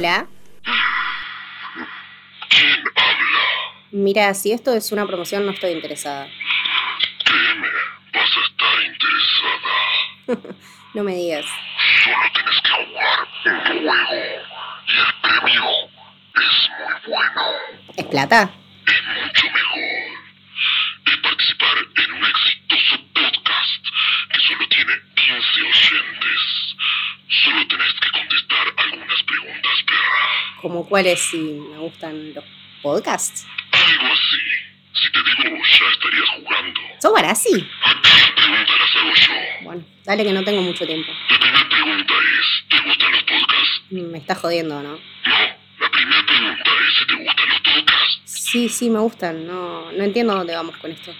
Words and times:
Hola. 0.00 0.26
¿Quién 2.48 2.80
habla? 2.96 3.44
Mira, 3.90 4.32
si 4.32 4.50
esto 4.50 4.72
es 4.72 4.92
una 4.92 5.06
promoción, 5.06 5.44
no 5.44 5.52
estoy 5.52 5.72
interesada. 5.72 6.26
Créeme, 7.22 7.68
vas 8.10 8.30
a 8.34 8.40
estar 8.46 8.80
interesada. 10.26 10.54
No 10.94 11.04
me 11.04 11.14
digas. 11.16 11.44
Solo 12.02 12.16
tienes 12.32 12.62
que 12.62 12.70
jugar 12.70 13.28
un 13.44 13.60
juego. 13.60 13.92
Y 14.86 14.96
el 14.96 15.12
premio 15.20 15.64
es 16.34 16.70
muy 16.78 17.12
bueno. 17.12 17.42
¿Es 17.94 18.06
plata? 18.06 18.50
Cuáles 30.90 31.20
si 31.20 31.38
me 31.38 31.78
gustan 31.78 32.34
los 32.34 32.44
podcasts? 32.82 33.46
Algo 33.70 34.12
así. 34.12 34.36
Si 34.92 35.10
te 35.12 35.18
digo, 35.48 35.56
ya 35.56 35.86
estarías 35.92 36.28
jugando. 36.36 36.80
¿Sos 36.98 37.12
Barassi? 37.12 37.68
Acá 37.84 38.10
las 38.18 38.30
preguntas 38.32 38.76
las 38.80 38.96
hago 38.96 39.14
yo. 39.14 39.64
Bueno, 39.64 39.84
dale 40.04 40.24
que 40.24 40.32
no 40.32 40.42
tengo 40.42 40.60
mucho 40.62 40.84
tiempo. 40.84 41.10
La 41.30 41.38
primera 41.38 41.68
pregunta 41.68 42.14
es, 42.14 42.68
¿te 42.68 42.88
gustan 42.88 43.12
los 43.12 43.22
podcasts? 43.22 43.82
Me 43.90 44.18
estás 44.18 44.38
jodiendo, 44.38 44.82
¿no? 44.82 44.90
No, 44.90 44.98
la 45.78 45.90
primera 45.90 46.26
pregunta 46.26 46.70
es 46.88 46.98
si 46.98 47.06
te 47.06 47.14
gustan 47.14 47.48
los 47.48 47.60
podcasts. 47.60 48.20
Sí, 48.24 48.68
sí, 48.68 48.90
me 48.90 48.98
gustan. 48.98 49.46
No, 49.46 49.92
no 49.92 50.02
entiendo 50.04 50.34
dónde 50.34 50.54
vamos 50.56 50.76
con 50.78 50.90
esto. 50.90 51.14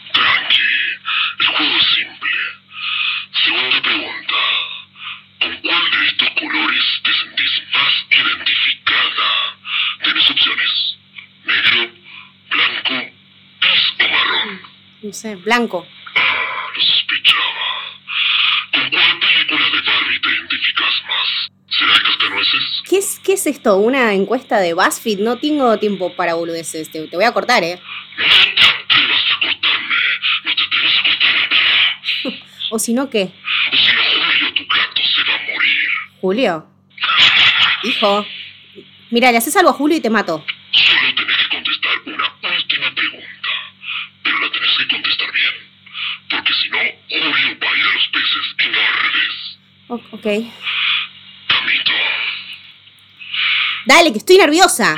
Sé, 15.20 15.36
blanco. 15.36 15.86
Ah, 16.14 16.66
lo 16.74 16.82
sospechaba. 16.82 17.42
¿Con 18.72 18.90
cuál 18.90 19.20
película 19.20 19.64
de 19.70 19.80
Barbie 19.82 20.20
te 20.20 20.28
identificas 20.30 21.02
más? 21.06 21.50
¿Será 21.68 21.94
el 21.94 22.02
cascanueces? 22.02 22.82
¿Qué 22.88 22.98
es, 22.98 23.20
¿Qué 23.22 23.32
es 23.34 23.46
esto? 23.46 23.76
¿Una 23.76 24.14
encuesta 24.14 24.58
de 24.58 24.72
BuzzFeed? 24.72 25.18
No 25.20 25.38
tengo 25.38 25.78
tiempo 25.78 26.14
para 26.16 26.34
boludeces. 26.34 26.90
Te, 26.90 27.06
te 27.06 27.16
voy 27.16 27.26
a 27.26 27.32
cortar, 27.32 27.62
¿eh? 27.62 27.78
No 28.16 28.24
te 28.24 28.62
atrevas 28.62 29.24
a 29.30 29.40
cortarme. 29.40 29.96
No 30.44 30.56
te 30.56 30.62
atrevas 30.64 30.94
a 30.98 31.02
cortarme. 31.04 32.40
O 32.72 32.78
si 32.78 32.92
no, 32.94 33.10
¿qué? 33.10 33.24
O 33.24 33.76
si 33.76 33.92
no, 33.92 34.00
Julio, 34.00 34.54
tu 34.54 34.62
gato 34.62 35.02
se 35.02 35.28
va 35.28 35.34
a 35.34 35.52
morir. 35.52 35.88
¿Julio? 36.20 36.66
Hijo. 37.82 38.26
Mira, 39.10 39.32
le 39.32 39.38
haces 39.38 39.56
algo 39.56 39.70
a 39.70 39.72
Julio 39.72 39.96
y 39.96 40.00
te 40.00 40.08
mato. 40.08 40.44
Ok. 50.20 50.44
Dale, 53.86 54.12
que 54.12 54.18
estoy 54.18 54.36
nerviosa. 54.36 54.94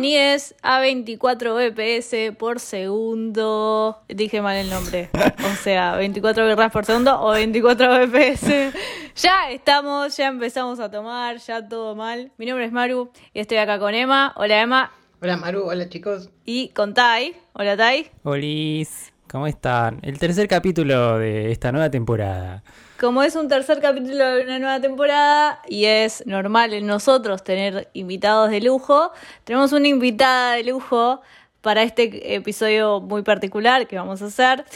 Bienvenidos 0.00 0.54
a 0.62 0.80
24 0.80 1.54
BPS 1.56 2.34
por 2.38 2.58
segundo. 2.58 3.98
Dije 4.08 4.40
mal 4.40 4.56
el 4.56 4.70
nombre. 4.70 5.10
O 5.44 5.54
sea, 5.62 5.94
24 5.96 6.46
birras 6.46 6.72
por 6.72 6.86
segundo 6.86 7.20
o 7.20 7.32
24 7.32 8.06
BPS. 8.06 8.72
Ya 9.16 9.50
estamos, 9.50 10.16
ya 10.16 10.28
empezamos 10.28 10.80
a 10.80 10.90
tomar, 10.90 11.36
ya 11.36 11.68
todo 11.68 11.94
mal. 11.94 12.32
Mi 12.38 12.46
nombre 12.46 12.64
es 12.64 12.72
Maru 12.72 13.10
y 13.34 13.40
estoy 13.40 13.58
acá 13.58 13.78
con 13.78 13.92
Emma. 13.92 14.32
Hola 14.36 14.62
Emma. 14.62 14.90
Hola 15.20 15.36
Maru, 15.36 15.64
hola 15.68 15.86
chicos. 15.90 16.30
Y 16.46 16.70
con 16.70 16.94
Tai. 16.94 17.36
Hola 17.52 17.76
Tai. 17.76 18.10
Olis, 18.22 19.12
¿cómo 19.30 19.46
están? 19.46 19.98
El 20.00 20.18
tercer 20.18 20.48
capítulo 20.48 21.18
de 21.18 21.52
esta 21.52 21.72
nueva 21.72 21.90
temporada. 21.90 22.62
Como 23.00 23.22
es 23.22 23.34
un 23.34 23.48
tercer 23.48 23.80
capítulo 23.80 24.28
de 24.36 24.44
una 24.44 24.58
nueva 24.58 24.78
temporada 24.78 25.60
y 25.66 25.86
es 25.86 26.22
normal 26.26 26.74
en 26.74 26.86
nosotros 26.86 27.42
tener 27.42 27.88
invitados 27.94 28.50
de 28.50 28.60
lujo, 28.60 29.10
tenemos 29.44 29.72
una 29.72 29.88
invitada 29.88 30.52
de 30.56 30.64
lujo 30.64 31.22
para 31.62 31.82
este 31.82 32.34
episodio 32.34 33.00
muy 33.00 33.22
particular 33.22 33.86
que 33.86 33.96
vamos 33.96 34.20
a 34.20 34.26
hacer. 34.26 34.66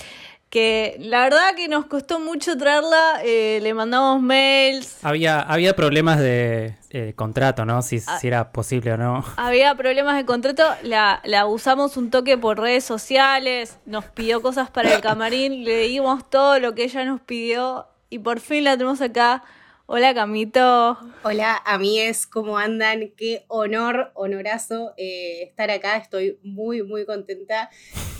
Que 0.49 0.97
la 1.01 1.25
verdad 1.25 1.55
que 1.55 1.69
nos 1.69 1.85
costó 1.85 2.19
mucho 2.19 2.57
traerla, 2.57 3.21
eh, 3.25 3.59
le 3.61 3.75
mandamos 3.75 4.23
mails, 4.23 5.05
Había, 5.05 5.41
había 5.41 5.77
problemas 5.77 6.19
de 6.19 6.77
eh, 6.91 7.13
contrato, 7.17 7.67
¿no? 7.67 7.83
Si, 7.83 8.01
Ah. 8.07 8.19
si 8.21 8.29
era 8.29 8.53
posible 8.53 8.93
o 8.93 8.97
no. 8.97 9.23
había 9.37 9.75
problemas 9.75 10.17
de 10.17 10.25
contrato, 10.25 10.63
la, 10.83 11.21
la 11.25 11.45
usamos 11.45 11.99
un 11.99 12.09
toque 12.11 12.39
por 12.39 12.59
redes 12.59 12.85
sociales, 12.85 13.79
nos 13.85 14.07
pidió 14.07 14.41
cosas 14.41 14.71
para 14.71 14.95
el 14.95 15.01
camarín, 15.03 15.65
le 15.65 15.89
dimos 15.89 16.31
todo 16.31 16.59
lo 16.61 16.75
que 16.75 16.85
ella 16.85 17.05
nos 17.05 17.21
pidió 17.21 17.87
y 18.15 18.19
por 18.21 18.39
fin 18.39 18.63
la 18.63 18.77
tenemos 18.77 19.01
acá. 19.01 19.43
Hola 19.87 20.15
Camito. 20.15 20.97
Hola, 21.25 21.61
amigues, 21.67 22.29
¿cómo 22.29 22.59
andan? 22.59 23.11
Qué 23.17 23.45
honor, 23.49 24.13
honorazo 24.15 24.95
eh, 24.97 25.43
estar 25.43 25.69
acá. 25.73 25.97
Estoy 25.97 26.39
muy, 26.45 26.85
muy 26.85 27.05
contenta. 27.07 27.71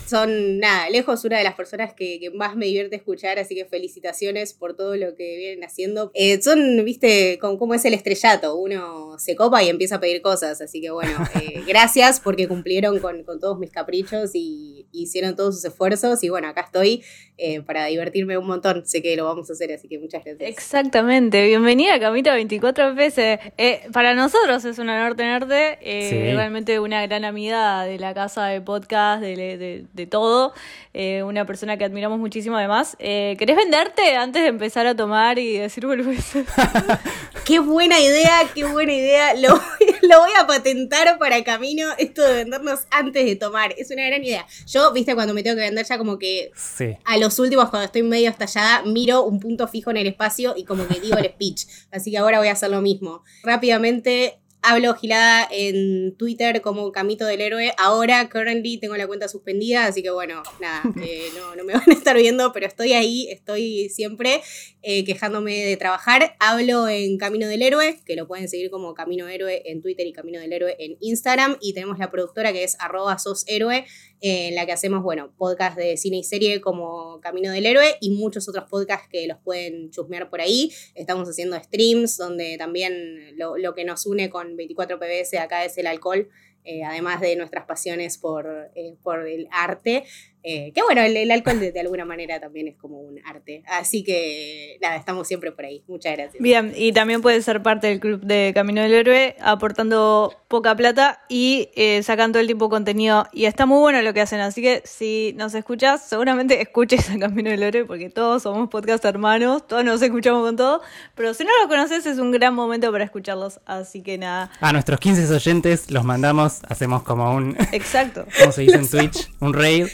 Son, 0.07 0.59
nada, 0.59 0.89
lejos 0.89 1.23
una 1.25 1.37
de 1.37 1.43
las 1.43 1.55
personas 1.55 1.93
que, 1.93 2.19
que 2.19 2.29
más 2.31 2.55
me 2.55 2.65
divierte 2.67 2.95
escuchar, 2.95 3.39
así 3.39 3.55
que 3.55 3.65
felicitaciones 3.65 4.53
por 4.53 4.75
todo 4.75 4.95
lo 4.95 5.15
que 5.15 5.37
vienen 5.37 5.63
haciendo. 5.63 6.11
Eh, 6.13 6.41
son, 6.41 6.83
viste, 6.85 7.37
con 7.39 7.57
cómo 7.57 7.73
es 7.73 7.83
el 7.85 7.93
estrellato. 7.93 8.55
Uno 8.55 9.17
se 9.17 9.35
copa 9.35 9.63
y 9.63 9.69
empieza 9.69 9.95
a 9.95 9.99
pedir 9.99 10.21
cosas, 10.21 10.61
así 10.61 10.81
que 10.81 10.91
bueno, 10.91 11.11
eh, 11.41 11.61
gracias 11.67 12.19
porque 12.19 12.47
cumplieron 12.47 12.99
con, 12.99 13.23
con 13.23 13.39
todos 13.39 13.57
mis 13.57 13.71
caprichos 13.71 14.31
y 14.33 14.85
hicieron 14.91 15.35
todos 15.35 15.55
sus 15.55 15.65
esfuerzos. 15.65 16.23
Y 16.23 16.29
bueno, 16.29 16.47
acá 16.49 16.61
estoy 16.61 17.03
eh, 17.37 17.61
para 17.61 17.85
divertirme 17.87 18.37
un 18.37 18.47
montón. 18.47 18.85
Sé 18.85 19.01
que 19.01 19.15
lo 19.15 19.25
vamos 19.25 19.49
a 19.49 19.53
hacer, 19.53 19.71
así 19.73 19.87
que 19.87 19.97
muchas 19.99 20.23
gracias. 20.23 20.49
Exactamente, 20.49 21.45
bienvenida 21.47 21.99
Camita 21.99 22.33
24 22.35 22.93
veces. 22.95 23.39
Eh, 23.57 23.81
para 23.91 24.13
nosotros 24.13 24.63
es 24.65 24.77
un 24.77 24.89
honor 24.89 25.15
tenerte, 25.15 25.77
eh, 25.81 26.09
Sí. 26.09 26.15
realmente 26.35 26.79
una 26.79 27.05
gran 27.07 27.25
amiga 27.25 27.83
de 27.85 27.97
la 27.97 28.13
casa 28.13 28.45
de 28.47 28.61
podcast, 28.61 29.21
de, 29.21 29.35
de- 29.35 29.85
de 29.95 30.05
todo, 30.07 30.53
eh, 30.93 31.23
una 31.23 31.45
persona 31.45 31.77
que 31.77 31.85
admiramos 31.85 32.19
muchísimo 32.19 32.57
además. 32.57 32.95
Eh, 32.99 33.35
¿Querés 33.39 33.55
venderte 33.55 34.15
antes 34.15 34.41
de 34.43 34.49
empezar 34.49 34.85
a 34.87 34.95
tomar 34.95 35.39
y 35.39 35.57
decir 35.57 35.85
boludeces? 35.85 36.45
Qué 37.45 37.59
buena 37.59 37.99
idea, 37.99 38.41
qué 38.55 38.63
buena 38.65 38.91
idea. 38.91 39.33
Lo 39.35 39.49
voy, 39.49 39.95
lo 40.01 40.19
voy 40.19 40.31
a 40.39 40.47
patentar 40.47 41.19
para 41.19 41.43
camino, 41.43 41.87
esto 41.99 42.23
de 42.23 42.33
vendernos 42.33 42.87
antes 42.89 43.23
de 43.23 43.35
tomar. 43.35 43.73
Es 43.77 43.91
una 43.91 44.03
gran 44.07 44.23
idea. 44.23 44.47
Yo, 44.65 44.91
viste, 44.93 45.13
cuando 45.13 45.33
me 45.35 45.43
tengo 45.43 45.55
que 45.55 45.61
vender 45.61 45.85
ya 45.85 45.97
como 45.99 46.17
que 46.17 46.51
Sí. 46.55 46.97
a 47.05 47.17
los 47.17 47.37
últimos, 47.37 47.69
cuando 47.69 47.85
estoy 47.85 48.01
medio 48.01 48.31
estallada, 48.31 48.81
miro 48.83 49.23
un 49.23 49.39
punto 49.39 49.67
fijo 49.67 49.91
en 49.91 49.97
el 49.97 50.07
espacio 50.07 50.55
y 50.57 50.63
como 50.65 50.87
que 50.87 50.99
digo 50.99 51.17
el 51.17 51.25
speech. 51.25 51.67
Así 51.91 52.09
que 52.09 52.17
ahora 52.17 52.39
voy 52.39 52.47
a 52.47 52.53
hacer 52.53 52.71
lo 52.71 52.81
mismo. 52.81 53.23
Rápidamente. 53.43 54.39
Hablo 54.67 54.95
gilada 54.95 55.47
en 55.51 56.17
Twitter 56.17 56.59
como 56.61 56.91
Camito 56.91 57.27
del 57.27 57.41
Héroe. 57.41 57.71
Ahora, 57.77 58.27
currently, 58.29 58.79
tengo 58.79 58.97
la 58.97 59.05
cuenta 59.05 59.27
suspendida, 59.27 59.85
así 59.85 60.01
que 60.01 60.09
bueno, 60.09 60.41
nada, 60.59 60.81
eh, 61.03 61.27
no, 61.35 61.55
no 61.55 61.63
me 61.63 61.73
van 61.75 61.83
a 61.87 61.93
estar 61.93 62.17
viendo, 62.17 62.51
pero 62.51 62.65
estoy 62.65 62.93
ahí, 62.93 63.27
estoy 63.29 63.89
siempre 63.89 64.41
eh, 64.81 65.03
quejándome 65.05 65.63
de 65.63 65.77
trabajar. 65.77 66.35
Hablo 66.39 66.87
en 66.87 67.19
Camino 67.19 67.47
del 67.47 67.61
Héroe, 67.61 68.01
que 68.05 68.15
lo 68.15 68.27
pueden 68.27 68.49
seguir 68.49 68.71
como 68.71 68.95
Camino 68.95 69.27
Héroe 69.27 69.61
en 69.65 69.83
Twitter 69.83 70.07
y 70.07 70.13
Camino 70.13 70.39
del 70.39 70.51
Héroe 70.51 70.75
en 70.79 70.97
Instagram. 70.99 71.57
Y 71.61 71.73
tenemos 71.73 71.99
la 71.99 72.09
productora 72.09 72.51
que 72.51 72.63
es 72.63 72.75
arroba 72.79 73.19
sos 73.19 73.43
héroe, 73.47 73.85
en 74.21 74.55
la 74.55 74.65
que 74.65 74.71
hacemos, 74.71 75.03
bueno, 75.03 75.33
podcast 75.37 75.77
de 75.77 75.97
cine 75.97 76.17
y 76.17 76.23
serie 76.23 76.61
como 76.61 77.19
Camino 77.21 77.51
del 77.51 77.65
Héroe 77.65 77.95
y 78.01 78.11
muchos 78.11 78.47
otros 78.49 78.65
podcasts 78.69 79.07
que 79.09 79.27
los 79.27 79.37
pueden 79.39 79.91
chusmear 79.91 80.29
por 80.29 80.41
ahí. 80.41 80.71
Estamos 80.95 81.27
haciendo 81.29 81.57
streams 81.61 82.17
donde 82.17 82.57
también 82.57 83.37
lo, 83.37 83.57
lo 83.57 83.73
que 83.75 83.83
nos 83.85 84.05
une 84.05 84.29
con 84.29 84.55
24 84.55 84.99
PBS 84.99 85.35
acá 85.39 85.65
es 85.65 85.77
el 85.77 85.87
alcohol. 85.87 86.29
eh, 86.67 86.83
además 86.83 87.21
de 87.21 87.35
nuestras 87.35 87.65
pasiones 87.65 88.17
por, 88.17 88.71
eh, 88.73 88.95
por 89.03 89.27
el 89.27 89.47
arte. 89.51 90.03
Eh, 90.47 90.71
que 90.75 90.83
bueno, 90.83 91.01
el, 91.01 91.17
el 91.17 91.31
alcohol 91.31 91.59
de, 91.59 91.71
de 91.71 91.79
alguna 91.79 92.05
manera 92.05 92.39
también 92.39 92.67
es 92.67 92.77
como 92.77 92.99
un 92.99 93.19
arte. 93.25 93.63
Así 93.65 94.03
que 94.03 94.77
nada, 94.79 94.95
estamos 94.95 95.27
siempre 95.27 95.51
por 95.51 95.65
ahí. 95.65 95.83
Muchas 95.87 96.13
gracias. 96.13 96.41
Bien, 96.41 96.71
y 96.75 96.91
también 96.91 97.23
puedes 97.23 97.43
ser 97.43 97.63
parte 97.63 97.87
del 97.87 97.99
club 97.99 98.21
de 98.21 98.51
Camino 98.53 98.83
del 98.83 98.93
Héroe 98.93 99.35
aportando 99.41 100.35
poca 100.47 100.75
plata 100.75 101.23
y 101.29 101.69
eh, 101.75 102.03
sacando 102.03 102.35
todo 102.35 102.41
el 102.41 102.47
tiempo 102.47 102.69
contenido. 102.69 103.27
Y 103.33 103.45
está 103.45 103.65
muy 103.65 103.79
bueno 103.79 104.01
lo 104.03 104.13
que 104.13 104.21
hacen, 104.21 104.39
así 104.39 104.61
que 104.61 104.83
si 104.85 105.33
nos 105.35 105.55
escuchas, 105.55 106.07
seguramente 106.07 106.61
escuches 106.61 107.09
a 107.09 107.17
Camino 107.17 107.49
del 107.49 107.63
Héroe 107.63 107.85
porque 107.85 108.11
todos 108.11 108.43
somos 108.43 108.69
podcast 108.69 109.03
hermanos, 109.03 109.65
todos 109.65 109.83
nos 109.83 109.99
escuchamos 110.01 110.45
con 110.45 110.55
todo. 110.55 110.81
Pero 111.15 111.33
si 111.33 111.43
no 111.43 111.49
los 111.61 111.67
conoces, 111.67 112.05
es 112.05 112.19
un 112.19 112.29
gran 112.29 112.53
momento 112.53 112.91
para 112.91 113.03
escucharlos. 113.03 113.59
Así 113.65 114.03
que 114.03 114.19
nada, 114.19 114.51
A 114.61 114.71
nuestros 114.71 114.99
15 114.99 115.33
oyentes 115.33 115.89
los 115.89 116.03
mandamos, 116.03 116.61
hacemos 116.69 117.01
como 117.01 117.33
un, 117.33 117.57
exacto. 117.71 118.25
¿cómo 118.39 118.51
se 118.51 118.61
dice 118.61 118.75
en 118.75 118.87
Twitch? 118.87 119.31
Un 119.39 119.53
raid. 119.53 119.87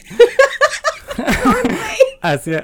hacia, 2.22 2.64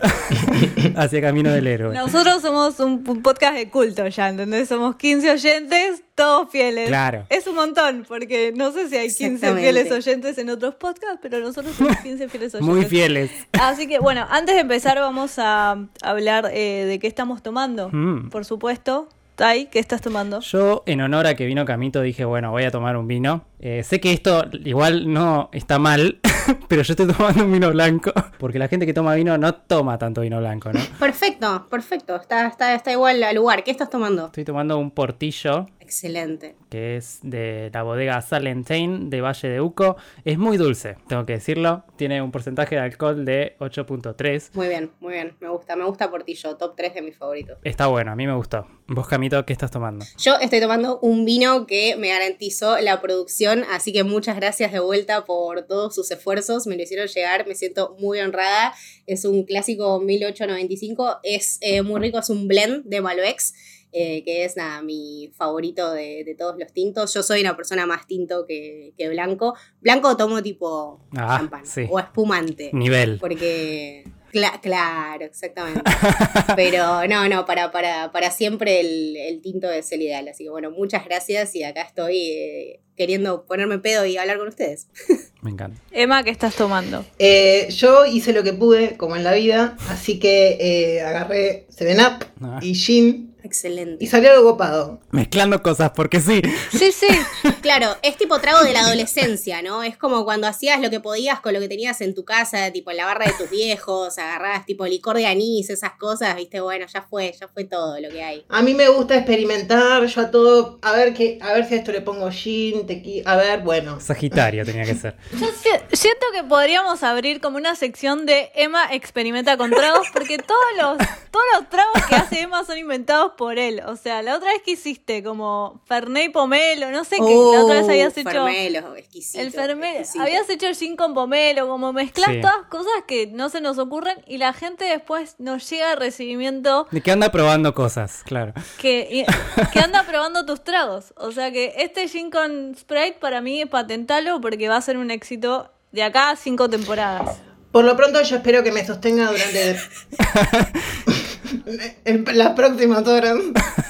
hacia 0.96 1.22
Camino 1.22 1.52
del 1.52 1.68
Héroe. 1.68 1.94
Nosotros 1.96 2.42
somos 2.42 2.80
un, 2.80 3.04
un 3.08 3.22
podcast 3.22 3.56
de 3.56 3.70
culto 3.70 4.08
ya, 4.08 4.30
¿entendés? 4.30 4.70
Somos 4.70 4.96
15 4.96 5.32
oyentes, 5.32 6.04
todos 6.16 6.50
fieles. 6.50 6.88
Claro. 6.88 7.26
Es 7.30 7.48
un 7.48 7.56
montón, 7.56 8.06
porque 8.08 8.54
no 8.56 8.72
sé 8.72 8.90
si 8.90 8.98
hay 8.98 9.08
15 9.08 9.26
Exactamente. 9.26 9.62
fieles 9.62 9.92
oyentes 9.92 10.38
en 10.38 10.50
otros 10.50 10.76
podcasts, 10.76 11.20
pero 11.22 11.40
nosotros 11.40 11.76
somos 11.76 11.98
15 11.98 12.30
fieles 12.30 12.54
oyentes. 12.56 12.76
Muy 12.76 12.86
fieles. 12.86 13.32
Así 13.54 13.88
que 13.88 14.00
bueno, 14.00 14.26
antes 14.30 14.56
de 14.56 14.62
empezar 14.62 15.00
vamos 15.00 15.40
a 15.40 15.78
hablar 16.02 16.50
eh, 16.54 16.86
de 16.88 17.00
qué 17.00 17.08
estamos 17.08 17.42
tomando. 17.44 17.90
Mm. 17.92 18.30
Por 18.30 18.46
supuesto. 18.46 19.10
Tai, 19.38 19.68
¿qué 19.68 19.78
estás 19.78 20.02
tomando? 20.02 20.40
Yo, 20.40 20.82
en 20.88 21.00
honor 21.00 21.28
a 21.28 21.36
que 21.36 21.46
vino 21.46 21.64
Camito, 21.64 22.02
dije, 22.02 22.26
bueno, 22.26 22.50
voy 22.50 22.64
a 22.64 22.72
tomar 22.72 22.98
un 22.98 23.08
vino. 23.08 23.46
Eh, 23.60 23.84
sé 23.84 24.00
que 24.00 24.12
esto 24.12 24.46
igual 24.66 25.14
no 25.14 25.52
está 25.54 25.78
mal, 25.78 26.20
pero 26.68 26.82
yo 26.82 26.94
estoy 26.94 27.06
tomando 27.06 27.46
un 27.46 27.52
vino 27.52 27.70
blanco. 27.70 28.12
Porque 28.40 28.58
la 28.58 28.68
gente 28.68 28.88
que 28.88 28.96
toma 28.96 29.14
vino 29.14 29.38
no 29.38 29.54
toma 29.54 30.00
tanto 30.00 30.22
vino 30.22 30.40
blanco, 30.40 30.74
¿no? 30.74 30.80
Perfecto, 30.98 31.68
perfecto. 31.70 32.16
Está, 32.16 32.48
está, 32.48 32.74
está 32.74 32.92
igual 32.92 33.22
al 33.22 33.36
lugar. 33.36 33.64
¿Qué 33.64 33.70
estás 33.70 33.92
tomando? 33.92 34.26
Estoy 34.26 34.44
tomando 34.44 34.80
un 34.80 34.90
portillo 34.90 35.68
Excelente. 35.88 36.58
que 36.70 36.98
es 36.98 37.20
de 37.24 37.72
la 37.74 37.82
bodega 37.82 38.22
Salentain 38.22 39.10
de 39.10 39.22
Valle 39.22 39.48
de 39.48 39.62
Uco. 39.62 39.96
Es 40.26 40.38
muy 40.38 40.58
dulce, 40.58 40.98
tengo 41.08 41.26
que 41.26 41.34
decirlo. 41.34 41.86
Tiene 41.96 42.22
un 42.22 42.30
porcentaje 42.30 42.76
de 42.76 42.82
alcohol 42.82 43.24
de 43.24 43.56
8.3. 43.62 44.50
Muy 44.54 44.68
bien, 44.68 44.92
muy 45.00 45.14
bien. 45.14 45.38
Me 45.40 45.48
gusta, 45.48 45.78
me 45.78 45.86
gusta 45.86 46.12
Portillo. 46.12 46.58
Top 46.58 46.76
3 46.76 46.94
de 46.94 47.02
mis 47.02 47.16
favoritos. 47.16 47.58
Está 47.64 47.88
bueno, 47.88 48.12
a 48.12 48.16
mí 48.18 48.28
me 48.28 48.36
gustó. 48.36 48.68
Vos, 48.90 49.08
Camito, 49.08 49.46
¿qué 49.46 49.54
estás 49.54 49.72
tomando? 49.72 50.06
Yo 50.18 50.36
estoy 50.42 50.60
tomando 50.60 51.00
un 51.00 51.24
vino 51.24 51.68
que 51.68 51.96
me 51.98 52.10
garantizó 52.10 52.78
la 52.80 53.00
producción, 53.02 53.64
así 53.72 53.94
que 53.94 54.04
muchas 54.04 54.36
gracias 54.36 54.74
de 54.74 54.80
vuelta 54.80 55.24
por 55.24 55.64
todos 55.64 55.96
sus 55.96 56.12
esfuerzos. 56.12 56.68
Me 56.68 56.76
lo 56.76 56.84
hicieron 56.84 57.08
llegar, 57.08 57.48
me 57.48 57.56
siento 57.56 57.96
muy 57.98 58.20
honrada. 58.20 58.74
Es 59.06 59.24
un 59.24 59.44
clásico 59.44 60.02
1895, 60.02 61.20
es 61.24 61.58
eh, 61.62 61.82
muy 61.82 62.02
rico, 62.02 62.20
es 62.20 62.30
un 62.30 62.48
blend 62.50 62.84
de 62.86 63.00
Malbecs. 63.00 63.54
Eh, 63.92 64.24
que 64.24 64.44
es 64.46 64.56
nada, 64.58 64.82
mi 64.82 65.32
favorito 65.36 65.92
de, 65.92 66.24
de 66.24 66.36
todos 66.36 66.56
los 66.60 66.72
tintos. 66.74 67.14
Yo 67.14 67.24
soy 67.24 67.42
una 67.42 67.56
persona 67.56 67.86
más 67.86 68.06
tinto 68.08 68.46
que, 68.46 68.94
que 68.98 69.10
blanco. 69.10 69.56
Blanco 69.82 70.16
tomo 70.18 70.42
tipo 70.44 71.00
Ah, 71.16 71.38
champán 71.40 71.66
sí. 71.66 71.86
o 71.90 72.00
espumante. 72.00 72.70
Nivel. 72.74 73.18
Porque, 73.20 74.04
cla- 74.34 74.60
claro, 74.62 75.26
exactamente. 75.26 75.82
Pero 76.56 77.08
no, 77.08 77.28
no, 77.30 77.46
para, 77.46 77.72
para, 77.72 78.12
para 78.12 78.32
siempre 78.32 78.80
el, 78.82 79.16
el 79.18 79.42
tinto 79.42 79.70
es 79.72 79.92
el 79.92 80.02
ideal. 80.02 80.28
Así 80.28 80.44
que 80.44 80.50
bueno, 80.50 80.72
muchas 80.72 81.06
gracias 81.06 81.56
y 81.56 81.64
acá 81.64 81.82
estoy 81.84 82.18
eh, 82.18 82.82
queriendo 82.96 83.46
ponerme 83.46 83.80
pedo 83.80 84.06
y 84.06 84.18
hablar 84.18 84.38
con 84.38 84.48
ustedes. 84.48 84.88
Me 85.42 85.52
encanta. 85.52 85.80
Emma, 85.92 86.24
¿qué 86.24 86.32
estás 86.32 86.56
tomando? 86.56 87.06
Eh, 87.20 87.68
yo 87.70 88.06
hice 88.06 88.34
lo 88.34 88.44
que 88.44 88.54
pude, 88.54 88.98
como 88.98 89.16
en 89.16 89.24
la 89.24 89.34
vida, 89.34 89.78
así 89.90 90.20
que 90.20 90.58
eh, 90.60 91.02
agarré 91.02 91.68
7-Up 91.70 92.26
Ah. 92.42 92.60
y 92.62 92.76
Gin 92.76 93.36
Excelente. 93.48 94.04
y 94.04 94.08
salió 94.08 94.32
algo 94.32 94.52
copado. 94.52 95.00
Mezclando 95.12 95.64
cosas, 95.64 95.92
porque 95.96 96.20
sí. 96.20 96.42
Sí, 96.72 96.92
sí. 96.92 97.08
Claro, 97.62 97.96
es 98.02 98.16
tipo 98.18 98.40
trago 98.40 98.64
de 98.64 98.72
la 98.72 98.82
adolescencia, 98.82 99.62
¿no? 99.62 99.84
Es 99.84 99.98
como 99.98 100.24
cuando 100.24 100.48
hacías 100.48 100.80
lo 100.82 100.90
que 100.90 101.00
podías 101.02 101.40
con 101.42 101.54
lo 101.54 101.60
que 101.60 101.68
tenías 101.68 102.00
en 102.02 102.14
tu 102.16 102.24
casa, 102.24 102.72
tipo 102.72 102.92
en 102.92 102.98
la 102.98 103.06
barra 103.06 103.26
de 103.26 103.34
tus 103.34 103.50
viejos, 103.50 104.18
agarrabas 104.18 104.66
tipo 104.66 104.86
licor 104.86 105.18
de 105.18 105.26
anís, 105.26 105.70
esas 105.70 105.92
cosas, 105.94 106.34
viste, 106.38 106.62
bueno, 106.62 106.86
ya 106.92 107.02
fue, 107.02 107.34
ya 107.38 107.48
fue 107.50 107.66
todo 107.66 108.00
lo 108.00 108.10
que 108.10 108.24
hay. 108.24 108.46
A 108.50 108.62
mí 108.62 108.74
me 108.74 108.88
gusta 108.88 109.16
experimentar, 109.18 110.06
yo 110.06 110.22
a 110.22 110.32
todo, 110.32 110.80
a 110.82 110.94
ver 110.94 111.14
qué, 111.14 111.40
a 111.42 111.54
ver 111.54 111.68
si 111.68 111.74
a 111.76 111.78
esto 111.78 111.92
le 111.92 112.02
pongo 112.02 112.30
Gin, 112.32 112.86
tequila, 112.88 113.32
a 113.32 113.36
ver, 113.36 113.60
bueno. 113.62 114.00
Sagitario 114.00 114.64
tenía 114.66 114.86
que 114.86 114.96
ser. 114.96 115.18
Yo 115.34 115.48
si- 115.48 115.96
siento 115.98 116.26
que 116.34 116.44
podríamos 116.44 117.04
abrir 117.04 117.42
como 117.42 117.58
una 117.58 117.76
sección 117.76 118.26
de 118.26 118.52
Emma 118.56 118.88
experimenta 118.94 119.58
con 119.58 119.72
tragos, 119.72 120.08
porque 120.14 120.38
todos 120.38 120.62
los, 120.78 120.98
todos 121.32 121.46
los 121.56 121.70
tragos 121.70 122.06
que 122.08 122.16
hace 122.16 122.42
Emma 122.42 122.64
son 122.66 122.78
inventados 122.78 123.34
por 123.38 123.58
él. 123.60 123.82
O 123.86 123.96
sea, 123.96 124.22
la 124.22 124.36
otra 124.36 124.52
vez 124.52 124.62
que 124.64 124.72
hiciste 124.72 125.24
como 125.24 125.82
Fernet 125.86 126.26
y 126.26 126.30
Pomelo, 126.30 126.92
no 126.92 127.04
sé 127.06 127.16
qué, 127.18 127.24
la 127.54 127.64
otra 127.64 127.76
vez 127.82 127.88
habías 127.90 128.18
Uh, 128.18 128.20
hecho... 128.20 128.30
Fermelo, 128.32 128.96
exquisito. 128.96 129.40
El 129.42 129.52
Fernet, 129.52 129.96
exquisito. 130.02 130.24
habías 130.24 130.50
hecho 130.50 130.68
el 130.68 130.76
gin 130.76 130.96
con 130.98 131.14
pomelo, 131.14 131.68
como 131.68 131.94
mezclar 131.94 132.32
Sí. 132.34 132.42
todas 132.42 132.66
cosas 132.70 132.92
que 133.08 133.28
no 133.28 133.48
se 133.50 133.62
nos 133.62 133.78
ocurren 133.78 134.18
y 134.28 134.38
la 134.40 134.52
gente 134.54 134.86
después 134.86 135.36
nos 135.38 135.70
llega 135.70 135.94
el 135.94 135.98
recibimiento 136.00 136.88
De 136.92 137.02
que 137.02 137.12
anda 137.12 137.32
probando 137.32 137.74
cosas, 137.74 138.24
claro. 138.26 138.54
que, 138.80 139.26
que 139.72 139.80
anda 139.80 140.04
probando 140.04 140.46
tus 140.46 140.64
tragos. 140.64 141.14
O 141.18 141.32
sea 141.32 141.52
que 141.52 141.74
este 141.78 142.08
gin 142.08 142.32
con 142.32 142.76
Sprite 142.76 143.18
para 143.20 143.40
mí 143.42 143.66
patentalo 143.66 144.42
porque 144.42 144.68
va 144.68 144.78
a 144.78 144.82
ser 144.82 144.98
un 144.98 145.12
éxito 145.12 145.72
de 145.92 146.04
acá 146.04 146.32
a 146.32 146.36
cinco 146.36 146.70
temporadas. 146.70 147.38
Por 147.72 147.86
lo 147.86 147.96
pronto 147.96 148.22
yo 148.24 148.38
espero 148.38 148.64
que 148.64 148.72
me 148.72 148.86
sostenga 148.86 149.30
durante 149.30 149.78
el- 152.06 152.26
las 152.34 152.52
próximas 152.52 153.06
horas. 153.08 153.36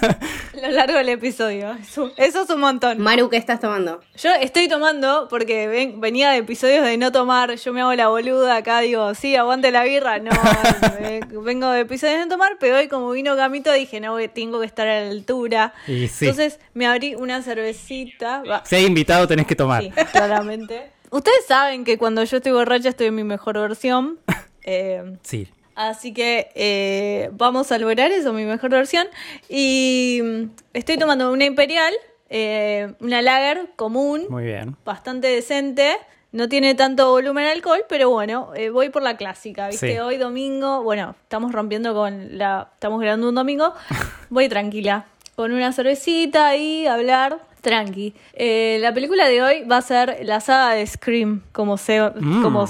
A 0.04 0.59
lo 0.68 0.71
largo 0.71 0.98
del 0.98 1.09
episodio. 1.09 1.71
Eso, 1.74 2.12
eso 2.18 2.42
es 2.44 2.50
un 2.50 2.59
montón. 2.59 3.00
Maru, 3.00 3.30
¿qué 3.30 3.38
estás 3.38 3.59
tomando? 3.59 4.01
Yo 4.21 4.31
estoy 4.42 4.68
tomando, 4.68 5.27
porque 5.30 5.68
ven- 5.68 6.00
venía 6.01 6.31
de 6.31 6.38
episodios 6.38 6.83
de 6.86 6.98
no 6.98 7.12
tomar, 7.12 7.56
yo 7.56 7.74
me 7.74 7.81
hago 7.81 7.94
la 7.94 8.07
boluda, 8.07 8.56
acá 8.57 8.80
digo, 8.81 9.13
sí, 9.13 9.36
aguante 9.36 9.71
la 9.71 9.83
birra, 9.83 10.19
no, 10.19 10.31
eh, 11.00 11.19
vengo 11.44 11.69
de 11.69 11.81
episodios 11.81 12.18
de 12.19 12.25
no 12.25 12.30
tomar, 12.31 12.57
pero 12.59 12.77
hoy 12.77 12.88
como 12.88 13.12
vino 13.12 13.36
Camito 13.36 13.71
dije, 13.71 14.00
no, 14.00 14.18
que 14.18 14.27
tengo 14.27 14.60
que 14.60 14.65
estar 14.65 14.88
a 14.88 15.01
la 15.01 15.10
altura. 15.12 15.74
Y 15.88 16.07
sí. 16.07 16.25
Entonces 16.25 16.60
me 16.74 16.88
abrí 16.88 17.15
una 17.15 17.42
cervecita, 17.44 18.44
va, 18.44 18.63
Si 18.65 18.75
hay 18.75 18.86
invitado, 18.86 19.27
tenés 19.27 19.48
que 19.48 19.56
tomar. 19.56 19.83
sí, 19.83 19.92
claramente. 20.12 20.92
Ustedes 21.10 21.45
saben 21.48 21.86
que 21.86 21.98
cuando 21.98 22.24
yo 22.25 22.38
estoy 22.38 22.51
borracha 22.51 22.89
estoy 22.89 23.07
en 23.07 23.15
mi 23.15 23.24
mejor 23.24 23.57
versión. 23.60 24.19
eh, 24.63 25.15
Sí. 25.24 25.48
Así 25.77 26.12
que 26.12 26.50
eh, 26.56 27.29
vamos 27.33 27.71
a 27.71 27.77
lograr 27.77 28.12
eso, 28.12 28.33
mi 28.33 28.45
mejor 28.45 28.71
versión. 28.71 29.06
Y 29.47 30.19
mm, 30.24 30.44
estoy 30.74 30.97
tomando 30.97 31.31
una 31.31 31.45
imperial, 31.45 31.94
eh, 32.31 32.94
una 33.00 33.21
lager 33.21 33.69
común, 33.75 34.25
Muy 34.27 34.43
bien. 34.46 34.75
bastante 34.84 35.27
decente. 35.27 35.96
No 36.31 36.50
tiene 36.50 36.74
tanto 36.74 37.12
volumen 37.12 37.46
de 37.46 37.51
alcohol, 37.51 37.86
pero 37.88 38.10
bueno, 38.10 38.51
eh, 38.55 38.69
voy 38.72 38.89
por 38.89 39.03
la 39.03 39.17
clásica, 39.17 39.67
¿viste? 39.67 39.93
Sí. 39.93 40.00
Hoy 40.00 40.17
domingo, 40.17 40.81
bueno, 40.81 41.15
estamos 41.22 41.51
rompiendo 41.51 41.93
con 41.93 42.38
la... 42.39 42.69
Estamos 42.74 43.00
grabando 43.00 43.29
un 43.29 43.36
domingo, 43.36 43.74
voy 44.31 44.50
tranquila, 44.50 45.05
con 45.36 45.51
una 45.51 45.72
cervecita 45.74 46.55
y 46.57 46.88
hablar 46.88 47.39
tranqui. 47.62 48.15
Eh, 48.34 48.77
la 48.81 48.93
película 48.93 49.27
de 49.29 49.41
hoy 49.43 49.63
va 49.63 49.77
a 49.77 49.81
ser 49.84 50.19
la 50.24 50.41
saga 50.41 50.74
de 50.74 50.88
Scream, 50.88 51.43
como 51.51 51.77
se... 51.77 52.01
Mm, 52.01 52.41
Como 52.41 52.67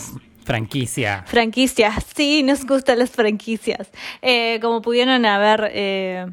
franquicia. 0.48 1.24
Franquicias, 1.28 2.04
sí, 2.16 2.42
nos 2.42 2.66
gustan 2.66 3.00
las 3.00 3.12
franquicias. 3.12 3.90
Eh, 4.22 4.60
como 4.62 4.82
pudieron 4.82 5.26
haber 5.26 5.70
eh, 5.74 6.26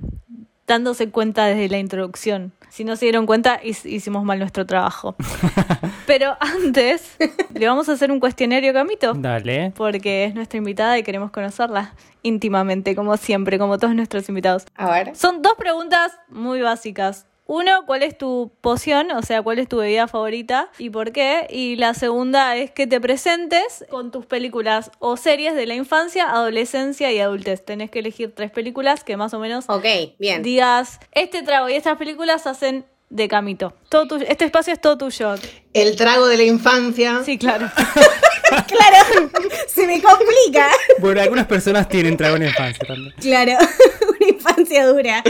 dándose 0.67 1.11
cuenta 1.11 1.45
desde 1.47 1.69
la 1.69 1.79
introducción. 1.79 2.53
Si 2.71 2.83
no 2.85 2.97
se 2.97 3.05
dieron 3.05 3.27
cuenta, 3.27 3.61
hic- 3.63 3.85
hicimos 3.89 4.25
mal 4.25 4.39
nuestro 4.39 4.65
trabajo. 4.67 5.15
Pero 6.07 6.37
antes, 6.41 7.17
le 7.55 7.67
vamos 7.69 7.89
a 7.89 7.93
hacer 7.93 8.11
un 8.11 8.19
cuestionario, 8.21 8.73
Camito, 8.73 9.13
Dale. 9.15 9.73
porque 9.77 10.25
es 10.25 10.35
nuestra 10.35 10.59
invitada 10.59 10.99
y 10.99 11.03
queremos 11.03 11.31
conocerla 11.31 11.95
íntimamente, 12.23 12.97
como 12.97 13.17
siempre, 13.17 13.59
como 13.59 13.79
todos 13.79 13.95
nuestros 13.95 14.29
invitados. 14.29 14.65
A 14.75 14.91
ver. 14.91 15.15
Son 15.15 15.41
dos 15.43 15.55
preguntas 15.57 16.13
muy 16.29 16.63
básicas. 16.63 17.27
Uno, 17.47 17.85
¿cuál 17.87 18.03
es 18.03 18.17
tu 18.17 18.53
poción? 18.63 19.11
O 19.13 19.21
sea, 19.21 19.43
¿cuál 19.43 19.59
es 19.59 19.69
tu 19.69 19.77
bebida 19.77 20.09
favorita 20.09 20.71
y 20.79 20.89
por 20.89 21.13
qué? 21.13 21.47
Y 21.51 21.77
la 21.77 21.93
segunda 21.93 22.57
es 22.57 22.71
que 22.71 22.87
te 22.87 23.01
presentes 23.01 23.85
con 23.91 24.11
tus 24.11 24.25
películas 24.25 24.91
o 24.99 25.19
series 25.19 25.55
de 25.55 25.67
la 25.67 25.75
infancia, 25.75 26.31
adolescencia 26.31 27.13
y 27.13 27.21
adultez. 27.21 27.63
Tenés 27.63 27.91
que 27.91 27.99
elegir 27.99 28.35
tres 28.35 28.51
películas 28.51 29.05
que 29.05 29.19
más 29.19 29.35
o 29.35 29.39
menos 29.39 29.67
Ok, 29.69 29.85
bien. 30.19 30.43
digas, 30.43 31.01
este 31.13 31.43
trago 31.43 31.69
y 31.69 31.75
estas 31.75 31.99
películas 31.99 32.47
hacen 32.47 32.87
de 33.15 33.29
camito. 33.29 33.73
Todo 33.89 34.07
tuyo- 34.09 34.27
este 34.29 34.45
espacio 34.45 34.73
es 34.73 34.81
todo 34.81 34.99
tuyo. 34.99 35.37
El 35.73 35.95
trago 35.95 36.27
de 36.27 36.37
la 36.37 36.43
infancia. 36.43 37.23
Sí, 37.25 37.39
claro. 37.39 37.71
claro, 38.67 39.31
se 39.69 39.87
me 39.87 40.03
complica. 40.03 40.69
Bueno, 40.99 41.21
algunas 41.23 41.47
personas 41.47 41.89
tienen 41.89 42.17
trago 42.17 42.35
en 42.37 42.43
infancia 42.45 42.85
también. 42.87 43.15
Claro, 43.21 43.53
una 44.19 44.29
infancia 44.29 44.87
dura. 44.87 45.23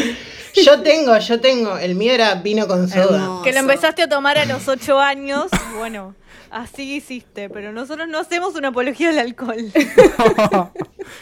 Yo 0.55 0.81
tengo, 0.81 1.19
yo 1.19 1.41
tengo. 1.41 1.77
El 1.77 1.95
mío 1.95 2.13
era 2.15 2.37
vino 2.37 2.67
con 2.67 2.89
soda. 2.89 3.17
Hermoso. 3.23 3.43
Que 3.43 3.53
lo 3.53 3.59
empezaste 3.59 4.03
a 4.03 4.09
tomar 4.09 4.39
a 4.39 4.47
los 4.47 4.67
8 4.67 4.99
años. 5.01 5.47
Bueno, 5.77 6.15
así 6.51 6.95
hiciste. 6.95 7.51
Pero 7.51 7.71
nosotros 7.73 8.09
no 8.09 8.19
hacemos 8.19 8.55
una 8.55 8.69
apología 8.69 9.11
al 9.11 9.19
alcohol. 9.19 9.57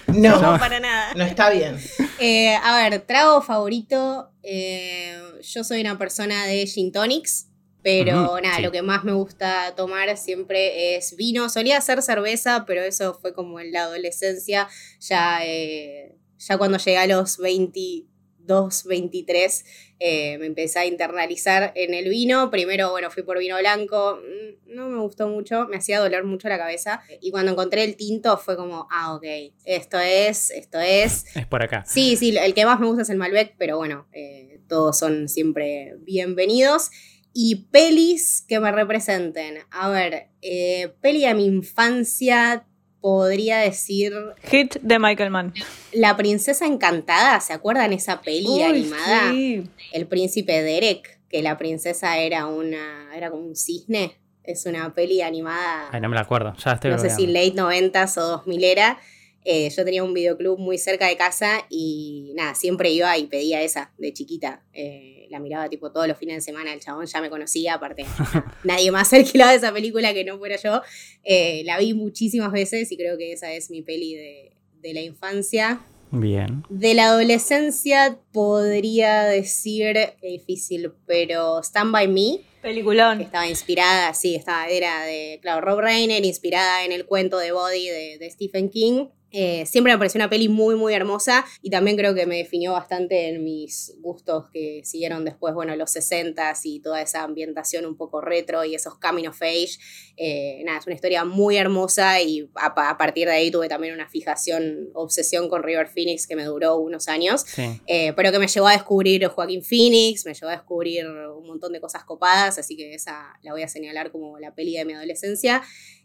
No, 0.06 0.40
No, 0.40 0.58
para 0.60 0.78
nada. 0.78 1.12
no 1.16 1.24
está 1.24 1.50
bien. 1.50 1.76
Eh, 2.20 2.54
a 2.54 2.76
ver, 2.76 3.00
trago 3.00 3.42
favorito. 3.42 4.28
Eh, 4.42 5.20
yo 5.42 5.64
soy 5.64 5.80
una 5.80 5.98
persona 5.98 6.46
de 6.46 6.66
gin 6.66 6.92
tonics, 6.92 7.48
pero 7.82 8.40
nada, 8.40 8.56
sí. 8.56 8.62
lo 8.62 8.70
que 8.70 8.82
más 8.82 9.04
me 9.04 9.12
gusta 9.12 9.74
tomar 9.76 10.16
siempre 10.16 10.96
es 10.96 11.16
vino. 11.16 11.48
Solía 11.48 11.78
hacer 11.78 12.00
cerveza, 12.02 12.64
pero 12.66 12.82
eso 12.82 13.18
fue 13.20 13.34
como 13.34 13.58
en 13.60 13.72
la 13.72 13.82
adolescencia. 13.82 14.68
Ya, 15.00 15.40
eh, 15.44 16.16
ya 16.38 16.58
cuando 16.58 16.78
llegué 16.78 16.98
a 16.98 17.06
los 17.06 17.38
22, 17.38 18.84
23, 18.84 19.64
eh, 20.04 20.36
me 20.38 20.46
empecé 20.46 20.80
a 20.80 20.86
internalizar 20.86 21.70
en 21.76 21.94
el 21.94 22.08
vino. 22.08 22.50
Primero, 22.50 22.90
bueno, 22.90 23.08
fui 23.10 23.22
por 23.22 23.38
vino 23.38 23.56
blanco. 23.58 24.18
mm, 24.20 24.74
No 24.74 24.88
me 24.88 24.98
gustó 25.00 25.28
mucho, 25.28 25.66
me 25.68 25.76
hacía 25.76 26.00
doler 26.00 26.24
mucho 26.24 26.48
la 26.48 26.58
cabeza. 26.58 27.00
Y 27.20 27.30
cuando 27.30 27.52
encontré 27.52 27.84
el 27.84 27.94
tinto 27.94 28.36
fue 28.36 28.56
como, 28.56 28.88
ah, 28.90 29.14
ok, 29.14 29.24
esto 29.64 29.98
es, 30.00 30.50
esto 30.50 30.80
es. 30.80 31.24
Es 31.36 31.46
por 31.46 31.62
acá. 31.62 31.84
Sí, 31.86 32.16
sí, 32.16 32.36
el 32.36 32.52
que 32.54 32.64
más 32.64 32.80
me 32.80 32.86
gusta 32.86 33.02
es 33.02 33.10
el 33.10 33.16
Malbec, 33.18 33.54
pero 33.58 33.76
bueno, 33.76 34.08
eh, 34.12 34.58
todos 34.68 34.98
son 34.98 35.28
siempre 35.28 35.94
bienvenidos. 36.00 36.90
Y 37.34 37.66
pelis 37.70 38.44
que 38.46 38.60
me 38.60 38.72
representen. 38.72 39.58
A 39.70 39.88
ver, 39.88 40.28
eh, 40.42 40.92
peli 41.00 41.22
de 41.26 41.34
mi 41.34 41.46
infancia, 41.46 42.66
podría 43.02 43.58
decir 43.58 44.14
Hit 44.44 44.76
de 44.80 44.98
Michael 44.98 45.30
Mann. 45.30 45.52
La 45.92 46.16
Princesa 46.16 46.64
Encantada, 46.66 47.38
¿se 47.40 47.52
acuerdan 47.52 47.92
esa 47.92 48.22
peli 48.22 48.46
Uy, 48.48 48.62
animada? 48.62 49.30
sí. 49.32 49.64
El 49.92 50.06
Príncipe 50.06 50.62
Derek, 50.62 51.18
que 51.28 51.42
la 51.42 51.58
princesa 51.58 52.16
era 52.16 52.46
una, 52.46 53.10
era 53.14 53.30
como 53.30 53.42
un 53.42 53.56
cisne. 53.56 54.16
Es 54.44 54.66
una 54.66 54.92
peli 54.92 55.22
animada 55.22 55.88
Ay, 55.92 56.00
no 56.00 56.08
me 56.08 56.16
la 56.16 56.22
acuerdo. 56.22 56.54
Ya 56.64 56.72
estoy 56.72 56.90
no 56.90 56.98
sé 56.98 57.10
si 57.10 57.28
late 57.28 57.54
90s 57.54 58.18
o 58.18 58.22
2000 58.22 58.64
era. 58.64 58.98
Eh, 59.44 59.70
yo 59.70 59.84
tenía 59.84 60.04
un 60.04 60.14
videoclub 60.14 60.58
muy 60.58 60.78
cerca 60.78 61.08
de 61.08 61.16
casa 61.16 61.66
y 61.68 62.32
nada, 62.36 62.54
siempre 62.54 62.90
iba 62.90 63.16
y 63.18 63.26
pedía 63.26 63.62
esa 63.62 63.92
de 63.98 64.12
chiquita. 64.12 64.62
Eh, 64.72 65.26
la 65.30 65.40
miraba 65.40 65.68
tipo 65.68 65.90
todos 65.90 66.06
los 66.06 66.16
fines 66.16 66.36
de 66.36 66.40
semana, 66.42 66.72
el 66.72 66.80
chabón 66.80 67.06
ya 67.06 67.20
me 67.20 67.30
conocía, 67.30 67.74
aparte 67.74 68.04
nadie 68.64 68.90
más 68.90 69.12
alquilaba 69.12 69.54
esa 69.54 69.72
película 69.72 70.14
que 70.14 70.24
no 70.24 70.38
fuera 70.38 70.56
yo. 70.56 70.82
Eh, 71.24 71.62
la 71.64 71.78
vi 71.78 71.94
muchísimas 71.94 72.52
veces 72.52 72.92
y 72.92 72.96
creo 72.96 73.18
que 73.18 73.32
esa 73.32 73.52
es 73.52 73.70
mi 73.70 73.82
peli 73.82 74.14
de, 74.14 74.52
de 74.80 74.94
la 74.94 75.00
infancia. 75.00 75.80
Bien. 76.14 76.62
De 76.68 76.92
la 76.92 77.06
adolescencia 77.06 78.18
podría 78.32 79.24
decir, 79.24 79.94
qué 80.20 80.28
difícil, 80.28 80.92
pero 81.06 81.62
Stand 81.62 81.90
By 81.90 82.06
Me, 82.06 82.36
que 82.36 82.68
Peliculón. 82.68 83.22
estaba 83.22 83.48
inspirada, 83.48 84.12
sí, 84.12 84.34
estaba, 84.34 84.66
era 84.66 85.06
de, 85.06 85.38
claro, 85.40 85.62
Rob 85.62 85.80
Reiner, 85.80 86.22
inspirada 86.24 86.84
en 86.84 86.92
el 86.92 87.06
cuento 87.06 87.38
de 87.38 87.52
Body 87.52 87.88
de, 87.88 88.18
de 88.18 88.30
Stephen 88.30 88.68
King. 88.68 89.06
Eh, 89.32 89.64
siempre 89.66 89.92
me 89.92 89.98
pareció 89.98 90.18
una 90.18 90.28
peli 90.30 90.48
muy, 90.48 90.74
muy 90.76 90.92
hermosa 90.94 91.44
y 91.62 91.70
también 91.70 91.96
creo 91.96 92.14
que 92.14 92.26
me 92.26 92.36
definió 92.36 92.72
bastante 92.72 93.28
en 93.28 93.42
mis 93.42 93.94
gustos 94.00 94.44
que 94.52 94.82
siguieron 94.84 95.24
después, 95.24 95.54
bueno, 95.54 95.74
los 95.74 95.90
60s 95.96 96.60
y 96.64 96.80
toda 96.80 97.00
esa 97.00 97.22
ambientación 97.22 97.86
un 97.86 97.96
poco 97.96 98.20
retro 98.20 98.64
y 98.64 98.74
esos 98.74 98.98
coming 98.98 99.26
of 99.28 99.40
age. 99.42 99.78
Eh, 100.16 100.62
nada, 100.64 100.78
es 100.78 100.86
una 100.86 100.94
historia 100.94 101.24
muy 101.24 101.56
hermosa 101.56 102.20
y 102.20 102.48
a, 102.56 102.74
pa- 102.74 102.90
a 102.90 102.98
partir 102.98 103.26
de 103.26 103.32
ahí 103.34 103.50
tuve 103.50 103.68
también 103.68 103.94
una 103.94 104.08
fijación, 104.08 104.90
obsesión 104.94 105.48
con 105.48 105.62
River 105.62 105.88
Phoenix 105.88 106.26
que 106.26 106.36
me 106.36 106.44
duró 106.44 106.76
unos 106.76 107.08
años. 107.08 107.42
Sí. 107.46 107.80
Eh, 107.86 108.12
pero 108.14 108.30
que 108.32 108.38
me 108.38 108.46
llevó 108.48 108.68
a 108.68 108.72
descubrir 108.72 109.26
Joaquín 109.28 109.62
Phoenix, 109.64 110.26
me 110.26 110.34
llevó 110.34 110.48
a 110.48 110.52
descubrir 110.56 111.06
un 111.06 111.46
montón 111.46 111.72
de 111.72 111.80
cosas 111.80 112.04
copadas, 112.04 112.58
así 112.58 112.76
que 112.76 112.94
esa 112.94 113.32
la 113.42 113.52
voy 113.52 113.62
a 113.62 113.68
señalar 113.68 114.12
como 114.12 114.38
la 114.38 114.54
peli 114.54 114.76
de 114.76 114.84
mi 114.84 114.92
adolescencia. 114.92 115.62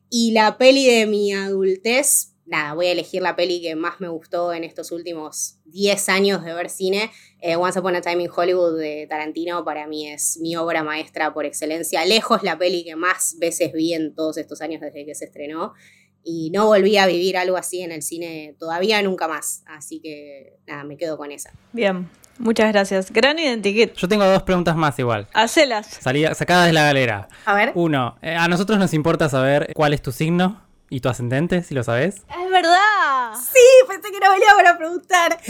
Y 0.10 0.32
la 0.32 0.58
peli 0.58 0.86
de 0.88 1.06
mi 1.06 1.34
adultez, 1.34 2.34
nada, 2.48 2.74
voy 2.74 2.88
a 2.88 2.92
elegir 2.92 3.22
la 3.22 3.36
peli 3.36 3.62
que 3.62 3.76
más 3.76 4.00
me 4.00 4.08
gustó 4.08 4.54
en 4.54 4.64
estos 4.64 4.92
últimos 4.92 5.58
10 5.66 6.10
años 6.10 6.44
de 6.44 6.54
ver 6.54 6.70
cine. 6.70 7.12
Eh, 7.40 7.56
Once 7.56 7.80
Upon 7.80 7.96
a 7.96 8.02
Time 8.02 8.24
in 8.24 8.30
Hollywood 8.34 8.80
de 8.80 9.06
Tarantino 9.08 9.64
para 9.64 9.86
mí 9.88 10.10
es 10.10 10.40
mi 10.42 10.56
obra 10.56 10.84
maestra 10.84 11.34
por 11.34 11.46
excelencia. 11.46 12.06
Lejos 12.06 12.44
la 12.44 12.58
peli 12.58 12.84
que 12.84 12.96
más 12.96 13.36
veces 13.40 13.74
vi 13.74 13.94
en 13.94 14.16
todos 14.16 14.38
estos 14.38 14.62
años 14.62 14.82
desde 14.82 15.06
que 15.06 15.14
se 15.14 15.26
estrenó. 15.26 15.74
Y 16.24 16.50
no 16.52 16.66
volví 16.66 16.98
a 16.98 17.06
vivir 17.06 17.38
algo 17.38 17.56
así 17.56 17.82
en 17.82 17.92
el 17.92 18.02
cine 18.02 18.56
todavía 18.60 19.02
nunca 19.02 19.28
más. 19.28 19.64
Así 19.66 20.02
que 20.02 20.58
nada, 20.66 20.84
me 20.84 20.98
quedo 20.98 21.18
con 21.18 21.32
esa. 21.32 21.52
Bien. 21.72 22.10
Muchas 22.40 22.72
gracias. 22.72 23.12
Gran 23.12 23.40
identikit. 23.40 23.94
Yo 23.96 24.08
tengo 24.08 24.24
dos 24.26 24.44
preguntas 24.44 24.76
más 24.76 25.00
igual. 25.00 25.28
Hacelas. 25.34 25.88
Salida, 25.88 26.36
sacadas 26.36 26.68
de 26.68 26.74
la 26.74 26.84
galera. 26.84 27.28
A 27.46 27.56
ver. 27.56 27.72
Uno, 27.74 28.18
eh, 28.22 28.36
a 28.36 28.48
nosotros 28.48 28.78
nos 28.78 28.94
importa 28.94 29.28
saber 29.28 29.72
cuál 29.74 29.94
es 29.94 30.02
tu 30.04 30.12
signo 30.12 30.67
y 30.90 31.00
tu 31.02 31.10
ascendente, 31.10 31.64
si 31.64 31.74
lo 31.76 31.84
sabes. 31.84 32.16
Es 32.16 32.50
verdad. 32.52 33.34
Sí, 33.36 33.60
pensé 33.88 34.12
que 34.12 34.20
no 34.20 34.32
venía 34.32 34.48
para 34.56 34.78
preguntar. 34.78 35.38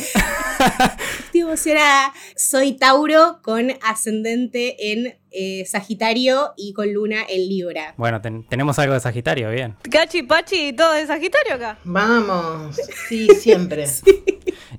Estoy 1.26 1.42
emocionada. 1.42 2.14
Soy 2.36 2.74
Tauro 2.74 3.40
con 3.42 3.72
ascendente 3.84 4.92
en 4.94 5.18
eh, 5.32 5.66
Sagitario 5.66 6.54
y 6.58 6.74
con 6.74 6.92
luna 6.94 7.18
en 7.28 7.48
Libra. 7.48 7.94
Bueno, 7.98 8.22
ten- 8.22 8.48
tenemos 8.48 8.80
algo 8.80 8.94
de 8.94 9.00
Sagitario, 9.00 9.52
bien. 9.52 9.76
Cachi, 9.92 10.24
Pachi 10.24 10.70
y 10.70 10.74
todo 10.74 10.94
de 10.94 11.06
Sagitario 11.06 11.56
acá. 11.56 11.78
Vamos. 11.84 12.76
Sí, 13.08 13.28
siempre. 13.40 13.86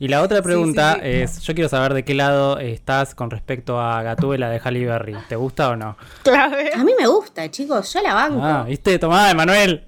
Y 0.01 0.09
la 0.09 0.23
otra 0.23 0.43
pregunta 0.43 0.95
sí, 0.95 1.01
sí. 1.03 1.07
es, 1.09 1.41
yo 1.43 1.55
quiero 1.55 1.69
saber 1.69 1.95
de 1.95 2.05
qué 2.05 2.15
lado 2.15 2.59
estás 2.59 3.15
con 3.15 3.31
respecto 3.31 3.81
a 3.81 4.03
Gatúbela 4.03 4.51
de 4.51 4.59
Halle 4.59 4.87
Berry. 4.87 5.17
¿Te 5.29 5.37
gusta 5.37 5.71
o 5.71 5.77
no? 5.77 5.97
Clave. 6.25 6.73
A 6.75 6.83
mí 6.85 6.93
me 6.99 7.07
gusta, 7.07 7.49
chicos. 7.51 7.93
Yo 7.93 8.01
la 8.03 8.15
banco. 8.15 8.41
Ah, 8.43 8.65
¿viste? 8.67 8.99
Tomá, 8.99 9.31
Emanuel. 9.31 9.85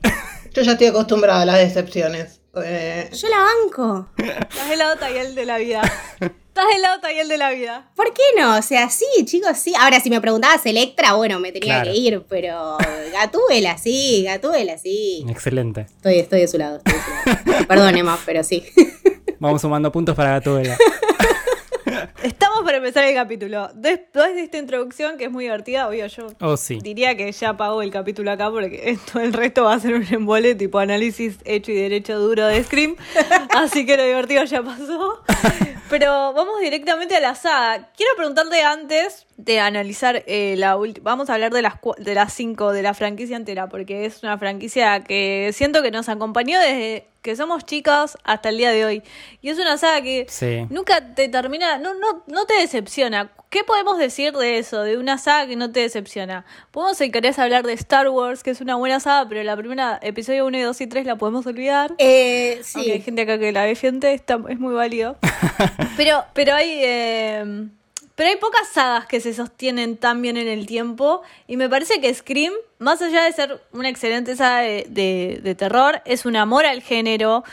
Yo 0.52 0.62
ya 0.62 0.72
estoy 0.72 0.88
acostumbrada 0.88 1.42
a 1.42 1.46
las 1.46 1.58
decepciones. 1.58 2.40
Eh, 2.64 3.08
Yo 3.12 3.28
la 3.28 3.38
banco. 3.38 4.08
Estás 4.18 4.68
del 4.68 4.78
lado 4.78 4.96
Tayel 4.96 5.34
de 5.34 5.46
la 5.46 5.58
vida. 5.58 5.82
Estás 6.20 6.64
del 6.72 6.82
lado 6.82 7.00
Tayel 7.00 7.28
de 7.28 7.38
la 7.38 7.50
vida. 7.52 7.90
¿Por 7.94 8.12
qué 8.12 8.22
no? 8.36 8.58
O 8.58 8.62
sea, 8.62 8.90
sí, 8.90 9.06
chicos, 9.24 9.56
sí. 9.56 9.72
Ahora, 9.78 10.00
si 10.00 10.10
me 10.10 10.20
preguntabas 10.20 10.66
Electra, 10.66 11.12
bueno, 11.14 11.38
me 11.38 11.52
tenía 11.52 11.76
Claro. 11.82 11.92
que 11.92 11.96
ir, 11.96 12.24
pero 12.28 12.76
Gatúbela, 13.12 13.78
sí, 13.78 14.24
Gatúbela, 14.24 14.76
sí. 14.78 15.24
Excelente. 15.28 15.82
Estoy, 15.82 16.18
estoy 16.18 16.40
de 16.40 16.48
su 16.48 16.58
lado, 16.58 16.78
estoy 16.78 16.94
de 16.94 17.00
su 17.00 17.50
lado. 17.50 17.66
Perdón, 17.68 17.96
Emma, 17.96 18.18
pero 18.26 18.42
sí. 18.42 18.64
Vamos 19.38 19.60
sumando 19.62 19.92
puntos 19.92 20.16
para 20.16 20.32
Gatúbela. 20.32 20.76
Estamos 22.22 22.62
para 22.64 22.78
empezar 22.78 23.04
el 23.04 23.14
capítulo. 23.14 23.70
Después 23.74 24.34
de 24.34 24.42
esta 24.42 24.58
introducción, 24.58 25.18
que 25.18 25.24
es 25.24 25.30
muy 25.30 25.44
divertida, 25.44 25.88
obvio, 25.88 26.06
yo 26.06 26.26
Oh, 26.40 26.56
sí. 26.56 26.78
diría 26.82 27.16
que 27.16 27.30
ya 27.32 27.56
pago 27.56 27.82
el 27.82 27.90
capítulo 27.90 28.30
acá 28.30 28.50
porque 28.50 28.98
todo 29.12 29.22
el 29.22 29.32
resto 29.32 29.64
va 29.64 29.74
a 29.74 29.80
ser 29.80 29.94
un 29.94 30.06
embole 30.10 30.54
tipo 30.54 30.78
análisis 30.78 31.38
hecho 31.44 31.72
y 31.72 31.76
derecho 31.76 32.18
duro 32.18 32.46
de 32.46 32.62
Scream. 32.64 32.96
Así 33.54 33.86
que 33.86 33.96
lo 33.96 34.04
divertido 34.04 34.44
ya 34.44 34.62
pasó. 34.62 35.22
Pero 35.90 36.32
vamos 36.32 36.60
directamente 36.60 37.16
a 37.16 37.20
la 37.20 37.34
saga. 37.34 37.88
Quiero 37.96 38.12
preguntarte 38.16 38.62
antes 38.62 39.26
de 39.36 39.58
analizar 39.60 40.22
eh, 40.26 40.54
la 40.56 40.76
última. 40.76 41.10
Vamos 41.10 41.28
a 41.30 41.34
hablar 41.34 41.52
de 41.52 41.62
las, 41.62 41.74
cua- 41.80 41.96
de 41.96 42.14
las 42.14 42.32
cinco 42.32 42.72
de 42.72 42.82
la 42.82 42.94
franquicia 42.94 43.36
entera, 43.36 43.68
porque 43.68 44.06
es 44.06 44.22
una 44.22 44.38
franquicia 44.38 45.02
que 45.02 45.50
siento 45.52 45.82
que 45.82 45.90
nos 45.90 46.08
acompañó 46.08 46.58
desde 46.60 47.06
que 47.22 47.36
somos 47.36 47.66
chicas 47.66 48.16
hasta 48.24 48.48
el 48.48 48.56
día 48.58 48.70
de 48.70 48.84
hoy. 48.86 49.02
Y 49.42 49.50
es 49.50 49.58
una 49.58 49.76
saga 49.78 50.00
que 50.02 50.26
Sí. 50.28 50.66
nunca 50.70 51.14
te 51.14 51.28
termina, 51.28 51.76
no, 51.78 51.92
no, 51.94 52.22
no 52.26 52.46
te 52.46 52.54
decepciona. 52.54 53.30
¿Qué 53.50 53.64
podemos 53.64 53.98
decir 53.98 54.32
de 54.32 54.58
eso, 54.58 54.82
de 54.82 54.96
una 54.96 55.18
saga 55.18 55.46
que 55.48 55.56
no 55.56 55.72
te 55.72 55.80
decepciona? 55.80 56.44
Podemos, 56.70 56.96
si 56.98 57.10
querés, 57.10 57.38
hablar 57.38 57.66
de 57.66 57.72
Star 57.72 58.08
Wars, 58.08 58.42
que 58.44 58.50
es 58.50 58.60
una 58.60 58.76
buena 58.76 59.00
saga, 59.00 59.28
pero 59.28 59.42
la 59.42 59.56
primera, 59.56 59.98
episodio 60.02 60.46
1 60.46 60.58
y 60.58 60.60
2 60.62 60.80
y 60.82 60.86
3, 60.86 61.04
la 61.04 61.16
podemos 61.16 61.44
olvidar. 61.46 61.92
Eh, 61.98 62.60
sí. 62.62 62.78
Aunque 62.78 62.92
hay 62.92 63.00
gente 63.02 63.22
acá 63.22 63.38
que 63.38 63.50
la 63.52 63.62
defiende, 63.64 64.14
está, 64.14 64.38
es 64.48 64.58
muy 64.60 64.72
válido. 64.74 65.16
pero, 65.96 66.24
pero 66.34 66.54
hay. 66.54 66.80
eh, 66.84 67.66
pero 68.14 68.28
hay 68.30 68.36
pocas 68.36 68.68
sagas 68.68 69.06
que 69.06 69.18
se 69.20 69.32
sostienen 69.32 69.96
tan 69.96 70.20
bien 70.20 70.36
en 70.36 70.46
el 70.48 70.66
tiempo. 70.66 71.22
Y 71.46 71.56
me 71.56 71.68
parece 71.70 72.00
que 72.00 72.12
Scream, 72.12 72.52
más 72.78 73.00
allá 73.02 73.22
de 73.24 73.32
ser 73.32 73.60
una 73.72 73.88
excelente 73.88 74.36
saga 74.36 74.60
de, 74.60 74.86
de- 74.88 75.40
de 75.42 75.54
terror, 75.54 76.02
es 76.04 76.26
un 76.26 76.36
amor 76.36 76.66
al 76.66 76.82
género. 76.82 77.44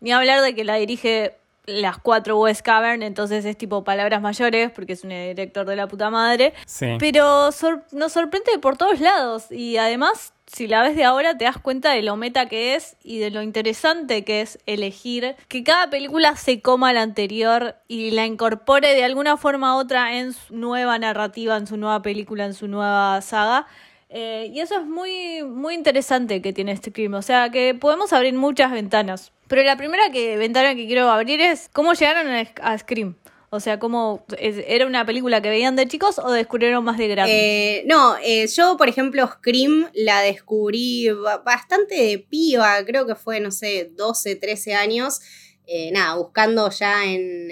Ni 0.00 0.12
hablar 0.12 0.40
de 0.42 0.54
que 0.54 0.64
la 0.64 0.76
dirige 0.76 1.34
las 1.66 1.96
cuatro 1.96 2.38
Wes 2.38 2.60
Cavern, 2.60 3.02
entonces 3.02 3.42
es 3.46 3.56
tipo 3.56 3.84
palabras 3.84 4.20
mayores, 4.20 4.70
porque 4.70 4.92
es 4.92 5.02
un 5.02 5.08
director 5.10 5.64
de 5.66 5.76
la 5.76 5.86
puta 5.86 6.10
madre. 6.10 6.52
Sí. 6.66 6.96
Pero 6.98 7.52
sor- 7.52 7.84
nos 7.90 8.12
sorprende 8.12 8.58
por 8.60 8.76
todos 8.76 9.00
lados 9.00 9.50
y 9.50 9.78
además, 9.78 10.33
si 10.46 10.66
la 10.66 10.82
ves 10.82 10.94
de 10.96 11.04
ahora, 11.04 11.36
te 11.36 11.44
das 11.44 11.58
cuenta 11.58 11.92
de 11.92 12.02
lo 12.02 12.16
meta 12.16 12.46
que 12.46 12.74
es 12.74 12.96
y 13.02 13.18
de 13.18 13.30
lo 13.30 13.42
interesante 13.42 14.24
que 14.24 14.42
es 14.42 14.58
elegir 14.66 15.36
que 15.48 15.64
cada 15.64 15.88
película 15.90 16.36
se 16.36 16.60
coma 16.60 16.92
la 16.92 17.02
anterior 17.02 17.76
y 17.88 18.10
la 18.10 18.26
incorpore 18.26 18.94
de 18.94 19.04
alguna 19.04 19.36
forma 19.36 19.76
u 19.76 19.80
otra 19.80 20.18
en 20.18 20.32
su 20.32 20.54
nueva 20.54 20.98
narrativa, 20.98 21.56
en 21.56 21.66
su 21.66 21.76
nueva 21.76 22.02
película, 22.02 22.44
en 22.44 22.54
su 22.54 22.68
nueva 22.68 23.20
saga. 23.22 23.66
Eh, 24.10 24.50
y 24.52 24.60
eso 24.60 24.78
es 24.78 24.86
muy, 24.86 25.42
muy 25.42 25.74
interesante 25.74 26.40
que 26.40 26.52
tiene 26.52 26.72
este 26.72 26.90
Scream. 26.90 27.14
O 27.14 27.22
sea, 27.22 27.50
que 27.50 27.74
podemos 27.74 28.12
abrir 28.12 28.34
muchas 28.34 28.70
ventanas. 28.70 29.32
Pero 29.48 29.62
la 29.62 29.76
primera 29.76 30.10
que, 30.10 30.36
ventana 30.36 30.74
que 30.74 30.86
quiero 30.86 31.10
abrir 31.10 31.40
es 31.40 31.68
cómo 31.72 31.94
llegaron 31.94 32.28
a 32.62 32.78
Scream. 32.78 33.16
O 33.54 33.60
sea, 33.60 33.78
¿cómo 33.78 34.26
era 34.36 34.84
una 34.84 35.06
película 35.06 35.40
que 35.40 35.48
veían 35.48 35.76
de 35.76 35.86
chicos 35.86 36.18
o 36.18 36.32
descubrieron 36.32 36.82
más 36.82 36.98
de 36.98 37.06
grandes? 37.06 37.36
Eh, 37.36 37.84
no, 37.86 38.16
eh, 38.20 38.48
yo, 38.48 38.76
por 38.76 38.88
ejemplo, 38.88 39.28
Scream 39.28 39.90
la 39.94 40.22
descubrí 40.22 41.08
bastante 41.44 41.94
de 41.94 42.18
piba, 42.18 42.84
creo 42.84 43.06
que 43.06 43.14
fue, 43.14 43.38
no 43.38 43.52
sé, 43.52 43.92
12, 43.94 44.34
13 44.34 44.74
años. 44.74 45.20
Eh, 45.66 45.90
nada, 45.92 46.16
buscando 46.16 46.68
ya 46.70 47.06
en, 47.06 47.50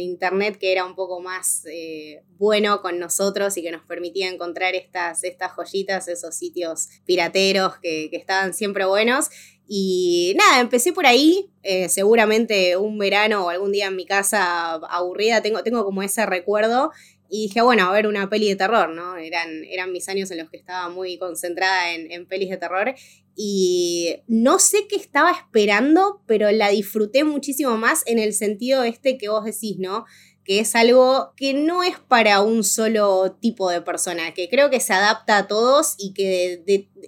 internet 0.00 0.58
que 0.58 0.72
era 0.72 0.84
un 0.84 0.94
poco 0.94 1.20
más 1.20 1.64
bueno 2.38 2.80
con 2.82 2.98
nosotros 2.98 3.56
y 3.56 3.62
que 3.62 3.72
nos 3.72 3.82
permitía 3.82 4.28
encontrar 4.28 4.74
estas, 4.74 5.24
estas 5.24 5.52
joyitas, 5.52 6.08
esos 6.08 6.36
sitios 6.36 6.88
pirateros 7.04 7.78
que, 7.78 8.08
que 8.10 8.16
estaban 8.16 8.54
siempre 8.54 8.84
buenos. 8.84 9.28
Y 9.70 10.34
nada, 10.38 10.60
empecé 10.60 10.94
por 10.94 11.04
ahí, 11.04 11.50
eh, 11.62 11.90
seguramente 11.90 12.78
un 12.78 12.96
verano 12.96 13.44
o 13.44 13.48
algún 13.50 13.70
día 13.70 13.88
en 13.88 13.96
mi 13.96 14.06
casa 14.06 14.72
aburrida, 14.72 15.42
tengo, 15.42 15.62
tengo 15.62 15.84
como 15.84 16.02
ese 16.02 16.24
recuerdo. 16.24 16.90
Y 17.28 17.48
dije, 17.48 17.60
bueno, 17.60 17.86
a 17.86 17.92
ver 17.92 18.06
una 18.06 18.30
peli 18.30 18.48
de 18.48 18.56
terror, 18.56 18.88
¿no? 18.88 19.18
Eran, 19.18 19.62
eran 19.66 19.92
mis 19.92 20.08
años 20.08 20.30
en 20.30 20.38
los 20.38 20.48
que 20.48 20.56
estaba 20.56 20.88
muy 20.88 21.18
concentrada 21.18 21.92
en, 21.92 22.10
en 22.10 22.26
pelis 22.26 22.48
de 22.48 22.56
terror. 22.56 22.94
Y 23.40 24.24
no 24.26 24.58
sé 24.58 24.88
qué 24.88 24.96
estaba 24.96 25.30
esperando, 25.30 26.24
pero 26.26 26.50
la 26.50 26.70
disfruté 26.70 27.22
muchísimo 27.22 27.76
más 27.76 28.02
en 28.06 28.18
el 28.18 28.32
sentido 28.32 28.82
este 28.82 29.16
que 29.16 29.28
vos 29.28 29.44
decís, 29.44 29.76
¿no? 29.78 30.06
Que 30.48 30.60
es 30.60 30.74
algo 30.74 31.34
que 31.36 31.52
no 31.52 31.82
es 31.82 31.98
para 31.98 32.40
un 32.40 32.64
solo 32.64 33.36
tipo 33.38 33.68
de 33.68 33.82
persona, 33.82 34.32
que 34.32 34.48
creo 34.48 34.70
que 34.70 34.80
se 34.80 34.94
adapta 34.94 35.36
a 35.36 35.46
todos 35.46 35.94
y 35.98 36.14
que 36.14 36.64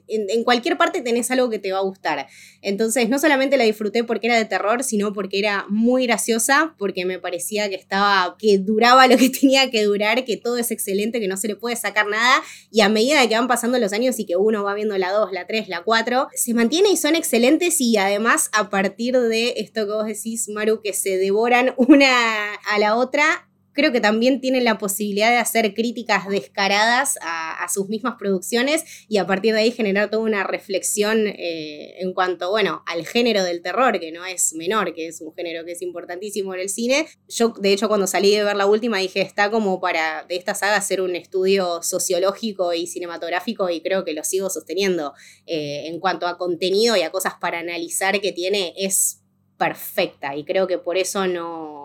en, 0.08 0.44
cualquier 0.44 0.76
parte 0.76 1.00
tenés 1.00 1.30
algo 1.30 1.48
que 1.48 1.58
te 1.58 1.72
va 1.72 1.78
a 1.78 1.82
gustar. 1.82 2.26
Entonces, 2.60 3.08
no 3.08 3.18
solamente 3.18 3.56
la 3.56 3.64
disfruté 3.64 4.04
porque 4.04 4.26
era 4.26 4.36
de 4.36 4.44
terror, 4.44 4.84
sino 4.84 5.14
porque 5.14 5.38
era 5.38 5.64
muy 5.70 6.06
graciosa, 6.06 6.74
porque 6.78 7.06
me 7.06 7.18
parecía 7.18 7.70
que 7.70 7.76
estaba, 7.76 8.36
que 8.38 8.58
duraba 8.58 9.06
lo 9.06 9.16
que 9.16 9.30
tenía 9.40 9.70
que 9.70 9.84
durar, 9.84 10.26
que 10.26 10.36
todo 10.36 10.58
es 10.58 10.70
excelente, 10.70 11.18
que 11.18 11.26
no 11.26 11.38
se 11.38 11.48
le 11.48 11.56
puede 11.56 11.76
sacar 11.76 12.08
nada, 12.08 12.42
y 12.70 12.82
a 12.82 12.90
medida 12.90 13.26
que 13.26 13.36
van 13.36 13.48
pasando 13.48 13.78
los 13.78 13.94
años 13.94 14.18
y 14.18 14.26
que 14.26 14.36
uno 14.36 14.64
va 14.64 14.74
viendo 14.74 14.98
la 14.98 15.12
2, 15.12 15.32
la 15.32 15.46
3, 15.46 15.68
la 15.68 15.82
4, 15.82 16.28
se 16.34 16.52
mantiene 16.52 16.90
y 16.90 16.98
son 16.98 17.14
excelentes 17.14 17.80
y 17.80 17.96
además 17.96 18.50
a 18.52 18.68
partir 18.68 19.18
de 19.18 19.54
esto 19.56 19.86
que 19.86 19.92
vos 19.92 20.06
decís, 20.06 20.46
Maru, 20.50 20.82
que 20.82 20.92
se 20.92 21.16
devoran 21.16 21.72
una 21.78 22.54
a 22.54 22.78
la 22.78 22.96
otra, 22.96 23.29
creo 23.72 23.92
que 23.92 24.00
también 24.00 24.40
tienen 24.40 24.64
la 24.64 24.78
posibilidad 24.78 25.30
de 25.30 25.38
hacer 25.38 25.74
críticas 25.74 26.28
descaradas 26.28 27.18
a, 27.22 27.66
sus 27.72 27.88
mismas 27.88 28.16
producciones 28.18 28.84
y 29.08 29.18
a 29.18 29.26
partir 29.26 29.54
de 29.54 29.60
ahí 29.60 29.70
generar 29.70 30.10
toda 30.10 30.24
una 30.24 30.42
reflexión 30.42 31.28
eh, 31.28 32.00
en 32.00 32.12
cuanto, 32.12 32.50
bueno, 32.50 32.82
al 32.86 33.06
género 33.06 33.44
del 33.44 33.62
terror, 33.62 34.00
que 34.00 34.10
no 34.10 34.24
es 34.24 34.54
menor, 34.54 34.92
que 34.92 35.06
es 35.06 35.20
un 35.20 35.32
género 35.34 35.64
que 35.64 35.72
es 35.72 35.82
importantísimo 35.82 36.52
en 36.54 36.60
el 36.60 36.68
cine. 36.68 37.06
Yo, 37.28 37.50
de 37.50 37.72
hecho, 37.72 37.86
cuando 37.86 38.08
salí 38.08 38.34
de 38.34 38.42
ver 38.42 38.56
la 38.56 38.66
última 38.66 38.98
dije, 38.98 39.20
está 39.20 39.50
como 39.50 39.80
para 39.80 40.24
de 40.28 40.34
esta 40.34 40.56
saga 40.56 40.76
hacer 40.76 41.00
un 41.00 41.14
estudio 41.14 41.80
sociológico 41.82 42.74
y 42.74 42.88
cinematográfico 42.88 43.70
y 43.70 43.80
creo 43.82 44.04
que 44.04 44.14
lo 44.14 44.24
sigo 44.24 44.50
sosteniendo. 44.50 45.12
Eh, 45.46 45.86
en 45.86 46.00
cuanto 46.00 46.26
a 46.26 46.38
contenido 46.38 46.96
y 46.96 47.02
a 47.02 47.10
cosas 47.10 47.34
para 47.40 47.60
analizar 47.60 48.20
que 48.20 48.32
tiene, 48.32 48.74
es 48.76 49.20
perfecta 49.60 50.34
y 50.34 50.44
creo 50.44 50.66
que 50.66 50.78
por 50.78 50.96
eso 50.96 51.26
no 51.26 51.79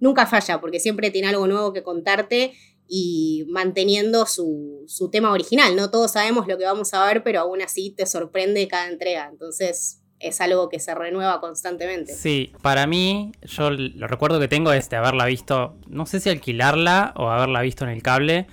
nunca 0.00 0.26
falla, 0.26 0.60
porque 0.60 0.80
siempre 0.80 1.10
tiene 1.10 1.28
algo 1.28 1.46
nuevo 1.46 1.72
que 1.72 1.82
contarte 1.82 2.54
y 2.88 3.46
manteniendo 3.48 4.26
su, 4.26 4.84
tema 5.12 5.30
original. 5.32 5.76
No 5.76 5.90
todos 5.90 6.12
sabemos 6.12 6.48
lo 6.48 6.58
que 6.58 6.64
vamos 6.64 6.92
a 6.92 7.04
ver, 7.06 7.22
pero 7.22 7.40
aún 7.40 7.62
así 7.62 7.90
te 7.90 8.04
sorprende 8.04 8.66
cada 8.66 8.88
entrega. 8.88 9.28
Entonces 9.30 10.02
es 10.18 10.40
algo 10.40 10.68
que 10.68 10.80
se 10.80 10.94
renueva 10.94 11.40
constantemente. 11.40 12.12
Sí, 12.12 12.52
para 12.62 12.88
mí, 12.88 13.32
yo 13.42 13.70
lo 13.70 14.08
recuerdo 14.08 14.40
que 14.40 14.48
tengo 14.48 14.72
es 14.72 14.90
de 14.90 14.96
haberla 14.96 15.24
visto, 15.26 15.76
no 15.88 16.04
sé 16.04 16.18
si 16.18 16.28
alquilarla 16.30 17.14
o 17.16 17.30
haberla 17.30 17.62
visto 17.62 17.84
en 17.84 17.90
el 17.90 18.02
cable. 18.02 18.48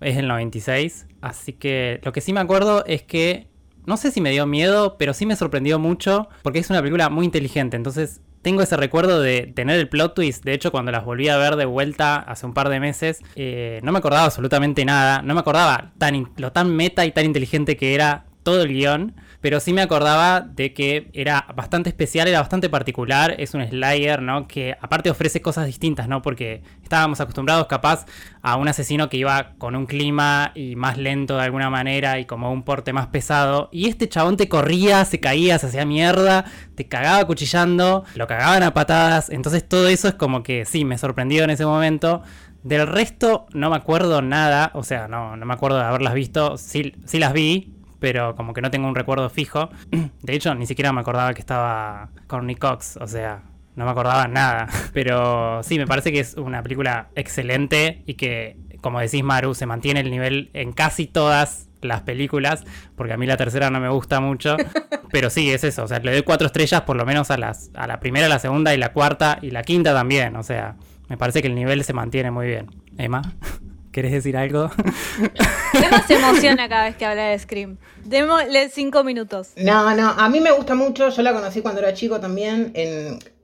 Es 0.00 0.16
el 0.16 0.26
96. 0.26 1.06
Así 1.20 1.52
que 1.52 2.00
lo 2.02 2.12
que 2.12 2.20
sí 2.20 2.32
me 2.32 2.40
acuerdo 2.40 2.84
es 2.84 3.02
que 3.02 3.46
no 3.86 3.96
sé 3.96 4.10
si 4.10 4.20
me 4.20 4.30
dio 4.32 4.44
miedo, 4.44 4.96
pero 4.98 5.14
sí 5.14 5.24
me 5.24 5.36
sorprendió 5.36 5.78
mucho 5.78 6.28
porque 6.42 6.58
es 6.58 6.68
una 6.68 6.80
película 6.80 7.10
muy 7.10 7.24
inteligente. 7.24 7.76
Entonces 7.76 8.20
tengo 8.42 8.62
ese 8.62 8.76
recuerdo 8.76 9.20
de 9.20 9.52
tener 9.54 9.78
el 9.78 9.88
plot 9.88 10.14
twist. 10.14 10.44
De 10.44 10.52
hecho, 10.52 10.70
cuando 10.70 10.92
las 10.92 11.04
volví 11.04 11.28
a 11.28 11.36
ver 11.36 11.56
de 11.56 11.64
vuelta 11.64 12.16
hace 12.16 12.46
un 12.46 12.54
par 12.54 12.68
de 12.68 12.80
meses, 12.80 13.20
eh, 13.36 13.80
no 13.82 13.92
me 13.92 13.98
acordaba 13.98 14.24
absolutamente 14.24 14.84
nada. 14.84 15.22
No 15.22 15.34
me 15.34 15.40
acordaba 15.40 15.92
tan 15.98 16.30
lo 16.36 16.52
tan 16.52 16.74
meta 16.74 17.04
y 17.04 17.12
tan 17.12 17.24
inteligente 17.24 17.76
que 17.76 17.94
era 17.94 18.26
todo 18.42 18.62
el 18.62 18.68
guion 18.68 19.14
pero 19.48 19.60
sí 19.60 19.72
me 19.72 19.80
acordaba 19.80 20.42
de 20.42 20.74
que 20.74 21.08
era 21.14 21.46
bastante 21.56 21.88
especial, 21.88 22.28
era 22.28 22.40
bastante 22.40 22.68
particular, 22.68 23.34
es 23.38 23.54
un 23.54 23.66
Slayer, 23.66 24.20
¿no? 24.20 24.46
Que 24.46 24.76
aparte 24.78 25.08
ofrece 25.08 25.40
cosas 25.40 25.64
distintas, 25.64 26.06
¿no? 26.06 26.20
Porque 26.20 26.60
estábamos 26.82 27.18
acostumbrados 27.22 27.66
capaz 27.66 28.04
a 28.42 28.56
un 28.56 28.68
asesino 28.68 29.08
que 29.08 29.16
iba 29.16 29.54
con 29.56 29.74
un 29.74 29.86
clima 29.86 30.52
y 30.54 30.76
más 30.76 30.98
lento 30.98 31.38
de 31.38 31.44
alguna 31.44 31.70
manera 31.70 32.18
y 32.18 32.26
como 32.26 32.52
un 32.52 32.62
porte 32.62 32.92
más 32.92 33.06
pesado, 33.06 33.70
y 33.72 33.88
este 33.88 34.06
chabón 34.06 34.36
te 34.36 34.50
corría, 34.50 35.06
se 35.06 35.18
caía, 35.18 35.58
se 35.58 35.68
hacía 35.68 35.86
mierda, 35.86 36.44
te 36.74 36.86
cagaba 36.86 37.24
cuchillando, 37.24 38.04
lo 38.16 38.26
cagaban 38.26 38.62
a 38.64 38.74
patadas, 38.74 39.30
entonces 39.30 39.66
todo 39.66 39.88
eso 39.88 40.08
es 40.08 40.14
como 40.14 40.42
que 40.42 40.66
sí, 40.66 40.84
me 40.84 40.98
sorprendió 40.98 41.42
en 41.44 41.48
ese 41.48 41.64
momento. 41.64 42.20
Del 42.64 42.86
resto 42.86 43.46
no 43.54 43.70
me 43.70 43.76
acuerdo 43.76 44.20
nada, 44.20 44.72
o 44.74 44.82
sea, 44.82 45.08
no, 45.08 45.38
no 45.38 45.46
me 45.46 45.54
acuerdo 45.54 45.78
de 45.78 45.84
haberlas 45.84 46.12
visto, 46.12 46.58
sí, 46.58 46.92
sí 47.06 47.18
las 47.18 47.32
vi, 47.32 47.77
pero 48.00 48.34
como 48.34 48.54
que 48.54 48.60
no 48.60 48.70
tengo 48.70 48.88
un 48.88 48.94
recuerdo 48.94 49.28
fijo. 49.30 49.70
De 50.22 50.34
hecho, 50.34 50.54
ni 50.54 50.66
siquiera 50.66 50.92
me 50.92 51.00
acordaba 51.00 51.34
que 51.34 51.40
estaba 51.40 52.10
Corny 52.26 52.54
Cox, 52.54 52.96
o 53.00 53.06
sea, 53.06 53.42
no 53.76 53.84
me 53.84 53.90
acordaba 53.90 54.28
nada. 54.28 54.68
Pero 54.92 55.62
sí, 55.62 55.78
me 55.78 55.86
parece 55.86 56.12
que 56.12 56.20
es 56.20 56.34
una 56.34 56.62
película 56.62 57.08
excelente 57.14 58.02
y 58.06 58.14
que, 58.14 58.56
como 58.80 59.00
decís 59.00 59.22
Maru, 59.22 59.54
se 59.54 59.66
mantiene 59.66 60.00
el 60.00 60.10
nivel 60.10 60.50
en 60.52 60.72
casi 60.72 61.06
todas 61.06 61.68
las 61.80 62.00
películas, 62.02 62.64
porque 62.96 63.12
a 63.12 63.16
mí 63.16 63.26
la 63.26 63.36
tercera 63.36 63.70
no 63.70 63.78
me 63.78 63.88
gusta 63.88 64.20
mucho, 64.20 64.56
pero 65.12 65.30
sí, 65.30 65.50
es 65.52 65.62
eso, 65.62 65.84
o 65.84 65.86
sea, 65.86 66.00
le 66.00 66.10
doy 66.10 66.22
cuatro 66.22 66.48
estrellas 66.48 66.80
por 66.80 66.96
lo 66.96 67.06
menos 67.06 67.30
a, 67.30 67.38
las, 67.38 67.70
a 67.74 67.86
la 67.86 68.00
primera, 68.00 68.28
la 68.28 68.40
segunda 68.40 68.74
y 68.74 68.78
la 68.78 68.92
cuarta 68.92 69.38
y 69.42 69.52
la 69.52 69.62
quinta 69.62 69.94
también, 69.94 70.34
o 70.34 70.42
sea, 70.42 70.74
me 71.08 71.16
parece 71.16 71.40
que 71.40 71.46
el 71.46 71.54
nivel 71.54 71.84
se 71.84 71.92
mantiene 71.92 72.32
muy 72.32 72.48
bien. 72.48 72.66
Emma. 72.98 73.22
¿Querés 73.92 74.12
decir 74.12 74.36
algo? 74.36 74.70
Emma 75.72 76.06
se 76.06 76.14
emociona 76.14 76.68
cada 76.68 76.84
vez 76.84 76.96
que 76.96 77.06
habla 77.06 77.28
de 77.28 77.38
Scream. 77.38 77.78
Démosle 78.04 78.68
cinco 78.68 79.04
minutos. 79.04 79.52
No, 79.56 79.94
no, 79.94 80.10
a 80.10 80.28
mí 80.28 80.40
me 80.40 80.50
gusta 80.50 80.74
mucho. 80.74 81.08
Yo 81.08 81.22
la 81.22 81.32
conocí 81.32 81.62
cuando 81.62 81.80
era 81.80 81.94
chico 81.94 82.20
también. 82.20 82.72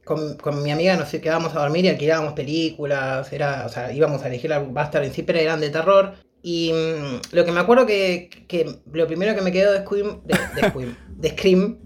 con, 0.04 0.62
mi 0.62 0.70
amiga 0.70 0.96
nos 0.96 1.08
quedábamos 1.08 1.54
a 1.56 1.60
dormir 1.60 1.84
y 1.86 1.88
alquilábamos 1.88 2.34
películas. 2.34 3.32
Era, 3.32 3.64
o 3.66 3.68
sea, 3.68 3.92
íbamos 3.92 4.22
a 4.22 4.28
elegir 4.28 4.50
la 4.50 4.58
Bastard 4.58 5.04
en 5.04 5.12
sí, 5.12 5.22
pero 5.22 5.38
eran 5.38 5.60
de 5.60 5.70
terror. 5.70 6.14
Y 6.46 6.72
mm, 6.74 7.34
lo 7.34 7.44
que 7.46 7.52
me 7.52 7.60
acuerdo 7.60 7.86
que, 7.86 8.28
que, 8.46 8.80
lo 8.92 9.06
primero 9.06 9.34
que 9.34 9.40
me 9.40 9.50
quedó 9.50 9.72
de 9.72 9.80
Scream, 9.80 10.20
de, 10.24 10.38
de 11.16 11.28
Scream 11.30 11.78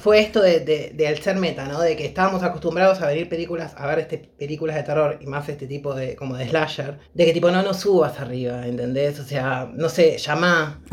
fue 0.00 0.18
esto 0.18 0.42
de, 0.42 0.60
de, 0.60 1.06
al 1.06 1.18
ser 1.18 1.36
meta, 1.36 1.66
¿no? 1.66 1.80
De 1.80 1.94
que 1.94 2.04
estábamos 2.04 2.42
acostumbrados 2.42 3.00
a 3.00 3.06
ver 3.06 3.28
películas, 3.28 3.74
a 3.76 3.86
ver 3.86 4.00
este, 4.00 4.18
películas 4.18 4.74
de 4.74 4.82
terror 4.82 5.18
y 5.20 5.26
más 5.26 5.48
este 5.48 5.68
tipo 5.68 5.94
de, 5.94 6.16
como 6.16 6.36
de 6.36 6.48
slasher, 6.48 6.98
de 7.14 7.24
que 7.24 7.32
tipo 7.32 7.48
no 7.52 7.62
nos 7.62 7.76
subas 7.76 8.18
arriba, 8.18 8.66
¿entendés? 8.66 9.20
O 9.20 9.24
sea, 9.24 9.70
no 9.72 9.88
sé, 9.88 10.18
llama. 10.18 10.82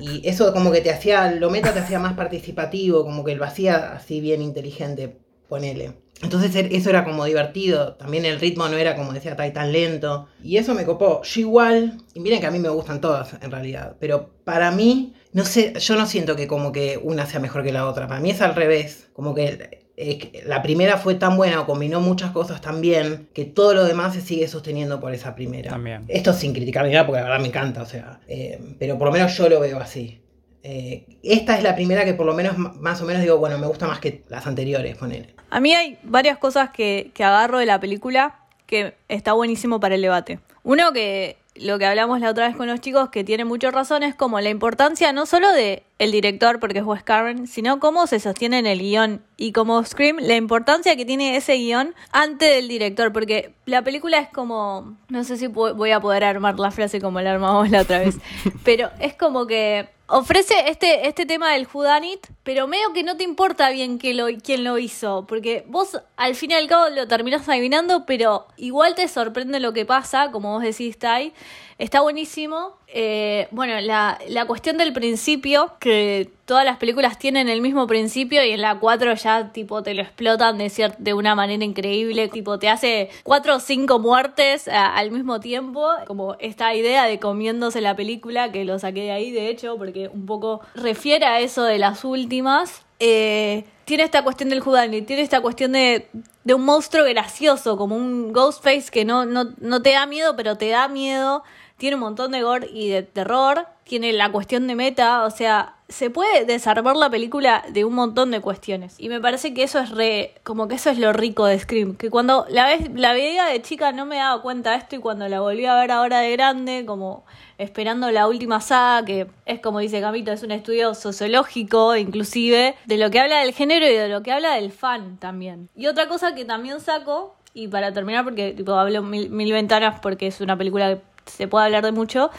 Y 0.00 0.26
eso 0.28 0.52
como 0.52 0.72
que 0.72 0.80
te 0.80 0.90
hacía, 0.90 1.30
lo 1.30 1.50
meta 1.50 1.72
te 1.72 1.78
hacía 1.78 2.00
más 2.00 2.14
participativo, 2.14 3.04
como 3.04 3.22
que 3.22 3.36
lo 3.36 3.44
hacía 3.44 3.92
así 3.92 4.20
bien 4.20 4.42
inteligente, 4.42 5.16
ponele. 5.48 5.92
Entonces 6.22 6.54
er, 6.56 6.72
eso 6.72 6.90
era 6.90 7.04
como 7.04 7.24
divertido, 7.24 7.94
también 7.94 8.24
el 8.24 8.40
ritmo 8.40 8.68
no 8.68 8.76
era 8.76 8.96
como 8.96 9.12
decía 9.12 9.36
tan 9.36 9.72
lento. 9.72 10.28
Y 10.42 10.56
eso 10.56 10.74
me 10.74 10.84
copó. 10.84 11.22
Yo 11.22 11.40
igual, 11.40 11.98
y 12.14 12.20
miren 12.20 12.40
que 12.40 12.46
a 12.46 12.50
mí 12.50 12.58
me 12.58 12.68
gustan 12.68 13.00
todas 13.00 13.36
en 13.40 13.50
realidad, 13.50 13.96
pero 14.00 14.30
para 14.44 14.70
mí 14.70 15.14
no 15.32 15.44
sé, 15.44 15.74
yo 15.78 15.96
no 15.96 16.06
siento 16.06 16.36
que 16.36 16.46
como 16.46 16.72
que 16.72 16.98
una 17.02 17.26
sea 17.26 17.40
mejor 17.40 17.62
que 17.62 17.72
la 17.72 17.86
otra. 17.86 18.08
Para 18.08 18.20
mí 18.20 18.30
es 18.30 18.40
al 18.40 18.54
revés. 18.54 19.08
Como 19.12 19.34
que 19.34 19.86
eh, 19.96 20.42
la 20.46 20.62
primera 20.62 20.96
fue 20.96 21.14
tan 21.16 21.36
buena 21.36 21.60
o 21.60 21.66
combinó 21.66 22.00
muchas 22.00 22.30
cosas 22.30 22.60
tan 22.60 22.80
bien 22.80 23.28
que 23.34 23.44
todo 23.44 23.74
lo 23.74 23.84
demás 23.84 24.14
se 24.14 24.20
sigue 24.20 24.48
sosteniendo 24.48 25.00
por 25.00 25.12
esa 25.12 25.34
primera. 25.34 25.70
También. 25.70 26.04
Esto 26.08 26.32
sin 26.32 26.54
criticar 26.54 26.84
ni 26.86 26.92
nada 26.92 27.06
porque 27.06 27.20
la 27.20 27.24
verdad 27.28 27.40
me 27.40 27.48
encanta, 27.48 27.82
o 27.82 27.86
sea. 27.86 28.20
Eh, 28.26 28.58
pero 28.78 28.96
por 28.96 29.08
lo 29.08 29.12
menos 29.12 29.36
yo 29.36 29.48
lo 29.48 29.60
veo 29.60 29.78
así. 29.78 30.22
Eh, 30.62 31.18
esta 31.22 31.56
es 31.56 31.62
la 31.62 31.74
primera 31.74 32.04
que 32.04 32.14
por 32.14 32.26
lo 32.26 32.34
menos 32.34 32.58
más 32.58 33.00
o 33.00 33.04
menos 33.04 33.22
digo, 33.22 33.38
bueno, 33.38 33.58
me 33.58 33.66
gusta 33.66 33.86
más 33.86 34.00
que 34.00 34.24
las 34.28 34.46
anteriores, 34.46 34.96
ponele. 34.96 35.34
A 35.50 35.60
mí 35.60 35.74
hay 35.74 35.98
varias 36.02 36.38
cosas 36.38 36.70
que, 36.70 37.10
que 37.14 37.24
agarro 37.24 37.58
de 37.58 37.66
la 37.66 37.80
película 37.80 38.36
que 38.66 38.94
está 39.08 39.32
buenísimo 39.32 39.80
para 39.80 39.94
el 39.94 40.02
debate. 40.02 40.40
Uno 40.62 40.92
que 40.92 41.38
lo 41.54 41.78
que 41.78 41.86
hablamos 41.86 42.20
la 42.20 42.30
otra 42.30 42.46
vez 42.46 42.56
con 42.56 42.66
los 42.66 42.80
chicos, 42.80 43.08
que 43.10 43.24
tiene 43.24 43.44
muchas 43.44 43.72
razones, 43.72 44.14
como 44.14 44.40
la 44.40 44.50
importancia 44.50 45.12
no 45.12 45.26
solo 45.26 45.50
de 45.52 45.82
el 45.98 46.12
director, 46.12 46.60
porque 46.60 46.78
es 46.78 46.84
Wes 46.84 47.02
Craven, 47.02 47.46
sino 47.46 47.80
cómo 47.80 48.06
se 48.06 48.20
sostiene 48.20 48.58
en 48.58 48.66
el 48.66 48.78
guion. 48.78 49.22
Y 49.36 49.52
como 49.52 49.82
Scream, 49.84 50.18
la 50.20 50.36
importancia 50.36 50.96
que 50.96 51.04
tiene 51.04 51.36
ese 51.36 51.54
guion 51.54 51.94
antes 52.12 52.54
del 52.54 52.68
director, 52.68 53.12
porque 53.12 53.54
la 53.66 53.82
película 53.82 54.18
es 54.18 54.28
como, 54.28 54.96
no 55.08 55.24
sé 55.24 55.36
si 55.36 55.48
voy 55.48 55.90
a 55.90 56.00
poder 56.00 56.24
armar 56.24 56.58
la 56.58 56.70
frase 56.70 57.00
como 57.00 57.20
la 57.20 57.32
armamos 57.32 57.70
la 57.70 57.82
otra 57.82 57.98
vez, 57.98 58.16
pero 58.64 58.90
es 59.00 59.14
como 59.14 59.46
que 59.46 59.88
ofrece 60.08 60.54
este, 60.68 61.06
este 61.06 61.26
tema 61.26 61.52
del 61.52 61.66
Judanit, 61.66 62.26
pero 62.42 62.66
medio 62.66 62.92
que 62.92 63.02
no 63.02 63.16
te 63.16 63.24
importa 63.24 63.70
bien 63.70 63.98
que 63.98 64.14
lo, 64.14 64.26
quién 64.42 64.64
lo 64.64 64.78
hizo, 64.78 65.26
porque 65.26 65.64
vos 65.68 66.00
al 66.16 66.34
fin 66.34 66.52
y 66.52 66.54
al 66.54 66.66
cabo 66.66 66.88
lo 66.88 67.06
terminás 67.06 67.48
adivinando, 67.48 68.06
pero 68.06 68.46
igual 68.56 68.94
te 68.94 69.06
sorprende 69.06 69.60
lo 69.60 69.72
que 69.72 69.84
pasa, 69.84 70.30
como 70.30 70.52
vos 70.52 70.62
decís, 70.62 70.98
Tai. 70.98 71.32
Está 71.78 72.00
buenísimo. 72.00 72.72
Eh, 72.88 73.46
bueno, 73.52 73.80
la, 73.80 74.18
la, 74.28 74.46
cuestión 74.46 74.78
del 74.78 74.92
principio, 74.92 75.74
que 75.78 76.28
todas 76.44 76.64
las 76.64 76.78
películas 76.78 77.20
tienen 77.20 77.48
el 77.48 77.60
mismo 77.60 77.86
principio 77.86 78.44
y 78.44 78.50
en 78.50 78.62
la 78.62 78.80
4 78.80 79.14
ya 79.14 79.52
tipo 79.52 79.80
te 79.84 79.94
lo 79.94 80.02
explotan 80.02 80.58
de, 80.58 80.92
de 80.98 81.14
una 81.14 81.36
manera 81.36 81.64
increíble, 81.64 82.26
tipo 82.28 82.58
te 82.58 82.68
hace 82.68 83.10
cuatro 83.22 83.56
o 83.56 83.60
cinco 83.60 84.00
muertes 84.00 84.66
al 84.66 85.12
mismo 85.12 85.38
tiempo, 85.38 85.86
como 86.08 86.34
esta 86.40 86.74
idea 86.74 87.04
de 87.04 87.20
comiéndose 87.20 87.80
la 87.80 87.94
película, 87.94 88.50
que 88.50 88.64
lo 88.64 88.80
saqué 88.80 89.02
de 89.02 89.12
ahí 89.12 89.30
de 89.30 89.48
hecho, 89.48 89.76
porque 89.78 90.08
un 90.08 90.26
poco 90.26 90.62
refiere 90.74 91.26
a 91.26 91.38
eso 91.38 91.62
de 91.62 91.78
las 91.78 92.04
últimas. 92.04 92.82
Eh, 92.98 93.64
tiene 93.84 94.02
esta 94.02 94.24
cuestión 94.24 94.48
del 94.48 94.60
Houdini, 94.60 95.02
tiene 95.02 95.22
esta 95.22 95.40
cuestión 95.40 95.70
de, 95.72 96.08
de 96.42 96.54
un 96.54 96.64
monstruo 96.64 97.04
gracioso, 97.04 97.76
como 97.76 97.94
un 97.94 98.32
Ghostface 98.32 98.90
que 98.90 99.04
no, 99.04 99.24
no, 99.24 99.54
no 99.60 99.80
te 99.80 99.92
da 99.92 100.06
miedo, 100.06 100.34
pero 100.34 100.56
te 100.56 100.70
da 100.70 100.88
miedo 100.88 101.44
tiene 101.78 101.94
un 101.94 102.02
montón 102.02 102.32
de 102.32 102.42
gore 102.42 102.68
y 102.72 102.88
de 102.88 103.02
terror, 103.02 103.66
tiene 103.84 104.12
la 104.12 104.30
cuestión 104.30 104.66
de 104.66 104.74
meta, 104.74 105.24
o 105.24 105.30
sea, 105.30 105.76
se 105.88 106.10
puede 106.10 106.44
desarmar 106.44 106.96
la 106.96 107.08
película 107.08 107.64
de 107.70 107.84
un 107.84 107.94
montón 107.94 108.30
de 108.30 108.40
cuestiones. 108.40 108.96
Y 108.98 109.08
me 109.08 109.20
parece 109.20 109.54
que 109.54 109.62
eso 109.62 109.78
es 109.78 109.90
re, 109.90 110.34
como 110.42 110.68
que 110.68 110.74
eso 110.74 110.90
es 110.90 110.98
lo 110.98 111.12
rico 111.12 111.46
de 111.46 111.58
Scream, 111.58 111.96
que 111.96 112.10
cuando 112.10 112.44
la 112.50 112.66
vez 112.66 112.90
la 112.94 113.14
veía 113.14 113.46
de 113.46 113.62
chica 113.62 113.92
no 113.92 114.04
me 114.04 114.16
daba 114.16 114.42
cuenta 114.42 114.72
de 114.72 114.78
esto 114.78 114.96
y 114.96 114.98
cuando 114.98 115.26
la 115.28 115.40
volví 115.40 115.64
a 115.64 115.74
ver 115.76 115.90
ahora 115.90 116.18
de 116.18 116.32
grande, 116.32 116.84
como 116.84 117.24
esperando 117.56 118.10
la 118.10 118.28
última 118.28 118.60
saga, 118.60 119.06
que 119.06 119.26
es 119.46 119.60
como 119.60 119.78
dice 119.78 120.00
Camito, 120.00 120.32
es 120.32 120.42
un 120.42 120.50
estudio 120.50 120.94
sociológico 120.94 121.96
inclusive, 121.96 122.74
de 122.84 122.96
lo 122.98 123.10
que 123.10 123.20
habla 123.20 123.40
del 123.40 123.54
género 123.54 123.86
y 123.86 123.94
de 123.94 124.08
lo 124.08 124.22
que 124.22 124.32
habla 124.32 124.54
del 124.54 124.72
fan 124.72 125.16
también. 125.18 125.70
Y 125.74 125.86
otra 125.86 126.08
cosa 126.08 126.34
que 126.34 126.44
también 126.44 126.80
saco, 126.80 127.34
y 127.54 127.68
para 127.68 127.92
terminar, 127.92 128.24
porque 128.24 128.52
tipo 128.52 128.74
hablo 128.74 129.02
mil, 129.02 129.30
mil 129.30 129.52
ventanas 129.52 130.00
porque 130.00 130.26
es 130.26 130.40
una 130.40 130.58
película 130.58 130.96
que 130.96 131.00
se 131.28 131.48
puede 131.48 131.66
hablar 131.66 131.84
de 131.84 131.92
mucho, 131.92 132.30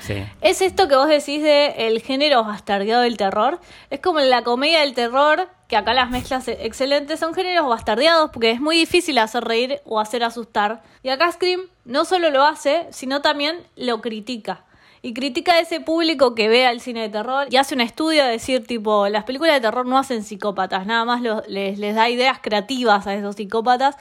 es 0.42 0.62
esto 0.62 0.88
que 0.88 0.96
vos 0.96 1.08
decís 1.08 1.42
de 1.42 1.88
el 1.88 2.02
género 2.02 2.44
bastardeado 2.44 3.04
del 3.04 3.18
terror. 3.18 3.60
Es 3.90 4.00
como 4.00 4.20
la 4.20 4.44
comedia 4.44 4.82
del 4.82 4.94
terror, 4.94 5.48
que 5.68 5.78
acá 5.78 5.94
las 5.94 6.10
mezclas 6.10 6.48
excelentes 6.48 7.20
son 7.20 7.34
géneros 7.34 7.68
bastardeados, 7.68 8.32
porque 8.32 8.52
es 8.52 8.62
muy 8.62 8.78
difícil 8.78 9.18
hacer 9.20 9.44
reír 9.44 9.82
o 9.86 10.00
hacer 10.00 10.24
asustar. 10.24 10.82
Y 11.04 11.10
acá 11.10 11.32
Scream 11.32 11.62
no 11.86 12.06
solo 12.06 12.30
lo 12.30 12.44
hace, 12.44 12.88
sino 12.92 13.22
también 13.22 13.58
lo 13.76 14.02
critica. 14.02 14.64
Y 15.02 15.14
critica 15.14 15.54
a 15.54 15.60
ese 15.60 15.80
público 15.80 16.36
que 16.36 16.50
ve 16.50 16.66
al 16.66 16.82
cine 16.82 17.02
de 17.04 17.10
terror 17.10 17.48
y 17.50 17.56
hace 17.56 17.74
un 17.74 17.82
estudio 17.82 18.26
de 18.26 18.32
decir, 18.32 18.68
tipo, 18.68 19.08
las 19.08 19.24
películas 19.24 19.54
de 19.54 19.62
terror 19.62 19.86
no 19.86 19.98
hacen 19.98 20.24
psicópatas, 20.24 20.86
nada 20.86 21.06
más 21.06 21.22
les, 21.48 21.80
les 21.80 21.96
da 21.96 22.10
ideas 22.10 22.40
creativas 22.42 23.08
a 23.08 23.14
esos 23.14 23.36
psicópatas 23.36 23.96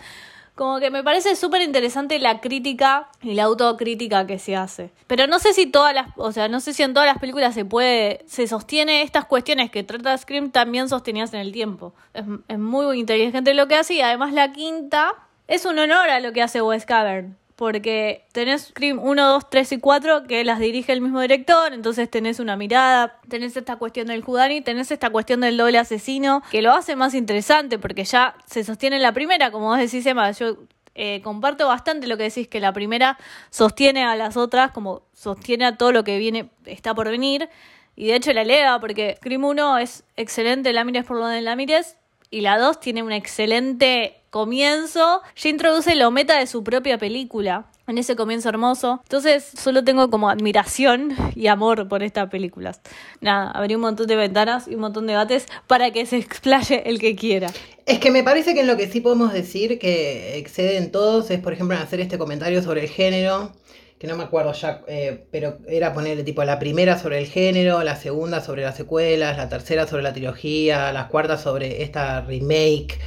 como 0.58 0.80
que 0.80 0.90
me 0.90 1.04
parece 1.04 1.36
súper 1.36 1.62
interesante 1.62 2.18
la 2.18 2.40
crítica 2.40 3.08
y 3.22 3.34
la 3.34 3.44
autocrítica 3.44 4.26
que 4.26 4.40
se 4.40 4.56
hace. 4.56 4.90
Pero 5.06 5.28
no 5.28 5.38
sé 5.38 5.52
si 5.52 5.66
todas 5.66 5.94
las, 5.94 6.08
o 6.16 6.32
sea, 6.32 6.48
no 6.48 6.58
sé 6.58 6.74
si 6.74 6.82
en 6.82 6.92
todas 6.92 7.06
las 7.06 7.18
películas 7.18 7.54
se 7.54 7.64
puede, 7.64 8.24
se 8.26 8.48
sostiene 8.48 9.02
estas 9.02 9.24
cuestiones 9.24 9.70
que 9.70 9.84
trata 9.84 10.18
Scream 10.18 10.50
también 10.50 10.88
sostenidas 10.88 11.32
en 11.32 11.40
el 11.40 11.52
tiempo. 11.52 11.94
Es, 12.12 12.24
es 12.48 12.58
muy 12.58 12.98
inteligente 12.98 13.54
lo 13.54 13.68
que 13.68 13.76
hace 13.76 13.94
y 13.94 14.00
además 14.00 14.32
la 14.32 14.52
quinta 14.52 15.14
es 15.46 15.64
un 15.64 15.78
honor 15.78 16.10
a 16.10 16.18
lo 16.18 16.32
que 16.32 16.42
hace 16.42 16.60
Wes 16.60 16.84
Cavern 16.84 17.36
porque 17.58 18.24
tenés 18.30 18.66
Scream 18.66 19.00
1, 19.02 19.28
2, 19.30 19.50
3 19.50 19.72
y 19.72 19.78
4 19.80 20.28
que 20.28 20.44
las 20.44 20.60
dirige 20.60 20.92
el 20.92 21.00
mismo 21.00 21.20
director, 21.20 21.74
entonces 21.74 22.08
tenés 22.08 22.38
una 22.38 22.56
mirada, 22.56 23.18
tenés 23.28 23.56
esta 23.56 23.74
cuestión 23.74 24.06
del 24.06 24.22
Judani, 24.22 24.60
tenés 24.60 24.92
esta 24.92 25.10
cuestión 25.10 25.40
del 25.40 25.56
doble 25.56 25.76
asesino, 25.76 26.40
que 26.52 26.62
lo 26.62 26.70
hace 26.70 26.94
más 26.94 27.14
interesante 27.14 27.80
porque 27.80 28.04
ya 28.04 28.36
se 28.46 28.62
sostiene 28.62 28.94
en 28.94 29.02
la 29.02 29.10
primera, 29.10 29.50
como 29.50 29.66
vos 29.66 29.78
decís, 29.78 30.06
Emma, 30.06 30.30
yo 30.30 30.56
eh, 30.94 31.20
comparto 31.24 31.66
bastante 31.66 32.06
lo 32.06 32.16
que 32.16 32.22
decís, 32.22 32.46
que 32.46 32.60
la 32.60 32.72
primera 32.72 33.18
sostiene 33.50 34.04
a 34.04 34.14
las 34.14 34.36
otras, 34.36 34.70
como 34.70 35.02
sostiene 35.12 35.64
a 35.64 35.76
todo 35.76 35.90
lo 35.90 36.04
que 36.04 36.16
viene, 36.16 36.50
está 36.64 36.94
por 36.94 37.10
venir, 37.10 37.48
y 37.96 38.06
de 38.06 38.14
hecho 38.14 38.32
la 38.32 38.42
eleva, 38.42 38.78
porque 38.78 39.16
Scream 39.16 39.42
1 39.44 39.78
es 39.78 40.04
excelente, 40.14 40.72
la 40.72 40.84
por 41.02 41.18
donde 41.18 41.40
la 41.40 41.56
mires, 41.56 41.96
y 42.30 42.40
la 42.40 42.58
2 42.58 42.80
tiene 42.80 43.02
un 43.02 43.12
excelente 43.12 44.14
comienzo. 44.30 45.22
Ya 45.36 45.48
introduce 45.48 45.94
lo 45.94 46.10
meta 46.10 46.38
de 46.38 46.46
su 46.46 46.62
propia 46.62 46.98
película. 46.98 47.66
En 47.86 47.96
ese 47.96 48.16
comienzo 48.16 48.50
hermoso. 48.50 49.00
Entonces, 49.04 49.50
solo 49.58 49.82
tengo 49.82 50.10
como 50.10 50.28
admiración 50.28 51.16
y 51.34 51.46
amor 51.46 51.88
por 51.88 52.02
estas 52.02 52.28
películas. 52.28 52.82
Nada, 53.22 53.50
abrí 53.50 53.76
un 53.76 53.80
montón 53.80 54.06
de 54.06 54.16
ventanas 54.16 54.68
y 54.68 54.74
un 54.74 54.82
montón 54.82 55.06
de 55.06 55.14
debates 55.14 55.46
para 55.66 55.90
que 55.90 56.04
se 56.04 56.18
explaye 56.18 56.86
el 56.86 56.98
que 56.98 57.16
quiera. 57.16 57.48
Es 57.86 57.98
que 57.98 58.10
me 58.10 58.22
parece 58.22 58.52
que 58.52 58.60
en 58.60 58.66
lo 58.66 58.76
que 58.76 58.88
sí 58.88 59.00
podemos 59.00 59.32
decir 59.32 59.78
que 59.78 60.36
exceden 60.36 60.92
todos 60.92 61.30
es, 61.30 61.40
por 61.40 61.54
ejemplo, 61.54 61.76
en 61.76 61.82
hacer 61.82 62.00
este 62.00 62.18
comentario 62.18 62.62
sobre 62.62 62.82
el 62.82 62.90
género 62.90 63.52
que 63.98 64.06
no 64.06 64.16
me 64.16 64.24
acuerdo 64.24 64.52
ya, 64.52 64.82
eh, 64.86 65.24
pero 65.30 65.58
era 65.66 65.92
ponerle 65.92 66.22
tipo 66.22 66.44
la 66.44 66.58
primera 66.58 66.98
sobre 66.98 67.18
el 67.18 67.26
género, 67.26 67.82
la 67.82 67.96
segunda 67.96 68.40
sobre 68.40 68.62
las 68.62 68.76
secuelas, 68.76 69.36
la 69.36 69.48
tercera 69.48 69.86
sobre 69.86 70.04
la 70.04 70.12
trilogía, 70.12 70.92
la 70.92 71.08
cuarta 71.08 71.36
sobre 71.36 71.82
esta 71.82 72.20
remake, 72.20 72.98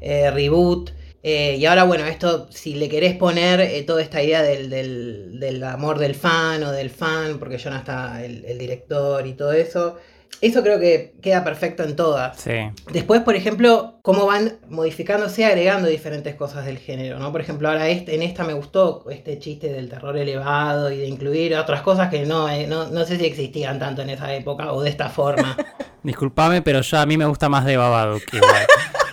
eh, 0.00 0.30
reboot. 0.30 0.90
Eh, 1.22 1.56
y 1.58 1.64
ahora, 1.64 1.84
bueno, 1.84 2.04
esto, 2.04 2.48
si 2.50 2.74
le 2.74 2.90
querés 2.90 3.16
poner 3.16 3.86
toda 3.86 4.02
esta 4.02 4.22
idea 4.22 4.42
del, 4.42 4.68
del, 4.68 5.64
amor 5.64 5.98
del 5.98 6.14
fan 6.14 6.62
o 6.62 6.72
del 6.72 6.90
fan, 6.90 7.38
porque 7.38 7.58
Jonah 7.58 7.78
está 7.78 8.22
el, 8.22 8.44
el 8.44 8.58
director 8.58 9.26
y 9.26 9.32
todo 9.32 9.54
eso, 9.54 9.96
eso 10.40 10.62
creo 10.62 10.78
que 10.78 11.14
queda 11.22 11.42
perfecto 11.42 11.84
en 11.84 11.96
todas. 11.96 12.38
Sí. 12.38 12.52
Después, 12.92 13.22
por 13.22 13.34
ejemplo, 13.34 13.98
cómo 14.02 14.26
van 14.26 14.58
modificándose, 14.68 15.44
agregando 15.44 15.88
diferentes 15.88 16.34
cosas 16.34 16.66
del 16.66 16.78
género, 16.78 17.18
¿no? 17.18 17.32
Por 17.32 17.40
ejemplo, 17.40 17.68
ahora 17.68 17.88
este, 17.88 18.14
en 18.14 18.22
esta 18.22 18.44
me 18.44 18.52
gustó 18.52 19.06
este 19.10 19.38
chiste 19.38 19.72
del 19.72 19.88
terror 19.88 20.16
elevado 20.16 20.92
y 20.92 20.98
de 20.98 21.06
incluir 21.06 21.56
otras 21.56 21.80
cosas 21.80 22.10
que 22.10 22.26
no, 22.26 22.48
eh, 22.50 22.66
no, 22.66 22.88
no 22.88 23.04
sé 23.06 23.16
si 23.16 23.24
existían 23.24 23.78
tanto 23.78 24.02
en 24.02 24.10
esa 24.10 24.34
época 24.34 24.72
o 24.72 24.82
de 24.82 24.90
esta 24.90 25.08
forma. 25.08 25.56
Disculpame, 26.02 26.60
pero 26.60 26.82
yo 26.82 26.98
a 26.98 27.06
mí 27.06 27.16
me 27.16 27.24
gusta 27.24 27.48
más 27.48 27.64
de 27.64 27.72
que 27.72 28.36
igual. 28.36 28.66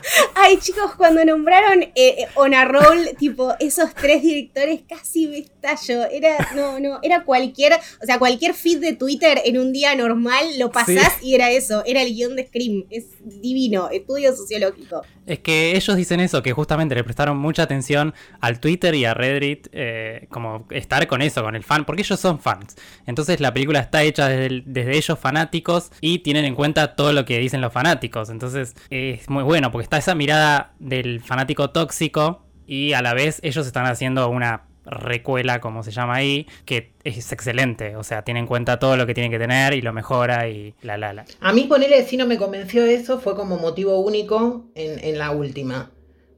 Ay, 0.44 0.58
chicos, 0.58 0.96
cuando 0.98 1.24
nombraron 1.24 1.84
eh, 1.84 1.92
eh, 1.96 2.28
On 2.34 2.52
a 2.56 2.66
Roll, 2.66 3.10
tipo, 3.20 3.54
esos 3.60 3.94
tres 3.94 4.24
directores, 4.24 4.82
casi 4.90 5.28
me 5.28 5.38
estallo. 5.38 6.06
Era, 6.10 6.50
no, 6.56 6.80
no, 6.80 6.98
era 7.04 7.24
cualquier, 7.24 7.74
o 7.74 8.06
sea, 8.06 8.18
cualquier 8.18 8.56
feed 8.56 8.80
de 8.80 8.94
Twitter 8.94 9.40
en 9.46 9.60
un 9.60 9.72
día 9.72 9.94
normal 9.96 10.58
lo 10.58 10.72
pasás 10.72 11.22
y 11.22 11.36
era 11.36 11.52
eso, 11.52 11.84
era 11.86 12.02
el 12.02 12.16
guion 12.16 12.36
de 12.36 12.48
Scream. 12.48 12.86
Es 12.90 13.06
divino, 13.24 13.90
estudio 13.92 14.36
sociológico. 14.36 15.04
Es 15.28 15.40
que 15.40 15.76
ellos 15.78 15.96
dicen 15.96 16.20
eso, 16.20 16.42
que 16.42 16.54
justamente 16.54 16.96
le 16.96 17.04
prestaron 17.04 17.38
mucha 17.38 17.62
atención 17.62 18.16
al 18.40 18.60
Twitter 18.60 18.96
y 18.96 19.06
a 19.06 19.14
Reddit, 19.14 19.68
eh, 19.72 20.26
como 20.30 20.66
estar 20.72 21.06
con 21.06 21.22
eso, 21.22 21.44
con 21.44 21.56
el 21.56 21.64
fan, 21.64 21.86
porque 21.86 22.02
ellos 22.02 22.20
son 22.20 22.40
fans. 22.40 22.76
Entonces 23.06 23.40
la 23.40 23.54
película 23.54 23.80
está 23.80 24.02
hecha 24.02 24.28
desde, 24.28 24.64
desde 24.66 24.98
ellos 24.98 25.20
fanáticos 25.20 25.92
y 26.02 26.20
tienen 26.20 26.46
en 26.46 26.56
cuenta 26.56 26.96
todo 26.96 27.14
lo 27.14 27.26
que 27.26 27.38
dicen 27.38 27.62
los 27.62 27.72
fanáticos. 27.72 28.32
Entonces 28.32 28.76
es 28.90 29.30
muy 29.30 29.44
bueno, 29.44 29.72
porque 29.72 29.84
está 29.84 29.98
esa 29.98 30.16
mirada 30.16 30.31
del 30.80 31.22
fanático 31.22 31.70
tóxico 31.70 32.46
y 32.68 32.94
a 32.94 33.02
la 33.02 33.14
vez 33.14 33.40
ellos 33.44 33.68
están 33.68 33.86
haciendo 33.86 34.30
una 34.30 34.64
recuela, 34.86 35.62
como 35.62 35.84
se 35.84 35.92
llama 35.92 36.16
ahí, 36.16 36.48
que 36.66 36.94
es 37.04 37.32
excelente. 37.32 37.96
O 37.96 38.04
sea, 38.04 38.24
tiene 38.24 38.40
en 38.40 38.48
cuenta 38.48 38.80
todo 38.80 38.98
lo 38.98 39.06
que 39.06 39.14
tiene 39.14 39.30
que 39.30 39.40
tener 39.40 39.74
y 39.74 39.82
lo 39.82 39.94
mejora 39.94 40.48
y 40.48 40.74
la 40.82 40.98
la 40.98 41.14
la. 41.14 41.26
A 41.40 41.54
mí 41.54 41.66
ponerle, 41.66 42.04
si 42.06 42.18
no 42.18 42.26
me 42.26 42.38
convenció 42.38 42.86
eso, 42.86 43.20
fue 43.20 43.36
como 43.36 43.58
motivo 43.58 44.00
único 44.00 44.66
en, 44.76 45.18
la 45.18 45.32
última. 45.32 45.92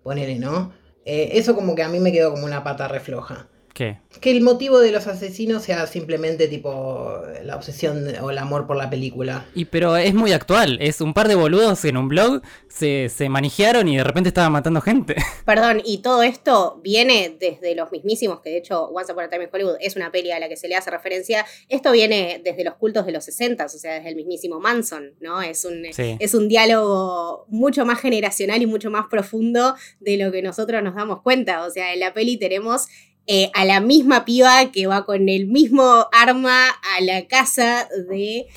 Ponele, 0.04 0.40
¿no? 0.40 0.74
Eh, 1.06 1.32
eso 1.34 1.56
como 1.56 1.76
que 1.76 1.84
a 1.84 1.90
mí 1.90 2.00
me 2.00 2.12
quedó 2.12 2.32
como 2.32 2.46
una 2.46 2.64
pata 2.64 2.88
refloja. 2.88 3.48
¿Qué? 3.74 3.98
Que 4.22 4.30
el 4.30 4.42
motivo 4.42 4.80
de 4.80 4.92
los 4.92 5.08
asesinos 5.08 5.64
sea 5.64 5.88
simplemente 5.88 6.48
tipo 6.48 7.20
la 7.44 7.56
obsesión 7.56 8.06
o 8.22 8.30
el 8.30 8.38
amor 8.38 8.68
por 8.68 8.78
la 8.78 8.88
película. 8.88 9.48
Y 9.56 9.66
pero 9.66 9.98
es 9.98 10.14
muy 10.14 10.32
actual, 10.32 10.78
es 10.80 11.02
un 11.02 11.16
par 11.16 11.28
de 11.28 11.34
boludos 11.34 11.84
en 11.86 11.98
un 11.98 12.08
blog, 12.08 12.44
se, 12.68 13.10
se 13.10 13.30
manijearon 13.30 13.88
y 13.88 13.98
de 13.98 14.04
repente 14.04 14.30
estaban 14.30 14.52
matando 14.52 14.80
gente. 14.80 15.16
Perdón, 15.46 15.82
y 15.84 15.98
todo 16.04 16.22
esto 16.22 16.80
viene 16.84 17.36
desde 17.40 17.74
los 17.74 17.92
mismísimos, 17.92 18.42
que 18.42 18.52
de 18.52 18.58
hecho 18.58 18.86
Once 18.90 19.12
Upon 19.12 19.26
a 19.26 19.30
Time 19.30 19.46
in 19.46 19.50
Hollywood 19.52 19.78
es 19.80 19.96
una 19.96 20.12
peli 20.12 20.32
a 20.32 20.40
la 20.40 20.48
que 20.48 20.56
se 20.56 20.68
le 20.68 20.76
hace 20.76 20.92
referencia, 20.92 21.44
esto 21.68 21.92
viene 21.92 22.42
desde 22.44 22.64
los 22.64 22.76
cultos 22.76 23.08
de 23.08 23.12
los 23.12 23.26
60, 23.26 23.66
o 23.66 23.70
sea, 23.70 23.96
desde 23.96 24.10
el 24.10 24.16
mismísimo 24.16 24.60
Manson, 24.60 25.16
¿no? 25.20 25.42
Es 25.42 25.66
un, 25.66 25.84
es 25.86 26.34
un 26.36 26.48
diálogo 26.48 27.46
mucho 27.48 27.86
más 27.86 28.00
generacional 28.00 28.62
y 28.62 28.68
mucho 28.68 28.92
más 28.92 29.08
profundo 29.10 29.76
de 30.00 30.18
lo 30.18 30.32
que 30.32 30.44
nosotros 30.44 30.84
nos 30.84 30.94
damos 30.94 31.24
cuenta, 31.24 31.66
o 31.66 31.72
sea, 31.72 31.92
en 31.94 32.00
la 32.00 32.14
peli 32.14 32.38
tenemos 32.38 32.88
eh, 33.28 33.50
a 33.54 33.66
la 33.66 33.80
misma 33.80 34.26
piba 34.26 34.72
que 34.72 34.86
va 34.88 35.06
con 35.06 35.30
el 35.30 35.48
mismo 35.48 36.08
arma 36.12 36.68
a 36.70 37.02
la 37.02 37.26
casa 37.28 37.88
de, 38.10 38.48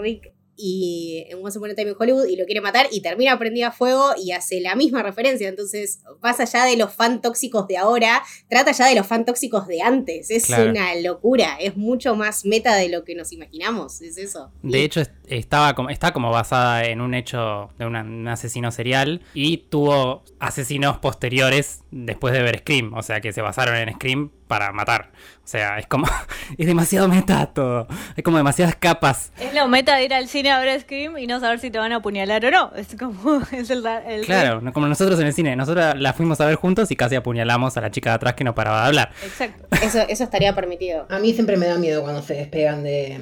Rick 0.00 0.32
y 0.62 1.24
en 1.30 1.42
Once 1.42 1.56
Upon 1.58 1.70
a 1.70 1.74
Time 1.74 1.88
in 1.92 1.96
Hollywood 1.98 2.26
y 2.26 2.36
lo 2.36 2.44
quiere 2.44 2.60
matar 2.60 2.86
y 2.92 3.00
termina 3.00 3.38
prendida 3.38 3.68
a 3.68 3.72
fuego 3.72 4.10
y 4.22 4.32
hace 4.32 4.60
la 4.60 4.74
misma 4.74 5.02
referencia. 5.02 5.48
Entonces, 5.48 6.00
más 6.22 6.38
allá 6.38 6.64
de 6.66 6.76
los 6.76 6.92
fan 6.92 7.22
tóxicos 7.22 7.66
de 7.66 7.78
ahora, 7.78 8.22
trata 8.50 8.72
ya 8.72 8.86
de 8.86 8.94
los 8.94 9.06
fan 9.06 9.24
tóxicos 9.24 9.66
de 9.66 9.80
antes. 9.80 10.30
Es 10.30 10.44
Claro. 10.44 10.70
una 10.70 10.94
locura, 10.96 11.56
es 11.58 11.78
mucho 11.78 12.14
más 12.14 12.44
meta 12.44 12.76
de 12.76 12.90
lo 12.90 13.04
que 13.06 13.14
nos 13.14 13.32
imaginamos, 13.32 14.02
es 14.02 14.18
eso. 14.18 14.52
De 14.62 14.84
hecho, 14.84 15.00
est- 15.00 15.12
estaba 15.28 15.74
como, 15.74 15.88
está 15.88 16.12
como 16.12 16.30
basada 16.30 16.84
en 16.84 17.00
un 17.00 17.14
hecho 17.14 17.70
de 17.78 17.86
una- 17.86 18.02
un 18.02 18.28
asesino 18.28 18.70
serial 18.70 19.22
y 19.32 19.56
tuvo 19.70 20.24
asesinos 20.40 20.98
posteriores 20.98 21.84
después 21.90 22.32
de 22.34 22.42
ver 22.42 22.58
Scream. 22.60 22.92
O 22.94 23.02
sea, 23.02 23.20
que 23.20 23.32
se 23.32 23.42
basaron 23.42 23.76
en 23.76 23.92
Scream 23.94 24.30
para 24.46 24.72
matar. 24.72 25.10
O 25.44 25.46
sea, 25.46 25.78
es 25.78 25.86
como. 25.86 26.06
Es 26.58 26.66
demasiado 26.66 27.06
meta 27.08 27.46
todo. 27.54 27.86
Hay 28.16 28.22
como 28.24 28.36
demasiadas 28.36 28.74
capas. 28.74 29.32
Es 29.38 29.54
lo 29.54 29.68
meta 29.68 29.94
de 29.96 30.04
ir 30.04 30.12
al 30.14 30.26
cine 30.26 30.50
a 30.50 30.58
ver 30.60 30.80
Scream 30.80 31.16
y 31.18 31.26
no 31.28 31.38
saber 31.38 31.60
si 31.60 31.70
te 31.70 31.78
van 31.78 31.92
a 31.92 31.96
apuñalar 31.96 32.44
o 32.44 32.50
no. 32.50 32.72
Es 32.76 32.96
como. 32.98 33.40
Es 33.52 33.70
el, 33.70 33.84
el- 34.06 34.24
Claro, 34.26 34.60
como 34.72 34.86
nosotros 34.88 35.18
en 35.20 35.26
el 35.28 35.32
cine. 35.32 35.54
Nosotros 35.56 35.94
la 35.96 36.12
fuimos 36.12 36.40
a 36.40 36.46
ver 36.46 36.56
juntos 36.56 36.90
y 36.90 36.96
casi 36.96 37.14
apuñalamos 37.14 37.76
a 37.76 37.80
la 37.80 37.90
chica 37.90 38.10
de 38.10 38.16
atrás 38.16 38.34
que 38.34 38.44
no 38.44 38.54
paraba 38.54 38.80
de 38.82 38.86
hablar. 38.88 39.12
Exacto. 39.24 39.66
Eso, 39.82 40.00
eso 40.08 40.24
estaría 40.24 40.54
permitido. 40.54 41.06
A 41.08 41.18
mí 41.18 41.32
siempre 41.32 41.56
me 41.56 41.66
da 41.66 41.78
miedo 41.78 42.02
cuando 42.02 42.22
se 42.22 42.34
despegan 42.34 42.82
de, 42.82 43.20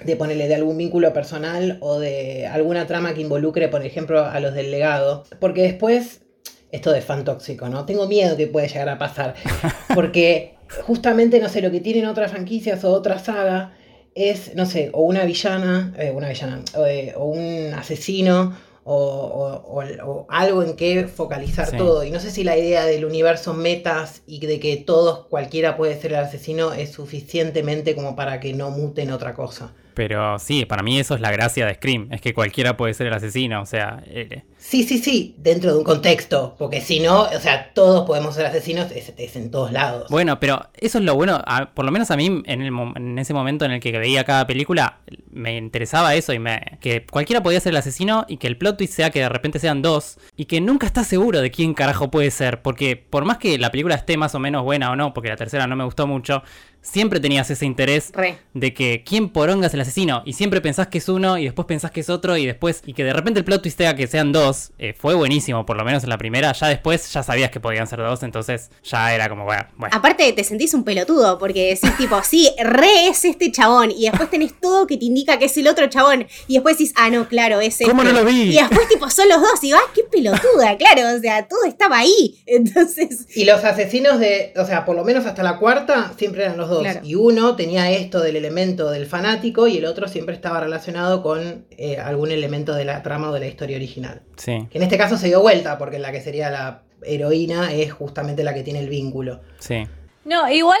de 0.00 0.16
ponerle 0.16 0.48
de 0.48 0.54
algún 0.54 0.76
vínculo 0.78 1.12
personal 1.12 1.78
o 1.80 1.98
de 1.98 2.46
alguna 2.46 2.86
trama 2.86 3.14
que 3.14 3.20
involucre, 3.20 3.68
por 3.68 3.84
ejemplo, 3.84 4.24
a 4.24 4.40
los 4.40 4.54
del 4.54 4.70
legado. 4.70 5.24
Porque 5.40 5.62
después, 5.62 6.22
esto 6.76 6.92
de 6.92 7.00
fan 7.02 7.24
tóxico, 7.24 7.68
¿no? 7.68 7.84
Tengo 7.84 8.06
miedo 8.06 8.36
que 8.36 8.46
puede 8.46 8.68
llegar 8.68 8.88
a 8.88 8.98
pasar. 8.98 9.34
Porque 9.94 10.54
justamente, 10.86 11.38
no 11.40 11.48
sé, 11.48 11.60
lo 11.62 11.70
que 11.70 11.80
tienen 11.80 12.06
otras 12.06 12.30
franquicias 12.30 12.84
o 12.84 12.92
otra 12.92 13.18
saga 13.18 13.72
es, 14.14 14.54
no 14.54 14.64
sé, 14.66 14.90
o 14.92 15.02
una 15.02 15.24
villana, 15.24 15.92
eh, 15.98 16.10
una 16.10 16.28
villana, 16.28 16.62
o, 16.74 16.86
eh, 16.86 17.12
o 17.16 17.24
un 17.26 17.74
asesino. 17.74 18.56
O, 18.88 18.94
o- 18.94 19.80
o- 19.80 20.04
o 20.12 20.26
algo 20.30 20.62
en 20.62 20.76
que 20.76 21.08
focalizar 21.08 21.68
Sí. 21.68 21.76
todo. 21.76 22.04
Y 22.04 22.12
no 22.12 22.20
sé 22.20 22.30
si 22.30 22.44
la 22.44 22.56
idea 22.56 22.84
del 22.86 23.04
universo 23.04 23.52
metas 23.52 24.22
y 24.28 24.38
de 24.46 24.60
que 24.60 24.76
todos, 24.76 25.26
cualquiera 25.26 25.76
puede 25.76 26.00
ser 26.00 26.12
el 26.12 26.18
asesino, 26.20 26.72
es 26.72 26.92
suficientemente 26.92 27.96
como 27.96 28.14
para 28.14 28.38
que 28.38 28.52
no 28.52 28.70
muten 28.70 29.10
otra 29.10 29.34
cosa. 29.34 29.72
Pero 29.96 30.38
sí, 30.38 30.66
para 30.66 30.82
mí 30.82 31.00
eso 31.00 31.14
es 31.14 31.22
la 31.22 31.30
gracia 31.32 31.64
de 31.64 31.72
Scream. 31.74 32.08
Es 32.12 32.20
que 32.20 32.34
cualquiera 32.34 32.76
puede 32.76 32.92
ser 32.92 33.06
el 33.06 33.14
asesino. 33.14 33.62
O 33.62 33.66
sea, 33.66 34.02
eh, 34.06 34.42
Sí, 34.58 34.82
sí, 34.82 34.98
sí, 34.98 35.34
dentro 35.38 35.72
de 35.72 35.78
un 35.78 35.84
contexto, 35.84 36.54
porque 36.58 36.80
si 36.80 36.98
no, 37.00 37.22
o 37.22 37.40
sea, 37.40 37.72
todos 37.72 38.04
podemos 38.06 38.34
ser 38.34 38.46
asesinos, 38.46 38.90
es, 38.90 39.12
es 39.16 39.36
en 39.36 39.50
todos 39.50 39.70
lados. 39.72 40.10
Bueno, 40.10 40.38
pero 40.40 40.66
eso 40.74 40.98
es 40.98 41.04
lo 41.04 41.14
bueno, 41.14 41.40
a- 41.46 41.70
por 41.72 41.84
lo 41.84 41.92
menos 41.92 42.10
a 42.10 42.16
mí 42.16 42.26
en, 42.44 42.62
el 42.62 42.72
en 42.96 43.18
ese 43.18 43.32
momento 43.32 43.64
en 43.64 43.70
el 43.70 43.80
que 43.80 43.96
veía 43.96 44.24
cada 44.24 44.46
película, 44.46 44.98
me 45.30 45.56
interesaba 45.56 46.14
eso 46.16 46.32
y 46.32 46.38
me 46.40 46.78
que 46.80 47.06
cualquiera 47.06 47.42
podía 47.42 47.60
ser 47.60 47.70
el 47.70 47.76
asesino 47.76 48.24
y 48.28 48.38
que 48.38 48.48
el 48.48 48.58
plot 48.58 48.76
twist 48.78 48.92
sea 48.94 49.10
que 49.10 49.20
de 49.20 49.28
repente 49.28 49.60
sean 49.60 49.82
dos 49.82 50.18
y 50.36 50.46
que 50.46 50.60
nunca 50.60 50.86
estás 50.86 51.06
seguro 51.06 51.40
de 51.40 51.50
quién 51.52 51.72
carajo 51.72 52.10
puede 52.10 52.30
ser, 52.32 52.60
porque 52.62 52.96
por 52.96 53.24
más 53.24 53.38
que 53.38 53.58
la 53.58 53.70
película 53.70 53.94
esté 53.94 54.16
más 54.16 54.34
o 54.34 54.40
menos 54.40 54.64
buena 54.64 54.90
o 54.90 54.96
no, 54.96 55.14
porque 55.14 55.28
la 55.28 55.36
tercera 55.36 55.66
no 55.68 55.76
me 55.76 55.84
gustó 55.84 56.06
mucho, 56.08 56.42
siempre 56.86 57.20
tenías 57.20 57.50
ese 57.50 57.66
interés 57.66 58.10
Re. 58.12 58.38
de 58.54 58.74
que 58.74 59.02
quién 59.04 59.28
poronga 59.28 59.66
es 59.66 59.74
el 59.74 59.80
asesino 59.80 60.22
y 60.24 60.34
siempre 60.34 60.60
pensás 60.60 60.88
que 60.88 60.98
es 60.98 61.08
uno 61.08 61.38
y 61.38 61.44
después 61.44 61.66
pensás 61.66 61.90
que 61.90 62.00
es 62.00 62.10
otro 62.10 62.36
y 62.36 62.46
después 62.46 62.82
y 62.86 62.94
que 62.94 63.04
de 63.04 63.12
repente 63.12 63.40
el 63.40 63.44
plot 63.44 63.62
twist 63.62 63.78
sea 63.78 63.94
que 63.94 64.06
sean 64.06 64.32
dos 64.32 64.72
eh, 64.78 64.94
fue 64.96 65.14
buenísimo 65.14 65.66
por 65.66 65.76
lo 65.76 65.84
menos 65.84 66.04
en 66.04 66.10
la 66.10 66.18
primera 66.18 66.52
ya 66.52 66.68
después 66.68 67.12
ya 67.12 67.22
sabías 67.22 67.50
que 67.50 67.60
podían 67.60 67.86
ser 67.86 67.98
dos 68.00 68.22
entonces 68.22 68.70
ya 68.82 69.14
era 69.14 69.28
como 69.28 69.44
bueno, 69.44 69.66
bueno. 69.76 69.96
Aparte 69.96 70.32
te 70.32 70.44
sentís 70.44 70.74
un 70.74 70.84
pelotudo 70.84 71.38
porque 71.38 71.68
decís 71.68 71.96
tipo, 71.98 72.22
sí, 72.22 72.50
re 72.62 73.08
es 73.08 73.24
este 73.24 73.50
chabón 73.52 73.90
y 73.90 74.04
después 74.08 74.30
tenés 74.30 74.58
todo 74.60 74.86
que 74.86 74.96
te 74.96 75.04
indica 75.04 75.38
que 75.38 75.46
es 75.46 75.56
el 75.56 75.68
otro 75.68 75.86
chabón 75.88 76.26
y 76.46 76.54
después 76.54 76.78
decís, 76.78 76.92
ah, 76.96 77.10
no, 77.10 77.28
claro, 77.28 77.60
es 77.60 77.76
este. 77.80 77.86
¿Cómo 77.86 78.04
no 78.04 78.12
lo 78.12 78.24
vi? 78.24 78.42
Y 78.42 78.56
después 78.56 78.88
tipo, 78.88 79.08
son 79.10 79.28
los 79.28 79.40
dos 79.40 79.62
y 79.62 79.72
vas, 79.72 79.82
qué 79.94 80.02
pelotuda, 80.04 80.76
claro, 80.78 81.16
o 81.16 81.20
sea, 81.20 81.46
todo 81.46 81.64
estaba 81.64 81.98
ahí. 81.98 82.42
Entonces, 82.46 83.26
Y 83.34 83.44
los 83.44 83.64
asesinos 83.64 84.18
de, 84.18 84.52
o 84.56 84.64
sea, 84.64 84.84
por 84.84 84.96
lo 84.96 85.04
menos 85.04 85.26
hasta 85.26 85.42
la 85.42 85.58
cuarta, 85.58 86.12
siempre 86.16 86.44
eran 86.44 86.56
los 86.56 86.68
dos. 86.68 86.75
Claro. 86.80 87.00
Y 87.02 87.14
uno 87.14 87.56
tenía 87.56 87.90
esto 87.90 88.20
del 88.20 88.36
elemento 88.36 88.90
del 88.90 89.06
fanático 89.06 89.66
y 89.66 89.78
el 89.78 89.84
otro 89.86 90.08
siempre 90.08 90.34
estaba 90.34 90.60
relacionado 90.60 91.22
con 91.22 91.66
eh, 91.70 91.98
algún 91.98 92.30
elemento 92.30 92.74
de 92.74 92.84
la 92.84 93.02
trama 93.02 93.30
o 93.30 93.32
de 93.32 93.40
la 93.40 93.46
historia 93.46 93.76
original. 93.76 94.22
Sí, 94.36 94.66
Que 94.70 94.78
en 94.78 94.84
este 94.84 94.98
caso 94.98 95.16
se 95.16 95.26
dio 95.28 95.40
vuelta, 95.40 95.78
porque 95.78 95.98
la 95.98 96.12
que 96.12 96.20
sería 96.20 96.50
la 96.50 96.82
heroína 97.02 97.72
es 97.72 97.92
justamente 97.92 98.44
la 98.44 98.54
que 98.54 98.62
tiene 98.62 98.80
el 98.80 98.88
vínculo. 98.88 99.40
sí. 99.58 99.86
No, 100.24 100.50
igual 100.50 100.80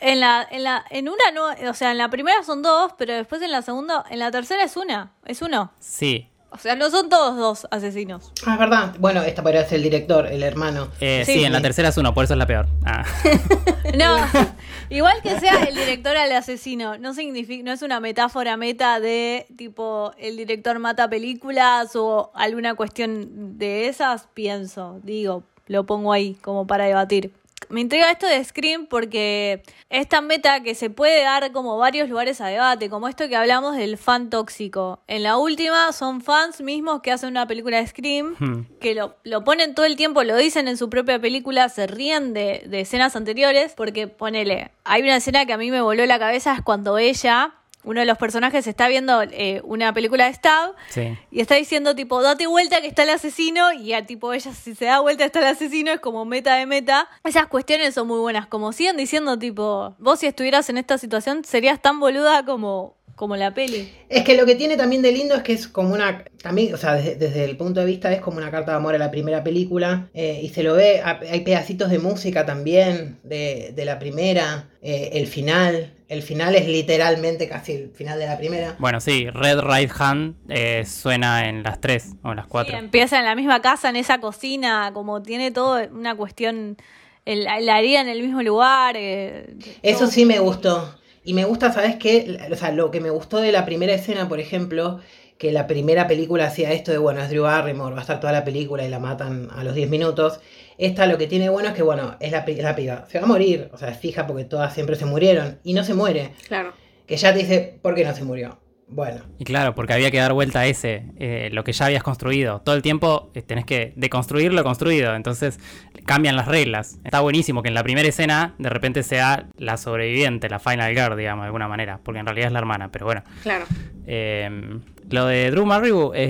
en 0.00 0.20
la, 0.20 0.46
en 0.50 0.64
la, 0.64 0.84
en 0.90 1.08
una 1.08 1.30
no, 1.32 1.70
o 1.70 1.74
sea, 1.74 1.92
en 1.92 1.98
la 1.98 2.10
primera 2.10 2.42
son 2.42 2.60
dos, 2.60 2.92
pero 2.98 3.14
después 3.14 3.40
en 3.40 3.50
la 3.50 3.62
segunda, 3.62 4.04
en 4.10 4.18
la 4.18 4.30
tercera 4.30 4.64
es 4.64 4.76
una, 4.76 5.12
es 5.24 5.40
uno. 5.40 5.72
Sí. 5.78 6.28
O 6.54 6.58
sea, 6.58 6.76
no 6.76 6.90
son 6.90 7.08
todos 7.08 7.36
dos 7.36 7.66
asesinos. 7.70 8.30
Ah, 8.46 8.54
es 8.54 8.58
verdad. 8.58 8.94
Bueno, 8.98 9.22
esta 9.22 9.42
podría 9.42 9.64
ser 9.64 9.76
el 9.76 9.82
director, 9.84 10.26
el 10.26 10.42
hermano. 10.42 10.88
Eh, 11.00 11.22
Sí. 11.26 11.34
sí, 11.34 11.44
en 11.44 11.52
la 11.52 11.60
tercera 11.62 11.88
es 11.88 11.96
uno, 11.96 12.12
por 12.14 12.24
eso 12.24 12.34
es 12.34 12.38
la 12.38 12.46
peor. 12.46 12.66
Ah. 12.84 13.04
No, 13.96 14.16
igual 14.90 15.20
que 15.22 15.38
sea 15.40 15.64
el 15.64 15.74
director 15.74 16.16
al 16.16 16.32
asesino, 16.32 16.96
no 16.96 17.12
significa, 17.14 17.62
no 17.64 17.72
es 17.72 17.82
una 17.82 18.00
metáfora 18.00 18.56
meta 18.56 19.00
de 19.00 19.46
tipo 19.56 20.12
el 20.18 20.36
director 20.36 20.78
mata 20.78 21.10
películas 21.10 21.94
o 21.96 22.30
alguna 22.34 22.74
cuestión 22.74 23.58
de 23.58 23.88
esas, 23.88 24.28
pienso, 24.32 24.98
digo, 25.02 25.42
lo 25.66 25.84
pongo 25.84 26.12
ahí 26.12 26.34
como 26.42 26.66
para 26.66 26.84
debatir. 26.84 27.32
Me 27.72 27.80
intriga 27.80 28.10
esto 28.10 28.26
de 28.26 28.44
Scream 28.44 28.86
porque 28.86 29.62
es 29.88 30.06
tan 30.06 30.26
meta 30.26 30.62
que 30.62 30.74
se 30.74 30.90
puede 30.90 31.22
dar 31.22 31.50
como 31.52 31.78
varios 31.78 32.08
lugares 32.10 32.40
a 32.42 32.46
debate, 32.48 32.90
como 32.90 33.08
esto 33.08 33.28
que 33.28 33.34
hablamos 33.34 33.76
del 33.76 33.96
fan 33.96 34.28
tóxico. 34.28 35.00
En 35.06 35.22
la 35.22 35.38
última 35.38 35.90
son 35.92 36.20
fans 36.20 36.60
mismos 36.60 37.00
que 37.00 37.10
hacen 37.12 37.30
una 37.30 37.46
película 37.46 37.78
de 37.78 37.86
Scream 37.86 38.34
Hmm. 38.38 38.66
que 38.78 38.94
lo, 38.94 39.16
lo 39.24 39.42
ponen 39.42 39.74
todo 39.74 39.86
el 39.86 39.96
tiempo, 39.96 40.22
lo 40.22 40.36
dicen 40.36 40.68
en 40.68 40.76
su 40.76 40.90
propia 40.90 41.18
película, 41.18 41.68
se 41.70 41.86
ríen 41.86 42.34
de, 42.34 42.62
de 42.66 42.80
escenas 42.80 43.16
anteriores, 43.16 43.72
porque 43.74 44.06
ponele, 44.06 44.70
hay 44.84 45.02
una 45.02 45.16
escena 45.16 45.46
que 45.46 45.54
a 45.54 45.56
mí 45.58 45.70
me 45.70 45.80
voló 45.80 46.04
la 46.04 46.18
cabeza, 46.18 46.54
es 46.54 46.60
cuando 46.62 46.98
ella, 46.98 47.54
uno 47.84 48.00
de 48.00 48.06
los 48.06 48.18
personajes, 48.18 48.66
está 48.66 48.88
viendo 48.88 49.22
eh, 49.22 49.60
una 49.64 49.92
película 49.92 50.26
de 50.26 50.34
Stab 50.34 50.72
Sí. 50.88 51.16
y 51.30 51.40
está 51.40 51.56
diciendo 51.56 51.94
tipo, 51.94 52.22
date 52.22 52.46
vuelta 52.46 52.80
que 52.80 52.86
está 52.86 53.02
el 53.02 53.10
asesino 53.10 53.72
y 53.72 53.92
a 53.92 54.06
tipo 54.06 54.32
ella 54.32 54.52
si 54.54 54.74
se 54.74 54.84
da 54.84 55.00
vuelta 55.00 55.24
está 55.24 55.40
el 55.40 55.46
asesino, 55.46 55.90
es 55.92 56.00
como 56.00 56.24
meta 56.24 56.56
de 56.56 56.66
meta. 56.66 57.08
Esas 57.24 57.46
cuestiones 57.46 57.94
son 57.94 58.06
muy 58.06 58.20
buenas, 58.20 58.46
como 58.46 58.72
siguen 58.72 58.96
diciendo 58.96 59.38
tipo, 59.38 59.94
vos 59.98 60.18
si 60.20 60.26
estuvieras 60.26 60.68
en 60.70 60.78
esta 60.78 60.96
situación 60.98 61.44
serías 61.44 61.80
tan 61.82 61.98
boluda 62.00 62.44
como, 62.44 62.96
como 63.16 63.36
la 63.36 63.52
peli. 63.52 63.92
Es 64.08 64.24
que 64.24 64.36
lo 64.36 64.46
que 64.46 64.54
tiene 64.54 64.76
también 64.76 65.02
de 65.02 65.12
lindo 65.12 65.34
es 65.34 65.42
que 65.42 65.52
es 65.52 65.68
como 65.68 65.92
una. 65.94 66.24
También, 66.42 66.74
o 66.74 66.76
sea, 66.76 66.94
desde, 66.94 67.14
desde 67.16 67.44
el 67.44 67.56
punto 67.56 67.80
de 67.80 67.86
vista 67.86 68.12
es 68.12 68.20
como 68.20 68.38
una 68.38 68.50
carta 68.50 68.72
de 68.72 68.76
amor 68.78 68.94
a 68.94 68.98
la 68.98 69.10
primera 69.10 69.42
película. 69.44 70.08
eh, 70.14 70.40
y 70.42 70.48
se 70.48 70.62
lo 70.62 70.74
ve. 70.74 71.00
Hay 71.04 71.40
pedacitos 71.40 71.90
de 71.90 71.98
música 71.98 72.44
también 72.46 73.18
de, 73.22 73.72
de 73.74 73.84
la 73.84 73.98
primera. 73.98 74.68
eh, 74.82 75.10
el 75.14 75.26
final. 75.28 75.94
El 76.12 76.22
final 76.22 76.54
es 76.54 76.68
literalmente 76.68 77.48
casi 77.48 77.72
el 77.72 77.90
final 77.90 78.18
de 78.18 78.26
la 78.26 78.36
primera. 78.36 78.76
Bueno, 78.78 79.00
sí, 79.00 79.30
Red 79.30 79.60
Right 79.60 79.90
Hand 79.98 80.34
eh, 80.50 80.84
suena 80.84 81.48
en 81.48 81.62
las 81.62 81.80
tres 81.80 82.10
o 82.22 82.30
en 82.32 82.36
las 82.36 82.44
Sí, 82.44 82.50
cuatro. 82.50 82.76
empieza 82.76 83.18
en 83.18 83.24
la 83.24 83.34
misma 83.34 83.62
casa, 83.62 83.88
en 83.88 83.96
esa 83.96 84.18
cocina, 84.20 84.90
como 84.92 85.22
tiene 85.22 85.50
todo 85.50 85.80
una 85.90 86.14
cuestión, 86.14 86.76
el, 87.24 87.44
la 87.44 87.76
haría 87.76 88.02
en 88.02 88.08
el 88.08 88.20
mismo 88.20 88.42
lugar. 88.42 88.94
eh, 88.98 89.56
Eso 89.82 90.06
sí 90.06 90.26
me 90.26 90.38
gustó. 90.38 90.94
Y 91.24 91.32
me 91.34 91.44
gusta, 91.46 91.72
¿sabes 91.72 91.96
qué? 91.96 92.36
O 92.52 92.56
sea, 92.56 92.72
lo 92.72 92.90
que 92.90 93.00
me 93.00 93.08
gustó 93.08 93.38
de 93.38 93.52
la 93.52 93.64
primera 93.64 93.94
escena, 93.94 94.28
por 94.28 94.38
ejemplo, 94.38 95.00
que 95.42 95.50
la 95.50 95.66
primera 95.66 96.06
película 96.06 96.44
hacía 96.46 96.70
esto 96.70 96.92
de, 96.92 96.98
bueno, 96.98 97.20
es 97.20 97.28
Drew 97.28 97.42
Barrymore, 97.42 97.94
va 97.94 97.98
a 97.98 98.02
estar 98.02 98.20
toda 98.20 98.32
la 98.32 98.44
película 98.44 98.84
y 98.84 98.88
la 98.88 99.00
matan 99.00 99.48
a 99.52 99.64
los 99.64 99.74
10 99.74 99.90
minutos. 99.90 100.38
Esta 100.78 101.04
lo 101.06 101.18
que 101.18 101.26
tiene 101.26 101.48
bueno 101.48 101.70
es 101.70 101.74
que, 101.74 101.82
bueno, 101.82 102.14
es 102.20 102.30
la, 102.30 102.44
la 102.46 102.76
piba. 102.76 103.06
Se 103.10 103.18
va 103.18 103.24
a 103.24 103.26
morir, 103.26 103.68
o 103.72 103.76
sea, 103.76 103.88
es 103.88 103.98
fija 103.98 104.24
porque 104.24 104.44
todas 104.44 104.72
siempre 104.72 104.94
se 104.94 105.04
murieron. 105.04 105.58
Y 105.64 105.74
no 105.74 105.82
se 105.82 105.94
muere. 105.94 106.30
claro. 106.46 106.74
Que 107.08 107.16
ya 107.16 107.32
te 107.32 107.40
dice, 107.40 107.76
¿por 107.82 107.96
qué 107.96 108.04
no 108.04 108.14
se 108.14 108.22
murió? 108.22 108.56
Bueno, 108.94 109.22
Y 109.38 109.44
claro, 109.44 109.74
porque 109.74 109.92
había 109.94 110.10
que 110.10 110.18
dar 110.18 110.32
vuelta 110.34 110.60
a 110.60 110.66
ese, 110.66 111.06
eh, 111.18 111.48
lo 111.52 111.64
que 111.64 111.72
ya 111.72 111.86
habías 111.86 112.02
construido. 112.02 112.60
Todo 112.60 112.74
el 112.74 112.82
tiempo 112.82 113.30
eh, 113.34 113.42
tenés 113.42 113.64
que 113.64 113.92
deconstruir 113.96 114.52
lo 114.52 114.62
construido, 114.62 115.14
entonces 115.14 115.58
cambian 116.04 116.36
las 116.36 116.46
reglas. 116.46 116.98
Está 117.04 117.20
buenísimo 117.20 117.62
que 117.62 117.68
en 117.68 117.74
la 117.74 117.82
primera 117.82 118.06
escena 118.08 118.54
de 118.58 118.68
repente 118.68 119.02
sea 119.02 119.46
la 119.56 119.76
sobreviviente, 119.78 120.48
la 120.50 120.58
final 120.58 120.92
girl, 120.94 121.16
digamos, 121.16 121.42
de 121.44 121.46
alguna 121.46 121.68
manera, 121.68 122.00
porque 122.02 122.20
en 122.20 122.26
realidad 122.26 122.48
es 122.48 122.52
la 122.52 122.58
hermana, 122.58 122.90
pero 122.92 123.06
bueno. 123.06 123.22
Claro. 123.42 123.64
Eh, 124.06 124.78
lo 125.10 125.26
de 125.26 125.50
Drew 125.50 126.12
es, 126.14 126.28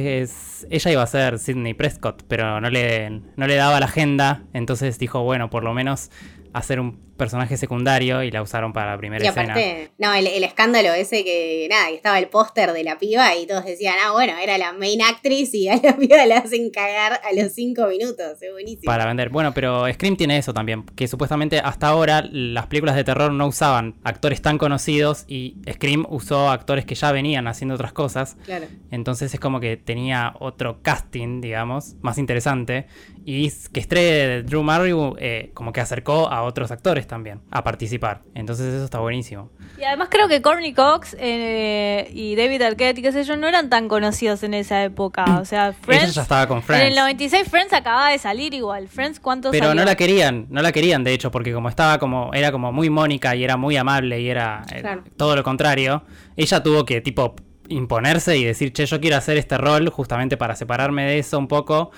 es- 0.62 0.66
ella 0.70 0.92
iba 0.92 1.02
a 1.02 1.06
ser 1.06 1.38
Sidney 1.38 1.74
Prescott, 1.74 2.22
pero 2.28 2.60
no 2.60 2.70
le, 2.70 3.10
no 3.36 3.46
le 3.46 3.54
daba 3.56 3.80
la 3.80 3.86
agenda, 3.86 4.42
entonces 4.52 4.98
dijo, 4.98 5.22
bueno, 5.24 5.50
por 5.50 5.64
lo 5.64 5.74
menos 5.74 6.10
hacer 6.52 6.78
un 6.80 7.00
personaje 7.22 7.56
secundario 7.56 8.22
y 8.22 8.30
la 8.30 8.42
usaron 8.42 8.72
para 8.72 8.92
la 8.92 8.98
primera 8.98 9.24
Y 9.24 9.28
escena. 9.28 9.54
no, 9.98 10.12
el, 10.12 10.26
el 10.26 10.42
escándalo 10.44 10.92
ese 10.92 11.22
que, 11.24 11.66
nada, 11.70 11.88
que 11.88 11.94
estaba 11.94 12.18
el 12.18 12.26
póster 12.26 12.72
de 12.72 12.82
la 12.82 12.98
piba 12.98 13.34
y 13.36 13.46
todos 13.46 13.64
decían, 13.64 13.94
ah, 14.04 14.10
bueno, 14.12 14.32
era 14.42 14.58
la 14.58 14.72
main 14.72 15.00
actress 15.02 15.54
y 15.54 15.68
a 15.68 15.76
la 15.76 15.96
piba 15.98 16.26
la 16.26 16.38
hacen 16.38 16.70
cagar 16.70 17.20
a 17.24 17.32
los 17.40 17.52
cinco 17.52 17.86
minutos, 17.86 18.42
es 18.42 18.52
buenísimo. 18.52 18.84
Para 18.84 19.06
vender. 19.06 19.28
Bueno, 19.28 19.52
pero 19.54 19.90
Scream 19.92 20.16
tiene 20.16 20.36
eso 20.38 20.52
también, 20.52 20.84
que 20.96 21.06
supuestamente 21.06 21.60
hasta 21.60 21.86
ahora 21.88 22.22
las 22.30 22.66
películas 22.66 22.96
de 22.96 23.04
terror 23.04 23.32
no 23.32 23.46
usaban 23.46 23.94
actores 24.02 24.42
tan 24.42 24.58
conocidos 24.58 25.24
y 25.28 25.56
Scream 25.70 26.04
usó 26.08 26.50
actores 26.50 26.84
que 26.84 26.94
ya 26.96 27.12
venían 27.12 27.46
haciendo 27.46 27.74
otras 27.76 27.92
cosas. 27.92 28.36
Claro. 28.44 28.66
Entonces 28.90 29.32
es 29.32 29.38
como 29.40 29.60
que 29.60 29.76
tenía 29.76 30.34
otro 30.40 30.80
casting, 30.82 31.40
digamos, 31.40 31.94
más 32.02 32.18
interesante. 32.18 32.86
Y 33.24 33.50
que 33.72 33.78
estrelle 33.80 34.42
Drew 34.42 34.64
Barrymore 34.64 35.16
eh, 35.20 35.50
como 35.54 35.72
que 35.72 35.80
acercó 35.80 36.28
a 36.28 36.42
otros 36.42 36.70
actores 36.72 37.06
también 37.12 37.42
a 37.50 37.62
participar. 37.62 38.22
Entonces 38.34 38.72
eso 38.72 38.84
está 38.86 38.98
buenísimo. 39.00 39.50
Y 39.78 39.84
además 39.84 40.08
creo 40.10 40.28
que 40.28 40.40
Courtney 40.40 40.72
Cox 40.72 41.14
eh, 41.20 42.10
y 42.14 42.34
David 42.36 42.62
Arquette 42.62 42.98
y 43.00 43.02
qué 43.02 43.12
sé 43.12 43.22
yo 43.24 43.36
no 43.36 43.46
eran 43.48 43.68
tan 43.68 43.86
conocidos 43.86 44.42
en 44.44 44.54
esa 44.54 44.82
época. 44.82 45.24
O 45.38 45.44
sea, 45.44 45.66
Ella 45.68 45.76
Friends... 45.82 46.14
ya 46.14 46.22
estaba 46.22 46.46
con 46.48 46.56
En 46.58 46.62
Friends. 46.62 46.86
el 46.88 46.94
96 46.96 47.48
Friends 47.50 47.74
acababa 47.74 48.08
de 48.08 48.18
salir 48.18 48.54
igual. 48.54 48.88
Friends, 48.88 49.20
¿cuántos 49.20 49.50
Pero 49.52 49.66
salió? 49.66 49.80
no 49.82 49.84
la 49.84 49.94
querían, 49.94 50.46
no 50.48 50.62
la 50.62 50.72
querían 50.72 51.04
de 51.04 51.12
hecho, 51.12 51.30
porque 51.30 51.52
como 51.52 51.68
estaba 51.68 51.98
como, 51.98 52.32
era 52.32 52.50
como 52.50 52.72
muy 52.72 52.88
Mónica 52.88 53.36
y 53.36 53.44
era 53.44 53.58
muy 53.58 53.76
amable 53.76 54.18
y 54.22 54.30
era 54.30 54.62
eh, 54.72 54.80
Claro. 54.80 55.04
todo 55.18 55.36
lo 55.36 55.42
contrario, 55.42 56.04
ella 56.38 56.62
tuvo 56.62 56.86
que 56.86 57.02
tipo 57.02 57.34
imponerse 57.68 58.38
y 58.38 58.44
decir, 58.44 58.72
che, 58.72 58.86
yo 58.86 59.00
quiero 59.02 59.18
hacer 59.18 59.36
este 59.36 59.58
rol 59.58 59.90
justamente 59.90 60.38
para 60.38 60.56
separarme 60.56 61.04
de 61.04 61.18
eso 61.18 61.38
un 61.38 61.46
poco 61.48 61.90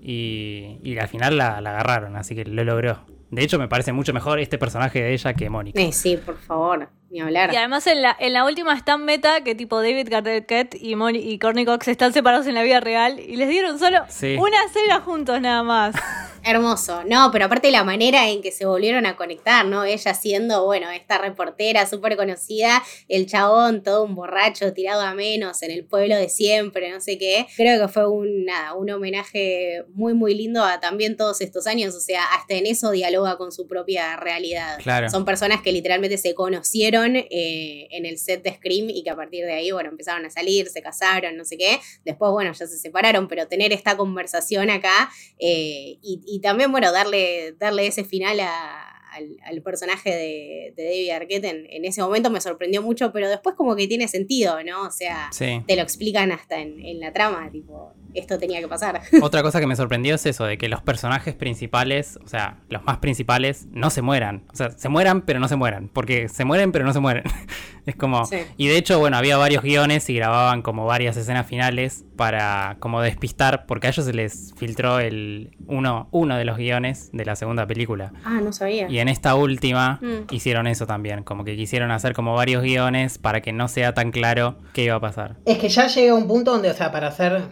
y, 0.00 0.78
y 0.82 0.96
al 0.98 1.08
final 1.08 1.36
la, 1.36 1.60
la 1.60 1.70
agarraron, 1.70 2.14
así 2.16 2.34
que 2.36 2.44
lo 2.44 2.62
logró. 2.64 3.00
De 3.30 3.42
hecho 3.42 3.58
me 3.58 3.68
parece 3.68 3.92
mucho 3.92 4.12
mejor 4.12 4.40
este 4.40 4.58
personaje 4.58 5.00
de 5.00 5.12
ella 5.12 5.34
que 5.34 5.48
Mónica. 5.48 5.80
Eh, 5.80 5.92
sí, 5.92 6.16
por 6.16 6.36
favor, 6.36 6.88
ni 7.10 7.20
hablar. 7.20 7.52
Y 7.52 7.56
además 7.56 7.86
en 7.86 8.02
la, 8.02 8.16
en 8.18 8.32
la 8.32 8.44
última 8.44 8.74
es 8.74 8.84
tan 8.84 9.04
meta 9.04 9.42
que 9.42 9.54
tipo 9.54 9.82
David 9.82 10.12
Arquette 10.12 10.76
y, 10.80 10.94
Moni- 10.96 11.18
y 11.22 11.38
Courtney 11.38 11.64
Cox 11.64 11.88
están 11.88 12.12
separados 12.12 12.46
en 12.46 12.54
la 12.54 12.62
vida 12.62 12.80
real 12.80 13.18
y 13.20 13.36
les 13.36 13.48
dieron 13.48 13.78
solo 13.78 13.98
Sí. 14.08 14.36
una 14.38 14.58
cena 14.72 15.00
juntos 15.00 15.40
nada 15.40 15.62
más. 15.62 15.94
Hermoso. 16.42 17.02
No, 17.04 17.28
pero 17.32 17.44
aparte 17.44 17.70
la 17.70 17.84
manera 17.84 18.30
en 18.30 18.40
que 18.40 18.50
se 18.50 18.64
volvieron 18.64 19.04
a 19.04 19.14
conectar, 19.14 19.66
¿no? 19.66 19.84
Ella 19.84 20.14
siendo, 20.14 20.64
bueno, 20.64 20.88
esta 20.90 21.18
reportera 21.18 21.84
súper 21.86 22.16
conocida, 22.16 22.82
el 23.08 23.26
chabón 23.26 23.82
todo 23.82 24.04
un 24.04 24.14
borracho 24.14 24.72
tirado 24.72 25.02
a 25.02 25.12
menos 25.12 25.62
en 25.62 25.70
el 25.70 25.84
pueblo 25.84 26.16
de 26.16 26.30
siempre, 26.30 26.90
no 26.90 27.00
sé 27.02 27.18
qué. 27.18 27.46
Creo 27.56 27.78
que 27.78 27.92
fue 27.92 28.08
un, 28.08 28.46
nada, 28.46 28.72
un 28.72 28.88
homenaje 28.88 29.84
muy, 29.92 30.14
muy 30.14 30.34
lindo 30.34 30.64
a 30.64 30.80
también 30.80 31.18
todos 31.18 31.42
estos 31.42 31.66
años. 31.66 31.94
O 31.94 32.00
sea, 32.00 32.24
hasta 32.34 32.54
en 32.54 32.64
eso 32.64 32.90
dialoga 32.90 33.36
con 33.36 33.52
su 33.52 33.66
propia 33.66 34.16
realidad. 34.16 34.78
Claro. 34.82 35.10
Son 35.10 35.26
personas 35.26 35.60
que 35.60 35.72
literalmente 35.72 36.16
se 36.16 36.34
conocieron 36.34 36.99
eh, 37.16 37.88
en 37.90 38.06
el 38.06 38.18
set 38.18 38.42
de 38.42 38.52
Scream 38.54 38.90
y 38.90 39.02
que 39.02 39.10
a 39.10 39.16
partir 39.16 39.44
de 39.44 39.52
ahí, 39.52 39.70
bueno, 39.70 39.90
empezaron 39.90 40.24
a 40.26 40.30
salir, 40.30 40.68
se 40.68 40.82
casaron, 40.82 41.36
no 41.36 41.44
sé 41.44 41.56
qué. 41.56 41.78
Después, 42.04 42.30
bueno, 42.32 42.52
ya 42.52 42.66
se 42.66 42.78
separaron, 42.78 43.28
pero 43.28 43.46
tener 43.48 43.72
esta 43.72 43.96
conversación 43.96 44.70
acá 44.70 45.10
eh, 45.38 45.98
y, 46.02 46.20
y 46.26 46.40
también, 46.40 46.70
bueno, 46.72 46.92
darle, 46.92 47.52
darle 47.58 47.86
ese 47.86 48.04
final 48.04 48.40
a- 48.40 48.86
al, 49.12 49.36
al 49.44 49.60
personaje 49.62 50.08
de, 50.10 50.72
de 50.76 50.84
David 50.84 51.10
Arquette 51.10 51.44
en, 51.46 51.66
en 51.68 51.84
ese 51.84 52.00
momento 52.00 52.30
me 52.30 52.40
sorprendió 52.40 52.80
mucho, 52.80 53.10
pero 53.12 53.28
después 53.28 53.56
como 53.56 53.74
que 53.74 53.88
tiene 53.88 54.06
sentido, 54.06 54.62
¿no? 54.62 54.86
O 54.86 54.90
sea, 54.92 55.28
Sí. 55.32 55.60
te 55.66 55.74
lo 55.74 55.82
explican 55.82 56.30
hasta 56.30 56.60
en, 56.60 56.78
en 56.86 57.00
la 57.00 57.12
trama, 57.12 57.50
tipo, 57.50 57.92
esto 58.14 58.38
tenía 58.38 58.60
que 58.60 58.68
pasar. 58.68 59.00
Otra 59.22 59.42
cosa 59.42 59.60
que 59.60 59.66
me 59.66 59.76
sorprendió 59.76 60.14
es 60.14 60.26
eso, 60.26 60.44
de 60.44 60.58
que 60.58 60.68
los 60.68 60.82
personajes 60.82 61.34
principales, 61.34 62.18
o 62.24 62.28
sea, 62.28 62.58
los 62.68 62.84
más 62.84 62.98
principales, 62.98 63.66
no 63.70 63.90
se 63.90 64.02
mueran. 64.02 64.44
O 64.52 64.56
sea, 64.56 64.70
se 64.70 64.88
mueran, 64.88 65.22
pero 65.22 65.40
no 65.40 65.48
se 65.48 65.56
mueran. 65.56 65.88
Porque 65.92 66.28
se 66.28 66.44
mueren, 66.44 66.72
pero 66.72 66.84
no 66.84 66.92
se 66.92 67.00
mueren. 67.00 67.24
es 67.86 67.96
como... 67.96 68.24
Sí. 68.26 68.38
Y 68.56 68.68
de 68.68 68.76
hecho, 68.76 68.98
bueno, 68.98 69.16
había 69.16 69.36
varios 69.36 69.62
guiones 69.62 70.08
y 70.10 70.14
grababan 70.14 70.62
como 70.62 70.86
varias 70.86 71.16
escenas 71.16 71.46
finales 71.46 72.04
para 72.16 72.76
como 72.80 73.00
despistar, 73.00 73.66
porque 73.66 73.86
a 73.86 73.90
ellos 73.90 74.04
se 74.04 74.12
les 74.12 74.52
filtró 74.56 75.00
el 75.00 75.56
uno, 75.66 76.08
uno 76.10 76.36
de 76.36 76.44
los 76.44 76.56
guiones 76.56 77.10
de 77.12 77.24
la 77.24 77.36
segunda 77.36 77.66
película. 77.66 78.12
Ah, 78.24 78.40
no 78.42 78.52
sabía. 78.52 78.88
Y 78.90 78.98
en 78.98 79.08
esta 79.08 79.34
última 79.34 79.98
Mm. 80.00 80.26
hicieron 80.30 80.66
eso 80.66 80.86
también, 80.86 81.22
como 81.22 81.44
que 81.44 81.56
quisieron 81.56 81.90
hacer 81.90 82.14
como 82.14 82.34
varios 82.34 82.62
guiones 82.62 83.18
para 83.18 83.40
que 83.40 83.52
no 83.52 83.68
sea 83.68 83.94
tan 83.94 84.10
claro 84.10 84.56
qué 84.72 84.84
iba 84.84 84.94
a 84.94 85.00
pasar. 85.00 85.36
Es 85.44 85.58
que 85.58 85.68
ya 85.68 85.86
llega 85.86 86.14
un 86.14 86.26
punto 86.26 86.52
donde, 86.52 86.70
o 86.70 86.74
sea, 86.74 86.92
para 86.92 87.10
ser, 87.10 87.42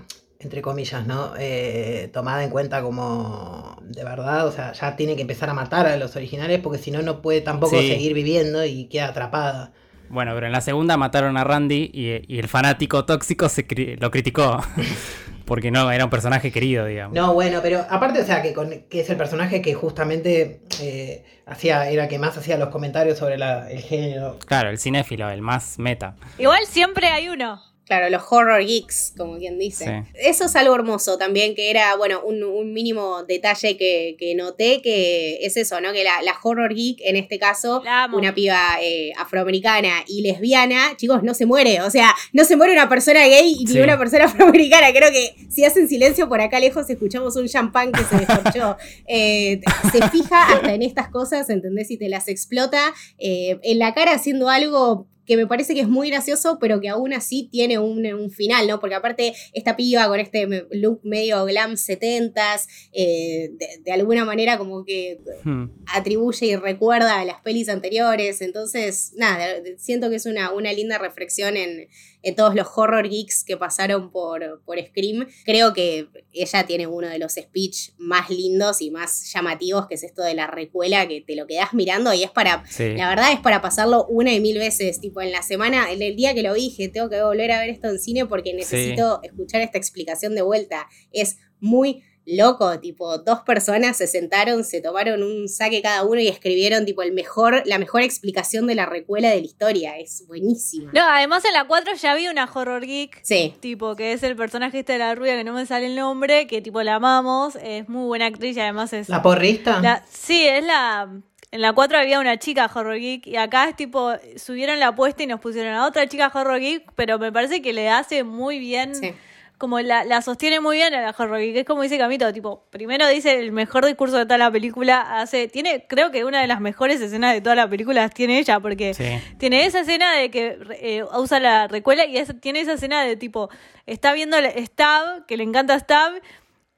entre 0.40 0.62
comillas, 0.62 1.06
¿no? 1.06 1.32
Eh, 1.38 2.10
tomada 2.12 2.44
en 2.44 2.50
cuenta 2.50 2.80
como 2.82 3.76
de 3.82 4.04
verdad, 4.04 4.46
o 4.46 4.52
sea, 4.52 4.72
ya 4.72 4.94
tiene 4.96 5.16
que 5.16 5.22
empezar 5.22 5.48
a 5.50 5.54
matar 5.54 5.86
a 5.86 5.96
los 5.96 6.14
originales 6.14 6.60
porque 6.60 6.78
si 6.78 6.90
no, 6.90 7.02
no 7.02 7.22
puede 7.22 7.40
tampoco 7.40 7.78
Sí. 7.80 7.88
seguir 7.88 8.14
viviendo 8.14 8.64
y 8.64 8.84
queda 8.86 9.08
atrapada. 9.08 9.72
Bueno, 10.10 10.32
pero 10.34 10.46
en 10.46 10.52
la 10.52 10.60
segunda 10.60 10.96
mataron 10.96 11.36
a 11.36 11.44
Randy 11.44 11.90
y, 11.92 12.22
y 12.34 12.38
el 12.38 12.48
fanático 12.48 13.04
tóxico 13.04 13.48
se 13.48 13.66
cri- 13.66 13.98
lo 14.00 14.10
criticó. 14.10 14.58
Porque 15.44 15.70
no, 15.70 15.90
era 15.90 16.04
un 16.04 16.10
personaje 16.10 16.52
querido, 16.52 16.84
digamos. 16.84 17.14
No, 17.14 17.32
bueno, 17.32 17.60
pero 17.62 17.84
aparte, 17.88 18.20
o 18.20 18.24
sea, 18.24 18.42
que, 18.42 18.52
con- 18.52 18.84
que 18.90 19.00
es 19.00 19.08
el 19.08 19.16
personaje 19.16 19.62
que 19.62 19.72
justamente 19.72 20.60
eh, 20.82 21.24
hacía, 21.46 21.88
era 21.88 22.06
que 22.06 22.18
más 22.18 22.36
hacía 22.36 22.58
los 22.58 22.68
comentarios 22.68 23.16
sobre 23.18 23.38
la- 23.38 23.70
el 23.70 23.80
género. 23.80 24.38
Claro, 24.46 24.68
el 24.68 24.78
cinéfilo, 24.78 25.30
el 25.30 25.40
más 25.40 25.78
meta. 25.78 26.16
Igual 26.38 26.60
siempre 26.66 27.06
hay 27.08 27.30
uno. 27.30 27.62
Claro, 27.88 28.10
los 28.10 28.22
horror 28.28 28.62
geeks, 28.62 29.14
como 29.16 29.38
quien 29.38 29.58
dice. 29.58 29.86
Sí. 29.86 30.18
Eso 30.20 30.44
es 30.44 30.54
algo 30.56 30.74
hermoso 30.74 31.16
también, 31.16 31.54
que 31.54 31.70
era, 31.70 31.96
bueno, 31.96 32.20
un, 32.22 32.44
un 32.44 32.74
mínimo 32.74 33.22
detalle 33.24 33.78
que, 33.78 34.14
que 34.18 34.34
noté, 34.34 34.82
que 34.82 35.38
es 35.40 35.56
eso, 35.56 35.80
¿no? 35.80 35.94
Que 35.94 36.04
la, 36.04 36.20
la 36.20 36.34
horror 36.42 36.74
geek, 36.74 36.98
en 37.00 37.16
este 37.16 37.38
caso, 37.38 37.82
una 38.12 38.34
piba 38.34 38.76
eh, 38.82 39.12
afroamericana 39.16 40.04
y 40.06 40.20
lesbiana, 40.20 40.98
chicos, 40.98 41.22
no 41.22 41.32
se 41.32 41.46
muere. 41.46 41.80
O 41.80 41.90
sea, 41.90 42.14
no 42.34 42.44
se 42.44 42.56
muere 42.56 42.74
una 42.74 42.90
persona 42.90 43.26
gay 43.26 43.56
y 43.58 43.64
ni 43.64 43.80
una 43.80 43.96
persona 43.96 44.24
afroamericana. 44.26 44.92
Creo 44.92 45.10
que 45.10 45.34
si 45.48 45.64
hacen 45.64 45.88
silencio 45.88 46.28
por 46.28 46.42
acá 46.42 46.60
lejos, 46.60 46.90
escuchamos 46.90 47.36
un 47.36 47.48
champán 47.48 47.90
que 47.90 48.04
se 48.04 48.16
descorchó. 48.16 48.76
Eh, 49.10 49.60
se 49.90 50.06
fija 50.10 50.52
hasta 50.52 50.74
en 50.74 50.82
estas 50.82 51.08
cosas, 51.08 51.48
¿entendés? 51.48 51.90
Y 51.90 51.96
te 51.96 52.08
las 52.08 52.28
explota 52.28 52.92
eh, 53.18 53.58
en 53.62 53.78
la 53.78 53.94
cara 53.94 54.12
haciendo 54.12 54.50
algo 54.50 55.06
que 55.28 55.36
me 55.36 55.46
parece 55.46 55.74
que 55.74 55.80
es 55.82 55.88
muy 55.88 56.08
gracioso, 56.10 56.58
pero 56.58 56.80
que 56.80 56.88
aún 56.88 57.12
así 57.12 57.48
tiene 57.52 57.78
un, 57.78 58.04
un 58.14 58.30
final, 58.30 58.66
¿no? 58.66 58.80
Porque 58.80 58.94
aparte, 58.96 59.34
esta 59.52 59.76
piba 59.76 60.08
con 60.08 60.18
este 60.18 60.48
look 60.72 61.00
medio 61.04 61.44
glam 61.44 61.76
70s, 61.76 62.66
eh, 62.92 63.50
de, 63.52 63.66
de 63.84 63.92
alguna 63.92 64.24
manera 64.24 64.58
como 64.58 64.84
que 64.84 65.20
Hmm. 65.44 65.66
atribuye 65.86 66.46
y 66.46 66.56
recuerda 66.56 67.20
a 67.20 67.24
las 67.24 67.40
pelis 67.42 67.68
anteriores. 67.68 68.40
Entonces, 68.40 69.12
nada, 69.16 69.46
siento 69.76 70.08
que 70.10 70.16
es 70.16 70.26
una, 70.26 70.52
una 70.52 70.72
linda 70.72 70.98
reflexión 70.98 71.56
en, 71.56 71.88
en 72.22 72.34
todos 72.34 72.54
los 72.54 72.66
horror 72.74 73.08
geeks 73.08 73.44
que 73.44 73.56
pasaron 73.56 74.10
por, 74.10 74.62
por 74.64 74.78
Scream. 74.82 75.26
Creo 75.44 75.72
que 75.74 76.08
ella 76.32 76.66
tiene 76.66 76.86
uno 76.86 77.08
de 77.08 77.18
los 77.18 77.34
speech 77.34 77.90
más 77.98 78.30
lindos 78.30 78.80
y 78.80 78.90
más 78.90 79.30
llamativos, 79.32 79.86
que 79.86 79.94
es 79.96 80.02
esto 80.02 80.22
de 80.22 80.34
la 80.34 80.46
recuela, 80.46 81.06
que 81.06 81.20
te 81.20 81.36
lo 81.36 81.46
quedás 81.46 81.74
mirando 81.74 82.12
y 82.14 82.22
es 82.24 82.30
para 82.30 82.64
Sí. 82.68 82.94
la 82.96 83.08
verdad 83.10 83.32
es 83.32 83.40
para 83.40 83.60
pasarlo 83.60 84.06
una 84.06 84.32
y 84.32 84.40
mil 84.40 84.58
veces, 84.58 85.00
tipo 85.00 85.17
en 85.20 85.32
la 85.32 85.42
semana, 85.42 85.90
en 85.92 86.02
el 86.02 86.16
día 86.16 86.34
que 86.34 86.42
lo 86.42 86.54
dije, 86.54 86.88
tengo 86.88 87.08
que 87.10 87.22
volver 87.22 87.52
a 87.52 87.60
ver 87.60 87.70
esto 87.70 87.88
en 87.88 87.98
cine 87.98 88.26
porque 88.26 88.54
necesito 88.54 89.20
escuchar 89.22 89.60
esta 89.62 89.78
explicación 89.78 90.34
de 90.34 90.42
vuelta. 90.42 90.88
Es 91.12 91.38
muy 91.60 92.02
loco, 92.30 92.78
tipo, 92.78 93.16
dos 93.16 93.40
personas 93.40 93.96
se 93.96 94.06
sentaron, 94.06 94.62
se 94.62 94.82
tomaron 94.82 95.22
un 95.22 95.48
saque 95.48 95.80
cada 95.80 96.04
uno 96.04 96.20
y 96.20 96.28
escribieron 96.28 96.84
tipo 96.84 97.00
el 97.00 97.12
mejor, 97.12 97.62
la 97.64 97.78
mejor 97.78 98.02
explicación 98.02 98.66
de 98.66 98.74
la 98.74 98.84
recuela 98.84 99.30
de 99.30 99.36
la 99.40 99.46
historia. 99.46 99.98
Es 99.98 100.26
buenísima. 100.28 100.90
No, 100.92 101.00
además 101.08 101.44
en 101.46 101.54
la 101.54 101.66
4 101.66 101.94
ya 101.94 102.12
había 102.12 102.30
una 102.30 102.44
horror 102.52 102.84
geek. 102.84 103.20
Sí. 103.22 103.54
Tipo, 103.60 103.96
que 103.96 104.12
es 104.12 104.22
el 104.22 104.36
personaje 104.36 104.80
este 104.80 104.92
de 104.92 104.98
la 104.98 105.14
rubia 105.14 105.36
que 105.38 105.44
no 105.44 105.54
me 105.54 105.64
sale 105.64 105.86
el 105.86 105.96
nombre, 105.96 106.46
que 106.46 106.60
tipo 106.60 106.82
la 106.82 106.96
amamos, 106.96 107.56
es 107.62 107.88
muy 107.88 108.04
buena 108.06 108.26
actriz 108.26 108.58
y 108.58 108.60
además 108.60 108.92
es... 108.92 109.08
¿La 109.08 109.22
porrista? 109.22 109.80
La- 109.80 110.04
sí, 110.10 110.46
es 110.46 110.62
la... 110.66 111.22
En 111.50 111.62
la 111.62 111.72
4 111.72 111.98
había 111.98 112.20
una 112.20 112.36
chica 112.38 112.70
horror 112.74 112.98
geek 112.98 113.26
y 113.26 113.36
acá 113.36 113.68
es 113.70 113.76
tipo, 113.76 114.12
subieron 114.36 114.78
la 114.80 114.88
apuesta 114.88 115.22
y 115.22 115.26
nos 115.26 115.40
pusieron 115.40 115.72
a 115.74 115.86
otra 115.86 116.06
chica 116.06 116.30
horror 116.34 116.60
geek, 116.60 116.84
pero 116.94 117.18
me 117.18 117.32
parece 117.32 117.62
que 117.62 117.72
le 117.72 117.88
hace 117.88 118.22
muy 118.22 118.58
bien, 118.58 118.94
Sí. 118.94 119.14
como 119.56 119.80
la, 119.80 120.04
la 120.04 120.20
sostiene 120.20 120.60
muy 120.60 120.76
bien 120.76 120.92
a 120.94 121.00
la 121.00 121.14
horror 121.18 121.38
geek. 121.40 121.56
Es 121.56 121.64
como 121.64 121.80
dice 121.82 121.96
Camito, 121.96 122.30
tipo, 122.34 122.64
primero 122.70 123.08
dice 123.08 123.38
el 123.40 123.50
mejor 123.52 123.86
discurso 123.86 124.18
de 124.18 124.24
toda 124.26 124.36
la 124.36 124.50
película, 124.50 125.20
hace, 125.20 125.48
tiene, 125.48 125.86
creo 125.88 126.10
que 126.10 126.24
una 126.26 126.42
de 126.42 126.46
las 126.48 126.60
mejores 126.60 127.00
escenas 127.00 127.32
de 127.32 127.40
toda 127.40 127.56
la 127.56 127.66
película 127.68 128.08
tiene 128.10 128.38
ella, 128.38 128.60
porque 128.60 128.92
Sí. 128.92 129.04
tiene 129.38 129.64
esa 129.64 129.80
escena 129.80 130.12
de 130.12 130.30
que 130.30 130.58
eh, 130.82 131.02
usa 131.16 131.40
la 131.40 131.66
recuela 131.66 132.04
y 132.04 132.18
es- 132.18 132.38
tiene 132.42 132.60
esa 132.60 132.74
escena 132.74 133.02
de 133.04 133.16
tipo, 133.16 133.48
está 133.86 134.12
viendo 134.12 134.36
el 134.36 134.46
Stab, 134.66 135.24
que 135.24 135.38
le 135.38 135.44
encanta 135.44 135.78
Stab, 135.78 136.12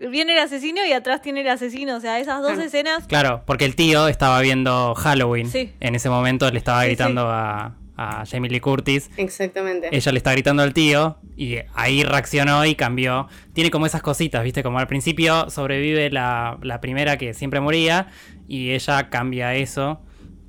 viene 0.08 0.32
el 0.32 0.38
asesino 0.38 0.84
y 0.86 0.92
atrás 0.92 1.20
tiene 1.22 1.42
el 1.42 1.48
asesino. 1.48 1.96
O 1.96 2.00
sea, 2.00 2.18
esas 2.18 2.42
dos 2.42 2.58
escenas. 2.58 3.06
Claro, 3.06 3.42
porque 3.46 3.64
el 3.64 3.74
tío 3.76 4.08
estaba 4.08 4.40
viendo 4.40 4.94
Halloween. 4.94 5.48
Sí. 5.50 5.72
En 5.80 5.94
ese 5.94 6.08
momento 6.08 6.50
le 6.50 6.58
estaba 6.58 6.80
Sí, 6.82 6.86
gritando 6.88 7.28
a, 7.28 7.76
a 7.96 8.24
Jamie 8.30 8.50
Lee 8.50 8.60
Curtis. 8.60 9.10
Exactamente. 9.16 9.88
Ella 9.94 10.12
le 10.12 10.18
está 10.18 10.32
gritando 10.32 10.62
al 10.62 10.72
tío 10.72 11.18
y 11.36 11.56
ahí 11.74 12.02
reaccionó 12.02 12.64
y 12.64 12.74
cambió. 12.74 13.28
Tiene 13.52 13.70
como 13.70 13.86
esas 13.86 14.02
cositas, 14.02 14.42
¿viste? 14.42 14.62
Como 14.62 14.78
al 14.78 14.86
principio 14.86 15.50
sobrevive 15.50 16.10
la, 16.10 16.58
la 16.62 16.80
primera 16.80 17.16
que 17.18 17.34
siempre 17.34 17.60
moría 17.60 18.08
y 18.48 18.70
ella 18.70 19.10
cambia 19.10 19.54
eso 19.54 20.00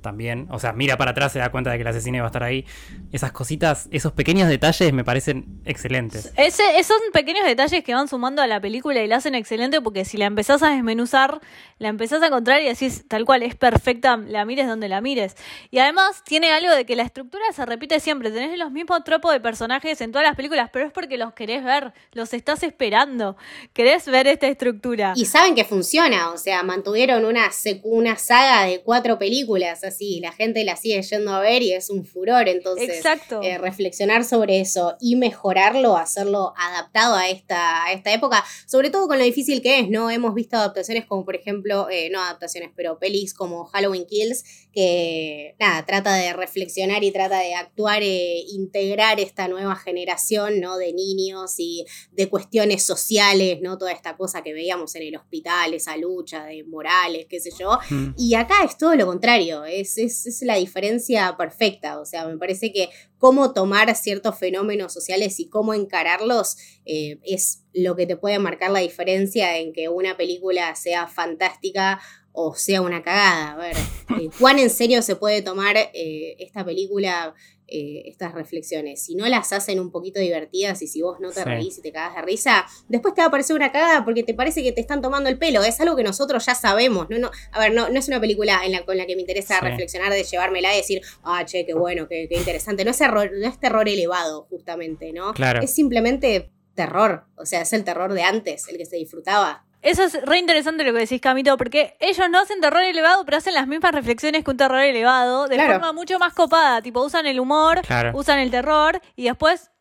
también. 0.02 0.46
O 0.50 0.58
sea, 0.58 0.72
mira 0.72 0.96
para 0.96 1.12
atrás, 1.12 1.32
se 1.32 1.38
da 1.38 1.50
cuenta 1.50 1.70
de 1.70 1.76
que 1.76 1.82
el 1.82 1.88
asesino 1.88 2.18
iba 2.18 2.26
a 2.26 2.28
estar 2.28 2.42
ahí. 2.42 2.66
Esas 3.12 3.32
cositas, 3.32 3.88
esos 3.90 4.12
pequeños 4.12 4.48
detalles 4.48 4.92
me 4.92 5.04
parecen 5.04 5.60
excelentes. 5.64 6.32
Ese, 6.36 6.62
son 6.84 6.98
pequeños 7.12 7.44
detalles 7.46 7.82
que 7.82 7.94
van 7.94 8.08
sumando 8.08 8.42
a 8.42 8.46
la 8.46 8.60
película 8.60 9.02
y 9.02 9.06
la 9.06 9.16
hacen 9.16 9.34
excelente 9.34 9.80
porque 9.80 10.04
si 10.04 10.16
la 10.16 10.26
empezás 10.26 10.62
a 10.62 10.70
desmenuzar, 10.70 11.40
la 11.78 11.88
empezás 11.88 12.22
a 12.22 12.26
encontrar 12.26 12.60
y 12.60 12.66
decís 12.66 13.04
tal 13.08 13.24
cual, 13.24 13.42
es 13.42 13.54
perfecta, 13.54 14.16
la 14.16 14.44
mires 14.44 14.66
donde 14.66 14.88
la 14.88 15.00
mires. 15.00 15.36
Y 15.70 15.78
además 15.78 16.22
tiene 16.24 16.50
algo 16.52 16.74
de 16.74 16.84
que 16.84 16.96
la 16.96 17.02
estructura 17.02 17.44
se 17.54 17.64
repite 17.64 18.00
siempre. 18.00 18.30
Tenés 18.30 18.58
los 18.58 18.70
mismos 18.70 19.04
tropos 19.04 19.32
de 19.32 19.40
personajes 19.40 20.00
en 20.00 20.12
todas 20.12 20.26
las 20.26 20.36
películas, 20.36 20.70
pero 20.72 20.86
es 20.86 20.92
porque 20.92 21.16
los 21.16 21.32
querés 21.32 21.64
ver, 21.64 21.92
los 22.12 22.34
estás 22.34 22.62
esperando. 22.62 23.36
Querés 23.72 24.06
ver 24.06 24.26
esta 24.26 24.48
estructura. 24.48 25.12
Y 25.16 25.26
saben 25.26 25.54
que 25.54 25.64
funciona, 25.64 26.30
o 26.30 26.38
sea, 26.38 26.62
mantuvieron 26.62 27.24
una, 27.24 27.50
una 27.84 28.16
saga 28.16 28.64
de 28.64 28.80
cuatro 28.80 29.18
películas 29.18 29.84
así, 29.92 30.20
la 30.20 30.32
gente 30.32 30.64
la 30.64 30.76
sigue 30.76 31.00
yendo 31.02 31.32
a 31.32 31.40
ver 31.40 31.62
y 31.62 31.72
es 31.72 31.90
un 31.90 32.04
furor, 32.04 32.48
entonces 32.48 32.88
Exacto. 32.88 33.40
Eh, 33.42 33.58
reflexionar 33.58 34.24
sobre 34.24 34.60
eso 34.60 34.96
y 35.00 35.16
mejorarlo, 35.16 35.96
hacerlo 35.96 36.54
adaptado 36.56 37.14
a 37.14 37.28
esta, 37.28 37.84
a 37.84 37.92
esta 37.92 38.12
época, 38.12 38.44
sobre 38.66 38.90
todo 38.90 39.08
con 39.08 39.18
lo 39.18 39.24
difícil 39.24 39.62
que 39.62 39.80
es, 39.80 39.88
¿no? 39.88 40.10
Hemos 40.10 40.34
visto 40.34 40.56
adaptaciones 40.56 41.04
como 41.06 41.24
por 41.24 41.36
ejemplo, 41.36 41.88
eh, 41.90 42.10
no 42.10 42.20
adaptaciones, 42.20 42.70
pero 42.74 42.98
pelis 42.98 43.34
como 43.34 43.64
Halloween 43.66 44.06
Kills, 44.06 44.44
que 44.72 45.54
nada, 45.60 45.84
trata 45.84 46.14
de 46.14 46.32
reflexionar 46.32 47.04
y 47.04 47.10
trata 47.10 47.38
de 47.38 47.54
actuar 47.54 48.02
e 48.02 48.44
integrar 48.48 49.20
esta 49.20 49.48
nueva 49.48 49.76
generación, 49.76 50.60
¿no? 50.60 50.78
De 50.78 50.92
niños 50.92 51.54
y 51.58 51.84
de 52.12 52.28
cuestiones 52.28 52.84
sociales, 52.84 53.60
¿no? 53.60 53.78
Toda 53.78 53.92
esta 53.92 54.16
cosa 54.16 54.42
que 54.42 54.52
veíamos 54.52 54.94
en 54.94 55.02
el 55.02 55.16
hospital, 55.16 55.74
esa 55.74 55.96
lucha 55.96 56.44
de 56.44 56.64
morales, 56.64 57.26
qué 57.28 57.38
sé 57.40 57.50
yo. 57.58 57.78
Mm. 57.90 58.14
Y 58.16 58.34
acá 58.34 58.64
es 58.64 58.78
todo 58.78 58.94
lo 58.96 59.06
contrario, 59.06 59.64
es, 59.64 59.98
es, 59.98 60.26
es 60.26 60.42
la 60.42 60.56
diferencia 60.56 61.36
perfecta, 61.36 62.00
o 62.00 62.06
sea, 62.06 62.26
me 62.26 62.38
parece 62.38 62.72
que 62.72 62.88
cómo 63.22 63.52
tomar 63.52 63.94
ciertos 63.94 64.36
fenómenos 64.36 64.92
sociales 64.92 65.38
y 65.38 65.48
cómo 65.48 65.74
encararlos 65.74 66.56
eh, 66.84 67.20
es 67.22 67.62
lo 67.72 67.94
que 67.94 68.04
te 68.04 68.16
puede 68.16 68.40
marcar 68.40 68.72
la 68.72 68.80
diferencia 68.80 69.58
en 69.58 69.72
que 69.72 69.88
una 69.88 70.16
película 70.16 70.74
sea 70.74 71.06
fantástica 71.06 72.00
o 72.32 72.54
sea 72.54 72.80
una 72.80 73.02
cagada. 73.02 73.52
A 73.52 73.56
ver, 73.56 73.76
eh, 74.20 74.30
¿cuán 74.38 74.58
en 74.58 74.70
serio 74.70 75.02
se 75.02 75.16
puede 75.16 75.42
tomar 75.42 75.76
eh, 75.76 76.36
esta 76.38 76.64
película, 76.64 77.34
eh, 77.68 78.04
estas 78.06 78.32
reflexiones? 78.32 79.02
Si 79.04 79.14
no 79.14 79.26
las 79.28 79.52
hacen 79.52 79.78
un 79.80 79.90
poquito 79.90 80.18
divertidas 80.18 80.80
y 80.82 80.86
si 80.86 81.02
vos 81.02 81.20
no 81.20 81.28
te 81.30 81.40
Sí. 81.42 81.44
reís 81.44 81.78
y 81.78 81.82
te 81.82 81.92
cagas 81.92 82.16
de 82.16 82.22
risa, 82.22 82.64
después 82.88 83.14
te 83.14 83.20
va 83.20 83.26
a 83.26 83.30
parecer 83.30 83.54
una 83.56 83.70
cagada 83.70 84.04
porque 84.04 84.22
te 84.22 84.32
parece 84.34 84.62
que 84.62 84.72
te 84.72 84.80
están 84.80 85.02
tomando 85.02 85.28
el 85.28 85.38
pelo. 85.38 85.62
Es 85.62 85.80
algo 85.80 85.94
que 85.94 86.02
nosotros 86.04 86.44
ya 86.46 86.54
sabemos. 86.54 87.08
No, 87.10 87.18
no, 87.18 87.30
a 87.52 87.58
ver, 87.60 87.74
no, 87.74 87.88
no 87.90 87.98
es 87.98 88.08
una 88.08 88.20
película 88.20 88.64
en 88.64 88.72
la, 88.72 88.84
con 88.84 88.96
la 88.96 89.04
que 89.06 89.14
me 89.14 89.20
interesa 89.22 89.58
Sí. 89.58 89.64
reflexionar 89.66 90.10
de 90.12 90.24
llevármela 90.24 90.72
y 90.72 90.78
decir, 90.78 91.02
ah, 91.24 91.44
che, 91.44 91.66
qué 91.66 91.74
bueno, 91.74 92.08
qué, 92.08 92.26
qué 92.30 92.36
interesante. 92.38 92.84
No 92.84 92.90
es, 92.92 93.00
error, 93.02 93.30
no 93.38 93.46
es 93.46 93.58
terror 93.60 93.88
elevado, 93.88 94.46
justamente, 94.48 95.12
¿no? 95.12 95.34
Claro. 95.34 95.60
Es 95.60 95.74
simplemente 95.74 96.50
terror. 96.74 97.26
O 97.36 97.44
sea, 97.44 97.60
es 97.60 97.72
el 97.74 97.84
terror 97.84 98.14
de 98.14 98.22
antes, 98.22 98.66
el 98.68 98.78
que 98.78 98.86
se 98.86 98.96
disfrutaba. 98.96 99.66
Eso 99.82 100.04
es 100.04 100.22
re 100.24 100.38
interesante 100.38 100.84
lo 100.84 100.92
que 100.92 101.00
decís, 101.00 101.20
Camito, 101.20 101.56
porque 101.56 101.96
ellos 101.98 102.30
no 102.30 102.38
hacen 102.40 102.60
terror 102.60 102.82
elevado, 102.84 103.24
pero 103.24 103.38
hacen 103.38 103.52
las 103.54 103.66
mismas 103.66 103.90
reflexiones 103.92 104.44
que 104.44 104.50
un 104.52 104.56
terror 104.56 104.78
elevado, 104.78 105.48
de 105.48 105.56
Claro. 105.56 105.72
forma 105.74 105.92
mucho 105.92 106.20
más 106.20 106.32
copada. 106.34 106.80
Tipo, 106.82 107.02
usan 107.04 107.26
el 107.26 107.40
humor, 107.40 107.80
Claro. 107.82 108.12
usan 108.14 108.38
el 108.38 108.52
terror 108.52 109.00
y 109.16 109.24
después 109.24 109.71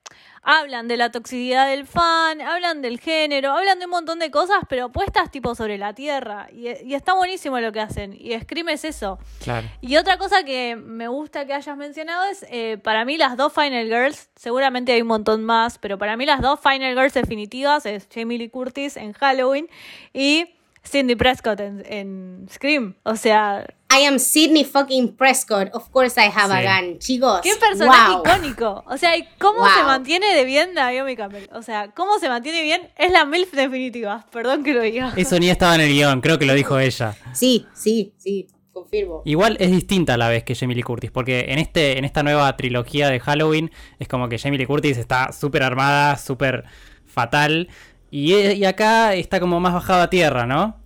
hablan 0.44 0.88
de 0.88 0.98
la 0.98 1.12
toxicidad 1.12 1.68
del 1.68 1.86
fan, 1.86 2.42
hablan 2.42 2.82
del 2.82 3.00
género, 3.00 3.52
hablan 3.52 3.80
de 3.80 3.86
un 3.86 3.92
montón 3.92 4.20
de 4.20 4.32
cosas, 4.32 4.60
pero 4.68 4.92
puestas 4.92 5.32
tipo 5.32 5.56
sobre 5.56 5.78
la 5.78 5.94
tierra. 5.94 6.48
Y, 6.52 6.68
y 6.84 6.96
está 6.96 7.14
buenísimo 7.14 7.60
lo 7.60 7.72
que 7.72 7.80
hacen. 7.80 8.16
Y 8.20 8.38
Scream 8.39 8.70
es 8.70 8.86
eso. 8.86 9.20
Claro. 9.44 9.68
Y 9.82 9.98
otra 9.98 10.18
cosa 10.18 10.44
que 10.44 10.76
me 10.76 11.08
gusta 11.08 11.46
que 11.46 11.54
hayas 11.54 11.78
mencionado 11.78 12.26
es, 12.26 12.46
eh, 12.50 12.78
para 12.84 13.06
mí 13.06 13.18
las 13.18 13.38
dos 13.38 13.54
Final 13.54 13.86
Girls, 13.88 14.30
seguramente 14.36 14.92
hay 14.92 15.02
un 15.02 15.08
montón 15.08 15.44
más, 15.44 15.78
pero 15.78 15.98
para 15.98 16.18
mí 16.18 16.26
las 16.26 16.42
dos 16.42 16.60
Final 16.60 16.96
Girls 16.96 17.14
definitivas 17.14 17.86
es 17.86 18.08
Jamie 18.14 18.38
Lee 18.38 18.50
Curtis 18.50 18.98
en 18.98 19.14
Halloween 19.14 19.68
y 20.14 20.56
Cindy 20.84 21.16
Prescott 21.16 21.60
en, 21.60 21.84
en 21.88 22.48
Scream. 22.52 22.96
O 23.04 23.16
sea, 23.16 23.66
I 23.92 24.06
am 24.06 24.18
Sidney 24.20 24.66
fucking 24.66 25.16
Prescott. 25.16 25.70
Of 25.74 25.90
course 25.90 26.20
I 26.20 26.30
have 26.34 26.52
Sí. 26.60 26.66
a 26.68 26.82
gun. 26.82 26.98
Chicos. 27.00 27.42
qué 27.42 27.52
personaje 27.60 28.14
wow. 28.14 28.24
icónico. 28.26 28.84
O 28.88 28.98
sea, 28.98 29.12
cómo 29.38 29.60
Wow. 29.60 29.70
se 29.78 29.84
mantiene 29.84 30.34
de 30.34 30.44
bien 30.46 30.74
Naomi 30.74 31.16
Campbell. 31.16 31.48
O 31.54 31.62
sea, 31.62 31.92
cómo 31.92 32.18
se 32.20 32.30
mantiene 32.30 32.64
bien 32.64 32.90
es 32.98 33.12
la 33.12 33.26
MILF 33.26 33.52
definitiva. 33.54 34.26
Perdón 34.32 34.64
que 34.64 34.74
lo 34.74 34.82
diga. 34.82 35.14
Eso 35.16 35.38
ni 35.40 35.50
estaba 35.50 35.76
en 35.76 35.82
el 35.82 35.90
guion, 35.94 36.20
creo 36.22 36.40
que 36.40 36.46
lo 36.46 36.54
dijo 36.54 36.80
ella. 36.80 37.16
Sí, 37.34 37.68
sí, 37.74 38.14
sí. 38.18 38.48
Confirmo. 38.74 39.22
Igual 39.26 39.58
es 39.60 39.70
distinta 39.70 40.14
a 40.14 40.18
la 40.18 40.30
vez 40.30 40.44
que 40.46 40.56
Jamie 40.56 40.76
Lee 40.78 40.82
Curtis, 40.84 41.12
porque 41.12 41.46
en, 41.50 41.60
este, 41.60 41.98
en 42.00 42.06
esta 42.06 42.24
nueva 42.24 42.56
trilogía 42.56 43.10
de 43.10 43.20
Halloween 43.20 43.70
es 44.00 44.08
como 44.08 44.30
que 44.30 44.40
Jamie 44.40 44.58
Lee 44.58 44.66
Curtis 44.66 44.98
está 44.98 45.32
súper 45.34 45.62
armada, 45.62 46.18
súper 46.18 46.64
fatal, 47.06 47.68
y, 48.12 48.34
e- 48.34 48.53
y 48.55 48.66
acá 48.66 49.16
está 49.16 49.39
como 49.39 49.59
más 49.59 49.74
bajado 49.74 50.01
a 50.03 50.09
tierra, 50.09 50.45
¿no? 50.45 50.80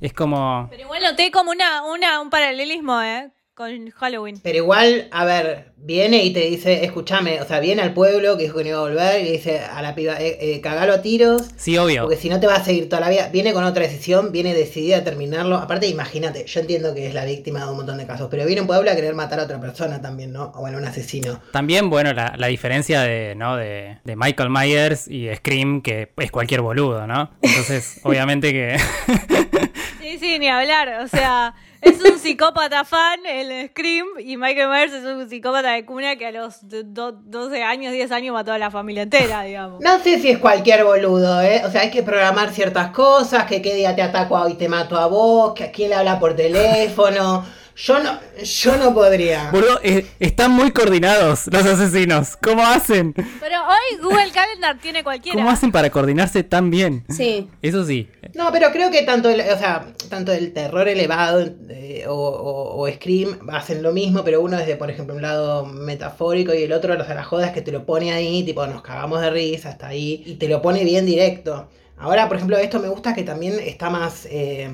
Es 0.00 0.14
como... 0.14 0.68
Pero 0.70 0.82
igual 0.84 1.02
noté 1.02 1.30
como 1.30 1.50
una, 1.50 1.82
una, 1.84 2.20
un 2.22 2.30
paralelismo, 2.30 3.02
¿eh? 3.02 3.30
Con 3.54 3.90
Halloween. 3.90 4.40
Pero 4.42 4.56
igual, 4.56 5.08
a 5.10 5.24
ver, 5.26 5.72
viene 5.76 6.24
y 6.24 6.32
te 6.32 6.40
dice, 6.40 6.82
escúchame, 6.82 7.42
o 7.42 7.46
sea, 7.46 7.60
viene 7.60 7.82
al 7.82 7.92
pueblo 7.92 8.38
que 8.38 8.44
dijo 8.44 8.56
que 8.56 8.62
no 8.64 8.70
iba 8.70 8.78
a 8.78 8.82
volver 8.82 9.20
y 9.20 9.24
le 9.24 9.32
dice 9.32 9.58
a 9.60 9.82
la 9.82 9.94
piba, 9.94 10.14
eh, 10.18 10.38
eh, 10.40 10.60
cagalo 10.62 10.94
a 10.94 11.02
tiros, 11.02 11.42
Sí, 11.56 11.76
obvio. 11.76 12.02
porque 12.02 12.16
si 12.16 12.30
no 12.30 12.40
te 12.40 12.46
va 12.46 12.54
a 12.54 12.64
seguir 12.64 12.88
toda 12.88 13.00
la 13.00 13.10
vida. 13.10 13.28
Viene 13.30 13.52
con 13.52 13.64
otra 13.64 13.82
decisión, 13.82 14.32
viene 14.32 14.54
decidida 14.54 14.98
a 14.98 15.04
terminarlo. 15.04 15.56
Aparte, 15.56 15.88
imagínate, 15.88 16.46
yo 16.46 16.60
entiendo 16.60 16.94
que 16.94 17.06
es 17.08 17.12
la 17.12 17.26
víctima 17.26 17.64
de 17.64 17.70
un 17.70 17.76
montón 17.76 17.98
de 17.98 18.06
casos, 18.06 18.28
pero 18.30 18.46
viene 18.46 18.62
un 18.62 18.66
pueblo 18.66 18.90
a 18.90 18.94
querer 18.94 19.14
matar 19.14 19.40
a 19.40 19.44
otra 19.44 19.60
persona 19.60 20.00
también, 20.00 20.32
¿no? 20.32 20.52
O 20.54 20.60
bueno, 20.60 20.78
un 20.78 20.86
asesino. 20.86 21.42
También, 21.52 21.90
bueno, 21.90 22.14
la, 22.14 22.34
la 22.38 22.46
diferencia 22.46 23.02
de, 23.02 23.34
¿no? 23.34 23.56
de, 23.56 23.98
de 24.04 24.16
Michael 24.16 24.48
Myers 24.48 25.06
y 25.06 25.28
Scream, 25.34 25.82
que 25.82 26.12
es 26.16 26.30
cualquier 26.30 26.62
boludo, 26.62 27.06
¿no? 27.06 27.30
Entonces, 27.42 28.00
obviamente 28.04 28.52
que... 28.52 28.78
Sí, 30.00 30.18
sí, 30.18 30.38
ni 30.38 30.48
hablar. 30.48 31.00
O 31.04 31.08
sea, 31.08 31.54
es 31.82 32.00
un 32.04 32.18
psicópata 32.18 32.84
fan, 32.84 33.20
el 33.26 33.68
Scream, 33.70 34.06
y 34.18 34.36
Michael 34.36 34.68
Myers 34.68 34.92
es 34.92 35.04
un 35.04 35.28
psicópata 35.28 35.72
de 35.72 35.84
cuna 35.84 36.16
que 36.16 36.26
a 36.26 36.30
los 36.32 36.66
do- 36.68 36.82
do- 36.82 37.12
12 37.12 37.62
años, 37.62 37.92
10 37.92 38.12
años 38.12 38.32
mató 38.34 38.52
a 38.52 38.58
la 38.58 38.70
familia 38.70 39.02
entera, 39.02 39.42
digamos. 39.42 39.80
No 39.80 39.98
sé 40.00 40.18
si 40.18 40.30
es 40.30 40.38
cualquier 40.38 40.84
boludo, 40.84 41.40
¿eh? 41.42 41.62
O 41.64 41.70
sea, 41.70 41.82
hay 41.82 41.90
que 41.90 42.02
programar 42.02 42.50
ciertas 42.50 42.90
cosas, 42.90 43.44
que 43.46 43.62
qué 43.62 43.74
día 43.74 43.94
te 43.96 44.02
ataco 44.02 44.48
y 44.48 44.54
te 44.54 44.68
mato 44.68 44.96
a 44.96 45.06
vos, 45.06 45.54
que 45.54 45.64
a 45.64 45.72
quién 45.72 45.90
le 45.90 45.96
habla 45.96 46.18
por 46.18 46.36
teléfono. 46.36 47.44
Yo 47.76 48.02
no, 48.02 48.18
yo 48.42 48.76
no 48.76 48.92
podría. 48.94 49.50
Boludo, 49.50 49.80
eh, 49.82 50.06
están 50.18 50.50
muy 50.52 50.70
coordinados 50.70 51.46
los 51.50 51.64
asesinos. 51.64 52.36
¿Cómo 52.36 52.62
hacen? 52.62 53.14
Pero 53.14 53.56
hoy 53.66 53.98
Google 54.02 54.30
Calendar 54.32 54.78
tiene 54.80 55.02
cualquiera. 55.02 55.36
¿Cómo 55.38 55.50
hacen 55.50 55.72
para 55.72 55.88
coordinarse 55.90 56.42
tan 56.42 56.70
bien? 56.70 57.04
Sí. 57.08 57.48
Eso 57.62 57.84
sí. 57.86 58.08
No, 58.34 58.52
pero 58.52 58.70
creo 58.72 58.90
que 58.90 59.02
tanto 59.02 59.30
el, 59.30 59.40
o 59.40 59.58
sea, 59.58 59.86
tanto 60.10 60.32
el 60.32 60.52
terror 60.52 60.88
elevado 60.88 61.48
eh, 61.70 62.04
o, 62.06 62.12
o- 62.14 62.82
o 62.82 62.90
Scream 62.92 63.48
hacen 63.50 63.82
lo 63.82 63.92
mismo, 63.92 64.24
pero 64.24 64.40
uno 64.42 64.58
desde, 64.58 64.76
por 64.76 64.90
ejemplo, 64.90 65.14
un 65.14 65.22
lado 65.22 65.64
metafórico 65.64 66.52
y 66.54 66.62
el 66.64 66.72
otro, 66.72 66.94
o 67.00 67.04
sea, 67.04 67.14
la 67.14 67.24
joda 67.24 67.46
es 67.46 67.52
que 67.52 67.62
te 67.62 67.72
lo 67.72 67.86
pone 67.86 68.12
ahí, 68.12 68.44
tipo, 68.44 68.66
nos 68.66 68.82
cagamos 68.82 69.20
de 69.22 69.30
risa 69.30 69.70
hasta 69.70 69.88
ahí, 69.88 70.22
y 70.26 70.34
te 70.34 70.48
lo 70.48 70.60
pone 70.60 70.84
bien 70.84 71.06
directo. 71.06 71.68
Ahora, 71.96 72.28
por 72.28 72.36
ejemplo, 72.36 72.56
esto 72.58 72.78
me 72.80 72.88
gusta 72.88 73.14
que 73.14 73.22
también 73.22 73.58
está 73.60 73.90
más 73.90 74.26
eh, 74.30 74.70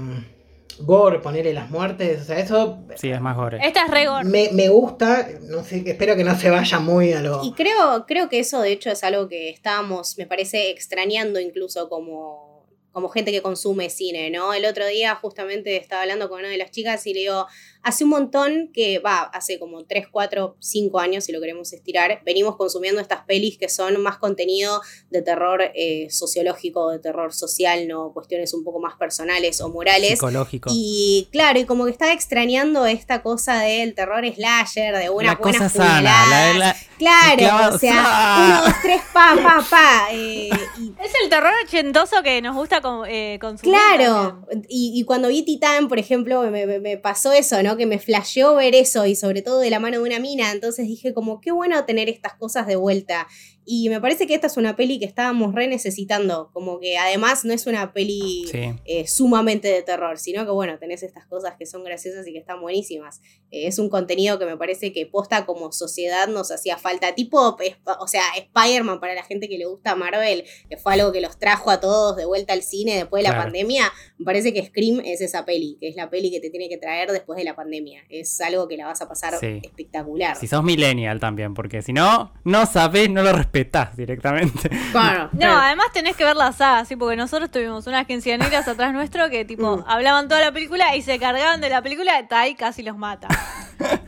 gore, 0.81 1.21
ponerle 1.21 1.53
las 1.53 1.71
muertes, 1.71 2.23
o 2.23 2.25
sea, 2.25 2.39
eso 2.39 2.79
Sí, 2.97 3.11
es 3.11 3.21
más 3.21 3.37
gore. 3.37 3.59
Esta 3.63 3.85
es 3.85 3.91
re 3.91 4.07
gore. 4.07 4.25
me, 4.25 4.51
me 4.53 4.69
gusta, 4.69 5.29
no 5.43 5.65
sé, 5.65 5.83
espero 5.87 6.17
que 6.17 6.25
no 6.25 6.39
se 6.39 6.51
vaya 6.51 6.79
muy 6.79 7.13
a 7.13 7.21
lo... 7.21 7.45
Y 7.45 7.53
creo, 7.53 8.05
creo 8.07 8.29
que 8.29 8.39
eso 8.39 8.61
de 8.61 8.73
hecho 8.73 8.91
es 8.91 9.03
algo 9.05 9.29
que 9.29 9.51
estábamos, 9.51 10.17
me 10.19 10.27
parece, 10.27 10.71
extrañando 10.71 11.41
incluso 11.41 11.89
como, 11.89 12.67
como 12.93 13.09
gente 13.09 13.31
que 13.33 13.43
consume 13.43 13.91
cine, 13.91 14.31
¿no? 14.31 14.55
El 14.55 14.65
otro 14.65 14.87
día 14.87 15.15
justamente 15.17 15.77
estaba 15.77 16.03
hablando 16.03 16.29
con 16.29 16.41
una 16.41 16.49
de 16.49 16.59
las 16.59 16.71
chicas 16.71 17.07
y 17.07 17.15
le 17.15 17.21
digo, 17.21 17.47
hace 17.87 18.03
un 18.03 18.11
montón 18.11 18.71
que, 18.75 18.99
va, 18.99 19.21
hace 19.23 19.61
como 19.61 19.85
3, 19.85 20.09
4, 20.11 20.57
5 20.59 20.99
años, 20.99 21.25
si 21.25 21.31
lo 21.33 21.41
queremos 21.41 21.73
estirar, 21.73 22.21
venimos 22.25 22.57
consumiendo 22.57 23.01
estas 23.01 23.25
pelis 23.27 23.59
que 23.59 23.69
son 23.69 24.03
más 24.03 24.19
contenido 24.19 24.81
de 25.11 25.23
terror 25.23 25.63
eh, 25.75 26.09
sociológico, 26.11 26.91
de 26.91 26.99
terror 26.99 27.33
social, 27.33 27.87
¿no? 27.87 28.13
Cuestiones 28.13 28.53
un 28.55 28.65
poco 28.65 28.81
más 28.81 28.97
personales 28.97 29.61
o 29.61 29.69
morales. 29.69 30.11
Psicológico. 30.11 30.69
Y 30.73 31.29
claro, 31.31 31.61
y 31.61 31.65
como 31.65 31.85
que 31.85 31.93
estaba 31.93 32.13
extrañando 32.13 32.87
esta 32.87 33.23
cosa 33.23 33.61
del 33.61 33.95
terror 33.95 34.25
slasher, 34.35 34.97
de 34.97 35.09
una 35.09 35.29
la 35.29 35.37
cosa 35.39 35.51
buenas 35.59 35.73
sana. 35.73 36.03
La, 36.03 36.59
la- 36.59 36.77
Claro, 36.99 37.75
o 37.75 37.79
sea, 37.79 37.93
¡Ah! 38.07 38.63
uno, 38.63 38.65
dos, 38.65 38.75
tres, 38.83 39.03
pa, 39.13 39.37
pa, 39.43 39.65
pa. 39.69 40.09
eh, 40.13 40.49
y 40.79 40.93
Es 41.05 41.13
el 41.23 41.29
terror 41.29 41.53
ochentoso 41.65 42.23
que 42.23 42.41
nos 42.41 42.57
gusta 42.57 42.81
con- 42.81 43.07
eh, 43.07 43.39
consumir. 43.39 43.77
claro, 43.79 44.47
y, 44.69 44.93
y 44.99 45.05
cuando 45.05 45.29
vi 45.29 45.43
Titán, 45.45 45.89
por 45.89 45.99
ejemplo, 45.99 46.41
me, 46.51 46.67
me- 46.67 46.79
me 46.81 46.97
pasó 46.97 47.33
eso, 47.33 47.63
¿no? 47.63 47.76
Que 47.77 47.87
me 47.87 47.99
flasheó 47.99 48.55
ver 48.55 48.75
eso 48.75 49.07
y 49.07 49.17
sobre 49.17 49.43
todo 49.43 49.61
de 49.61 49.71
la 49.71 49.81
mano 49.81 49.99
de 49.99 50.05
una 50.05 50.19
mina, 50.19 50.53
entonces 50.53 50.87
dije 50.87 51.13
como, 51.13 51.41
qué 51.41 51.53
bueno 51.53 51.85
tener 51.85 52.09
estas 52.09 52.35
cosas 52.35 52.67
de 52.67 52.77
vuelta. 52.77 53.27
Y 53.69 53.89
me 53.89 54.01
parece 54.01 54.29
que 54.29 54.35
esta 54.35 54.47
es 54.47 54.57
una 54.57 54.77
peli 54.77 55.01
que 55.01 55.05
estábamos 55.07 55.53
re 55.53 55.67
necesitando, 55.67 56.51
como 56.53 56.79
que 56.79 56.97
además 56.99 57.45
no 57.45 57.53
es 57.53 57.67
una 57.67 57.93
peli 57.93 58.47
Sí. 58.51 58.61
eh, 58.85 59.07
sumamente 59.09 59.67
de 59.67 59.83
terror, 59.83 60.19
sino 60.19 60.45
que 60.45 60.53
bueno, 60.53 60.79
tenés 60.79 61.03
estas 61.03 61.27
cosas 61.27 61.57
que 61.59 61.67
son 61.67 61.83
graciosas 61.83 62.27
y 62.29 62.33
que 62.33 62.39
están 62.39 62.61
buenísimas. 62.61 63.21
Eh, 63.51 63.67
es 63.67 63.81
un 63.81 63.89
contenido 63.89 64.39
que 64.39 64.47
me 64.47 64.57
parece 64.57 64.93
que 64.93 65.05
posta 65.07 65.45
como 65.47 65.73
sociedad 65.73 66.29
nos 66.29 66.53
hacía 66.53 66.79
falta, 66.79 67.15
tipo, 67.17 67.57
o 67.99 68.07
sea, 68.09 68.23
Spider-Man 68.37 69.01
para 69.01 69.15
la 69.15 69.25
gente 69.25 69.49
que 69.49 69.59
le 69.59 69.67
gusta 69.67 69.97
Marvel, 69.97 70.45
que 70.71 70.77
fue 70.77 70.95
algo 70.95 71.11
que 71.11 71.21
los 71.21 71.37
trajo 71.39 71.71
a 71.71 71.81
todos 71.81 72.17
de 72.17 72.25
vuelta 72.25 72.53
al 72.53 72.63
cine 72.63 72.95
después 72.97 73.21
de 73.23 73.25
la 73.29 73.35
Claro. 73.35 73.45
pandemia, 73.47 73.93
me 74.19 74.25
parece 74.25 74.53
que 74.55 74.65
Scream 74.65 75.01
es 75.05 75.21
esa 75.21 75.45
peli, 75.45 75.77
que 75.81 75.89
es 75.89 75.97
la 75.97 76.09
peli 76.09 76.31
que 76.31 76.39
te 76.39 76.51
tiene 76.51 76.69
que 76.69 76.79
traer 76.79 77.11
después 77.11 77.37
de 77.37 77.43
la 77.45 77.57
pandemia. 77.57 78.03
Es 78.11 78.41
algo 78.41 78.69
que 78.69 78.77
la 78.77 78.87
vas 78.87 79.03
a 79.03 79.09
pasar 79.09 79.35
Sí. 79.41 79.61
espectacular. 79.65 80.37
Si 80.37 80.47
sos 80.47 80.63
millennial 80.63 81.19
también, 81.19 81.53
porque 81.55 81.83
si 81.83 81.93
no, 81.93 82.33
no 82.45 82.65
sabés, 82.67 83.11
no 83.11 83.23
lo 83.25 83.33
respetás 83.57 83.97
directamente. 83.97 84.71
Claro, 84.93 85.29
No, 85.33 85.39
claro. 85.39 85.59
además 85.59 85.87
tenés 85.93 86.17
que 86.17 86.25
ver 86.25 86.37
la 86.37 86.53
saga, 86.53 86.85
sí, 86.85 86.97
porque 86.97 87.17
nosotros 87.17 87.51
tuvimos 87.51 87.87
unas 87.87 88.07
quinceañeras 88.07 88.67
atrás 88.69 88.93
nuestro 88.93 89.29
que 89.31 89.45
tipo 89.45 89.79
Mm. 89.79 89.85
hablaban 89.87 90.29
toda 90.29 90.41
la 90.41 90.53
película 90.53 90.95
y 90.97 91.03
se 91.03 91.19
cargaban 91.19 91.61
de 91.61 91.69
la 91.69 91.83
película 91.83 92.19
y 92.21 92.27
Tai 92.27 92.55
casi 92.55 92.83
los 92.83 92.97
mata. 92.97 93.29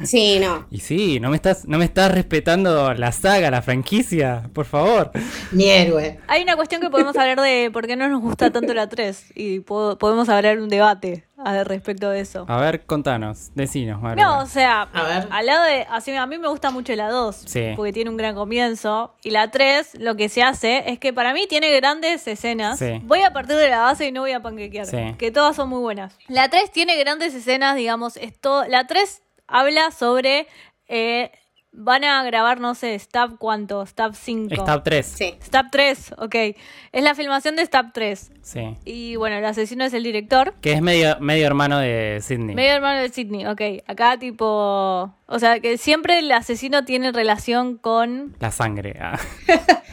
Sí, 0.02 0.38
no. 0.40 0.66
Y 0.70 0.80
sí, 0.80 1.20
no 1.20 1.28
me 1.28 1.36
estás, 1.36 1.66
no 1.66 1.76
me 1.76 1.84
estás 1.84 2.10
respetando 2.12 2.94
la 2.94 3.12
saga, 3.12 3.50
la 3.50 3.60
franquicia, 3.60 4.48
por 4.54 4.64
favor. 4.64 5.10
Mi 5.52 5.68
héroe. 5.68 6.18
Hay 6.26 6.42
una 6.42 6.56
cuestión 6.56 6.80
que 6.80 6.88
podemos 6.88 7.14
hablar 7.16 7.40
de 7.40 7.70
por 7.72 7.86
qué 7.86 7.94
no 7.96 8.08
nos 8.08 8.20
gusta 8.22 8.50
tanto 8.50 8.72
la 8.72 8.88
3 8.88 9.32
y 9.34 9.60
po- 9.60 9.98
podemos 9.98 10.28
hablar 10.30 10.58
un 10.60 10.68
debate 10.70 11.24
al 11.56 11.64
respecto 11.66 12.10
de 12.10 12.20
eso. 12.20 12.44
A 12.48 12.60
ver, 12.60 12.84
contanos, 12.86 13.50
decinos, 13.54 14.00
Maru. 14.02 14.20
No, 14.20 14.40
o 14.40 14.46
sea, 14.46 14.82
A 14.92 15.02
ver. 15.04 15.28
al 15.30 15.46
lado 15.46 15.64
de. 15.64 15.86
Así, 15.90 16.14
a 16.14 16.26
mí 16.26 16.38
me 16.38 16.48
gusta 16.48 16.70
mucho 16.70 16.94
la 16.94 17.08
2, 17.10 17.36
Sí. 17.46 17.72
porque 17.76 17.92
tiene 17.92 18.10
un 18.10 18.16
gran 18.16 18.34
comienzo. 18.34 19.14
Y 19.22 19.30
la 19.30 19.50
3, 19.50 19.94
lo 20.00 20.16
que 20.16 20.28
se 20.28 20.42
hace 20.42 20.84
es 20.90 20.98
que 20.98 21.12
para 21.12 21.32
mí 21.32 21.46
tiene 21.48 21.74
grandes 21.76 22.26
escenas. 22.26 22.78
Sí. 22.78 23.00
Voy 23.04 23.22
a 23.22 23.32
partir 23.32 23.56
de 23.56 23.68
la 23.70 23.80
base 23.80 24.06
y 24.06 24.12
no 24.12 24.20
voy 24.22 24.32
a 24.32 24.40
panquequear, 24.42 24.86
Sí. 24.86 25.14
que 25.18 25.30
todas 25.30 25.56
son 25.56 25.68
muy 25.68 25.80
buenas. 25.80 26.16
La 26.28 26.48
3 26.48 26.70
tiene 26.72 26.96
grandes 26.98 27.34
escenas, 27.34 27.76
digamos. 27.76 28.16
Esto, 28.16 28.64
la 28.66 28.86
3 28.86 29.22
habla 29.46 29.90
sobre. 29.90 30.46
eh, 30.90 31.30
van 31.72 32.02
a 32.04 32.22
grabar, 32.24 32.60
no 32.60 32.74
sé, 32.74 32.98
Stab 32.98 33.38
cuánto, 33.38 33.84
Stab 33.86 34.14
5. 34.14 34.54
Stab 34.56 34.82
3. 34.82 35.06
Sí. 35.06 35.34
Stab 35.42 35.66
3, 35.70 36.14
ok. 36.18 36.34
Es 36.92 37.02
la 37.04 37.14
filmación 37.14 37.56
de 37.56 37.64
Stab 37.66 37.92
3. 37.92 38.32
Sí. 38.42 38.60
Y 38.84 39.16
bueno, 39.16 39.36
el 39.36 39.44
asesino 39.44 39.84
es 39.84 39.92
el 39.94 40.02
director. 40.02 40.54
Que 40.60 40.72
es 40.72 40.82
medio, 40.82 41.16
medio 41.20 41.46
hermano 41.46 41.78
de 41.78 42.18
Sidney. 42.22 42.54
Medio 42.56 42.72
hermano 42.72 43.00
de 43.00 43.08
Sidney, 43.10 43.46
ok. 43.46 43.60
Acá 43.86 44.18
tipo... 44.18 45.14
O 45.30 45.38
sea, 45.38 45.60
que 45.60 45.76
siempre 45.76 46.18
el 46.20 46.32
asesino 46.32 46.84
tiene 46.86 47.12
relación 47.12 47.76
con 47.76 48.34
La 48.40 48.50
sangre. 48.50 48.96
ah. 49.00 49.18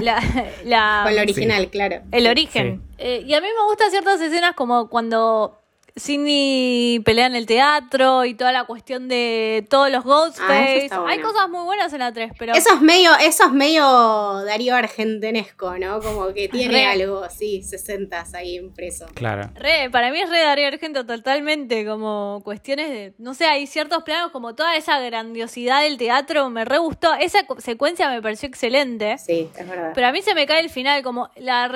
la... 0.00 0.22
la- 0.64 1.00
Con 1.04 1.16
la 1.16 1.22
original, 1.22 1.68
claro. 1.70 2.02
el 2.12 2.26
origen. 2.28 2.82
Eh, 2.98 3.24
y 3.26 3.34
a 3.34 3.40
mí 3.40 3.46
me 3.46 3.64
gustan 3.68 3.90
ciertas 3.90 4.20
escenas 4.20 4.52
como 4.54 4.88
cuando 4.88 5.57
Sidney 5.98 7.00
pelea 7.00 7.26
en 7.26 7.34
el 7.36 7.46
teatro 7.46 8.24
y 8.24 8.34
toda 8.34 8.52
la 8.52 8.64
cuestión 8.64 9.08
de 9.08 9.66
todos 9.68 9.90
los 9.90 10.04
Ah, 10.04 10.08
Ghostface. 10.08 10.84
está 10.84 11.06
Hay 11.06 11.20
cosas 11.20 11.48
muy 11.48 11.64
buenas 11.64 11.92
en 11.92 12.00
la 12.00 12.12
3, 12.12 12.32
pero... 12.38 12.54
Eso 12.54 12.74
es 12.74 12.80
medio, 12.80 13.10
eso 13.20 13.44
es 13.46 13.52
medio 13.52 14.44
Darío 14.44 14.74
Argentenesco, 14.74 15.76
¿no? 15.78 16.00
Como 16.00 16.32
que 16.34 16.48
tiene 16.48 16.72
Re. 16.74 16.86
algo 16.86 17.22
así, 17.22 17.62
60 17.62 18.24
ahí 18.34 18.56
impreso. 18.56 19.06
Claro. 19.14 19.50
Re, 19.54 19.88
para 19.90 20.10
mí 20.10 20.20
es 20.20 20.28
re 20.28 20.40
Darío 20.42 20.66
Argento 20.68 21.06
totalmente, 21.06 21.86
como 21.86 22.40
cuestiones 22.44 22.90
de, 22.90 23.14
no 23.18 23.34
sé, 23.34 23.46
hay 23.46 23.66
ciertos 23.66 24.02
planos 24.02 24.30
como 24.32 24.54
toda 24.54 24.76
esa 24.76 24.98
grandiosidad 25.00 25.82
del 25.82 25.96
teatro, 25.96 26.50
me 26.50 26.64
re 26.64 26.78
gustó, 26.78 27.14
esa 27.14 27.46
cu- 27.46 27.60
secuencia 27.60 28.08
me 28.10 28.20
pareció 28.22 28.48
excelente, 28.48 29.16
Sí, 29.18 29.48
es 29.56 29.68
verdad. 29.68 29.92
pero 29.94 30.06
a 30.08 30.12
mí 30.12 30.22
se 30.22 30.34
me 30.34 30.46
cae 30.46 30.60
el 30.60 30.70
final, 30.70 31.02
como 31.02 31.30
la 31.36 31.70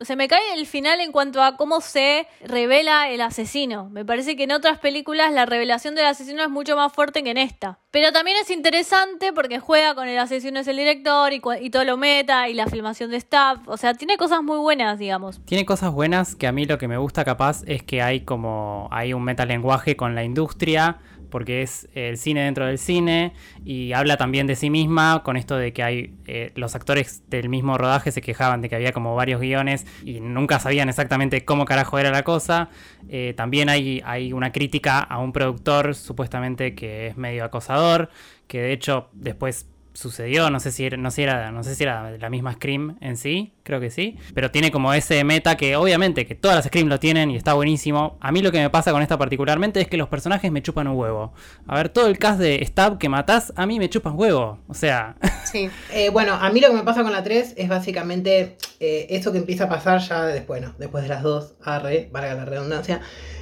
se 0.00 0.16
me 0.16 0.28
cae 0.28 0.54
el 0.54 0.66
final 0.66 1.00
en 1.00 1.12
cuanto 1.12 1.42
a 1.42 1.56
cómo 1.56 1.80
se 1.80 2.26
revela 2.40 3.10
el 3.10 3.20
asesino, 3.20 3.67
me 3.68 4.04
parece 4.04 4.36
que 4.36 4.44
en 4.44 4.52
otras 4.52 4.78
películas 4.78 5.32
la 5.32 5.46
revelación 5.46 5.94
del 5.94 6.06
asesino 6.06 6.42
es 6.42 6.50
mucho 6.50 6.76
más 6.76 6.92
fuerte 6.92 7.22
que 7.22 7.30
en 7.30 7.38
esta, 7.38 7.78
pero 7.90 8.12
también 8.12 8.36
es 8.40 8.50
interesante 8.50 9.32
porque 9.32 9.58
juega 9.60 9.94
con 9.94 10.08
el 10.08 10.18
asesino 10.18 10.60
es 10.60 10.68
el 10.68 10.76
director 10.76 11.32
y, 11.32 11.42
y 11.60 11.70
todo 11.70 11.84
lo 11.84 11.96
meta 11.96 12.48
y 12.48 12.54
la 12.54 12.66
filmación 12.66 13.10
de 13.10 13.18
staff, 13.18 13.60
o 13.66 13.76
sea, 13.76 13.94
tiene 13.94 14.16
cosas 14.16 14.42
muy 14.42 14.58
buenas, 14.58 14.98
digamos. 14.98 15.40
Tiene 15.44 15.66
cosas 15.66 15.92
buenas 15.92 16.34
que 16.34 16.46
a 16.46 16.52
mí 16.52 16.64
lo 16.64 16.78
que 16.78 16.88
me 16.88 16.96
gusta 16.96 17.24
capaz 17.24 17.62
es 17.66 17.82
que 17.82 18.02
hay 18.02 18.20
como 18.20 18.88
hay 18.90 19.12
un 19.12 19.22
metalenguaje 19.24 19.96
con 19.96 20.14
la 20.14 20.24
industria 20.24 20.98
porque 21.30 21.62
es 21.62 21.88
el 21.94 22.16
cine 22.16 22.42
dentro 22.42 22.66
del 22.66 22.78
cine 22.78 23.32
y 23.64 23.92
habla 23.92 24.16
también 24.16 24.46
de 24.46 24.56
sí 24.56 24.70
misma 24.70 25.22
con 25.24 25.36
esto 25.36 25.56
de 25.56 25.72
que 25.72 25.82
hay 25.82 26.14
eh, 26.26 26.52
los 26.54 26.74
actores 26.74 27.22
del 27.28 27.48
mismo 27.48 27.78
rodaje 27.78 28.12
se 28.12 28.20
quejaban 28.20 28.60
de 28.60 28.68
que 28.68 28.76
había 28.76 28.92
como 28.92 29.14
varios 29.14 29.40
guiones 29.40 29.86
y 30.04 30.20
nunca 30.20 30.58
sabían 30.58 30.88
exactamente 30.88 31.44
cómo 31.44 31.64
carajo 31.64 31.98
era 31.98 32.10
la 32.10 32.22
cosa. 32.22 32.70
Eh, 33.08 33.34
también 33.36 33.68
hay, 33.68 34.02
hay 34.04 34.32
una 34.32 34.52
crítica 34.52 35.00
a 35.00 35.18
un 35.18 35.32
productor 35.32 35.94
supuestamente 35.94 36.74
que 36.74 37.08
es 37.08 37.16
medio 37.16 37.44
acosador 37.44 38.10
que 38.46 38.60
de 38.60 38.72
hecho 38.72 39.08
después 39.12 39.66
sucedió, 39.98 40.48
no 40.48 40.60
sé 40.60 40.70
si 40.70 40.84
era, 40.84 40.96
no 40.96 41.10
sé 41.10 41.16
si 41.16 41.22
era, 41.24 41.50
no 41.50 41.64
sé 41.64 41.74
si 41.74 41.82
era 41.82 42.16
la 42.16 42.30
misma 42.30 42.52
Scream 42.52 42.98
en 43.00 43.16
sí, 43.16 43.52
creo 43.64 43.80
que 43.80 43.90
sí, 43.90 44.16
pero 44.32 44.50
tiene 44.50 44.70
como 44.70 44.94
ese 44.94 45.24
meta 45.24 45.56
que 45.56 45.74
obviamente 45.74 46.24
que 46.24 46.36
todas 46.36 46.56
las 46.56 46.66
Scream 46.66 46.88
lo 46.88 47.00
tienen 47.00 47.30
y 47.30 47.36
está 47.36 47.54
buenísimo. 47.54 48.16
A 48.20 48.30
mí 48.30 48.40
lo 48.40 48.52
que 48.52 48.58
me 48.58 48.70
pasa 48.70 48.92
con 48.92 49.02
esta 49.02 49.18
particularmente 49.18 49.80
es 49.80 49.88
que 49.88 49.96
los 49.96 50.08
personajes 50.08 50.52
me 50.52 50.62
chupan 50.62 50.86
un 50.86 50.96
huevo. 50.96 51.32
A 51.66 51.76
ver, 51.76 51.88
todo 51.88 52.06
el 52.06 52.18
cast 52.18 52.38
de 52.38 52.64
Stab 52.64 52.98
que 52.98 53.08
matás, 53.08 53.52
a 53.56 53.66
mí 53.66 53.78
me 53.78 53.90
chupan 53.90 54.14
huevo. 54.16 54.60
O 54.68 54.74
sea, 54.74 55.16
Sí. 55.50 55.70
Eh, 55.92 56.10
bueno, 56.10 56.34
a 56.34 56.50
mí 56.50 56.60
lo 56.60 56.68
que 56.68 56.74
me 56.74 56.82
pasa 56.82 57.02
con 57.02 57.12
la 57.12 57.22
3 57.22 57.54
es 57.56 57.68
básicamente 57.68 58.56
eh, 58.80 59.06
eso 59.10 59.32
que 59.32 59.38
empieza 59.38 59.64
a 59.64 59.68
pasar 59.68 60.00
ya 60.00 60.26
después, 60.26 60.60
bueno, 60.60 60.74
después 60.78 61.02
de 61.04 61.08
las 61.08 61.22
dos, 61.22 61.54
arre, 61.62 62.08
valga 62.12 62.34
la 62.34 62.44
redundancia. 62.44 63.00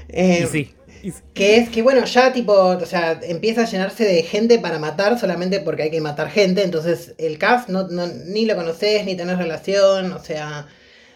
Eh, 0.09 0.43
y 0.45 0.47
sí. 0.47 0.75
Que 1.35 1.57
es 1.59 1.69
que, 1.69 1.83
bueno, 1.83 2.05
ya 2.07 2.33
tipo, 2.33 2.53
o 2.55 2.87
sea, 2.87 3.21
empieza 3.23 3.63
a 3.63 3.67
llenarse 3.67 4.05
de 4.05 4.23
gente 4.23 4.59
para 4.59 4.79
matar 4.79 5.19
solamente 5.19 5.61
porque 5.61 5.83
hay 5.85 5.91
que 5.91 6.01
matar 6.01 6.31
gente. 6.31 6.63
Entonces, 6.65 7.15
el 7.19 7.37
cast 7.39 7.69
no, 7.69 7.89
no- 7.89 8.07
ni 8.07 8.47
lo 8.47 8.57
conoces, 8.57 9.05
ni 9.05 9.17
tenés 9.17 9.37
relación. 9.39 10.13
O 10.13 10.19
sea, 10.19 10.67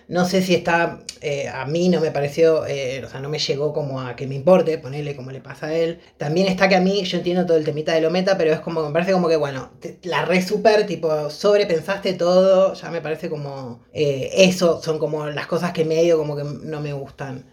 no 0.09 0.25
sé 0.27 0.43
si 0.43 0.55
está. 0.55 1.01
eh, 1.23 1.49
a 1.49 1.67
mí 1.67 1.89
no 1.91 2.01
me 2.01 2.11
pareció, 2.11 2.67
eh, 2.67 3.03
o 3.05 3.09
sea, 3.09 3.21
no 3.21 3.29
me 3.31 3.39
llegó 3.39 3.73
como 3.75 4.01
a 4.01 4.17
que 4.17 4.27
me 4.27 4.35
importe, 4.35 4.79
ponerle 4.79 5.15
como 5.17 5.31
le 5.31 5.41
pasa 5.41 5.67
a 5.69 5.75
él. 5.75 6.01
También 6.19 6.47
está 6.49 6.69
que 6.69 6.77
a 6.77 6.81
mí, 6.81 7.03
yo 7.05 7.19
entiendo 7.19 7.47
todo 7.47 7.57
el 7.59 7.65
temita 7.65 7.93
de 7.95 8.01
lo 8.03 8.11
meta, 8.11 8.37
pero 8.39 8.53
es 8.53 8.61
como, 8.61 8.83
me 8.87 8.93
parece 8.93 9.13
como 9.13 9.29
que, 9.29 9.37
bueno, 9.37 9.71
la 10.03 10.25
re 10.27 10.43
super, 10.43 10.87
tipo, 10.87 11.31
sobrepensaste 11.31 12.15
todo. 12.15 12.75
Ya 12.75 12.91
me 12.91 13.01
parece 13.03 13.29
como. 13.31 13.83
eh, 13.93 14.31
eso 14.35 14.83
son 14.83 14.99
como 14.99 15.27
las 15.27 15.47
cosas 15.47 15.73
que 15.73 15.85
medio 15.85 16.19
como 16.19 16.37
que 16.37 16.45
no 16.45 16.81
me 16.81 16.93
gustan. 16.93 17.45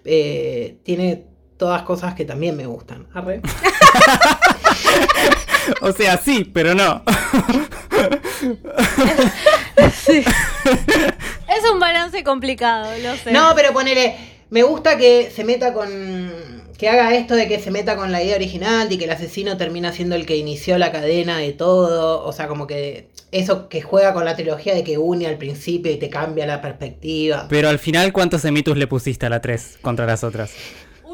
Tiene 0.83 1.25
todas 1.57 1.81
cosas 1.83 2.13
que 2.13 2.25
también 2.25 2.55
me 2.55 2.65
gustan. 2.65 3.07
Arre. 3.13 3.41
O 5.81 5.91
sea, 5.91 6.17
sí, 6.17 6.49
pero 6.53 6.73
no. 6.73 7.03
Sí. 10.05 10.19
es 10.19 11.71
un 11.71 11.79
balance 11.79 12.23
complicado, 12.23 12.89
lo 13.03 13.15
sé. 13.17 13.31
No, 13.31 13.51
pero 13.55 13.73
ponele, 13.73 14.15
me 14.49 14.63
gusta 14.63 14.97
que 14.97 15.31
se 15.33 15.43
meta 15.43 15.73
con... 15.73 15.87
Que 16.77 16.89
haga 16.89 17.13
esto 17.15 17.35
de 17.35 17.47
que 17.47 17.59
se 17.59 17.71
meta 17.71 17.95
con 17.95 18.11
la 18.11 18.21
idea 18.23 18.35
original 18.35 18.91
y 18.91 18.97
que 18.97 19.05
el 19.05 19.11
asesino 19.11 19.57
termina 19.57 19.91
siendo 19.91 20.15
el 20.15 20.25
que 20.25 20.37
inició 20.37 20.77
la 20.77 20.91
cadena 20.91 21.37
de 21.39 21.51
todo. 21.53 22.23
O 22.23 22.31
sea, 22.31 22.47
como 22.47 22.67
que 22.67 23.09
eso 23.31 23.67
que 23.67 23.81
juega 23.81 24.13
con 24.13 24.25
la 24.25 24.35
trilogía 24.35 24.75
de 24.75 24.83
que 24.83 24.97
une 24.97 25.25
al 25.27 25.37
principio 25.37 25.91
y 25.91 25.97
te 25.97 26.09
cambia 26.09 26.45
la 26.45 26.61
perspectiva. 26.61 27.47
Pero 27.49 27.69
al 27.69 27.79
final, 27.79 28.13
¿cuántos 28.13 28.45
emitus 28.45 28.77
le 28.77 28.87
pusiste 28.87 29.25
a 29.25 29.29
la 29.29 29.41
3 29.41 29.79
contra 29.81 30.05
las 30.05 30.23
otras? 30.23 30.51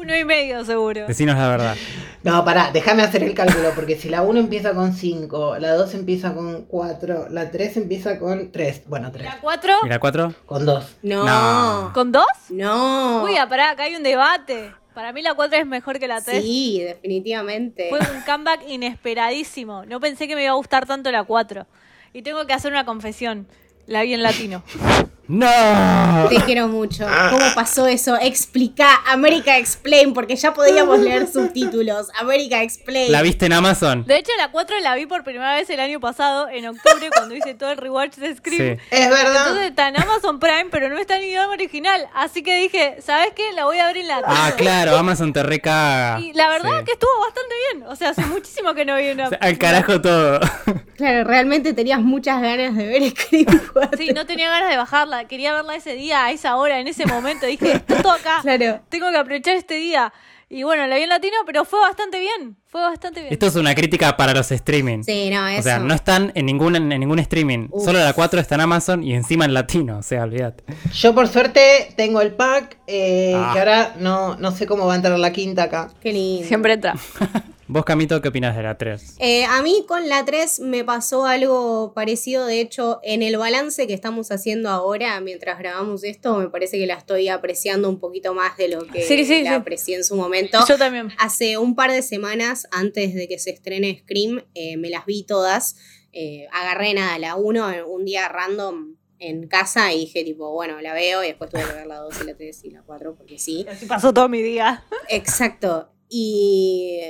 Uno 0.04 0.14
y 0.14 0.24
medio 0.26 0.62
seguro. 0.66 1.06
Decinos 1.06 1.38
la 1.38 1.48
verdad. 1.48 1.76
No, 2.24 2.44
pará, 2.44 2.70
déjame 2.72 3.02
hacer 3.02 3.22
el 3.22 3.32
cálculo, 3.32 3.70
porque 3.74 3.96
si 3.96 4.10
la 4.10 4.20
1 4.20 4.38
empieza 4.38 4.74
con 4.74 4.92
5, 4.92 5.56
la 5.58 5.74
2 5.74 5.94
empieza 5.94 6.34
con 6.34 6.66
4, 6.66 7.28
la 7.30 7.50
3 7.50 7.78
empieza 7.78 8.18
con 8.18 8.52
3. 8.52 8.82
Bueno, 8.86 9.10
3. 9.10 9.24
¿La 9.24 9.40
cuatro? 9.40 9.72
¿Y 9.82 9.88
la 9.88 9.98
4? 9.98 10.34
Con 10.44 10.66
2. 10.66 10.96
No. 11.04 11.24
No. 11.24 11.92
¿Con 11.94 12.12
dos? 12.12 12.26
No. 12.50 13.24
Uy, 13.24 13.36
ah, 13.38 13.48
pará, 13.48 13.70
acá 13.70 13.84
hay 13.84 13.96
un 13.96 14.02
debate. 14.02 14.74
Para 14.92 15.14
mí 15.14 15.22
la 15.22 15.32
4 15.32 15.60
es 15.60 15.66
mejor 15.66 15.98
que 15.98 16.06
la 16.06 16.20
3. 16.20 16.42
Sí, 16.42 16.80
definitivamente. 16.80 17.88
Fue 17.88 17.98
un 17.98 18.20
comeback 18.26 18.68
inesperadísimo. 18.68 19.86
No 19.86 20.00
pensé 20.00 20.28
que 20.28 20.36
me 20.36 20.42
iba 20.44 20.52
a 20.52 20.56
gustar 20.56 20.84
tanto 20.84 21.10
la 21.10 21.24
4. 21.24 21.66
Y 22.12 22.20
tengo 22.20 22.46
que 22.46 22.52
hacer 22.52 22.70
una 22.72 22.84
confesión. 22.84 23.48
La 23.86 24.02
vi 24.02 24.12
en 24.12 24.22
latino. 24.22 24.62
¡No! 25.26 26.28
Te 26.28 26.36
quiero 26.44 26.68
mucho. 26.68 27.06
¿Cómo 27.30 27.46
pasó 27.54 27.86
eso? 27.86 28.16
Explica 28.20 29.00
América 29.06 29.56
Explain, 29.58 30.12
porque 30.12 30.36
ya 30.36 30.52
podíamos 30.52 30.98
leer 31.00 31.26
subtítulos. 31.32 32.08
América 32.18 32.62
Explain. 32.62 33.10
¿La 33.10 33.22
viste 33.22 33.46
en 33.46 33.54
Amazon? 33.54 34.04
De 34.04 34.18
hecho, 34.18 34.30
la 34.36 34.50
4 34.50 34.80
la 34.80 34.94
vi 34.94 35.06
por 35.06 35.24
primera 35.24 35.54
vez 35.54 35.68
el 35.70 35.80
año 35.80 35.98
pasado, 36.00 36.48
en 36.48 36.66
octubre, 36.66 37.08
cuando 37.14 37.34
hice 37.34 37.54
todo 37.54 37.70
el 37.70 37.78
rewatch 37.78 38.16
de 38.16 38.36
Scream. 38.36 38.78
Sí. 38.78 38.84
Es 38.90 39.08
verdad. 39.10 39.36
Entonces 39.48 39.66
está 39.70 39.88
en 39.88 39.96
Amazon 40.00 40.38
Prime, 40.40 40.66
pero 40.70 40.88
no 40.90 40.98
está 40.98 41.16
en 41.16 41.24
idioma 41.24 41.48
original. 41.52 42.06
Así 42.14 42.42
que 42.42 42.56
dije, 42.60 42.96
¿sabes 43.04 43.28
qué? 43.34 43.52
La 43.54 43.64
voy 43.64 43.78
a 43.78 43.86
ver 43.86 43.96
en 43.98 44.08
la 44.08 44.22
Ah, 44.26 44.52
claro, 44.56 44.96
Amazon 44.96 45.32
te 45.32 45.42
recaga. 45.42 46.20
Y 46.20 46.32
la 46.34 46.48
verdad 46.48 46.80
Sí. 46.80 46.84
que 46.84 46.92
estuvo 46.92 47.10
bastante 47.20 47.54
bien. 47.72 47.86
O 47.88 47.96
sea, 47.96 48.10
hace 48.10 48.22
muchísimo 48.26 48.74
que 48.74 48.84
no 48.84 48.96
vi 48.96 49.10
una. 49.10 49.26
O 49.26 49.28
sea, 49.30 49.38
Al 49.40 49.56
carajo 49.58 50.00
todo. 50.00 50.40
Claro, 50.96 51.24
realmente 51.24 51.72
tenías 51.74 52.00
muchas 52.00 52.40
ganas 52.40 52.74
de 52.76 52.86
ver 52.86 53.10
Scream 53.10 53.46
4. 53.72 53.98
Sí, 53.98 54.08
no 54.14 54.26
tenía 54.26 54.48
ganas 54.48 54.70
de 54.70 54.76
bajarla. 54.76 55.24
Quería 55.26 55.52
verla 55.52 55.74
ese 55.76 55.94
día, 55.94 56.24
a 56.24 56.30
esa 56.30 56.56
hora, 56.56 56.78
en 56.80 56.88
ese 56.88 57.06
momento. 57.06 57.46
Dije, 57.46 57.72
está 57.72 58.02
todo 58.02 58.12
acá. 58.12 58.38
Claro. 58.42 58.80
Tengo 58.88 59.10
que 59.10 59.16
aprovechar 59.16 59.56
este 59.56 59.74
día. 59.74 60.12
Y 60.50 60.62
bueno, 60.62 60.86
la 60.86 60.96
vi 60.96 61.02
en 61.02 61.08
latino, 61.08 61.36
pero 61.46 61.64
fue 61.64 61.80
bastante 61.80 62.20
bien. 62.20 62.56
Fue 62.68 62.80
bastante 62.80 63.20
bien. 63.22 63.32
Esto 63.32 63.46
es 63.46 63.56
una 63.56 63.74
crítica 63.74 64.16
para 64.16 64.34
los 64.34 64.52
streaming. 64.52 65.02
Sí, 65.02 65.30
no, 65.30 65.48
eso. 65.48 65.60
O 65.60 65.62
sea, 65.62 65.78
no 65.80 65.94
están 65.94 66.30
en 66.34 66.46
ningún, 66.46 66.76
en 66.76 66.88
ningún 66.88 67.18
streaming. 67.18 67.68
Uf. 67.70 67.84
Solo 67.84 67.98
la 67.98 68.12
4 68.12 68.38
está 68.40 68.54
en 68.54 68.60
Amazon 68.60 69.02
y 69.02 69.14
encima 69.14 69.46
en 69.46 69.54
latino. 69.54 69.98
O 69.98 70.02
sea, 70.02 70.22
olvídate. 70.22 70.62
Yo 70.92 71.12
por 71.14 71.26
suerte 71.28 71.92
tengo 71.96 72.20
el 72.20 72.32
pack, 72.34 72.76
eh, 72.86 73.32
Ah. 73.34 73.50
que 73.52 73.58
ahora 73.58 73.94
no, 73.98 74.36
no 74.36 74.52
sé 74.52 74.66
cómo 74.66 74.86
va 74.86 74.92
a 74.92 74.96
entrar 74.96 75.18
la 75.18 75.32
quinta 75.32 75.64
acá. 75.64 75.90
Qué 76.00 76.12
lindo. 76.12 76.46
Siempre 76.46 76.74
entra. 76.74 76.94
Vos, 77.66 77.84
Camito, 77.86 78.20
¿qué 78.20 78.28
opinas 78.28 78.54
de 78.54 78.62
la 78.62 78.76
3? 78.76 79.16
Eh, 79.20 79.44
a 79.46 79.62
mí 79.62 79.84
con 79.88 80.06
la 80.08 80.22
3 80.26 80.60
me 80.60 80.84
pasó 80.84 81.24
algo 81.24 81.94
parecido, 81.94 82.44
de 82.44 82.60
hecho, 82.60 83.00
en 83.02 83.22
el 83.22 83.38
balance 83.38 83.86
que 83.86 83.94
estamos 83.94 84.30
haciendo 84.30 84.68
ahora, 84.68 85.18
mientras 85.22 85.58
grabamos 85.58 86.04
esto, 86.04 86.36
me 86.38 86.48
parece 86.50 86.78
que 86.78 86.86
la 86.86 86.94
estoy 86.94 87.28
apreciando 87.28 87.88
un 87.88 87.98
poquito 87.98 88.34
más 88.34 88.58
de 88.58 88.68
lo 88.68 88.86
que 88.86 89.00
Sí, 89.02 89.24
sí, 89.24 89.42
la 89.42 89.50
sí. 89.50 89.54
aprecié 89.56 89.96
en 89.96 90.04
su 90.04 90.14
momento. 90.14 90.58
Yo 90.68 90.76
también. 90.76 91.08
Hace 91.18 91.56
un 91.56 91.74
par 91.74 91.90
de 91.90 92.02
semanas, 92.02 92.68
antes 92.70 93.14
de 93.14 93.28
que 93.28 93.38
se 93.38 93.50
estrene 93.50 93.98
Scream, 94.02 94.44
eh, 94.54 94.76
me 94.76 94.90
las 94.90 95.06
vi 95.06 95.24
todas. 95.24 95.76
Eh, 96.12 96.46
agarré 96.52 96.92
nada, 96.92 97.18
la 97.18 97.34
1 97.36 97.86
un 97.88 98.04
día 98.04 98.28
random 98.28 98.96
en 99.18 99.48
casa 99.48 99.90
y 99.94 100.00
dije 100.00 100.22
tipo, 100.22 100.52
bueno, 100.52 100.82
la 100.82 100.92
veo 100.92 101.24
y 101.24 101.28
después 101.28 101.48
tuve 101.48 101.64
que 101.64 101.72
ver 101.72 101.86
la 101.86 101.96
2 102.00 102.14
y 102.22 102.26
la 102.26 102.36
3 102.36 102.64
y 102.64 102.70
la 102.72 102.82
4 102.82 103.14
porque 103.16 103.38
sí. 103.38 103.64
Así 103.66 103.86
pasó 103.86 104.12
todo 104.12 104.28
mi 104.28 104.42
día. 104.42 104.84
Exacto. 105.08 105.88
Y 106.10 107.00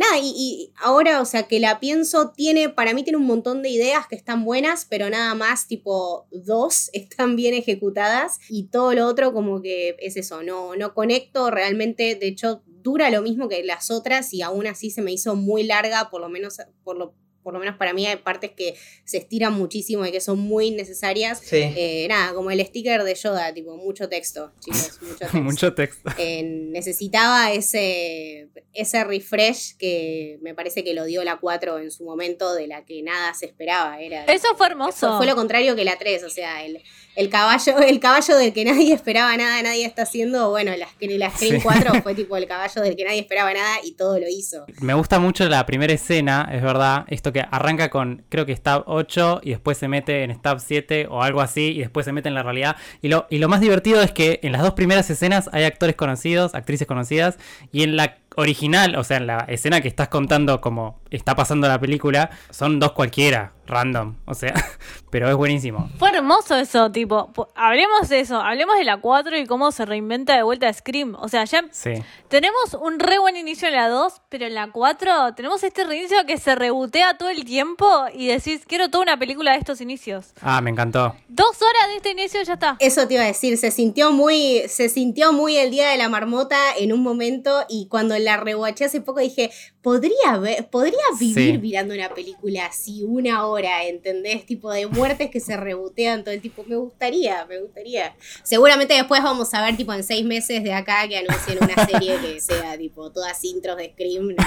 nada, 0.00 0.18
y, 0.18 0.32
y 0.34 0.72
ahora, 0.76 1.20
o 1.20 1.24
sea, 1.24 1.44
que 1.44 1.60
la 1.60 1.78
pienso, 1.78 2.30
tiene, 2.30 2.70
para 2.70 2.94
mí 2.94 3.04
tiene 3.04 3.18
un 3.18 3.26
montón 3.26 3.62
de 3.62 3.68
ideas 3.68 4.06
que 4.08 4.16
están 4.16 4.44
buenas, 4.44 4.86
pero 4.88 5.10
nada 5.10 5.34
más, 5.34 5.66
tipo, 5.66 6.26
dos 6.32 6.90
están 6.92 7.36
bien 7.36 7.54
ejecutadas 7.54 8.38
y 8.48 8.68
todo 8.68 8.94
lo 8.94 9.06
otro 9.06 9.32
como 9.32 9.60
que 9.60 9.96
es 10.00 10.16
eso, 10.16 10.42
no, 10.42 10.74
no 10.74 10.94
conecto 10.94 11.50
realmente, 11.50 12.14
de 12.14 12.26
hecho, 12.26 12.62
dura 12.66 13.10
lo 13.10 13.20
mismo 13.20 13.48
que 13.48 13.62
las 13.62 13.90
otras 13.90 14.32
y 14.32 14.40
aún 14.40 14.66
así 14.66 14.90
se 14.90 15.02
me 15.02 15.12
hizo 15.12 15.36
muy 15.36 15.64
larga, 15.64 16.08
por 16.10 16.22
lo 16.22 16.30
menos, 16.30 16.56
por 16.82 16.96
lo, 16.96 17.14
por 17.42 17.52
lo 17.54 17.58
menos 17.60 17.76
para 17.76 17.92
mí 17.92 18.06
hay 18.06 18.16
partes 18.16 18.50
que 18.52 18.74
se 19.04 19.18
estiran 19.18 19.52
muchísimo 19.52 20.04
y 20.06 20.12
que 20.12 20.20
son 20.20 20.38
muy 20.38 20.70
necesarias. 20.70 21.40
Sí. 21.44 21.56
Eh, 21.56 22.06
nada, 22.08 22.34
como 22.34 22.50
el 22.50 22.64
sticker 22.64 23.02
de 23.04 23.14
Yoda, 23.14 23.52
tipo, 23.54 23.76
mucho 23.76 24.08
texto, 24.08 24.52
chicos, 24.60 24.98
mucho 25.02 25.18
texto. 25.18 25.38
Mucho 25.38 25.74
texto. 25.74 26.10
Eh, 26.18 26.42
necesitaba 26.42 27.52
ese, 27.52 28.48
ese 28.72 29.04
refresh 29.04 29.76
que 29.76 30.38
me 30.42 30.54
parece 30.54 30.84
que 30.84 30.94
lo 30.94 31.04
dio 31.04 31.24
la 31.24 31.36
4 31.36 31.78
en 31.78 31.90
su 31.90 32.04
momento, 32.04 32.54
de 32.54 32.66
la 32.66 32.84
que 32.84 33.02
nada 33.02 33.34
se 33.34 33.46
esperaba. 33.46 34.00
Era, 34.00 34.24
Eso 34.24 34.48
fue 34.56 34.66
hermoso. 34.68 34.90
eso 35.08 35.16
fue 35.16 35.26
lo 35.26 35.34
contrario 35.34 35.76
que 35.76 35.84
la 35.84 35.96
3, 35.98 36.24
o 36.24 36.30
sea, 36.30 36.64
el, 36.64 36.82
el 37.16 37.28
caballo, 37.28 37.78
el 37.78 38.00
caballo 38.00 38.36
del 38.36 38.52
que 38.52 38.64
nadie 38.64 38.92
esperaba 38.94 39.36
nada, 39.36 39.62
nadie 39.62 39.84
está 39.86 40.02
haciendo, 40.02 40.50
bueno, 40.50 40.72
la, 40.72 40.88
la 41.00 41.30
Scream 41.30 41.58
Sí. 41.58 41.58
4 41.62 42.02
fue 42.02 42.14
tipo 42.14 42.36
el 42.36 42.46
caballo 42.46 42.82
del 42.82 42.96
que 42.96 43.04
nadie 43.04 43.20
esperaba 43.20 43.52
nada 43.52 43.76
y 43.84 43.92
todo 43.92 44.18
lo 44.18 44.28
hizo. 44.28 44.64
Me 44.80 44.94
gusta 44.94 45.18
mucho 45.18 45.48
la 45.48 45.64
primera 45.66 45.92
escena, 45.92 46.48
es 46.52 46.62
verdad. 46.62 47.04
Esto 47.08 47.29
que 47.32 47.44
arranca 47.50 47.90
con, 47.90 48.24
creo 48.28 48.46
que 48.46 48.54
Stab 48.54 48.84
8 48.86 49.40
y 49.42 49.50
después 49.50 49.78
se 49.78 49.88
mete 49.88 50.22
en 50.24 50.34
Stab 50.34 50.60
7 50.60 51.06
o 51.10 51.22
algo 51.22 51.40
así 51.40 51.72
y 51.72 51.78
después 51.80 52.06
se 52.06 52.12
mete 52.12 52.28
en 52.28 52.34
la 52.34 52.42
realidad. 52.42 52.76
Y 53.02 53.08
lo, 53.08 53.26
y 53.30 53.38
lo 53.38 53.48
más 53.48 53.60
divertido 53.60 54.00
es 54.02 54.12
que 54.12 54.40
en 54.42 54.52
las 54.52 54.62
dos 54.62 54.74
primeras 54.74 55.08
escenas 55.10 55.50
hay 55.52 55.64
actores 55.64 55.96
conocidos, 55.96 56.54
actrices 56.54 56.86
conocidas, 56.86 57.38
y 57.72 57.82
en 57.82 57.96
la 57.96 58.18
original, 58.36 58.96
o 58.96 59.04
sea, 59.04 59.18
en 59.18 59.26
la 59.26 59.38
escena 59.48 59.80
que 59.80 59.88
estás 59.88 60.08
contando 60.08 60.60
como 60.60 61.00
está 61.10 61.34
pasando 61.34 61.68
la 61.68 61.80
película, 61.80 62.30
son 62.50 62.78
dos 62.78 62.92
cualquiera, 62.92 63.52
random. 63.70 64.16
O 64.26 64.34
sea, 64.34 64.52
pero 65.10 65.28
es 65.30 65.36
buenísimo. 65.36 65.88
Fue 65.98 66.10
hermoso 66.10 66.56
eso, 66.56 66.90
tipo. 66.92 67.32
po- 67.32 67.48
Hablemos 67.54 68.08
de 68.08 68.20
eso, 68.20 68.40
hablemos 68.40 68.76
de 68.76 68.84
la 68.84 68.98
4 68.98 69.38
y 69.38 69.46
cómo 69.46 69.72
se 69.72 69.84
reinventa 69.86 70.36
de 70.36 70.42
vuelta 70.42 70.72
Scream. 70.72 71.16
O 71.20 71.28
sea, 71.28 71.44
ya 71.44 71.64
Sí. 71.70 71.92
tenemos 72.28 72.74
un 72.80 72.98
re 72.98 73.18
buen 73.18 73.36
inicio 73.36 73.68
en 73.68 73.74
la 73.74 73.88
2, 73.88 74.20
pero 74.28 74.46
en 74.46 74.54
la 74.54 74.70
4 74.70 75.34
tenemos 75.34 75.62
este 75.62 75.84
reinicio 75.84 76.18
que 76.26 76.38
se 76.38 76.54
rebotea 76.54 77.16
todo 77.16 77.28
el 77.28 77.44
tiempo 77.44 77.86
y 78.14 78.26
decís, 78.28 78.62
quiero 78.66 78.90
toda 78.90 79.02
una 79.04 79.18
película 79.18 79.52
de 79.52 79.58
estos 79.58 79.80
inicios. 79.80 80.32
Ah, 80.42 80.60
me 80.60 80.70
encantó. 80.70 81.14
Dos 81.28 81.60
horas 81.62 81.88
de 81.88 81.96
este 81.96 82.10
inicio 82.10 82.42
ya 82.42 82.54
está. 82.54 82.76
Eso 82.80 83.06
te 83.06 83.14
iba 83.14 83.22
a 83.22 83.26
decir, 83.26 83.56
se 83.58 83.70
sintió 83.70 84.12
muy, 84.12 84.62
se 84.68 84.88
sintió 84.88 85.32
muy 85.32 85.56
el 85.56 85.70
día 85.70 85.88
de 85.90 85.96
la 85.96 86.08
marmota 86.08 86.58
en 86.78 86.92
un 86.92 87.02
momento 87.02 87.64
y 87.68 87.86
cuando 87.88 88.18
la 88.18 88.36
rewatché 88.36 88.84
hace 88.86 89.00
poco 89.00 89.20
dije, 89.20 89.50
podría 89.82 90.36
ver, 90.40 90.68
podría 90.70 90.98
vivir 91.18 91.52
Sí. 91.54 91.58
mirando 91.58 91.94
una 91.94 92.08
película 92.10 92.66
así 92.66 93.02
una 93.04 93.46
hora, 93.46 93.59
¿entendés? 93.64 94.46
Tipo 94.46 94.72
de 94.72 94.86
muertes 94.86 95.30
que 95.30 95.40
se 95.40 95.56
rebotean 95.56 96.24
todo 96.24 96.34
el 96.34 96.40
tiempo. 96.40 96.64
Me 96.66 96.76
gustaría, 96.76 97.44
me 97.46 97.60
gustaría. 97.60 98.14
Seguramente 98.42 98.94
después 98.94 99.22
vamos 99.22 99.52
a 99.54 99.62
ver 99.62 99.76
tipo 99.76 99.92
en 99.92 100.02
seis 100.02 100.24
meses 100.24 100.62
de 100.62 100.72
acá 100.72 101.06
que 101.08 101.18
anuncien 101.18 101.58
una 101.62 101.86
serie 101.86 102.18
que 102.20 102.40
sea 102.40 102.76
tipo 102.78 103.10
todas 103.10 103.42
intros 103.44 103.76
de 103.76 103.90
Scream. 103.90 104.28
¿no? 104.28 104.44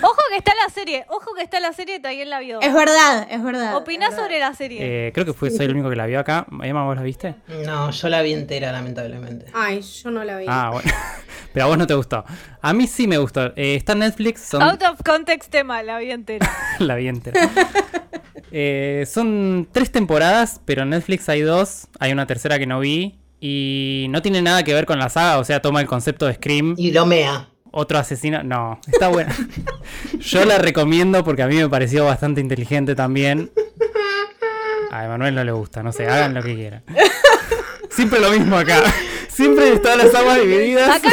Ojo 0.08 0.22
que 0.30 0.36
está 0.36 0.52
la 0.54 0.72
serie, 0.72 1.04
ojo 1.08 1.34
que 1.34 1.42
está 1.42 1.60
la 1.60 1.72
serie, 1.72 2.00
también 2.00 2.30
la 2.30 2.40
vio. 2.40 2.60
es 2.60 2.72
verdad, 2.72 3.26
es 3.30 3.42
verdad. 3.42 3.76
Opinás 3.76 4.10
es 4.10 4.16
verdad. 4.16 4.24
sobre 4.24 4.40
la 4.40 4.54
serie. 4.54 5.08
Eh, 5.08 5.12
creo 5.12 5.26
que 5.26 5.32
fue, 5.32 5.50
soy 5.50 5.66
el 5.66 5.72
único 5.72 5.90
que 5.90 5.96
la 5.96 6.06
vio 6.06 6.18
acá. 6.18 6.46
Emma, 6.62 6.84
¿vos 6.84 6.96
la 6.96 7.02
viste? 7.02 7.34
No, 7.64 7.90
yo 7.90 8.08
la 8.08 8.22
vi 8.22 8.32
entera, 8.32 8.72
lamentablemente. 8.72 9.46
Ay, 9.52 9.80
yo 9.80 10.10
no 10.10 10.24
la 10.24 10.38
vi. 10.38 10.46
Ah, 10.48 10.70
bueno. 10.72 10.90
Pero 11.52 11.66
a 11.66 11.68
vos 11.68 11.78
no 11.78 11.86
te 11.86 11.94
gustó. 11.94 12.24
A 12.64 12.72
mí 12.72 12.86
sí 12.86 13.06
me 13.06 13.18
gustó. 13.18 13.52
Eh, 13.56 13.74
está 13.74 13.92
en 13.92 13.98
Netflix. 13.98 14.40
Son... 14.40 14.62
Out 14.62 14.82
of 14.84 15.02
context 15.04 15.50
tema, 15.50 15.82
la 15.82 15.98
vi 15.98 16.10
entera. 16.10 16.50
la 16.78 16.94
vi 16.94 17.08
entera. 17.08 17.50
Eh, 18.56 19.04
son 19.06 19.68
tres 19.70 19.90
temporadas, 19.92 20.62
pero 20.64 20.84
en 20.84 20.90
Netflix 20.90 21.28
hay 21.28 21.42
dos. 21.42 21.88
Hay 21.98 22.12
una 22.12 22.26
tercera 22.26 22.58
que 22.58 22.66
no 22.66 22.80
vi. 22.80 23.18
Y 23.38 24.06
no 24.08 24.22
tiene 24.22 24.40
nada 24.40 24.62
que 24.62 24.72
ver 24.72 24.86
con 24.86 24.98
la 24.98 25.10
saga. 25.10 25.38
O 25.40 25.44
sea, 25.44 25.60
toma 25.60 25.82
el 25.82 25.86
concepto 25.86 26.24
de 26.24 26.34
Scream. 26.34 26.74
Y 26.78 26.92
lo 26.92 27.04
mea. 27.04 27.50
Otro 27.70 27.98
asesino. 27.98 28.42
No, 28.44 28.80
está 28.86 29.08
buena. 29.08 29.36
Yo 30.20 30.46
la 30.46 30.56
recomiendo 30.56 31.22
porque 31.22 31.42
a 31.42 31.48
mí 31.48 31.56
me 31.56 31.68
pareció 31.68 32.06
bastante 32.06 32.40
inteligente 32.40 32.94
también. 32.94 33.50
A 34.90 35.04
Emanuel 35.04 35.34
no 35.34 35.44
le 35.44 35.52
gusta. 35.52 35.82
No 35.82 35.92
sé, 35.92 36.06
hagan 36.06 36.32
lo 36.32 36.42
que 36.42 36.54
quieran. 36.54 36.82
Siempre 37.90 38.20
lo 38.20 38.30
mismo 38.30 38.56
acá. 38.56 38.82
Siempre 39.28 39.72
están 39.74 39.98
las 39.98 40.14
aguas 40.14 40.40
divididas. 40.40 40.96
Acá 40.96 41.10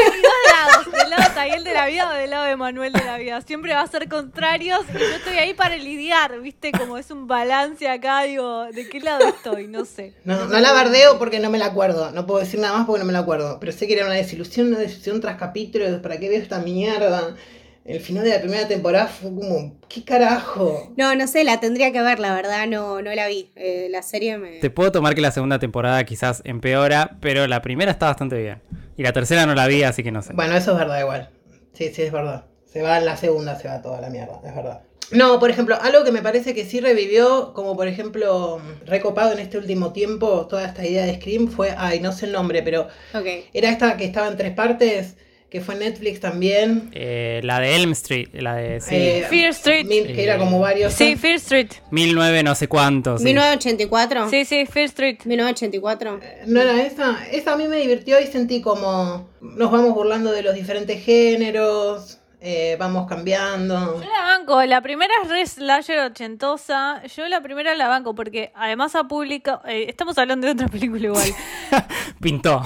Taguel 1.41 1.63
de 1.63 1.73
la 1.73 1.87
vida 1.87 2.07
o 2.07 2.13
del 2.13 2.29
lado 2.29 2.45
de 2.45 2.55
Manuel 2.55 2.93
de 2.93 3.03
la 3.03 3.17
vida. 3.17 3.41
Siempre 3.41 3.73
va 3.73 3.81
a 3.81 3.87
ser 3.87 4.07
contrarios 4.07 4.81
y 4.93 4.99
yo 4.99 5.15
estoy 5.15 5.37
ahí 5.37 5.55
para 5.55 5.75
lidiar, 5.75 6.39
¿viste? 6.39 6.71
Como 6.71 6.99
es 6.99 7.09
un 7.09 7.25
balance 7.25 7.89
acá, 7.89 8.21
digo, 8.21 8.65
¿de 8.65 8.87
qué 8.87 8.99
lado 8.99 9.27
estoy? 9.27 9.67
No 9.67 9.83
sé. 9.85 10.13
No, 10.23 10.45
no 10.45 10.59
la 10.59 10.71
bardeo 10.71 11.17
porque 11.17 11.39
no 11.39 11.49
me 11.49 11.57
la 11.57 11.65
acuerdo. 11.65 12.11
No 12.11 12.27
puedo 12.27 12.41
decir 12.41 12.59
nada 12.59 12.77
más 12.77 12.85
porque 12.85 12.99
no 12.99 13.05
me 13.05 13.13
la 13.13 13.19
acuerdo. 13.19 13.59
Pero 13.59 13.71
sé 13.71 13.87
que 13.87 13.93
era 13.93 14.05
una 14.05 14.13
desilusión, 14.13 14.67
una 14.67 14.77
desilusión 14.77 15.19
tras 15.19 15.37
capítulo. 15.37 15.99
¿Para 16.03 16.19
qué 16.19 16.29
veo 16.29 16.39
esta 16.39 16.59
mierda? 16.59 17.35
El 17.83 17.99
final 17.99 18.23
de 18.23 18.29
la 18.29 18.39
primera 18.41 18.67
temporada 18.67 19.07
fue 19.07 19.33
como, 19.33 19.79
¿qué 19.89 20.03
carajo? 20.03 20.93
No, 20.97 21.15
no 21.15 21.27
sé, 21.27 21.43
la 21.43 21.59
tendría 21.59 21.91
que 21.91 22.01
ver, 22.01 22.19
la 22.19 22.33
verdad, 22.35 22.67
no, 22.67 23.01
no 23.01 23.13
la 23.15 23.27
vi. 23.27 23.51
Eh, 23.55 23.87
la 23.89 24.03
serie 24.03 24.37
me... 24.37 24.59
Te 24.59 24.69
puedo 24.69 24.91
tomar 24.91 25.15
que 25.15 25.21
la 25.21 25.31
segunda 25.31 25.57
temporada 25.57 26.03
quizás 26.05 26.41
empeora, 26.45 27.17
pero 27.21 27.47
la 27.47 27.61
primera 27.63 27.91
está 27.91 28.05
bastante 28.05 28.37
bien. 28.37 28.61
Y 28.97 29.03
la 29.03 29.13
tercera 29.13 29.47
no 29.47 29.55
la 29.55 29.65
vi, 29.65 29.81
así 29.81 30.03
que 30.03 30.11
no 30.11 30.21
sé. 30.21 30.33
Bueno, 30.33 30.55
eso 30.55 30.73
es 30.73 30.77
verdad 30.77 30.99
igual. 30.99 31.29
Sí, 31.73 31.91
sí, 31.91 32.03
es 32.03 32.11
verdad. 32.11 32.45
Se 32.71 32.83
va 32.83 32.99
en 32.99 33.05
la 33.05 33.17
segunda, 33.17 33.57
se 33.59 33.67
va 33.67 33.81
toda 33.81 33.99
la 33.99 34.09
mierda, 34.09 34.39
es 34.45 34.55
verdad. 34.55 34.81
No, 35.11 35.39
por 35.39 35.49
ejemplo, 35.49 35.75
algo 35.81 36.03
que 36.05 36.11
me 36.11 36.21
parece 36.21 36.53
que 36.53 36.63
sí 36.63 36.79
revivió, 36.79 37.51
como 37.53 37.75
por 37.75 37.87
ejemplo, 37.87 38.61
recopado 38.85 39.33
en 39.33 39.39
este 39.39 39.57
último 39.57 39.91
tiempo, 39.91 40.45
toda 40.47 40.65
esta 40.65 40.85
idea 40.85 41.03
de 41.05 41.15
Scream 41.15 41.47
fue, 41.49 41.73
ay, 41.77 41.99
no 41.99 42.11
sé 42.13 42.27
el 42.27 42.31
nombre, 42.31 42.61
pero 42.63 42.87
Ok. 43.13 43.25
era 43.53 43.69
esta 43.69 43.97
que 43.97 44.05
estaba 44.05 44.27
en 44.29 44.37
tres 44.37 44.53
partes, 44.53 45.17
que 45.51 45.59
fue 45.61 45.75
Netflix 45.75 46.21
también. 46.21 46.89
Eh, 46.93 47.41
la 47.43 47.59
de 47.59 47.75
Elm 47.75 47.91
Street, 47.91 48.29
la 48.33 48.55
de 48.55 48.79
sí, 48.79 48.95
Eh, 48.95 49.25
Fear 49.29 49.49
Street. 49.49 49.85
Mil- 49.85 50.07
que 50.15 50.23
era 50.23 50.37
como 50.37 50.59
varios. 50.61 50.93
Sí, 50.93 51.17
Fear 51.17 51.35
Street. 51.35 51.67
1009 51.91 52.41
no 52.41 52.55
sé 52.55 52.69
cuántos. 52.69 53.19
sí. 53.19 53.25
1984. 53.25 54.29
Sí, 54.29 54.45
sí, 54.45 54.65
Fear 54.65 54.85
Street. 54.85 55.17
1984. 55.25 56.19
No 56.47 56.61
era 56.61 56.81
esa. 56.85 57.19
Esa 57.31 57.53
a 57.53 57.57
mí 57.57 57.67
me 57.67 57.75
divirtió 57.77 58.19
y 58.21 58.27
sentí 58.27 58.61
como 58.61 59.29
nos 59.41 59.69
vamos 59.71 59.93
burlando 59.93 60.31
de 60.31 60.41
los 60.41 60.55
diferentes 60.55 61.03
géneros. 61.03 62.19
Eh, 62.43 62.75
vamos 62.79 63.07
cambiando. 63.07 64.01
Yo 64.01 64.09
la 64.09 64.23
banco, 64.23 64.63
la 64.63 64.81
primera 64.81 65.13
es 65.23 65.29
re 65.29 65.45
slasher 65.45 65.99
ochentosa. 65.99 67.03
Yo 67.05 67.27
la 67.29 67.41
primera 67.41 67.75
la 67.75 67.87
banco 67.87 68.15
porque 68.15 68.51
además 68.55 68.95
ha 68.95 69.03
publicado. 69.03 69.61
eh, 69.67 69.85
estamos 69.87 70.17
hablando 70.17 70.47
de 70.47 70.53
otra 70.53 70.67
película 70.71 71.05
igual. 71.05 71.29
Pintó. 72.19 72.63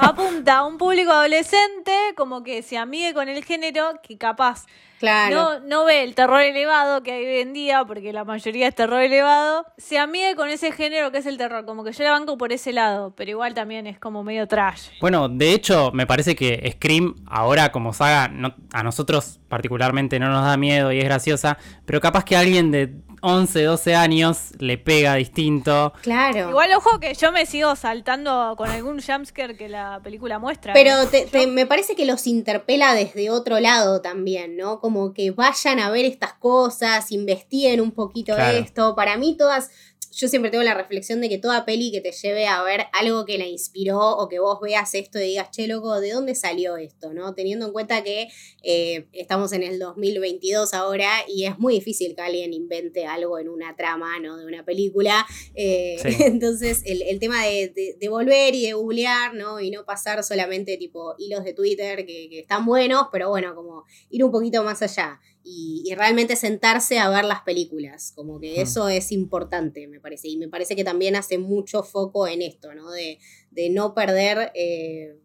Apunta 0.00 0.58
a 0.58 0.64
un 0.66 0.78
público 0.78 1.12
adolescente 1.12 1.92
como 2.16 2.42
que 2.42 2.62
se 2.62 2.78
amigue 2.78 3.12
con 3.12 3.28
el 3.28 3.44
género 3.44 4.00
que 4.02 4.16
capaz 4.16 4.64
Claro. 4.98 5.34
no, 5.34 5.60
no 5.60 5.84
ve 5.84 6.02
el 6.02 6.14
terror 6.14 6.40
elevado 6.42 7.02
que 7.02 7.12
hay 7.12 7.24
hoy 7.24 7.40
en 7.40 7.52
día, 7.52 7.84
porque 7.84 8.12
la 8.12 8.24
mayoría 8.24 8.66
es 8.68 8.74
terror 8.74 9.00
elevado, 9.00 9.64
se 9.76 9.98
amigue 9.98 10.34
con 10.34 10.48
ese 10.48 10.72
género 10.72 11.12
que 11.12 11.18
es 11.18 11.26
el 11.26 11.38
terror. 11.38 11.64
Como 11.64 11.84
que 11.84 11.92
yo 11.92 12.04
la 12.04 12.10
banco 12.12 12.36
por 12.36 12.52
ese 12.52 12.72
lado, 12.72 13.14
pero 13.16 13.30
igual 13.30 13.54
también 13.54 13.86
es 13.86 13.98
como 13.98 14.24
medio 14.24 14.46
trash. 14.48 14.88
Bueno, 15.00 15.28
de 15.28 15.52
hecho, 15.52 15.90
me 15.92 16.06
parece 16.06 16.34
que 16.34 16.68
Scream 16.74 17.14
ahora 17.26 17.70
como 17.70 17.92
saga 17.92 18.28
no- 18.28 18.54
a 18.72 18.82
nosotros 18.82 19.40
particularmente 19.48 20.18
no 20.18 20.28
nos 20.30 20.44
da 20.44 20.56
miedo 20.56 20.92
y 20.92 20.98
es 20.98 21.04
graciosa, 21.04 21.58
pero 21.86 22.00
capaz 22.00 22.24
que 22.24 22.36
alguien 22.36 22.70
de 22.70 22.92
11, 23.20 23.62
12 23.62 23.94
años 23.94 24.38
le 24.58 24.78
pega 24.78 25.14
distinto. 25.14 25.92
Claro. 26.02 26.50
Igual, 26.50 26.72
ojo 26.74 27.00
que 27.00 27.14
yo 27.14 27.32
me 27.32 27.46
sigo 27.46 27.74
saltando 27.76 28.54
con 28.56 28.68
algún 28.68 29.00
jumpscare 29.00 29.56
que 29.56 29.68
la 29.68 30.00
película 30.02 30.38
muestra. 30.38 30.72
Pero 30.72 31.06
te- 31.06 31.26
te- 31.26 31.46
me 31.46 31.66
parece 31.66 31.94
que 31.96 32.04
los 32.06 32.26
interpela 32.26 32.94
desde 32.94 33.30
otro 33.30 33.60
lado 33.60 34.00
también, 34.00 34.56
¿no? 34.56 34.80
Como 34.80 35.12
que 35.12 35.30
vayan 35.30 35.80
a 35.80 35.90
ver 35.90 36.04
estas 36.04 36.34
cosas, 36.34 37.10
investiguen 37.12 37.80
un 37.80 37.90
poquito 37.92 38.34
Claro. 38.34 38.58
esto. 38.58 38.94
Para 38.94 39.16
mí 39.16 39.36
todas, 39.36 39.70
yo 40.20 40.26
siempre 40.28 40.50
tengo 40.50 40.64
la 40.64 40.74
reflexión 40.74 41.20
de 41.20 41.28
que 41.28 41.38
toda 41.38 41.64
peli 41.64 41.92
que 41.92 42.00
te 42.00 42.10
lleve 42.10 42.46
a 42.46 42.60
ver 42.64 42.86
algo 42.92 43.24
que 43.24 43.38
la 43.38 43.46
inspiró 43.46 44.00
o 44.16 44.28
que 44.28 44.40
vos 44.40 44.58
veas 44.60 44.92
esto 44.94 45.20
y 45.20 45.22
digas, 45.28 45.50
che, 45.52 45.68
loco, 45.68 46.00
¿de 46.00 46.10
dónde 46.10 46.34
salió 46.34 46.76
esto? 46.76 47.14
¿No? 47.14 47.34
Teniendo 47.34 47.66
en 47.66 47.72
cuenta 47.72 48.02
que 48.02 48.28
eh, 48.64 49.06
estamos 49.12 49.52
en 49.52 49.62
el 49.62 49.78
2022 49.78 50.74
ahora 50.74 51.08
y 51.28 51.44
es 51.44 51.58
muy 51.58 51.74
difícil 51.74 52.16
que 52.16 52.22
alguien 52.22 52.52
invente 52.52 53.06
algo 53.06 53.38
en 53.38 53.48
una 53.48 53.76
trama, 53.76 54.18
¿no? 54.18 54.36
De 54.36 54.44
una 54.46 54.64
película. 54.64 55.24
Eh, 55.54 55.96
Sí. 56.02 56.16
Entonces, 56.24 56.82
el, 56.84 57.02
el 57.02 57.18
tema 57.20 57.44
de, 57.44 57.68
de- 57.68 57.96
de 57.98 58.08
volver 58.08 58.54
y 58.54 58.66
de 58.66 58.72
googlear, 58.72 59.34
¿no? 59.34 59.60
Y 59.60 59.70
no 59.70 59.84
pasar 59.84 60.22
solamente 60.24 60.76
tipo 60.76 61.14
hilos 61.18 61.44
de 61.44 61.52
Twitter 61.54 62.04
que, 62.06 62.28
que 62.28 62.40
están 62.40 62.66
buenos, 62.66 63.06
pero 63.12 63.28
bueno, 63.28 63.54
como 63.54 63.84
ir 64.10 64.24
un 64.24 64.30
poquito 64.32 64.64
más 64.64 64.82
allá 64.82 65.20
y, 65.48 65.82
y 65.86 65.94
realmente 65.94 66.36
sentarse 66.36 66.98
a 66.98 67.08
ver 67.08 67.24
las 67.24 67.42
películas. 67.42 68.12
Como 68.14 68.38
que 68.38 68.60
eso 68.60 68.88
es 68.88 69.12
importante, 69.12 69.88
me 69.88 70.00
parece. 70.00 70.28
Y 70.28 70.36
me 70.36 70.48
parece 70.48 70.76
que 70.76 70.84
también 70.84 71.16
hace 71.16 71.38
mucho 71.38 71.82
foco 71.82 72.28
en 72.28 72.42
esto, 72.42 72.74
¿no? 72.74 72.90
De, 72.90 73.18
de 73.50 73.70
no 73.70 73.94
perder. 73.94 74.52
eh, 74.54 75.16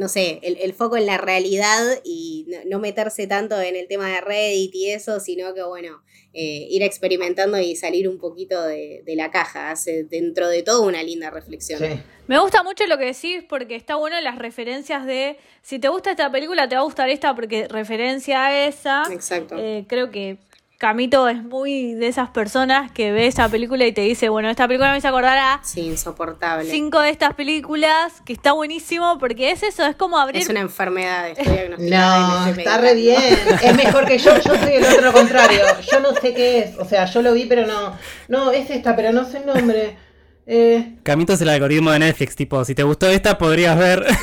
no 0.00 0.08
sé, 0.08 0.40
el, 0.42 0.56
el 0.56 0.72
foco 0.72 0.96
en 0.96 1.04
la 1.04 1.18
realidad 1.18 2.00
y 2.04 2.46
no, 2.48 2.56
no 2.64 2.78
meterse 2.78 3.26
tanto 3.26 3.60
en 3.60 3.76
el 3.76 3.86
tema 3.86 4.08
de 4.08 4.22
Reddit 4.22 4.74
y 4.74 4.90
eso, 4.90 5.20
sino 5.20 5.52
que, 5.52 5.62
bueno, 5.62 6.02
eh, 6.32 6.66
ir 6.70 6.82
experimentando 6.82 7.58
y 7.58 7.76
salir 7.76 8.08
un 8.08 8.18
poquito 8.18 8.62
de, 8.62 9.02
de 9.04 9.14
la 9.14 9.30
caja. 9.30 9.70
Hace 9.70 10.04
dentro 10.04 10.48
de 10.48 10.62
todo 10.62 10.86
una 10.86 11.02
linda 11.02 11.28
reflexión. 11.28 11.80
Sí. 11.80 12.00
Me 12.28 12.40
gusta 12.40 12.62
mucho 12.62 12.86
lo 12.86 12.96
que 12.96 13.04
decís 13.04 13.44
porque 13.46 13.76
está 13.76 13.96
bueno 13.96 14.18
las 14.22 14.38
referencias 14.38 15.04
de 15.04 15.36
si 15.60 15.78
te 15.78 15.88
gusta 15.88 16.12
esta 16.12 16.32
película 16.32 16.66
te 16.66 16.76
va 16.76 16.80
a 16.80 16.84
gustar 16.84 17.10
esta 17.10 17.34
porque 17.34 17.68
referencia 17.68 18.46
a 18.46 18.66
esa. 18.66 19.02
Exacto. 19.12 19.56
Eh, 19.58 19.84
creo 19.86 20.10
que 20.10 20.38
Camito 20.80 21.28
es 21.28 21.44
muy 21.44 21.92
de 21.92 22.06
esas 22.06 22.30
personas 22.30 22.90
que 22.90 23.12
ve 23.12 23.26
esa 23.26 23.50
película 23.50 23.84
y 23.86 23.92
te 23.92 24.00
dice, 24.00 24.30
bueno, 24.30 24.48
esta 24.48 24.66
película 24.66 24.92
me 24.92 24.96
hizo 24.96 25.08
acordar 25.08 25.36
a 25.36 25.60
sí, 25.62 25.82
insoportable. 25.82 26.70
cinco 26.70 27.00
de 27.00 27.10
estas 27.10 27.34
películas, 27.34 28.22
que 28.24 28.32
está 28.32 28.52
buenísimo 28.52 29.18
porque 29.18 29.50
es 29.50 29.62
eso, 29.62 29.84
es 29.84 29.94
como 29.94 30.16
abrir... 30.18 30.40
Es 30.40 30.48
una 30.48 30.60
enfermedad, 30.60 31.28
estoy 31.28 31.52
diagnosticada 31.52 32.16
y 32.16 32.22
me 32.22 32.28
No, 32.28 32.46
estoy 32.46 32.62
está 32.62 32.78
re 32.78 32.94
bien. 32.94 33.38
Es 33.62 33.76
mejor 33.76 34.06
que 34.06 34.16
yo. 34.16 34.34
Yo 34.38 34.54
soy 34.56 34.72
el 34.72 34.84
otro 34.86 35.12
contrario. 35.12 35.60
Yo 35.92 36.00
no 36.00 36.14
sé 36.14 36.32
qué 36.32 36.60
es. 36.60 36.78
O 36.78 36.86
sea, 36.86 37.04
yo 37.04 37.20
lo 37.20 37.34
vi, 37.34 37.44
pero 37.44 37.66
no. 37.66 37.94
No, 38.28 38.50
es 38.50 38.70
esta, 38.70 38.96
pero 38.96 39.12
no 39.12 39.26
sé 39.26 39.36
el 39.36 39.46
nombre. 39.46 39.98
Eh, 40.46 40.96
Camito 41.02 41.34
es 41.34 41.42
el 41.42 41.50
algoritmo 41.50 41.90
de 41.90 41.98
Netflix, 41.98 42.34
tipo, 42.34 42.64
si 42.64 42.74
te 42.74 42.84
gustó 42.84 43.06
esta 43.06 43.36
podrías 43.36 43.78
ver. 43.78 44.06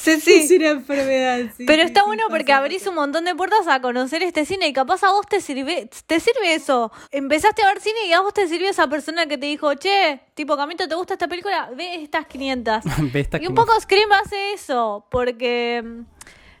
Sí, 0.00 0.20
sí. 0.20 0.32
Es 0.44 0.50
una 0.50 0.68
enfermedad, 0.70 1.40
sí, 1.56 1.64
Pero 1.66 1.82
sí, 1.82 1.86
está 1.88 2.00
sí, 2.00 2.06
bueno 2.06 2.22
porque 2.30 2.52
abrís 2.52 2.86
un 2.86 2.94
montón 2.94 3.24
de 3.24 3.34
puertas 3.34 3.66
a 3.68 3.80
conocer 3.80 4.22
este 4.22 4.44
cine 4.46 4.66
y 4.68 4.72
capaz 4.72 5.02
a 5.04 5.10
vos 5.12 5.26
te 5.26 5.40
sirve, 5.40 5.90
te 6.06 6.20
sirve 6.20 6.54
eso. 6.54 6.90
Empezaste 7.10 7.62
a 7.62 7.66
ver 7.66 7.80
cine 7.80 8.06
y 8.06 8.12
a 8.12 8.20
vos 8.20 8.32
te 8.32 8.48
sirvió 8.48 8.70
esa 8.70 8.88
persona 8.88 9.26
que 9.26 9.36
te 9.36 9.46
dijo, 9.46 9.74
che, 9.74 10.20
tipo, 10.34 10.56
Camito, 10.56 10.88
¿te 10.88 10.94
gusta 10.94 11.14
esta 11.14 11.28
película? 11.28 11.70
Ve 11.76 12.02
estas 12.02 12.26
500. 12.26 12.84
Ve 13.12 13.20
esta 13.20 13.36
y 13.42 13.46
un 13.46 13.54
poco 13.54 13.78
Scream 13.80 14.10
hace 14.12 14.52
eso, 14.54 15.06
porque 15.10 15.82
mm, 15.84 16.02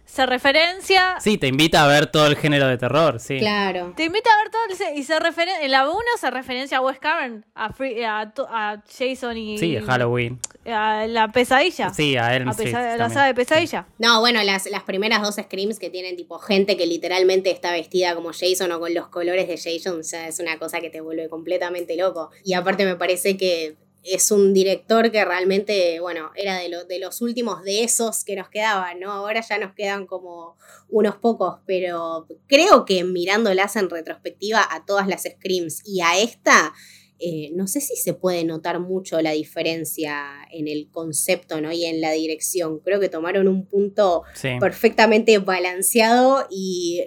se 0.04 0.26
referencia... 0.26 1.16
Sí, 1.20 1.38
te 1.38 1.46
invita 1.46 1.84
a 1.84 1.86
ver 1.86 2.08
todo 2.08 2.26
el 2.26 2.36
género 2.36 2.66
de 2.66 2.76
terror, 2.78 3.20
sí. 3.20 3.38
Claro. 3.38 3.92
Te 3.96 4.04
invita 4.04 4.28
a 4.34 4.42
ver 4.42 4.50
todo 4.50 4.62
el- 4.68 4.98
y 4.98 5.04
se 5.04 5.18
referencia 5.20 5.64
en 5.64 5.70
la 5.70 5.88
1 5.88 5.98
se 6.20 6.30
referencia 6.30 6.78
a 6.78 6.80
Wes 6.80 6.98
Craven, 6.98 7.46
a, 7.54 7.72
Free- 7.72 8.04
a, 8.04 8.32
to- 8.34 8.48
a 8.50 8.82
Jason 8.98 9.36
y 9.36 9.56
Sí, 9.58 9.78
Halloween. 9.86 10.38
A 10.66 11.06
la 11.06 11.28
pesadilla. 11.32 11.90
Sí, 11.94 12.16
a 12.16 12.36
Elm 12.36 12.48
a 12.48 12.52
Street 12.52 12.68
pesa- 12.74 12.96
la 12.96 13.08
saga 13.08 13.26
de 13.26 13.34
pesadilla. 13.34 13.86
No, 13.98 14.20
bueno, 14.20 14.42
las, 14.42 14.70
las 14.70 14.82
primeras 14.82 15.22
dos 15.22 15.36
Screams 15.36 15.78
que 15.78 15.90
tienen 15.90 16.16
tipo 16.16 16.38
gente 16.38 16.76
que 16.76 16.86
literalmente 16.86 17.50
está 17.50 17.72
vestida 17.72 18.14
como 18.14 18.32
Jason 18.32 18.70
o 18.72 18.80
con 18.80 18.92
los 18.94 19.08
colores 19.08 19.48
de 19.48 19.56
Jason, 19.56 20.02
ya 20.02 20.28
es 20.28 20.38
una 20.38 20.58
cosa 20.58 20.80
que 20.80 20.90
te 20.90 21.00
vuelve 21.00 21.28
completamente 21.28 21.96
loco. 21.96 22.30
Y 22.44 22.54
aparte 22.54 22.84
me 22.84 22.96
parece 22.96 23.36
que 23.36 23.76
es 24.02 24.30
un 24.30 24.54
director 24.54 25.10
que 25.10 25.22
realmente, 25.26 26.00
bueno, 26.00 26.30
era 26.34 26.56
de, 26.56 26.70
lo- 26.70 26.84
de 26.84 26.98
los 26.98 27.20
últimos 27.20 27.62
de 27.64 27.84
esos 27.84 28.24
que 28.24 28.34
nos 28.34 28.48
quedaban, 28.48 28.98
¿no? 28.98 29.12
Ahora 29.12 29.42
ya 29.42 29.58
nos 29.58 29.74
quedan 29.74 30.06
como 30.06 30.56
unos 30.88 31.16
pocos, 31.16 31.58
pero 31.66 32.26
creo 32.46 32.86
que 32.86 33.04
mirándolas 33.04 33.76
en 33.76 33.90
retrospectiva 33.90 34.66
a 34.70 34.86
todas 34.86 35.06
las 35.06 35.24
Screams 35.24 35.82
y 35.86 36.00
a 36.00 36.18
esta, 36.18 36.72
eh, 37.20 37.50
no 37.54 37.66
sé 37.66 37.80
si 37.80 37.96
se 37.96 38.14
puede 38.14 38.44
notar 38.44 38.80
mucho 38.80 39.20
la 39.20 39.32
diferencia 39.32 40.16
en 40.50 40.68
el 40.68 40.88
concepto, 40.90 41.60
¿no? 41.60 41.70
Y 41.72 41.84
en 41.84 42.00
la 42.00 42.12
dirección. 42.12 42.78
Creo 42.80 42.98
que 43.00 43.08
tomaron 43.08 43.46
un 43.48 43.66
punto 43.66 44.22
Sí. 44.34 44.50
perfectamente 44.58 45.38
balanceado 45.38 46.46
y, 46.50 47.02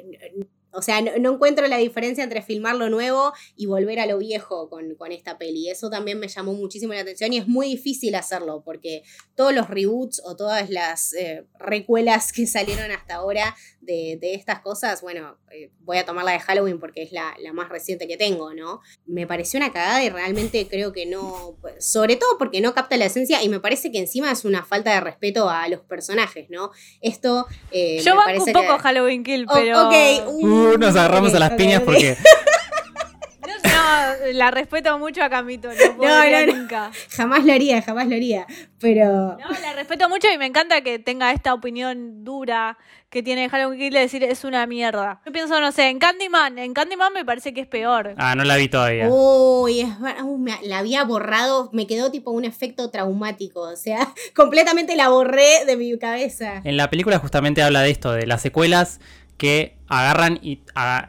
o 0.73 0.81
sea, 0.81 1.01
no, 1.01 1.11
no 1.19 1.33
encuentro 1.33 1.65
la 1.67 1.77
diferencia 1.77 2.23
entre 2.23 2.41
filmar 2.41 2.75
lo 2.75 2.89
nuevo 2.89 3.33
y 3.55 3.65
volver 3.67 3.99
a 3.99 4.05
lo 4.05 4.17
viejo 4.17 4.69
con, 4.69 4.95
con 4.95 5.11
esta 5.11 5.37
peli. 5.37 5.69
Eso 5.69 5.89
también 5.89 6.19
me 6.19 6.27
llamó 6.27 6.53
muchísimo 6.53 6.93
la 6.93 7.01
atención 7.01 7.31
y 7.33 7.37
es 7.37 7.47
muy 7.47 7.67
difícil 7.67 8.15
hacerlo 8.15 8.61
porque 8.65 9.03
todos 9.35 9.53
los 9.53 9.69
reboots 9.69 10.21
o 10.25 10.35
todas 10.35 10.69
las 10.69 11.13
eh, 11.13 11.45
recuelas 11.59 12.31
que 12.33 12.45
salieron 12.47 12.91
hasta 12.91 13.15
ahora 13.15 13.55
de, 13.81 14.17
de 14.21 14.33
estas 14.33 14.59
cosas, 14.61 15.01
bueno, 15.01 15.37
eh, 15.51 15.69
voy 15.81 15.97
a 15.97 16.05
tomar 16.05 16.23
la 16.23 16.31
de 16.31 16.39
Halloween 16.39 16.79
porque 16.79 17.03
es 17.03 17.11
la, 17.11 17.35
la 17.41 17.51
más 17.51 17.67
reciente 17.69 18.07
que 18.07 18.15
tengo, 18.17 18.53
¿no? 18.53 18.79
Me 19.05 19.27
pareció 19.27 19.57
una 19.59 19.73
cagada 19.73 20.01
y 20.03 20.09
realmente 20.09 20.67
creo 20.69 20.93
que 20.93 21.05
no, 21.05 21.57
sobre 21.79 22.15
todo 22.15 22.37
porque 22.37 22.61
no 22.61 22.73
capta 22.73 22.95
la 22.97 23.05
esencia 23.05 23.43
y 23.43 23.49
me 23.49 23.59
parece 23.59 23.91
que 23.91 23.99
encima 23.99 24.31
es 24.31 24.45
una 24.45 24.63
falta 24.63 24.93
de 24.93 25.01
respeto 25.01 25.49
a 25.49 25.67
los 25.67 25.81
personajes, 25.81 26.49
¿no? 26.49 26.71
Esto... 27.01 27.45
eh, 27.71 27.99
Yo 28.01 28.15
me 28.15 28.21
banco 28.25 28.45
un 28.45 28.53
poco 28.53 28.77
que- 28.77 28.83
Halloween 28.83 29.23
Kill, 29.23 29.45
pero... 29.53 29.89
Uh, 29.89 30.62
nos 30.77 30.95
agarramos 30.95 31.33
a 31.33 31.39
las 31.39 31.51
piñas 31.51 31.81
porque 31.81 32.17
No, 33.45 33.47
no, 33.47 34.31
la 34.33 34.51
respeto 34.51 34.97
mucho 34.97 35.21
a 35.23 35.29
Camito, 35.29 35.67
no, 35.69 35.97
podría 35.97 36.45
no, 36.45 36.53
no. 36.53 36.59
nunca. 36.61 36.91
Jamás 37.09 37.43
lo 37.43 37.51
haría, 37.53 37.81
jamás 37.81 38.07
lo 38.07 38.15
haría. 38.15 38.45
Pero... 38.79 39.05
No, 39.37 39.49
la 39.61 39.73
respeto 39.75 40.07
mucho 40.09 40.27
y 40.33 40.37
me 40.37 40.45
encanta 40.45 40.81
que 40.81 40.99
tenga 40.99 41.31
esta 41.31 41.53
opinión 41.53 42.23
dura 42.23 42.77
que 43.09 43.21
tiene 43.21 43.47
Halloween 43.49 43.79
Kill 43.79 43.93
de 43.93 43.99
decir 43.99 44.23
es 44.23 44.43
una 44.43 44.65
mierda. 44.65 45.21
Yo 45.25 45.31
pienso, 45.31 45.59
no 45.59 45.71
sé, 45.71 45.89
en 45.89 45.99
Candyman, 45.99 46.57
en 46.57 46.73
Candyman 46.73 47.13
me 47.13 47.23
parece 47.25 47.53
que 47.53 47.61
es 47.61 47.67
peor. 47.67 48.15
Ah, 48.17 48.33
no 48.35 48.43
la 48.43 48.55
vi 48.55 48.69
todavía. 48.69 49.07
Uy, 49.09 49.81
es 49.81 49.89
uh, 50.23 50.37
me- 50.37 50.59
la 50.63 50.79
había 50.79 51.03
borrado, 51.03 51.69
me 51.73 51.85
quedó 51.85 52.09
tipo 52.09 52.31
un 52.31 52.43
efecto 52.45 52.89
traumático, 52.89 53.59
o 53.61 53.75
sea, 53.75 54.07
completamente 54.35 54.95
la 54.95 55.09
borré 55.09 55.65
de 55.67 55.75
mi 55.77 55.95
cabeza. 55.99 56.61
En 56.63 56.75
la 56.77 56.89
película 56.89 57.19
justamente 57.19 57.61
habla 57.61 57.81
de 57.81 57.91
esto, 57.91 58.13
de 58.13 58.25
las 58.25 58.41
secuelas 58.41 58.99
que 59.43 59.75
agarran 59.89 60.39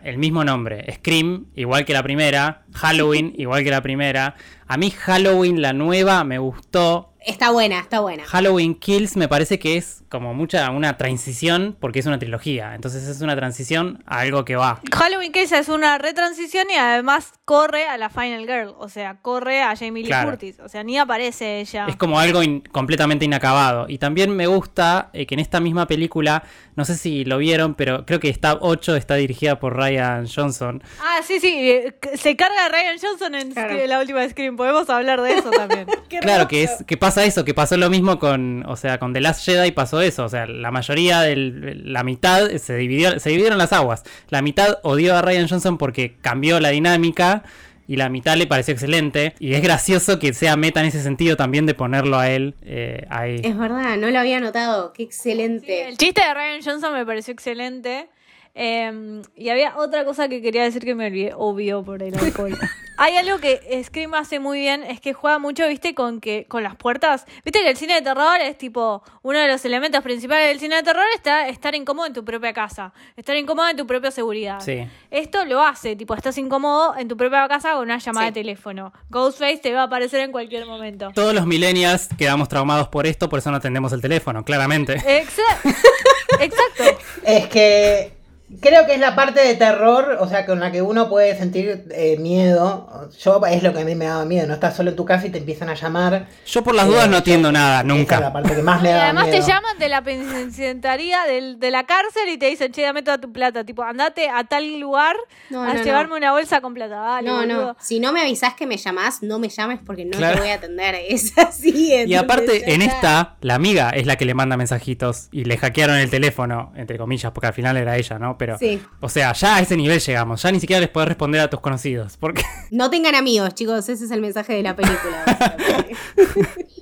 el 0.03 0.19
mismo 0.19 0.43
nombre. 0.43 0.93
Scream, 0.93 1.47
igual 1.55 1.85
que 1.85 1.93
la 1.93 2.03
primera. 2.03 2.65
Halloween, 2.73 3.33
igual 3.39 3.63
que 3.63 3.71
la 3.71 3.81
primera. 3.81 4.35
A 4.67 4.77
mí 4.77 4.91
Halloween, 4.91 5.63
la 5.63 5.73
nueva, 5.73 6.25
me 6.25 6.39
gustó. 6.39 7.14
Está 7.27 7.51
buena, 7.51 7.81
está 7.81 8.01
buena. 8.01 8.25
Halloween 8.25 8.75
Kills 8.75 9.17
me 9.17 9.29
parece 9.29 9.59
que 9.59 9.77
es 9.77 10.03
como 10.09 10.35
mucha 10.35 10.71
una 10.71 10.97
transición 10.97 11.77
porque 11.81 11.99
es 12.01 12.07
una 12.07 12.19
trilogía. 12.19 12.75
Entonces 12.75 13.05
es 13.09 13.21
una 13.21 13.35
transición 13.35 14.03
a 14.07 14.21
algo 14.21 14.45
que 14.45 14.57
va. 14.57 14.81
Halloween 14.93 15.33
Kills 15.33 15.53
es 15.53 15.69
una 15.69 15.99
retransición 15.99 16.67
y 16.71 16.75
además 16.75 17.33
corre 17.45 17.87
a 17.87 17.97
la 17.99 18.11
Final 18.11 18.41
Girl, 18.47 18.75
o 18.79 18.89
sea, 18.89 19.17
corre 19.23 19.63
a 19.63 19.75
Jamie 19.77 20.03
Lee 20.03 20.09
Claro. 20.09 20.31
Curtis, 20.31 20.61
o 20.61 20.69
sea, 20.69 20.83
ni 20.85 20.99
aparece 20.99 21.61
ella. 21.61 21.87
Es 21.89 21.97
como 21.97 22.19
algo 22.19 22.43
in- 22.43 22.61
completamente 22.73 23.25
inacabado. 23.25 23.87
Y 23.89 23.99
también 23.99 24.35
me 24.37 24.47
gusta 24.47 25.11
eh, 25.13 25.27
que 25.27 25.35
en 25.35 25.41
esta 25.41 25.61
misma 25.61 25.87
película, 25.87 26.45
no 26.77 26.85
sé 26.85 26.97
si 26.97 27.25
lo 27.25 27.39
vieron, 27.39 27.75
pero 27.75 28.05
creo 28.07 28.21
que 28.21 28.33
Stab 28.33 28.59
8 28.61 28.97
está 28.97 29.15
dirigida 29.17 29.59
por 29.59 29.77
Ryan 29.77 30.27
Johnson. 30.29 30.83
Ah, 31.01 31.21
sí, 31.27 31.41
sí, 31.41 31.49
eh, 31.71 31.97
se 32.15 32.37
carga 32.37 32.67
a 32.67 32.69
Ryan 32.69 32.97
Johnson 33.01 33.35
en 33.35 33.53
Claro. 33.53 33.87
La 33.87 33.99
última 34.01 34.29
Scream, 34.29 34.57
podemos 34.57 34.89
hablar 34.91 35.21
de 35.23 35.39
eso 35.39 35.51
también. 35.51 35.87
Claro, 36.21 36.47
que 36.49 36.63
es 36.63 36.71
que 36.87 36.97
pasa 36.97 37.14
pasa 37.15 37.27
eso, 37.27 37.45
que 37.45 37.55
pasó 37.55 37.77
lo 37.77 37.91
mismo 37.91 38.19
con, 38.19 38.65
o 38.67 38.75
sea, 38.75 38.99
con 38.99 39.13
The 39.13 39.21
Last 39.21 39.45
Jedi 39.45 39.71
pasó 39.71 40.01
eso, 40.01 40.25
o 40.25 40.29
sea, 40.29 40.47
la 40.47 40.73
mayoría 40.73 41.21
de 41.21 41.37
la 41.37 42.03
mitad 42.03 42.51
se 42.57 42.75
dividió, 42.75 43.21
se 43.21 43.31
dividieron 43.31 43.57
las 43.57 43.73
aguas. 43.73 44.03
La 44.31 44.43
mitad 44.43 44.81
odió 44.83 45.17
a 45.17 45.23
Ryan 45.23 45.47
Johnson 45.49 45.79
porque 45.79 46.17
cambió 46.21 46.59
la 46.59 46.71
dinámica 46.71 47.45
y 47.87 47.95
la 47.99 48.09
mitad 48.09 48.37
le 48.37 48.49
pareció 48.49 48.73
excelente. 48.73 49.37
Y 49.39 49.55
es 49.55 49.63
gracioso 49.63 50.19
que 50.19 50.35
sea 50.35 50.57
meta 50.57 50.81
en 50.81 50.87
ese 50.87 51.05
sentido 51.05 51.37
también 51.37 51.67
de 51.67 51.75
ponerlo 51.75 52.19
a 52.19 52.29
él 52.29 52.57
eh, 52.63 53.07
ahí. 53.11 53.41
Es 53.45 53.57
verdad, 53.57 53.97
no 53.97 54.11
lo 54.11 54.19
había 54.19 54.41
notado. 54.41 54.93
Qué 54.93 55.05
excelente. 55.05 55.87
el 55.87 55.97
chiste 55.97 56.21
de 56.21 56.35
Ryan 56.35 56.63
Johnson 56.65 56.95
me 56.95 57.07
pareció 57.07 57.33
excelente. 57.33 58.09
Em, 58.55 59.23
y 59.37 59.51
había 59.51 59.77
otra 59.77 60.05
cosa 60.05 60.29
que 60.29 60.43
quería 60.43 60.65
decir 60.65 60.83
que 60.85 60.97
me 60.97 61.07
olvidé, 61.07 61.33
obvio 61.37 61.85
por 61.85 62.03
el 62.03 62.19
alcohol. 62.19 62.59
Hay 62.97 63.17
algo 63.17 63.39
que 63.39 63.83
Scream 63.85 64.15
hace 64.15 64.39
muy 64.39 64.61
bien, 64.61 64.85
es 64.85 65.01
que 65.01 65.13
juega 65.13 65.39
mucho, 65.39 65.67
viste, 65.67 65.95
con 65.95 66.21
que 66.21 66.47
con 66.49 66.63
las 66.63 66.77
puertas. 66.77 67.27
Viste 67.45 67.61
que 67.61 67.71
el 67.71 67.77
cine 67.77 67.95
de 67.95 68.03
terror 68.03 68.41
es 68.41 68.57
tipo, 68.57 69.03
uno 69.23 69.39
de 69.39 69.49
los 69.49 69.65
elementos 69.65 70.03
principales 70.03 70.49
del 70.49 70.61
cine 70.61 70.77
de 70.77 70.83
terror 70.83 71.05
está 71.15 71.49
estar 71.49 71.75
incómodo 71.75 72.07
en 72.07 72.13
tu 72.13 72.25
propia 72.25 72.53
casa, 72.53 72.93
estar 73.17 73.37
incómodo 73.37 73.69
en 73.69 73.77
tu 73.77 73.87
propia 73.87 74.11
seguridad. 74.11 74.61
Sí. 74.61 74.87
Esto 75.11 75.45
lo 75.45 75.63
hace, 75.63 75.97
tipo, 75.97 76.15
estás 76.15 76.39
incómodo 76.39 76.97
en 76.97 77.09
tu 77.09 77.17
propia 77.17 77.49
casa 77.49 77.73
con 77.73 77.83
una 77.83 77.99
llamada 77.99 78.27
de 78.27 78.33
teléfono. 78.33 78.93
Ghostface 79.11 79.59
te 79.59 79.73
va 79.73 79.83
a 79.83 79.85
aparecer 79.85 80.21
en 80.21 80.33
cualquier 80.33 80.67
momento. 80.67 81.11
Todos 81.15 81.35
los 81.35 81.47
millennials 81.47 82.09
quedamos 82.17 82.49
traumados 82.49 82.89
por 82.89 83.07
esto, 83.07 83.29
por 83.29 83.41
eso 83.41 83.51
no 83.51 83.57
atendemos 83.57 83.93
el 83.93 84.01
teléfono, 84.01 84.45
claramente. 84.45 84.95
Exacto. 84.95 85.69
Exacto. 86.41 86.99
Es 87.25 87.47
que 87.49 88.13
Creo 88.61 88.87
que 88.87 88.95
es 88.95 89.01
la 89.01 89.15
parte 89.15 89.41
de 89.41 89.55
terror, 89.55 90.19
o 90.21 90.29
sea, 90.29 90.47
con 90.47 90.61
la 90.61 90.71
que 90.73 90.83
uno 90.83 91.09
puede 91.09 91.37
sentir 91.37 91.87
eh, 91.91 92.17
miedo. 92.19 93.09
Yo 93.21 93.41
es 93.47 93.63
lo 93.63 93.73
que 93.73 93.81
a 93.81 93.85
mí 93.85 93.95
me 93.95 94.07
daba 94.07 94.25
miedo, 94.25 94.47
no 94.47 94.55
estás 94.55 94.77
solo 94.77 94.91
en 94.91 94.97
tu 94.97 95.05
casa 95.05 95.27
y 95.27 95.31
te 95.31 95.39
empiezan 95.39 95.69
a 95.69 95.75
llamar. 95.75 96.27
Yo 96.47 96.63
por 96.63 96.75
las 96.75 96.87
dudas 96.87 97.09
no 97.09 97.17
atiendo 97.19 97.51
nada, 97.53 97.83
nunca. 97.83 98.03
Esa 98.03 98.15
es 98.17 98.21
la 98.21 98.33
parte 98.33 98.55
que 98.57 98.63
más 98.63 98.83
me 98.83 98.89
Y 98.89 98.93
daba 98.93 99.05
además 99.05 99.31
te 99.31 99.41
llaman 99.41 99.79
de 99.79 99.89
la 99.89 100.03
penitenciaría 100.03 101.25
del- 101.27 101.59
de 101.59 101.71
la 101.71 101.85
cárcel 101.85 102.29
y 102.29 102.39
te 102.39 102.47
dicen, 102.47 102.73
che, 102.73 102.83
dame 102.83 103.03
toda 103.03 103.19
tu 103.19 103.33
plata. 103.33 103.65
Tipo, 103.65 103.83
andate 103.83 104.29
a 104.29 104.45
tal 104.45 104.79
lugar 104.81 105.17
No, 105.51 105.63
a 105.63 105.75
no, 105.75 105.83
llevarme 105.83 106.11
no. 106.11 106.17
una 106.17 106.33
bolsa 106.33 106.61
con 106.61 106.75
plata. 106.75 106.95
Dale, 106.97 107.29
No, 107.29 107.37
boludo. 107.39 107.67
no. 107.73 107.77
Si 107.81 108.01
no 108.01 108.13
me 108.13 108.21
avisás 108.21 108.55
que 108.55 108.67
me 108.67 108.77
llamás, 108.77 109.23
no 109.23 109.39
me 109.39 109.49
llames 109.49 109.81
porque 109.85 110.05
no 110.05 110.17
Claro. 110.19 110.35
te 110.37 110.41
voy 110.41 110.51
a 110.51 110.55
atender. 110.55 110.95
Es 111.09 111.37
así. 111.39 111.93
Y 112.07 112.15
aparte, 112.15 112.73
en 112.75 112.83
esta, 112.83 113.37
la 113.41 113.55
amiga 113.55 113.91
es 113.91 114.07
la 114.07 114.17
que 114.17 114.25
le 114.25 114.35
manda 114.35 114.57
mensajitos 114.57 115.29
y 115.33 115.45
le 115.45 115.57
hackearon 115.57 115.97
el 115.97 116.11
teléfono, 116.11 116.73
entre 116.77 116.99
comillas, 116.99 117.33
porque 117.33 117.47
al 117.49 117.53
final 117.55 117.77
era 117.77 117.97
ella, 117.97 118.19
¿no? 118.19 118.37
Pero, 118.45 118.59
Sí. 118.59 118.81
o 119.01 119.09
sea, 119.09 119.33
ya 119.33 119.57
a 119.57 119.61
ese 119.61 119.77
nivel 119.77 120.01
llegamos, 120.01 120.43
ya 120.43 120.53
ni 120.53 120.61
siquiera 120.61 120.81
les 120.81 120.91
podés 120.91 121.09
responder 121.09 121.41
a 121.41 121.49
tus 121.49 121.61
conocidos, 121.61 122.17
porque 122.19 122.43
No 122.71 122.91
tengan 122.91 123.15
amigos, 123.15 123.55
chicos. 123.55 123.89
Ese 123.89 124.05
es 124.05 124.11
el 124.11 124.21
mensaje 124.21 124.53
de 124.55 124.63
la 124.63 124.77
película. 124.77 125.25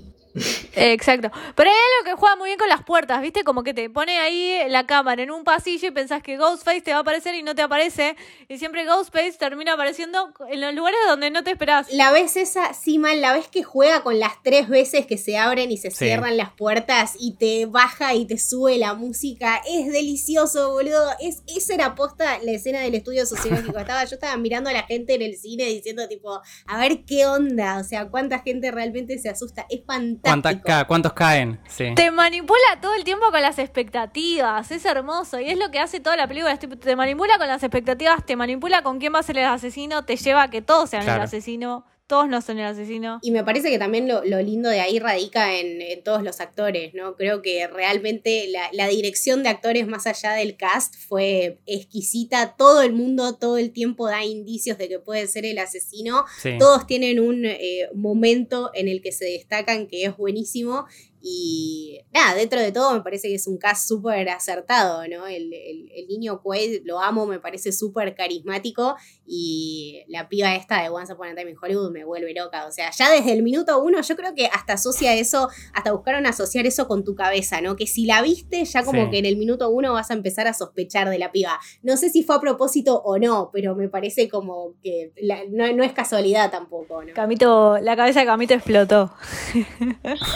Exacto. 0.74 1.30
Pero 1.54 1.70
hay 1.70 1.76
algo 1.76 2.04
que 2.10 2.18
juega 2.20 2.36
muy 2.36 2.48
bien 2.48 2.58
con 2.58 2.68
las 2.68 2.82
puertas, 2.84 3.20
¿viste? 3.20 3.44
Como 3.44 3.62
que 3.62 3.74
te 3.74 3.88
pone 3.90 4.18
ahí 4.18 4.58
la 4.68 4.86
cámara 4.86 5.22
en 5.22 5.30
un 5.30 5.44
pasillo 5.44 5.88
y 5.88 5.90
pensás 5.90 6.22
que 6.22 6.36
Ghostface 6.36 6.80
te 6.80 6.92
va 6.92 6.98
a 6.98 7.00
aparecer 7.00 7.34
y 7.34 7.42
no 7.42 7.54
te 7.54 7.62
aparece. 7.62 8.16
Y 8.48 8.58
siempre 8.58 8.84
Ghostface 8.86 9.32
termina 9.38 9.74
apareciendo 9.74 10.32
en 10.48 10.60
los 10.60 10.74
lugares 10.74 10.98
donde 11.06 11.30
no 11.30 11.44
te 11.44 11.50
esperás. 11.50 11.92
La 11.92 12.10
vez 12.12 12.36
esa, 12.36 12.72
sí, 12.74 12.98
mal, 12.98 13.20
la 13.20 13.32
vez 13.34 13.48
que 13.48 13.62
juega 13.62 14.02
con 14.02 14.18
las 14.18 14.42
tres 14.42 14.68
veces 14.68 15.06
que 15.06 15.18
se 15.18 15.36
abren 15.36 15.70
y 15.70 15.76
se 15.76 15.90
Sí. 15.90 16.06
cierran 16.06 16.36
las 16.36 16.52
puertas 16.52 17.14
y 17.18 17.34
te 17.36 17.66
baja 17.66 18.14
y 18.14 18.24
te 18.26 18.38
sube 18.38 18.78
la 18.78 18.94
música, 18.94 19.60
es 19.68 19.92
delicioso, 19.92 20.70
boludo. 20.72 21.10
Es, 21.20 21.42
esa 21.54 21.74
era 21.74 21.94
posta 21.94 22.38
la 22.42 22.52
escena 22.52 22.80
del 22.80 22.94
estudio 22.94 23.26
sociológico. 23.26 23.78
Estaba, 23.78 24.04
yo 24.04 24.14
estaba 24.14 24.36
mirando 24.38 24.70
a 24.70 24.72
la 24.72 24.84
gente 24.84 25.14
en 25.14 25.22
el 25.22 25.36
cine 25.36 25.64
diciendo, 25.66 26.08
tipo, 26.08 26.40
a 26.66 26.78
ver 26.80 27.04
qué 27.04 27.26
onda, 27.26 27.78
o 27.78 27.84
sea, 27.84 28.08
cuánta 28.08 28.38
gente 28.40 28.70
realmente 28.70 29.18
se 29.18 29.28
asusta. 29.28 29.66
Es 29.68 29.80
fantástico. 29.86 30.21
¿Cuántas 30.22 30.56
ca- 30.62 30.84
¿cuántos 30.86 31.12
caen? 31.12 31.60
Sí. 31.68 31.92
Te 31.94 32.10
manipula 32.10 32.58
todo 32.80 32.94
el 32.94 33.04
tiempo 33.04 33.26
con 33.30 33.42
las 33.42 33.58
expectativas, 33.58 34.70
es 34.70 34.84
hermoso 34.84 35.38
y 35.40 35.50
es 35.50 35.58
lo 35.58 35.70
que 35.70 35.78
hace 35.78 36.00
toda 36.00 36.16
la 36.16 36.26
película, 36.26 36.56
te 36.58 36.96
manipula 36.96 37.38
con 37.38 37.48
las 37.48 37.62
expectativas, 37.62 38.24
te 38.24 38.36
manipula 38.36 38.82
con 38.82 38.98
quién 38.98 39.14
va 39.14 39.18
a 39.18 39.22
ser 39.22 39.38
el 39.38 39.44
asesino, 39.46 40.04
te 40.04 40.16
lleva 40.16 40.44
a 40.44 40.50
que 40.50 40.62
todos 40.62 40.90
sean 40.90 41.02
Claro. 41.04 41.20
el 41.20 41.24
asesino, 41.24 41.84
todos 42.06 42.28
no 42.28 42.42
son 42.42 42.58
el 42.58 42.66
asesino. 42.66 43.18
Y 43.22 43.30
me 43.30 43.44
parece 43.44 43.70
que 43.70 43.78
también 43.78 44.06
lo, 44.06 44.24
lo 44.24 44.40
lindo 44.42 44.68
de 44.68 44.80
ahí 44.80 44.98
radica 44.98 45.56
en, 45.56 45.80
en 45.80 46.02
todos 46.02 46.22
los 46.22 46.40
actores, 46.40 46.92
¿no? 46.94 47.16
Creo 47.16 47.42
que 47.42 47.66
realmente 47.66 48.46
la, 48.48 48.68
la 48.72 48.88
dirección 48.88 49.42
de 49.42 49.48
actores 49.48 49.86
más 49.86 50.06
allá 50.06 50.32
del 50.32 50.56
cast 50.56 50.94
fue 50.96 51.58
exquisita. 51.66 52.54
Todo 52.56 52.82
el 52.82 52.92
mundo 52.92 53.36
todo 53.36 53.58
el 53.58 53.72
tiempo 53.72 54.08
da 54.08 54.24
indicios 54.24 54.78
de 54.78 54.88
que 54.88 54.98
puede 54.98 55.26
ser 55.26 55.46
el 55.46 55.58
asesino. 55.58 56.24
sí. 56.40 56.50
Todos 56.58 56.86
tienen 56.86 57.18
un 57.18 57.44
eh, 57.44 57.88
momento 57.94 58.70
en 58.74 58.88
el 58.88 59.00
que 59.00 59.12
se 59.12 59.24
destacan 59.24 59.86
que 59.86 60.04
es 60.04 60.16
buenísimo. 60.16 60.86
Y 61.24 62.00
nada, 62.12 62.34
dentro 62.34 62.58
de 62.60 62.72
todo 62.72 62.92
me 62.94 63.00
parece 63.02 63.28
que 63.28 63.36
es 63.36 63.46
un 63.46 63.56
cast 63.56 63.86
súper 63.86 64.28
acertado, 64.28 65.06
¿no? 65.08 65.26
El, 65.28 65.52
el- 65.52 65.90
el 65.94 66.06
niño 66.08 66.42
Quaid 66.42 66.82
lo 66.84 67.00
amo, 67.00 67.26
me 67.26 67.38
parece 67.38 67.70
súper 67.72 68.14
carismático. 68.16 68.96
Y 69.26 70.02
la 70.08 70.28
piba 70.28 70.54
esta 70.56 70.82
de 70.82 70.88
Once 70.88 71.12
Upon 71.12 71.28
a 71.28 71.34
Time 71.36 71.52
in 71.52 71.56
Hollywood 71.62 71.92
me 71.92 72.04
vuelve 72.04 72.34
loca. 72.34 72.66
O 72.66 72.72
sea, 72.72 72.90
ya 72.90 73.10
desde 73.10 73.32
el 73.32 73.42
minuto 73.42 73.80
uno, 73.82 74.00
yo 74.02 74.16
creo 74.16 74.34
que 74.34 74.46
hasta 74.46 74.72
asocia 74.74 75.14
eso, 75.14 75.48
hasta 75.74 75.92
buscaron 75.92 76.26
asociar 76.26 76.66
eso 76.66 76.88
con 76.88 77.04
tu 77.04 77.14
cabeza, 77.14 77.60
¿no? 77.60 77.76
Que 77.76 77.86
si 77.86 78.04
la 78.06 78.20
viste, 78.20 78.64
ya 78.64 78.82
como 78.84 79.04
Sí. 79.04 79.10
que 79.10 79.18
en 79.18 79.26
el 79.26 79.36
minuto 79.36 79.68
uno 79.70 79.92
vas 79.92 80.10
a 80.10 80.14
empezar 80.14 80.48
a 80.48 80.54
sospechar 80.54 81.08
de 81.08 81.18
la 81.18 81.30
piba. 81.30 81.58
No 81.82 81.96
sé 81.96 82.10
si 82.10 82.22
fue 82.24 82.34
a 82.36 82.40
propósito 82.40 83.00
o 83.04 83.18
no, 83.18 83.50
pero 83.52 83.76
me 83.76 83.88
parece 83.88 84.28
como 84.28 84.74
que 84.82 85.12
la- 85.20 85.42
no, 85.48 85.72
no 85.72 85.84
es 85.84 85.92
casualidad 85.92 86.50
tampoco, 86.50 87.04
¿no? 87.04 87.14
Camito, 87.14 87.78
la 87.78 87.94
cabeza 87.96 88.20
de 88.20 88.26
Camito 88.26 88.54
explotó. 88.54 89.12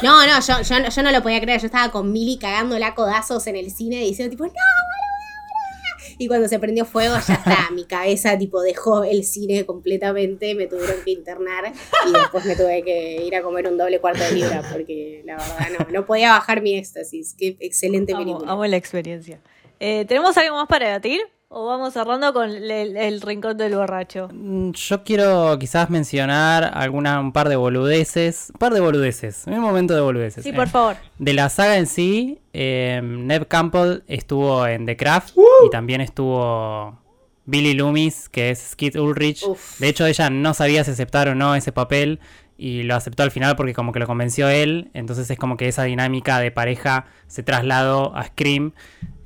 No, 0.02 0.26
no, 0.26 0.40
yo, 0.40 0.62
yo, 0.62 0.75
no- 0.78 0.88
yo 0.90 1.02
no 1.02 1.10
lo 1.12 1.22
podía 1.22 1.40
creer. 1.40 1.60
Yo 1.60 1.66
estaba 1.66 1.90
con 1.90 2.12
Milly 2.12 2.38
cagándola 2.38 2.94
codazos 2.94 3.46
en 3.46 3.56
el 3.56 3.70
cine 3.70 4.00
diciendo 4.00 4.30
tipo, 4.30 4.44
no, 4.44 4.50
boludo, 4.52 6.06
boludo". 6.08 6.16
Y 6.18 6.28
cuando 6.28 6.48
se 6.48 6.58
prendió 6.58 6.84
fuego, 6.84 7.14
ya 7.26 7.34
está, 7.34 7.70
mi 7.72 7.84
cabeza 7.84 8.38
tipo 8.38 8.62
dejó 8.62 9.04
el 9.04 9.24
cine 9.24 9.66
completamente, 9.66 10.54
me 10.54 10.66
tuvieron 10.66 10.96
que 11.04 11.10
internar 11.10 11.72
y 12.08 12.12
después 12.12 12.44
me 12.44 12.56
tuve 12.56 12.82
que 12.82 13.22
ir 13.24 13.34
a 13.36 13.42
comer 13.42 13.66
un 13.68 13.76
doble 13.78 14.00
cuarto 14.00 14.22
de 14.22 14.32
libra 14.32 14.62
porque 14.72 15.22
la 15.26 15.36
verdad 15.36 15.68
no, 15.78 15.92
no 15.92 16.06
podía 16.06 16.30
bajar 16.32 16.62
mi 16.62 16.76
éxtasis. 16.76 17.34
Qué 17.38 17.56
excelente 17.60 18.12
Amo, 18.14 18.24
película. 18.24 18.52
amo 18.52 18.64
la 18.66 18.76
experiencia. 18.76 19.40
Eh, 19.78 20.04
¿Tenemos 20.06 20.36
algo 20.38 20.56
más 20.56 20.68
para 20.68 20.86
debatir? 20.86 21.20
¿O 21.48 21.64
vamos 21.66 21.92
cerrando 21.92 22.32
con 22.32 22.50
el, 22.50 22.96
el 22.96 23.20
rincón 23.20 23.56
del 23.56 23.76
borracho? 23.76 24.28
Mm, 24.32 24.72
Yo 24.72 25.04
quiero 25.04 25.56
quizás 25.60 25.88
mencionar 25.90 26.72
alguna, 26.74 27.20
un 27.20 27.32
par 27.32 27.48
de 27.48 27.54
boludeces. 27.54 28.50
Un 28.52 28.58
par 28.58 28.74
de 28.74 28.80
boludeces. 28.80 29.44
Un 29.46 29.60
momento 29.60 29.94
de 29.94 30.00
boludeces. 30.00 30.42
Sí, 30.42 30.50
eh. 30.50 30.54
por 30.54 30.68
favor. 30.68 30.96
De 31.18 31.32
la 31.34 31.48
saga 31.48 31.78
en 31.78 31.86
sí, 31.86 32.40
eh, 32.52 33.00
Neve 33.02 33.46
Campbell 33.46 34.02
estuvo 34.08 34.66
en 34.66 34.86
The 34.86 34.96
Craft 34.96 35.36
y 35.64 35.70
también 35.70 36.00
estuvo 36.00 36.98
Billy 37.44 37.74
Loomis, 37.74 38.28
que 38.28 38.50
es 38.50 38.58
Skid 38.72 38.98
Ulrich. 38.98 39.44
Uf. 39.46 39.78
De 39.78 39.88
hecho, 39.88 40.04
ella 40.04 40.28
no 40.30 40.52
sabía 40.52 40.82
si 40.82 40.90
aceptar 40.90 41.28
o 41.28 41.36
no 41.36 41.54
ese 41.54 41.70
papel 41.70 42.18
y 42.58 42.82
lo 42.82 42.96
aceptó 42.96 43.22
al 43.22 43.30
final 43.30 43.54
porque 43.54 43.72
como 43.72 43.92
que 43.92 44.00
lo 44.00 44.06
convenció 44.08 44.48
él. 44.48 44.90
Entonces 44.94 45.30
es 45.30 45.38
como 45.38 45.56
que 45.56 45.68
esa 45.68 45.84
dinámica 45.84 46.40
de 46.40 46.50
pareja 46.50 47.06
se 47.28 47.44
trasladó 47.44 48.16
a 48.16 48.24
Scream. 48.24 48.72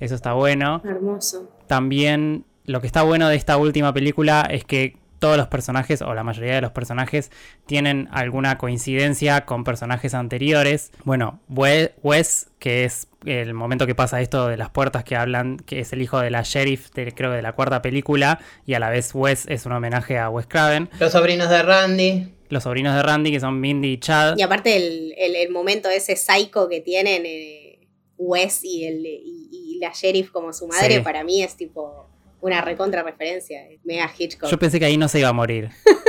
Eso 0.00 0.14
está 0.14 0.34
bueno. 0.34 0.82
Hermoso. 0.84 1.48
También 1.70 2.44
lo 2.64 2.80
que 2.80 2.88
está 2.88 3.04
bueno 3.04 3.28
de 3.28 3.36
esta 3.36 3.56
última 3.56 3.94
película 3.94 4.44
es 4.50 4.64
que 4.64 4.96
todos 5.20 5.36
los 5.36 5.46
personajes, 5.46 6.02
o 6.02 6.12
la 6.14 6.24
mayoría 6.24 6.56
de 6.56 6.60
los 6.62 6.72
personajes, 6.72 7.30
tienen 7.64 8.08
alguna 8.10 8.58
coincidencia 8.58 9.44
con 9.44 9.62
personajes 9.62 10.14
anteriores. 10.14 10.90
Bueno, 11.04 11.38
We- 11.48 11.92
Wes, 12.02 12.48
que 12.58 12.82
es 12.82 13.06
el 13.24 13.54
momento 13.54 13.86
que 13.86 13.94
pasa 13.94 14.20
esto 14.20 14.48
de 14.48 14.56
las 14.56 14.70
puertas 14.70 15.04
que 15.04 15.14
hablan, 15.14 15.58
que 15.58 15.78
es 15.78 15.92
el 15.92 16.02
hijo 16.02 16.18
de 16.18 16.30
la 16.30 16.42
sheriff, 16.42 16.90
de, 16.90 17.12
creo 17.12 17.30
de 17.30 17.42
la 17.42 17.52
cuarta 17.52 17.82
película, 17.82 18.40
y 18.66 18.74
a 18.74 18.80
la 18.80 18.90
vez 18.90 19.14
Wes 19.14 19.44
es 19.48 19.64
un 19.64 19.70
homenaje 19.72 20.18
a 20.18 20.28
Wes 20.28 20.46
Craven. 20.48 20.88
Los 20.98 21.12
sobrinos 21.12 21.48
de 21.50 21.62
Randy. 21.62 22.34
Los 22.48 22.64
sobrinos 22.64 22.96
de 22.96 23.02
Randy, 23.04 23.30
que 23.30 23.38
son 23.38 23.60
Mindy 23.60 23.92
y 23.92 23.98
Chad. 23.98 24.36
Y 24.38 24.42
aparte 24.42 24.76
el, 24.76 25.14
el, 25.16 25.36
el 25.36 25.50
momento 25.52 25.88
ese 25.88 26.16
psycho 26.16 26.68
que 26.68 26.80
tienen 26.80 27.22
eh, 27.24 27.86
Wes 28.16 28.64
y, 28.64 28.86
el, 28.86 29.06
y, 29.06 29.48
y 29.52 29.69
la 29.80 29.90
sheriff 29.92 30.30
como 30.30 30.52
su 30.52 30.66
madre, 30.68 30.96
Sí. 30.96 31.00
para 31.00 31.24
mí 31.24 31.42
es 31.42 31.56
tipo 31.56 32.06
una 32.40 32.60
recontra 32.60 33.02
referencia. 33.02 33.62
Mega 33.84 34.10
Hitchcock. 34.16 34.48
Yo 34.50 34.58
pensé 34.58 34.78
que 34.78 34.84
ahí 34.86 34.96
no 34.96 35.08
se 35.08 35.18
iba 35.20 35.28
a 35.28 35.32
morir. 35.32 35.70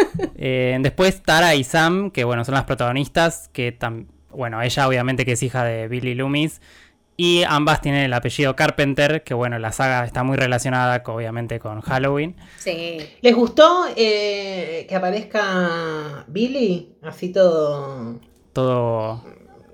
Eh, 0.44 0.78
después 0.82 1.24
Tara 1.24 1.56
y 1.56 1.64
Sam, 1.64 2.12
que 2.12 2.26
bueno, 2.26 2.44
son 2.44 2.56
las 2.56 2.66
protagonistas, 2.66 3.50
que 3.54 3.78
bueno, 4.32 4.62
ella 4.62 4.88
obviamente 4.88 5.24
que 5.26 5.34
es 5.34 5.44
hija 5.44 5.64
de 5.64 5.88
Billy 5.88 6.16
Loomis. 6.16 6.60
Y 7.16 7.44
ambas 7.44 7.82
tienen 7.82 8.02
el 8.04 8.14
apellido 8.14 8.56
Carpenter, 8.56 9.24
que 9.24 9.34
bueno, 9.34 9.58
la 9.60 9.72
saga 9.72 10.04
está 10.04 10.24
muy 10.24 10.36
relacionada 10.38 11.02
obviamente 11.06 11.60
con 11.60 11.80
Halloween. 11.82 12.36
Sí. 12.58 12.98
¿Les 13.22 13.36
gustó 13.36 13.86
eh, 13.96 14.86
que 14.90 14.96
aparezca 14.96 16.26
Billy? 16.28 16.96
Así 17.04 17.30
todo 17.32 18.20
Todo 18.52 19.24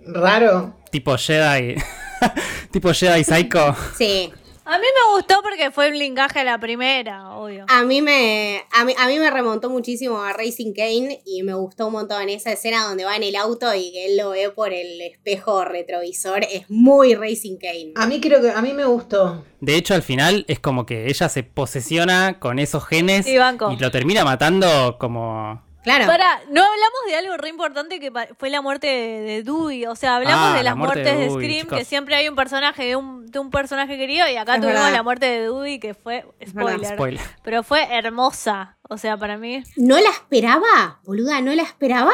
raro. 0.06 0.76
tipo 0.92 1.18
Jedi. 1.18 1.76
tipo 2.72 2.94
Jedi 2.94 3.24
Psycho. 3.24 3.76
Sí. 3.98 4.32
A 4.70 4.80
mí 4.80 4.84
me 4.84 5.16
gustó 5.16 5.42
porque 5.42 5.72
fue 5.72 5.90
un 5.90 5.98
linkaje 5.98 6.42
a 6.42 6.44
la 6.44 6.60
primera, 6.60 7.30
obvio. 7.38 7.64
A 7.70 7.84
mí 7.84 8.02
me, 8.02 8.66
a 8.74 8.84
mí, 8.84 8.94
a 8.98 9.08
mí 9.08 9.18
me 9.18 9.32
remontó 9.32 9.70
muchísimo 9.70 10.22
a 10.22 10.34
Racing 10.34 10.74
Kane 10.74 11.22
y 11.26 11.42
me 11.44 11.54
gustó 11.54 11.88
un 11.88 11.94
montón 11.94 12.28
esa 12.28 12.52
escena 12.52 12.84
donde 12.84 13.06
va 13.06 13.16
en 13.16 13.24
el 13.24 13.38
auto 13.38 13.74
y 13.74 13.94
que 13.94 14.08
él 14.08 14.18
lo 14.18 14.32
ve 14.32 14.50
por 14.50 14.74
el 14.74 15.00
espejo 15.00 15.64
retrovisor. 15.64 16.44
Es 16.44 16.70
muy 16.70 17.16
Racing 17.16 17.56
Kane. 17.56 17.94
A 17.96 18.08
mí 18.08 18.20
creo 18.20 18.42
que 18.42 18.52
a 18.52 18.62
mí 18.62 18.74
me 18.74 18.84
gustó. 18.84 19.46
De 19.62 19.78
hecho, 19.78 19.94
al 19.94 20.02
final 20.02 20.44
es 20.50 20.60
como 20.60 20.86
que 20.86 21.08
ella 21.08 21.30
se 21.30 21.44
posesiona 21.44 22.38
con 22.38 22.60
esos 22.60 22.86
genes 22.86 23.26
Sí, 23.26 23.38
y 23.38 23.78
lo 23.78 23.90
termina 23.90 24.26
matando 24.26 24.98
como... 25.00 25.66
Claro. 25.96 26.06
Para, 26.08 26.40
no 26.50 26.62
hablamos 26.64 27.00
de 27.08 27.16
algo 27.16 27.38
re 27.38 27.50
importante 27.50 28.00
que 28.00 28.12
fue 28.38 28.50
la 28.50 28.62
muerte 28.62 28.88
de, 28.88 29.20
de 29.22 29.44
Dewey. 29.44 29.86
O 29.86 29.96
sea, 29.96 30.16
hablamos 30.18 30.50
Ah, 30.54 30.58
de 30.58 30.64
la 30.64 30.72
las 30.72 30.76
muerte 30.78 31.02
muertes 31.04 31.20
de 31.20 31.30
Scream, 31.32 31.62
chicos. 31.66 31.78
que 31.80 31.86
siempre 31.86 32.16
hay 32.16 32.28
un 32.30 32.36
personaje 32.36 32.84
de 32.86 32.96
un, 32.96 33.26
de 33.26 33.40
un 33.40 33.50
personaje 33.50 33.98
querido, 33.98 34.28
y 34.30 34.36
acá 34.38 34.56
Es 34.56 34.62
tuvimos 34.62 34.82
verdad. 34.82 34.94
la 34.94 35.04
muerte 35.04 35.26
de 35.26 35.42
Dewey, 35.44 35.80
que 35.80 35.94
fue. 35.94 36.26
Spoiler. 36.48 37.20
Pero 37.44 37.64
fue 37.64 37.84
hermosa. 37.96 38.78
O 38.90 38.98
sea, 38.98 39.18
para 39.18 39.38
mí. 39.38 39.64
¿No 39.76 40.00
la 40.00 40.10
esperaba? 40.10 41.00
Boluda, 41.04 41.42
¿no 41.42 41.54
la 41.54 41.64
esperaba? 41.64 42.14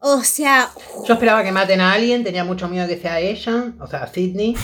O 0.00 0.22
sea, 0.22 0.68
Yo 1.06 1.14
esperaba 1.14 1.42
que 1.42 1.50
maten 1.52 1.80
a 1.80 1.92
alguien, 1.92 2.22
tenía 2.24 2.44
mucho 2.44 2.68
miedo 2.68 2.86
que 2.86 2.96
sea 2.98 3.18
ella, 3.20 3.72
o 3.80 3.86
sea, 3.88 4.06
Sidney. 4.06 4.56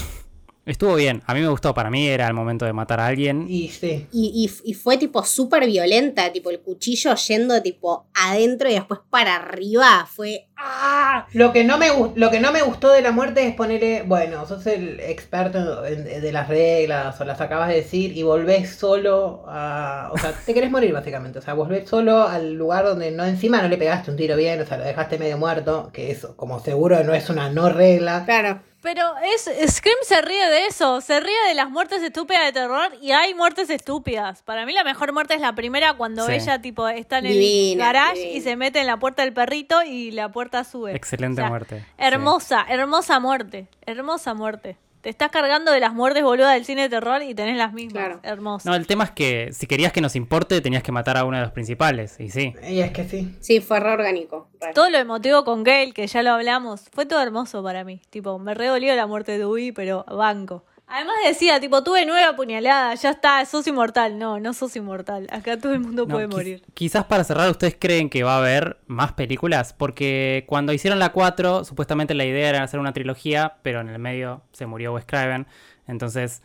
Estuvo 0.66 0.94
bien, 0.94 1.22
a 1.26 1.34
mí 1.34 1.40
me 1.40 1.48
gustó, 1.48 1.74
para 1.74 1.90
mí 1.90 2.06
era 2.08 2.26
el 2.26 2.32
momento 2.32 2.64
de 2.64 2.72
matar 2.72 2.98
a 2.98 3.06
alguien. 3.06 3.44
Y 3.48 3.68
sí. 3.68 4.06
y, 4.12 4.32
y- 4.64 4.70
y 4.70 4.74
fue 4.74 4.96
tipo 4.96 5.22
súper 5.22 5.66
violenta, 5.66 6.32
tipo 6.32 6.48
el 6.50 6.60
cuchillo 6.60 7.14
yendo 7.16 7.60
tipo 7.60 8.06
adentro 8.14 8.70
y 8.70 8.74
después 8.74 9.00
para 9.10 9.36
arriba. 9.36 10.06
Fue... 10.10 10.46
¡Ah! 10.56 11.26
Lo 11.34 11.52
que, 11.52 11.64
no 11.64 11.76
me, 11.76 11.88
lo 12.14 12.30
que 12.30 12.40
no 12.40 12.50
me 12.50 12.62
gustó 12.62 12.90
de 12.90 13.02
la 13.02 13.10
muerte 13.12 13.46
es 13.46 13.54
ponerle, 13.54 14.02
bueno, 14.06 14.46
sos 14.46 14.66
el 14.66 15.00
experto 15.00 15.84
en- 15.84 16.04
de 16.04 16.32
las 16.32 16.48
reglas 16.48 17.20
o 17.20 17.24
las 17.26 17.40
acabas 17.42 17.68
de 17.68 17.74
decir 17.76 18.16
y 18.16 18.22
volvés 18.22 18.70
solo 18.74 19.44
a... 19.46 20.10
O 20.14 20.18
sea, 20.18 20.32
te 20.32 20.54
querés 20.54 20.70
morir 20.70 20.94
básicamente. 20.94 21.40
O 21.40 21.42
sea, 21.42 21.52
volvés 21.52 21.86
solo 21.88 22.22
al 22.26 22.54
lugar 22.54 22.86
donde 22.86 23.10
no 23.10 23.24
encima 23.26 23.60
no 23.60 23.68
le 23.68 23.76
pegaste 23.76 24.10
un 24.10 24.16
tiro 24.16 24.34
bien, 24.36 24.60
o 24.62 24.64
sea, 24.64 24.78
lo 24.78 24.84
dejaste 24.84 25.18
medio 25.18 25.36
muerto, 25.36 25.90
que 25.92 26.10
es 26.10 26.24
como 26.36 26.58
seguro 26.60 27.04
no 27.04 27.12
es 27.12 27.28
una 27.28 27.50
no 27.50 27.68
regla. 27.68 28.24
Claro. 28.24 28.60
Pero 28.84 29.14
es 29.22 29.44
Scream 29.74 29.96
se 30.02 30.20
ríe 30.20 30.46
de 30.50 30.66
eso, 30.66 31.00
se 31.00 31.18
ríe 31.18 31.34
de 31.48 31.54
las 31.54 31.70
muertes 31.70 32.02
estúpidas 32.02 32.44
de 32.44 32.52
terror 32.52 32.92
y 33.00 33.12
hay 33.12 33.32
muertes 33.34 33.70
estúpidas. 33.70 34.42
Para 34.42 34.66
mí 34.66 34.74
la 34.74 34.84
mejor 34.84 35.10
muerte 35.14 35.32
es 35.34 35.40
la 35.40 35.54
primera 35.54 35.94
cuando 35.94 36.26
Sí. 36.26 36.32
ella 36.34 36.60
tipo 36.60 36.86
está 36.86 37.18
en 37.18 37.24
Divina, 37.24 37.72
el 37.72 37.78
garage 37.94 38.18
divina. 38.20 38.36
y 38.36 38.40
se 38.42 38.56
mete 38.56 38.80
en 38.80 38.86
la 38.86 38.98
puerta 38.98 39.22
del 39.22 39.32
perrito 39.32 39.82
y 39.82 40.10
la 40.10 40.28
puerta 40.30 40.62
sube. 40.64 40.94
Excelente 40.94 41.40
O 41.40 41.44
sea, 41.44 41.48
muerte. 41.48 41.80
sí. 41.80 41.86
Hermosa, 41.96 42.66
hermosa 42.68 43.18
muerte, 43.20 43.68
hermosa 43.86 44.34
muerte. 44.34 44.76
Te 45.04 45.10
estás 45.10 45.30
cargando 45.30 45.70
de 45.70 45.80
las 45.80 45.92
muertes 45.92 46.22
boludas 46.22 46.54
del 46.54 46.64
cine 46.64 46.80
de 46.80 46.88
terror 46.88 47.20
y 47.22 47.34
tenés 47.34 47.58
las 47.58 47.74
mismas. 47.74 47.92
Claro. 47.92 48.20
Hermosa. 48.22 48.70
No, 48.70 48.74
el 48.74 48.86
tema 48.86 49.04
es 49.04 49.10
que 49.10 49.50
si 49.52 49.66
querías 49.66 49.92
que 49.92 50.00
nos 50.00 50.16
importe, 50.16 50.62
tenías 50.62 50.82
que 50.82 50.92
matar 50.92 51.18
a 51.18 51.26
uno 51.26 51.36
de 51.36 51.42
los 51.42 51.52
principales, 51.52 52.18
y 52.18 52.30
sí. 52.30 52.54
Y 52.66 52.80
es 52.80 52.90
que 52.90 53.04
sí. 53.04 53.36
Sí, 53.38 53.60
fue 53.60 53.80
re 53.80 53.90
orgánico. 53.90 54.48
re. 54.62 54.72
Todo 54.72 54.88
lo 54.88 54.96
emotivo 54.96 55.44
con 55.44 55.62
Gale, 55.62 55.92
que 55.92 56.06
ya 56.06 56.22
lo 56.22 56.30
hablamos, 56.30 56.88
fue 56.90 57.04
todo 57.04 57.20
hermoso 57.20 57.62
para 57.62 57.84
mí. 57.84 58.00
Tipo, 58.08 58.38
me 58.38 58.54
re 58.54 58.68
dolió 58.68 58.96
la 58.96 59.06
muerte 59.06 59.32
de 59.32 59.38
Dewey, 59.40 59.72
pero 59.72 60.04
banco. 60.04 60.64
Además 60.86 61.16
decía, 61.26 61.58
tipo, 61.60 61.82
tuve 61.82 62.04
nueve 62.04 62.24
apuñaladas, 62.24 63.00
ya 63.02 63.10
está, 63.10 63.44
sos 63.46 63.66
inmortal. 63.66 64.18
No, 64.18 64.38
no 64.38 64.52
sos 64.52 64.76
inmortal. 64.76 65.26
Acá 65.32 65.58
todo 65.58 65.72
el 65.72 65.80
mundo 65.80 66.04
No, 66.06 66.14
puede 66.14 66.26
quiz- 66.28 66.32
morir. 66.32 66.62
Quizás 66.74 67.04
para 67.06 67.24
cerrar, 67.24 67.50
¿ustedes 67.50 67.76
creen 67.78 68.10
que 68.10 68.22
va 68.22 68.34
a 68.34 68.38
haber 68.38 68.78
más 68.86 69.12
películas? 69.12 69.72
Porque 69.72 70.44
cuando 70.46 70.72
hicieron 70.72 70.98
la 70.98 71.10
4, 71.10 71.64
supuestamente 71.64 72.14
la 72.14 72.24
idea 72.26 72.50
era 72.50 72.62
hacer 72.62 72.78
una 72.80 72.92
trilogía, 72.92 73.56
pero 73.62 73.80
en 73.80 73.88
el 73.88 73.98
medio 73.98 74.42
se 74.52 74.66
murió 74.66 74.92
Wes 74.92 75.04
Craven. 75.06 75.46
Entonces, 75.88 76.42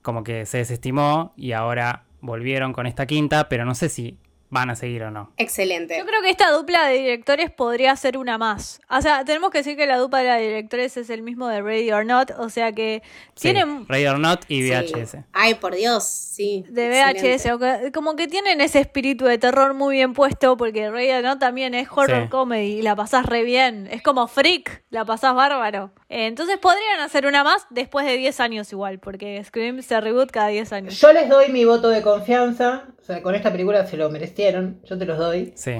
como 0.00 0.24
que 0.24 0.46
se 0.46 0.58
desestimó 0.58 1.32
y 1.36 1.52
ahora 1.52 2.04
volvieron 2.20 2.72
con 2.72 2.86
esta 2.86 3.06
quinta, 3.06 3.48
pero 3.48 3.64
no 3.64 3.74
sé 3.74 3.88
si 3.88 4.16
van 4.52 4.68
a 4.68 4.76
seguir 4.76 5.02
o 5.04 5.10
no. 5.10 5.32
Excelente. 5.38 5.96
Yo 5.98 6.04
creo 6.04 6.20
que 6.20 6.28
esta 6.28 6.50
dupla 6.50 6.86
de 6.86 6.98
directores 6.98 7.50
podría 7.50 7.96
ser 7.96 8.18
una 8.18 8.36
más. 8.36 8.82
O 8.90 9.00
sea, 9.00 9.24
tenemos 9.24 9.50
que 9.50 9.58
decir 9.58 9.78
que 9.78 9.86
la 9.86 9.96
dupla 9.96 10.20
de 10.22 10.42
directores 10.42 10.94
es 10.98 11.08
el 11.08 11.22
mismo 11.22 11.48
de 11.48 11.62
Ready 11.62 11.90
or 11.90 12.04
Not, 12.04 12.32
o 12.38 12.50
sea 12.50 12.70
que 12.72 13.02
Sí, 13.34 13.50
tienen 13.52 13.88
Ready 13.88 14.06
or 14.08 14.18
Not 14.18 14.44
y 14.48 14.62
Sí. 14.62 14.70
VHS. 14.70 15.24
Ay, 15.32 15.54
por 15.54 15.74
Dios, 15.74 16.04
sí. 16.04 16.66
de 16.68 16.90
VHS, 16.90 17.46
excelente. 17.46 17.52
o 17.52 17.58
que- 17.58 17.92
como 17.92 18.14
que 18.14 18.28
tienen 18.28 18.60
ese 18.60 18.80
espíritu 18.80 19.24
de 19.24 19.38
terror 19.38 19.72
muy 19.72 19.94
bien 19.96 20.12
puesto, 20.12 20.58
porque 20.58 20.90
Ready 20.90 21.12
or 21.12 21.22
Not 21.22 21.38
también 21.38 21.74
es 21.74 21.88
horror 21.90 22.24
Sí. 22.24 22.28
comedy 22.28 22.74
y 22.78 22.82
la 22.82 22.94
pasás 22.94 23.24
re 23.24 23.44
bien. 23.44 23.88
Es 23.90 24.02
como 24.02 24.28
Freak, 24.28 24.82
la 24.90 25.06
pasás 25.06 25.34
bárbaro. 25.34 25.90
Eh, 26.10 26.26
Entonces 26.26 26.58
podrían 26.58 27.00
hacer 27.00 27.24
una 27.24 27.42
más 27.42 27.66
después 27.70 28.04
de 28.04 28.18
10 28.18 28.38
años 28.38 28.70
igual, 28.70 28.98
porque 28.98 29.42
Scream 29.42 29.80
se 29.80 29.98
reboot 29.98 30.30
cada 30.30 30.48
10 30.48 30.70
años. 30.74 31.00
Yo 31.00 31.10
les 31.14 31.26
doy 31.30 31.48
mi 31.50 31.64
voto 31.64 31.88
de 31.88 32.02
confianza, 32.02 32.84
o 33.02 33.04
sea, 33.04 33.20
con 33.22 33.34
esta 33.34 33.50
película 33.52 33.84
se 33.86 33.96
lo 33.96 34.08
merecieron, 34.10 34.80
yo 34.84 34.96
te 34.96 35.04
los 35.04 35.18
doy. 35.18 35.52
Sí. 35.56 35.72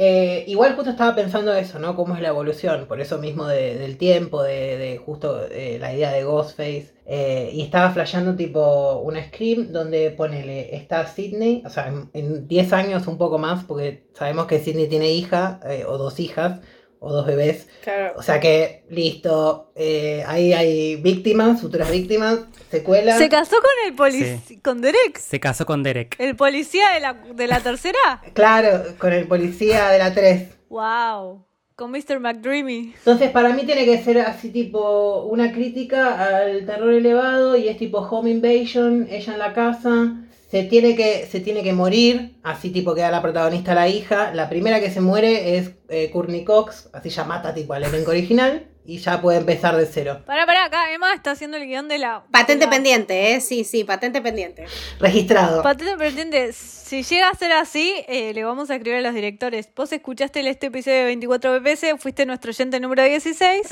Eh, 0.00 0.44
igual 0.46 0.76
justo 0.76 0.90
estaba 0.90 1.16
pensando 1.16 1.52
eso, 1.52 1.80
¿no? 1.80 1.96
Cómo 1.96 2.14
es 2.14 2.22
la 2.22 2.28
evolución, 2.28 2.86
por 2.86 3.00
eso 3.00 3.18
mismo 3.18 3.48
de- 3.48 3.76
del 3.76 3.96
tiempo, 3.98 4.44
de, 4.44 4.78
de 4.78 4.96
justo 4.98 5.44
eh, 5.50 5.78
la 5.80 5.92
idea 5.92 6.12
de 6.12 6.22
Ghostface. 6.22 6.92
eh, 7.10 7.50
y 7.52 7.62
estaba 7.62 7.90
flasheando 7.90 8.36
tipo 8.36 8.98
una 9.02 9.24
Scream 9.24 9.72
donde 9.72 10.10
ponele, 10.12 10.76
está 10.76 11.04
Sidney, 11.06 11.62
o 11.66 11.70
sea, 11.70 11.88
en, 11.88 12.10
en 12.12 12.46
10 12.46 12.72
años 12.74 13.06
un 13.08 13.18
poco 13.18 13.38
más, 13.38 13.64
porque 13.64 14.04
sabemos 14.14 14.46
que 14.46 14.60
Sidney 14.60 14.86
tiene 14.88 15.10
hija, 15.10 15.58
o 15.88 15.98
dos 15.98 16.20
hijas, 16.20 16.60
o 17.00 17.12
dos 17.12 17.26
bebés. 17.26 17.68
Claro. 17.84 18.14
O 18.16 18.22
sea 18.22 18.40
que, 18.40 18.84
listo, 18.90 19.72
eh, 19.76 20.24
ahí 20.26 20.52
hay 20.52 20.96
víctimas, 20.96 21.60
futuras 21.60 21.90
víctimas, 21.90 22.40
secuelas. 22.70 23.18
¿Se 23.18 23.28
casó 23.28 23.56
con 23.56 23.70
el 23.88 23.94
policía, 23.94 24.38
Sí. 24.46 24.58
con 24.60 24.80
Derek? 24.80 25.18
Se 25.18 25.38
casó 25.40 25.64
con 25.66 25.82
Derek. 25.82 26.16
¿El 26.18 26.34
policía 26.36 26.90
de 26.94 27.00
la, 27.00 27.12
de 27.14 27.46
la 27.46 27.60
tercera? 27.60 27.98
Claro, 28.34 28.82
con 28.98 29.12
el 29.12 29.26
policía 29.28 29.88
de 29.90 29.98
la 29.98 30.12
3. 30.12 30.48
wow, 30.68 31.44
con 31.76 31.92
Mr. 31.92 32.18
McDreamy. 32.18 32.92
Entonces, 32.98 33.30
para 33.30 33.50
mí 33.50 33.62
tiene 33.64 33.84
que 33.84 34.02
ser 34.02 34.18
así 34.18 34.50
tipo 34.50 35.22
una 35.26 35.52
crítica 35.52 36.26
al 36.38 36.66
terror 36.66 36.92
elevado 36.92 37.56
y 37.56 37.68
es 37.68 37.76
tipo 37.78 37.98
home 37.98 38.30
invasion, 38.30 39.06
ella 39.08 39.32
en 39.34 39.38
la 39.38 39.52
casa, 39.52 40.16
se 40.50 40.64
tiene 40.64 40.96
que, 40.96 41.26
se 41.26 41.40
tiene 41.40 41.62
que 41.62 41.72
morir, 41.72 42.36
así 42.42 42.70
tipo 42.70 42.94
queda 42.94 43.10
la 43.10 43.22
protagonista 43.22 43.74
la 43.74 43.88
hija. 43.88 44.32
La 44.34 44.48
primera 44.48 44.80
que 44.80 44.90
se 44.90 45.00
muere 45.00 45.58
es 45.58 45.72
eh, 45.88 46.10
Courtney 46.10 46.44
Cox, 46.44 46.88
así 46.92 47.10
ya 47.10 47.24
mata 47.24 47.54
tipo 47.54 47.74
al 47.74 47.84
elenco 47.84 48.10
original 48.10 48.66
y 48.90 48.96
ya 49.00 49.20
puede 49.20 49.36
empezar 49.36 49.76
de 49.76 49.84
cero. 49.84 50.22
Pará, 50.24 50.46
pará, 50.46 50.64
acá 50.64 50.90
Emma 50.94 51.12
está 51.12 51.32
haciendo 51.32 51.58
el 51.58 51.66
guion 51.66 51.88
de 51.88 51.98
la... 51.98 52.24
Patente 52.32 52.64
la- 52.64 52.70
pendiente, 52.70 53.34
¿eh? 53.34 53.40
Sí, 53.42 53.62
sí, 53.64 53.84
patente 53.84 54.22
pendiente. 54.22 54.64
Registrado. 54.98 55.62
Patente 55.62 55.94
pendiente. 55.98 56.54
Si 56.54 57.02
llega 57.02 57.28
a 57.28 57.34
ser 57.34 57.52
así, 57.52 57.92
eh, 58.08 58.32
le 58.32 58.44
vamos 58.44 58.70
a 58.70 58.76
escribir 58.76 59.00
a 59.00 59.02
los 59.02 59.14
directores. 59.14 59.68
Vos 59.76 59.92
escuchaste 59.92 60.40
el- 60.40 60.46
este 60.46 60.68
episodio 60.68 61.00
de 61.00 61.04
24 61.04 61.60
BPS, 61.60 61.98
fuiste 61.98 62.24
nuestro 62.24 62.50
oyente 62.50 62.80
número 62.80 63.02
16. 63.04 63.68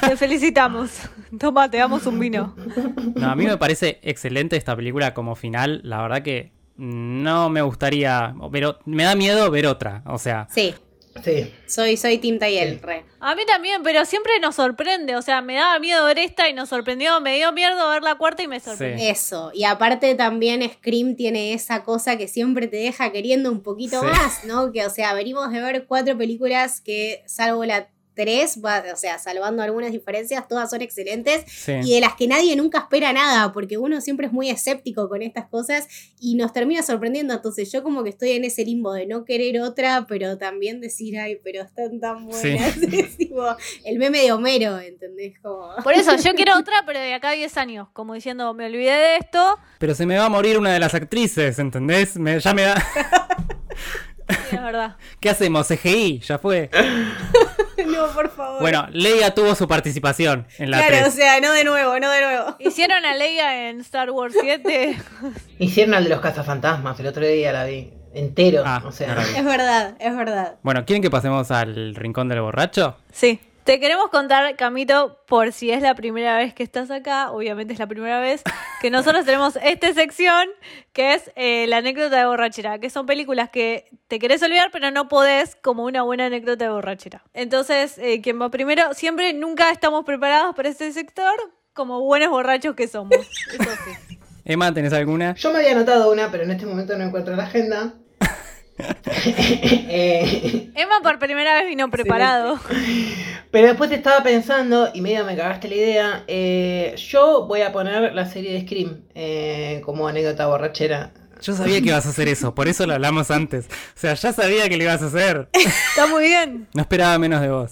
Te 0.00 0.16
felicitamos. 0.16 0.90
Toma, 1.38 1.70
te 1.70 1.76
damos 1.76 2.04
un 2.06 2.18
vino. 2.18 2.56
No, 3.14 3.30
a 3.30 3.36
mí 3.36 3.44
me 3.46 3.56
parece 3.58 4.00
excelente 4.02 4.56
esta 4.56 4.74
película 4.74 5.14
como 5.14 5.36
final. 5.36 5.80
La 5.84 6.02
verdad 6.02 6.22
que 6.22 6.50
no 6.76 7.48
me 7.50 7.62
gustaría, 7.62 8.34
pero 8.50 8.80
me 8.84 9.04
da 9.04 9.14
miedo 9.14 9.48
ver 9.48 9.68
otra. 9.68 10.02
O 10.06 10.18
sea, 10.18 10.48
Sí, 10.50 10.74
Sí. 11.24 11.52
soy, 11.66 11.96
soy 11.96 12.18
Tim 12.18 12.38
Tayel, 12.38 12.80
re. 12.80 13.04
A 13.20 13.34
mí 13.34 13.42
también, 13.46 13.82
pero 13.82 14.04
siempre 14.04 14.38
nos 14.40 14.54
sorprende. 14.56 15.16
O 15.16 15.22
sea, 15.22 15.40
me 15.42 15.54
daba 15.54 15.78
miedo 15.78 16.04
ver 16.04 16.18
esta 16.18 16.48
y 16.48 16.52
nos 16.52 16.68
sorprendió. 16.68 17.20
Me 17.20 17.36
dio 17.36 17.52
miedo 17.52 17.88
ver 17.90 18.02
la 18.02 18.16
cuarta 18.16 18.42
y 18.42 18.48
me 18.48 18.60
sorprendió. 18.60 19.10
Eso, 19.10 19.50
y 19.54 19.64
aparte 19.64 20.14
también 20.14 20.62
Scream 20.68 21.16
tiene 21.16 21.52
esa 21.54 21.82
cosa 21.84 22.16
que 22.16 22.28
siempre 22.28 22.68
te 22.68 22.76
deja 22.76 23.10
queriendo 23.12 23.50
un 23.50 23.62
poquito 23.62 24.00
Sí. 24.00 24.06
más, 24.06 24.44
¿no? 24.44 24.72
Que, 24.72 24.84
o 24.86 24.90
sea, 24.90 25.14
venimos 25.14 25.50
de 25.50 25.60
ver 25.60 25.86
cuatro 25.86 26.16
películas 26.16 26.80
que, 26.80 27.22
salvo 27.26 27.64
la 27.64 27.88
tres, 28.16 28.60
va- 28.64 28.82
o 28.92 28.96
sea, 28.96 29.18
salvando 29.20 29.62
algunas 29.62 29.92
diferencias, 29.92 30.48
todas 30.48 30.70
son 30.70 30.82
excelentes 30.82 31.44
sí. 31.46 31.72
y 31.84 31.94
de 31.94 32.00
las 32.00 32.14
que 32.14 32.26
nadie 32.26 32.56
nunca 32.56 32.78
espera 32.78 33.12
nada, 33.12 33.52
porque 33.52 33.78
uno 33.78 34.00
siempre 34.00 34.26
es 34.26 34.32
muy 34.32 34.50
escéptico 34.50 35.08
con 35.08 35.22
estas 35.22 35.46
cosas 35.46 35.86
y 36.18 36.34
nos 36.34 36.52
termina 36.52 36.82
sorprendiendo. 36.82 37.34
Entonces, 37.34 37.70
yo 37.70 37.82
como 37.82 38.02
que 38.02 38.10
estoy 38.10 38.30
en 38.32 38.44
ese 38.44 38.64
limbo 38.64 38.92
de 38.94 39.06
no 39.06 39.24
querer 39.24 39.60
otra, 39.60 40.06
pero 40.08 40.38
también 40.38 40.80
decir, 40.80 41.18
ay, 41.18 41.38
pero 41.44 41.62
están 41.62 42.00
tan 42.00 42.26
buenas. 42.26 42.76
Es 42.96 43.16
tipo 43.18 43.44
el 43.84 43.98
meme 43.98 44.20
de 44.22 44.32
Homero, 44.32 44.78
¿entendés? 44.80 45.38
Como. 45.42 45.74
Por 45.84 45.92
eso, 45.92 46.16
yo 46.16 46.32
quiero 46.34 46.58
otra, 46.58 46.82
pero 46.86 46.98
de 46.98 47.12
acá 47.12 47.28
a 47.28 47.32
10 47.32 47.56
años. 47.58 47.88
Como 47.92 48.14
diciendo, 48.14 48.54
me 48.54 48.64
olvidé 48.66 48.92
de 48.92 49.16
esto. 49.16 49.58
Pero 49.78 49.94
se 49.94 50.06
me 50.06 50.16
va 50.16 50.24
a 50.24 50.28
morir 50.30 50.58
una 50.58 50.72
de 50.72 50.78
las 50.80 50.94
actrices, 50.94 51.58
¿entendés? 51.58 52.16
Me- 52.16 52.40
ya 52.40 52.54
me 52.54 52.62
da... 52.62 52.74
Sí, 54.48 54.56
es 54.56 54.62
verdad. 54.62 54.96
¿Qué 55.20 55.28
hacemos? 55.30 55.68
CGI, 55.68 56.20
ya 56.20 56.38
fue. 56.38 56.70
no, 57.86 58.06
por 58.08 58.30
favor. 58.30 58.60
Bueno, 58.60 58.86
Leia 58.92 59.34
tuvo 59.34 59.54
su 59.54 59.66
participación 59.68 60.46
en 60.58 60.70
la 60.70 60.78
claro, 60.78 60.96
3. 60.98 61.08
o 61.08 61.10
sea, 61.10 61.40
no 61.40 61.52
de 61.52 61.64
nuevo, 61.64 61.98
no 61.98 62.10
de 62.10 62.20
nuevo. 62.20 62.56
Hicieron 62.58 63.04
a 63.04 63.14
Leia 63.14 63.68
en 63.68 63.80
Star 63.80 64.10
Wars 64.10 64.34
7. 64.40 64.96
Hicieron 65.58 65.94
al 65.94 66.04
de 66.04 66.10
los 66.10 66.20
cazafantasmas, 66.20 66.98
el 67.00 67.06
otro 67.06 67.26
día 67.26 67.52
la 67.52 67.64
vi. 67.64 67.92
Entero. 68.14 68.62
Ah, 68.64 68.82
o 68.84 68.92
sea. 68.92 69.08
no 69.08 69.14
la 69.16 69.24
vi. 69.24 69.36
Es 69.36 69.44
verdad, 69.44 69.94
es 70.00 70.16
verdad. 70.16 70.54
Bueno, 70.62 70.84
¿quieren 70.86 71.02
que 71.02 71.10
pasemos 71.10 71.50
al 71.50 71.94
rincón 71.94 72.28
del 72.28 72.40
borracho? 72.40 72.96
Sí. 73.12 73.40
Te 73.66 73.80
queremos 73.80 74.10
contar, 74.10 74.54
Camito, 74.54 75.18
por 75.26 75.50
si 75.50 75.72
es 75.72 75.82
la 75.82 75.96
primera 75.96 76.38
vez 76.38 76.54
que 76.54 76.62
estás 76.62 76.88
acá, 76.92 77.32
obviamente 77.32 77.72
es 77.72 77.80
la 77.80 77.88
primera 77.88 78.20
vez, 78.20 78.44
que 78.80 78.92
nosotros 78.92 79.24
tenemos 79.26 79.58
esta 79.60 79.92
sección 79.92 80.46
que 80.92 81.14
es 81.14 81.32
eh, 81.34 81.66
la 81.66 81.78
anécdota 81.78 82.16
de 82.16 82.26
borrachera, 82.26 82.78
que 82.78 82.90
son 82.90 83.06
películas 83.06 83.50
que 83.50 83.88
te 84.06 84.20
querés 84.20 84.40
olvidar 84.44 84.70
pero 84.70 84.92
no 84.92 85.08
podés 85.08 85.56
como 85.56 85.84
una 85.84 86.02
buena 86.02 86.26
anécdota 86.26 86.66
de 86.66 86.70
borrachera. 86.70 87.24
Entonces, 87.34 87.98
eh, 87.98 88.20
quien 88.22 88.40
va 88.40 88.52
primero, 88.52 88.94
siempre 88.94 89.32
nunca 89.32 89.72
estamos 89.72 90.04
preparados 90.04 90.54
para 90.54 90.68
este 90.68 90.92
sector 90.92 91.34
como 91.72 92.00
buenos 92.02 92.30
borrachos 92.30 92.76
que 92.76 92.86
somos. 92.86 93.16
Eso 93.52 93.70
sí. 93.84 94.18
Emma, 94.44 94.72
¿tenés 94.72 94.92
alguna? 94.92 95.34
Yo 95.34 95.50
me 95.50 95.58
había 95.58 95.72
anotado 95.72 96.12
una, 96.12 96.30
pero 96.30 96.44
en 96.44 96.52
este 96.52 96.66
momento 96.66 96.96
no 96.96 97.02
encuentro 97.02 97.34
la 97.34 97.42
agenda. 97.42 97.94
Eh, 98.78 100.70
Emma 100.74 101.00
por 101.02 101.18
primera 101.18 101.54
vez 101.54 101.66
vino 101.66 101.90
preparado. 101.90 102.58
pero 103.50 103.68
después 103.68 103.90
estaba 103.90 104.22
pensando, 104.22 104.90
y 104.92 105.00
medio 105.00 105.24
me 105.24 105.36
cagaste 105.36 105.68
la 105.68 105.74
idea, 105.74 106.24
eh, 106.26 106.94
yo 106.96 107.46
voy 107.46 107.62
a 107.62 107.72
poner 107.72 108.14
la 108.14 108.26
serie 108.26 108.52
de 108.52 108.62
Scream 108.62 109.02
eh, 109.14 109.80
como 109.84 110.08
anécdota 110.08 110.46
borrachera. 110.46 111.12
Yo 111.42 111.52
sabía 111.54 111.80
que 111.80 111.88
ibas 111.88 112.06
a 112.06 112.10
hacer 112.10 112.28
eso, 112.28 112.54
por 112.54 112.66
eso 112.66 112.86
lo 112.86 112.94
hablamos 112.94 113.30
antes. 113.30 113.66
O 113.66 113.98
sea, 113.98 114.14
ya 114.14 114.32
sabía 114.32 114.68
que 114.68 114.76
lo 114.76 114.84
ibas 114.84 115.02
a 115.02 115.06
hacer. 115.06 115.48
Está 115.52 116.06
muy 116.06 116.24
bien. 116.24 116.66
No 116.72 116.80
esperaba 116.80 117.18
menos 117.18 117.42
de 117.42 117.50
vos. 117.50 117.70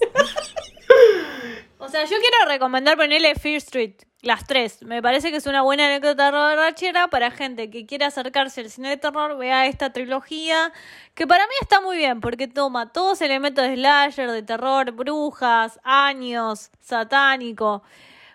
O 1.78 1.88
sea, 1.88 2.04
yo 2.04 2.16
quiero 2.18 2.48
recomendar 2.48 2.96
ponerle 2.96 3.34
Fear 3.34 3.56
Street, 3.56 3.94
las 4.24 4.46
tres. 4.46 4.82
Me 4.82 5.02
parece 5.02 5.30
que 5.30 5.36
es 5.36 5.46
una 5.46 5.62
buena 5.62 5.86
anécdota 5.86 6.30
borrachera 6.30 7.08
para 7.08 7.30
gente 7.30 7.70
que 7.70 7.86
quiera 7.86 8.08
acercarse 8.08 8.62
al 8.62 8.70
cine 8.70 8.90
de 8.90 8.96
terror, 8.96 9.36
vea 9.36 9.66
esta 9.66 9.92
trilogía, 9.92 10.72
que 11.14 11.26
para 11.26 11.46
mí 11.46 11.52
está 11.60 11.80
muy 11.80 11.96
bien, 11.96 12.20
porque 12.20 12.48
toma 12.48 12.92
todos 12.92 13.20
elementos 13.20 13.64
de 13.64 13.74
slasher, 13.74 14.30
de 14.30 14.42
terror, 14.42 14.92
brujas, 14.92 15.80
años, 15.84 16.70
satánico, 16.80 17.82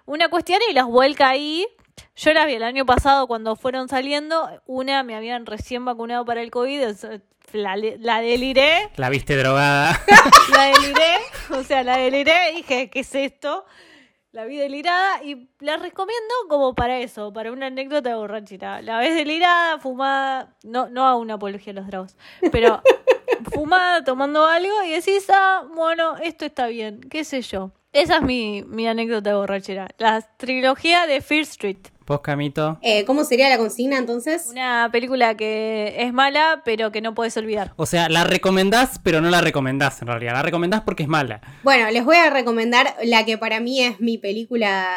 una 0.05 0.29
cuestión 0.29 0.59
y 0.69 0.73
las 0.73 0.85
vuelca 0.85 1.29
ahí. 1.29 1.67
Yo 2.15 2.33
las 2.33 2.45
vi 2.45 2.53
el 2.53 2.63
año 2.63 2.85
pasado 2.85 3.27
cuando 3.27 3.55
fueron 3.55 3.89
saliendo, 3.89 4.49
una 4.65 5.03
me 5.03 5.15
habían 5.15 5.45
recién 5.45 5.85
vacunado 5.85 6.25
para 6.25 6.41
el 6.41 6.51
COVID, 6.51 6.95
sea, 6.95 7.19
la, 7.53 7.75
la 7.75 8.21
deliré. 8.21 8.89
La 8.95 9.09
viste 9.09 9.35
drogada. 9.35 9.99
La 10.53 10.65
deliré, 10.65 11.17
o 11.51 11.63
sea, 11.63 11.83
la 11.83 11.97
deliré, 11.97 12.53
dije, 12.55 12.89
¿qué 12.89 12.99
es 13.01 13.15
esto? 13.15 13.65
La 14.31 14.45
vi 14.45 14.57
delirada 14.57 15.23
y 15.23 15.49
la 15.59 15.77
recomiendo 15.77 16.33
como 16.49 16.75
para 16.75 16.99
eso, 16.99 17.33
para 17.33 17.51
una 17.51 17.65
anécdota 17.65 18.09
de 18.09 18.15
borrachera. 18.15 18.79
La 18.83 18.99
ves 18.99 19.15
delirada, 19.15 19.79
fumada, 19.79 20.55
no, 20.63 20.87
no 20.87 21.07
a 21.07 21.15
una 21.15 21.33
apología 21.33 21.71
a 21.71 21.75
los 21.77 21.87
dragos, 21.87 22.15
pero 22.51 22.81
fumada, 23.51 24.03
tomando 24.03 24.45
algo 24.45 24.83
y 24.83 24.91
decís, 24.91 25.25
ah, 25.33 25.65
bueno, 25.73 26.15
esto 26.17 26.45
está 26.45 26.67
bien, 26.67 27.01
qué 27.01 27.23
sé 27.23 27.41
yo. 27.41 27.71
Esa 27.91 28.17
es 28.17 28.21
mi, 28.21 28.63
mi 28.67 28.87
anécdota 28.87 29.31
de 29.31 29.35
borrachera. 29.35 29.87
La 29.97 30.21
trilogía 30.37 31.07
de 31.07 31.21
Fear 31.21 31.41
Street. 31.41 31.77
Vos, 32.05 32.21
Camito. 32.21 32.77
Eh, 32.81 33.03
¿Cómo 33.05 33.23
sería 33.23 33.49
la 33.49 33.57
consigna 33.57 33.97
entonces? 33.97 34.47
Una 34.49 34.89
película 34.91 35.35
que 35.35 35.95
es 35.97 36.13
mala, 36.13 36.61
pero 36.65 36.91
que 36.91 37.01
no 37.01 37.15
puedes 37.15 37.35
olvidar. 37.37 37.73
O 37.77 37.87
sea, 37.87 38.07
la 38.09 38.23
recomendás, 38.23 38.99
pero 39.03 39.21
no 39.21 39.29
la 39.29 39.41
recomendás 39.41 40.01
en 40.01 40.07
realidad. 40.07 40.33
La 40.33 40.41
recomendás 40.43 40.81
porque 40.81 41.03
es 41.03 41.09
mala. 41.09 41.41
Bueno, 41.63 41.89
les 41.89 42.05
voy 42.05 42.15
a 42.15 42.29
recomendar 42.29 42.95
la 43.03 43.25
que 43.25 43.37
para 43.39 43.59
mí 43.59 43.81
es 43.81 43.99
mi 43.99 44.19
película 44.19 44.87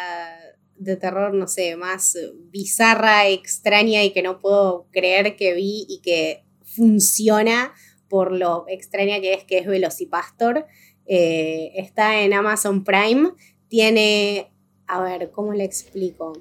de 0.76 0.96
terror, 0.96 1.32
no 1.32 1.48
sé, 1.48 1.76
más 1.76 2.16
bizarra, 2.50 3.26
extraña 3.28 4.02
y 4.02 4.12
que 4.12 4.22
no 4.22 4.38
puedo 4.38 4.86
creer 4.90 5.36
que 5.36 5.54
vi 5.54 5.86
y 5.88 6.00
que 6.02 6.44
funciona 6.64 7.72
por 8.08 8.32
lo 8.32 8.66
extraña 8.68 9.20
que 9.20 9.32
es, 9.32 9.44
que 9.44 9.58
es 9.58 9.66
Velocipastor. 9.66 10.66
Eh, 11.14 11.72
está 11.74 12.22
en 12.22 12.32
Amazon 12.32 12.84
Prime. 12.84 13.32
Tiene, 13.68 14.50
a 14.86 15.02
ver, 15.02 15.30
¿cómo 15.30 15.52
le 15.52 15.62
explico? 15.62 16.32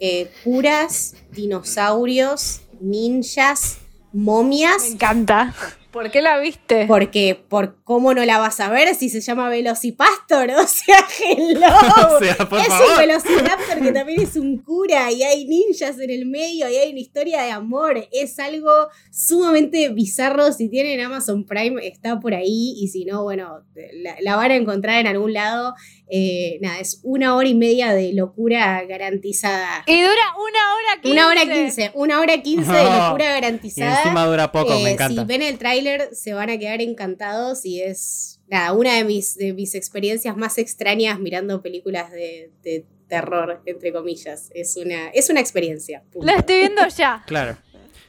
Eh, 0.00 0.28
curas, 0.42 1.14
dinosaurios, 1.30 2.62
ninjas, 2.80 3.78
momias. 4.12 4.82
Me 4.82 4.88
encanta. 4.88 5.54
¿Por 5.90 6.10
qué 6.10 6.20
la 6.20 6.38
viste? 6.38 6.84
Porque, 6.86 7.34
por 7.48 7.82
cómo 7.82 8.12
no 8.12 8.24
la 8.26 8.38
vas 8.38 8.60
a 8.60 8.68
ver 8.68 8.94
si 8.94 9.08
se 9.08 9.20
llama 9.22 9.48
Velocipastor, 9.48 10.50
o 10.58 10.66
sea, 10.66 10.98
hello. 11.18 11.66
O 12.16 12.18
sea, 12.22 12.36
por 12.48 12.60
es 12.60 12.66
favor. 12.68 12.90
un 12.90 12.96
Velociraptor 12.98 13.80
que 13.82 13.92
también 13.92 14.20
es 14.20 14.36
un 14.36 14.58
cura 14.58 15.10
y 15.10 15.22
hay 15.22 15.46
ninjas 15.46 15.98
en 15.98 16.10
el 16.10 16.26
medio 16.26 16.68
y 16.68 16.76
hay 16.76 16.90
una 16.90 17.00
historia 17.00 17.42
de 17.42 17.50
amor. 17.52 18.06
Es 18.12 18.38
algo 18.38 18.70
sumamente 19.10 19.88
bizarro. 19.88 20.52
Si 20.52 20.68
tienen 20.68 21.00
Amazon 21.00 21.44
Prime, 21.44 21.86
está 21.86 22.20
por 22.20 22.34
ahí. 22.34 22.74
Y 22.78 22.88
si 22.88 23.04
no, 23.04 23.22
bueno, 23.22 23.64
la, 24.02 24.16
la 24.20 24.36
van 24.36 24.50
a 24.50 24.56
encontrar 24.56 25.00
en 25.00 25.06
algún 25.06 25.32
lado. 25.32 25.74
Eh, 26.10 26.58
nada, 26.62 26.78
es 26.80 27.00
una 27.02 27.34
hora 27.36 27.48
y 27.48 27.54
media 27.54 27.92
de 27.92 28.12
locura 28.14 28.82
garantizada. 28.88 29.84
Y 29.86 30.00
dura 30.00 30.14
una 30.36 30.74
hora 30.74 31.02
quince. 31.02 31.12
Una 31.12 31.28
hora 31.28 31.42
quince, 31.52 31.90
una 31.94 32.20
hora 32.20 32.38
quince 32.42 32.72
de 32.72 32.84
locura 32.98 33.24
Y 33.24 33.40
garantizada. 33.40 34.02
encima 34.02 34.26
dura 34.26 34.50
poco, 34.52 34.70
me 34.74 34.88
Eh, 34.88 34.92
encanta. 34.92 35.22
Si 35.22 35.26
ven 35.26 35.42
el 35.42 35.58
tráiler 35.82 36.14
se 36.14 36.34
van 36.34 36.50
a 36.50 36.58
quedar 36.58 36.80
encantados 36.80 37.64
y 37.64 37.80
es 37.82 38.40
nada, 38.48 38.72
una 38.72 38.94
de 38.94 39.04
mis, 39.04 39.36
de 39.36 39.52
mis 39.52 39.74
experiencias 39.74 40.36
más 40.36 40.58
extrañas 40.58 41.18
mirando 41.20 41.62
películas 41.62 42.10
de, 42.10 42.50
de 42.62 42.84
terror, 43.08 43.62
entre 43.66 43.92
comillas. 43.92 44.50
Es 44.54 44.76
una, 44.76 45.08
es 45.08 45.30
una 45.30 45.40
experiencia. 45.40 46.02
punto. 46.10 46.26
La 46.26 46.36
estoy 46.36 46.58
viendo 46.58 46.86
ya. 46.88 47.22
Claro. 47.26 47.56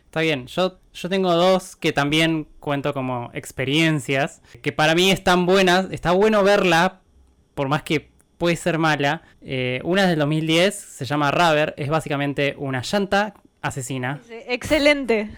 Está 0.06 0.22
bien. 0.22 0.48
Yo, 0.48 0.80
yo 0.92 1.08
tengo 1.08 1.34
dos 1.36 1.76
que 1.76 1.94
también 1.94 2.48
cuento 2.60 2.94
como 2.96 3.30
experiencias. 3.34 4.42
Que 4.64 4.72
para 4.72 4.96
mí 4.96 5.12
están 5.12 5.46
buenas. 5.46 5.92
Está 5.92 6.12
bueno 6.12 6.44
verla. 6.44 7.02
Por 7.54 7.68
más 7.68 7.84
que 7.84 8.10
puede 8.40 8.56
ser 8.56 8.80
mala. 8.80 9.22
Eh, 9.42 9.82
una 9.84 10.04
es 10.04 10.10
del 10.10 10.20
2010. 10.20 10.74
Se 10.74 11.06
llama 11.06 11.30
Rubber. 11.30 11.76
Es 11.78 11.90
básicamente 11.90 12.56
una 12.58 12.82
llanta 12.82 13.36
asesina. 13.62 14.22
Excelente. 14.48 15.30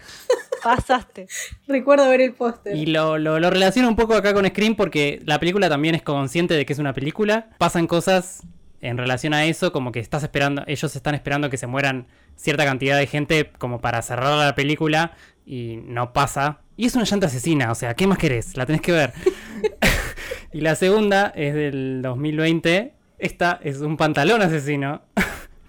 Pasaste. 0.62 1.26
Recuerdo 1.66 2.08
ver 2.08 2.20
el 2.20 2.32
póster. 2.32 2.76
Y 2.76 2.86
lo, 2.86 3.18
lo, 3.18 3.40
lo 3.40 3.50
relaciono 3.50 3.88
un 3.88 3.96
poco 3.96 4.14
acá 4.14 4.32
con 4.34 4.46
Scream 4.46 4.76
porque 4.76 5.20
la 5.24 5.38
película 5.38 5.68
también 5.68 5.94
es 5.94 6.02
consciente 6.02 6.54
de 6.54 6.64
que 6.66 6.72
es 6.72 6.78
una 6.78 6.92
película. 6.92 7.48
Pasan 7.58 7.86
cosas 7.86 8.42
en 8.80 8.98
relación 8.98 9.32
a 9.32 9.44
eso, 9.44 9.72
como 9.72 9.92
que 9.92 10.00
estás 10.00 10.24
esperando, 10.24 10.64
ellos 10.66 10.94
están 10.96 11.14
esperando 11.14 11.48
que 11.48 11.56
se 11.56 11.68
mueran 11.68 12.08
cierta 12.34 12.64
cantidad 12.64 12.98
de 12.98 13.06
gente 13.06 13.50
como 13.58 13.80
para 13.80 14.02
cerrar 14.02 14.36
la 14.36 14.54
película 14.56 15.12
y 15.46 15.78
no 15.84 16.12
pasa. 16.12 16.58
Y 16.76 16.86
es 16.86 16.96
una 16.96 17.04
llanta 17.04 17.28
asesina, 17.28 17.70
o 17.70 17.76
sea, 17.76 17.94
¿qué 17.94 18.08
más 18.08 18.18
querés? 18.18 18.56
La 18.56 18.66
tenés 18.66 18.82
que 18.82 18.92
ver. 18.92 19.12
y 20.52 20.60
la 20.60 20.74
segunda 20.74 21.32
es 21.34 21.54
del 21.54 22.00
2020. 22.02 22.94
Esta 23.18 23.60
es 23.62 23.78
un 23.78 23.96
pantalón 23.96 24.42
asesino. 24.42 25.02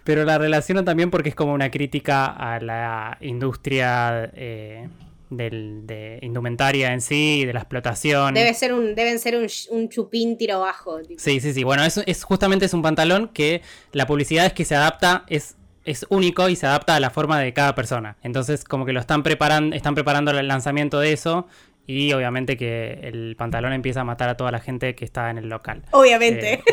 Pero 0.04 0.26
la 0.26 0.38
relaciono 0.38 0.84
también 0.84 1.10
porque 1.10 1.30
es 1.30 1.36
como 1.36 1.54
una 1.54 1.72
crítica 1.72 2.26
a 2.26 2.60
la 2.60 3.18
industria 3.22 4.30
eh, 4.36 4.88
del- 5.30 5.88
de 5.88 6.20
indumentaria 6.22 6.92
en 6.94 7.02
sí 7.02 7.46
de 7.46 7.54
la 7.54 7.60
explotación. 7.62 8.34
Debe 8.34 8.54
ser 8.54 8.74
un, 8.74 8.96
deben 8.96 9.18
ser 9.20 9.36
un, 9.38 9.48
un 9.72 9.90
chupín 9.90 10.38
tiro 10.38 10.60
bajo. 10.60 11.02
tipo. 11.02 11.20
Sí, 11.22 11.40
sí, 11.40 11.54
sí. 11.54 11.64
Bueno, 11.64 11.84
es, 11.86 11.98
es 12.06 12.24
justamente 12.24 12.66
es 12.66 12.74
un 12.74 12.82
pantalón 12.82 13.30
que 13.30 13.62
la 13.94 14.06
publicidad 14.06 14.46
es 14.46 14.54
que 14.54 14.66
se 14.66 14.76
adapta, 14.76 15.24
es, 15.28 15.56
es 15.86 16.06
único 16.10 16.50
y 16.50 16.56
se 16.56 16.66
adapta 16.68 16.96
a 16.96 17.00
la 17.00 17.10
forma 17.10 17.40
de 17.40 17.54
cada 17.54 17.74
persona. 17.74 18.18
Entonces, 18.24 18.64
como 18.66 18.86
que 18.86 18.94
lo 18.94 19.00
están 19.00 19.24
preparando, 19.24 19.76
están 19.76 19.96
preparando 19.96 20.32
el 20.32 20.48
lanzamiento 20.48 21.00
de 21.00 21.14
eso. 21.14 21.48
Y 21.86 22.14
obviamente 22.14 22.56
que 22.56 23.00
el 23.04 23.36
pantalón 23.38 23.74
empieza 23.74 24.02
a 24.02 24.04
matar 24.06 24.30
a 24.30 24.38
toda 24.38 24.52
la 24.52 24.60
gente 24.60 24.96
que 24.96 25.04
está 25.04 25.30
en 25.30 25.38
el 25.38 25.50
local. 25.50 25.84
Obviamente. 25.92 26.54
Eh, 26.54 26.64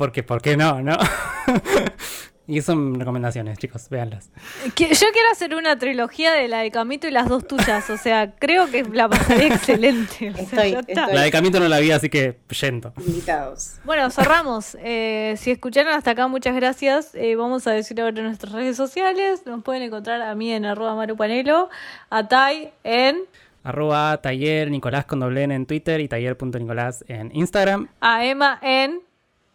porque, 0.00 0.22
¿por 0.22 0.40
qué 0.40 0.56
no? 0.56 0.80
¿No? 0.80 0.96
y 2.46 2.62
son 2.62 2.98
recomendaciones, 2.98 3.58
chicos, 3.58 3.90
véanlas. 3.90 4.30
Yo 4.64 4.72
quiero 4.74 5.30
hacer 5.30 5.54
una 5.54 5.78
trilogía 5.78 6.32
de 6.32 6.48
la 6.48 6.60
de 6.60 6.70
Camito 6.70 7.06
y 7.06 7.10
las 7.10 7.28
dos 7.28 7.46
tuyas. 7.46 7.90
O 7.90 7.98
sea, 7.98 8.32
creo 8.38 8.70
que 8.70 8.82
la 8.82 9.10
pasaría 9.10 9.48
excelente. 9.54 10.30
O 10.30 10.34
sea, 10.34 10.42
Estoy- 10.64 10.72
ya 10.72 10.78
está. 10.80 11.02
estoy. 11.02 11.14
La 11.14 11.20
de 11.20 11.30
Camito 11.30 11.60
no 11.60 11.68
la 11.68 11.78
vi, 11.80 11.90
así 11.90 12.08
que 12.08 12.38
yendo. 12.58 12.94
Invitados. 13.06 13.74
Bueno, 13.84 14.08
cerramos. 14.08 14.74
Eh, 14.80 15.34
si 15.36 15.50
escucharon 15.50 15.92
hasta 15.92 16.12
acá, 16.12 16.28
muchas 16.28 16.56
gracias. 16.56 17.14
Eh, 17.14 17.36
vamos 17.36 17.66
a 17.66 17.72
decir 17.72 18.00
ahora 18.00 18.18
en 18.18 18.24
nuestras 18.24 18.54
redes 18.54 18.78
sociales. 18.78 19.42
Nos 19.44 19.62
pueden 19.62 19.82
encontrar 19.82 20.22
a 20.22 20.34
mí 20.34 20.50
en 20.50 20.64
arroba 20.64 20.94
marupanelo, 20.94 21.68
a 22.08 22.26
Tai 22.26 22.72
en, 22.84 23.18
Arroba 23.62 24.16
taller 24.22 24.70
Nicolás 24.70 25.04
con 25.04 25.20
doble 25.20 25.42
N 25.42 25.54
en 25.54 25.66
Twitter 25.66 26.00
y 26.00 26.08
taller.nicolás 26.08 27.04
en 27.08 27.30
Instagram. 27.36 27.88
a 28.00 28.24
Emma 28.24 28.58
en, 28.62 29.02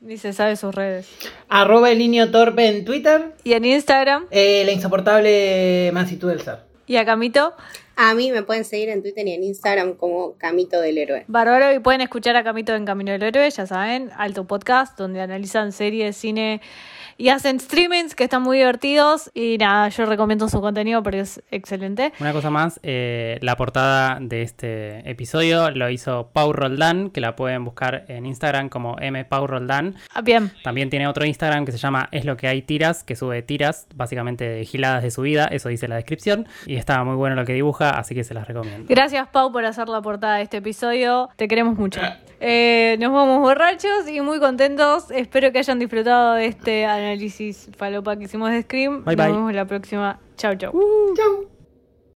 ni 0.06 0.18
se 0.18 0.32
sabe 0.34 0.56
sus 0.56 0.74
redes. 0.74 1.08
Arroba 1.50 1.92
el 1.92 1.98
niño 1.98 2.32
torpe 2.32 2.68
en 2.68 2.86
Twitter. 2.86 3.34
Y 3.44 3.54
en 3.54 3.66
Instagram, 3.66 4.26
Eh, 4.32 4.64
la 4.66 4.72
insoportable 4.72 5.90
mansitud 5.94 6.30
del 6.30 6.42
ser. 6.42 6.60
y 6.88 6.98
a 6.98 7.06
Camito. 7.06 7.54
A 7.98 8.14
mí 8.14 8.32
me 8.32 8.44
pueden 8.44 8.66
seguir 8.66 8.90
en 8.90 9.02
Twitter 9.02 9.26
y 9.28 9.32
en 9.32 9.44
Instagram 9.44 9.94
como 9.96 10.34
Camito 10.38 10.80
del 10.82 10.98
Héroe. 10.98 11.24
Bárbaro, 11.28 11.74
y 11.74 11.80
pueden 11.80 12.02
escuchar 12.02 12.36
a 12.36 12.44
Camito 12.44 12.76
en 12.76 12.86
Camino 12.86 13.12
del 13.14 13.24
Héroe, 13.24 13.50
ya 13.50 13.66
saben, 13.66 14.12
alto 14.18 14.46
podcast, 14.46 14.98
donde 15.00 15.22
analizan 15.22 15.72
series, 15.72 16.16
cine 16.18 16.62
y 17.18 17.30
hacen 17.30 17.60
streamings 17.60 18.16
que 18.16 18.26
están 18.26 18.42
muy 18.42 18.58
divertidos. 18.58 19.32
Y 19.34 19.58
nada, 19.58 19.90
yo 19.90 20.06
recomiendo 20.06 20.50
su 20.50 20.62
contenido 20.62 21.02
porque 21.04 21.22
es 21.22 21.42
excelente. 21.52 22.14
Una 22.20 22.34
cosa 22.34 22.50
más, 22.50 22.80
eh, 22.84 23.38
la 23.42 23.56
portada 23.56 24.18
de 24.22 24.42
este 24.42 25.10
episodio 25.10 25.72
lo 25.72 25.90
hizo 25.90 26.30
Pau 26.34 26.54
Roldán, 26.54 27.10
que 27.10 27.22
la 27.22 27.36
pueden 27.36 27.64
buscar 27.64 28.06
en 28.08 28.26
Instagram 28.26 28.70
como 28.70 28.98
M 29.00 29.24
Pau 29.26 29.48
Roldán. 29.48 29.96
Ah, 30.14 30.22
bien, 30.22 30.52
También 30.64 30.90
tiene 30.90 31.08
otro 31.08 31.26
Instagram 31.26 31.66
que 31.66 31.72
se 31.72 31.78
llama 31.78 32.10
Es 32.12 32.26
lo 32.26 32.38
que 32.38 32.48
hay 32.48 32.62
tiras, 32.62 33.04
que 33.04 33.16
sube 33.16 33.42
tiras, 33.42 33.88
básicamente 33.96 34.48
de 34.48 34.66
giladas 34.66 35.04
de 35.04 35.12
su 35.12 35.22
vida, 35.22 35.46
eso 35.48 35.70
dice 35.70 35.88
la 35.88 35.96
descripción. 35.96 36.48
Y 36.66 36.76
está 36.76 37.04
muy 37.04 37.16
bueno 37.16 37.36
lo 37.36 37.46
que 37.46 37.54
dibuja, 37.54 37.92
así 37.92 38.16
que 38.16 38.24
se 38.24 38.34
las 38.34 38.48
recomiendo. 38.48 38.86
gracias 38.90 39.28
Pau 39.30 39.52
por 39.52 39.66
hacer 39.66 39.90
la 39.90 40.02
portada 40.02 40.38
de 40.38 40.44
este 40.44 40.58
episodio. 40.58 41.30
Te 41.36 41.48
queremos 41.48 41.78
mucho. 41.78 42.02
Eh, 42.40 42.98
nos 43.00 43.12
vamos 43.14 43.40
borrachos 43.42 44.08
y 44.10 44.22
muy 44.22 44.40
contentos. 44.40 45.10
Espero 45.12 45.52
que 45.52 45.60
hayan 45.60 45.80
disfrutado 45.80 46.34
de 46.34 46.48
este 46.48 46.86
análisis 46.86 47.70
falopa 47.78 48.18
que 48.18 48.26
hicimos 48.26 48.52
de 48.52 48.62
Scream. 48.64 49.04
Bye, 49.04 49.16
nos 49.16 49.26
bye. 49.26 49.36
vemos 49.36 49.54
la 49.54 49.66
próxima. 49.66 50.20
Chau, 50.38 50.56
chau. 50.56 50.74
Chau. 51.16 51.55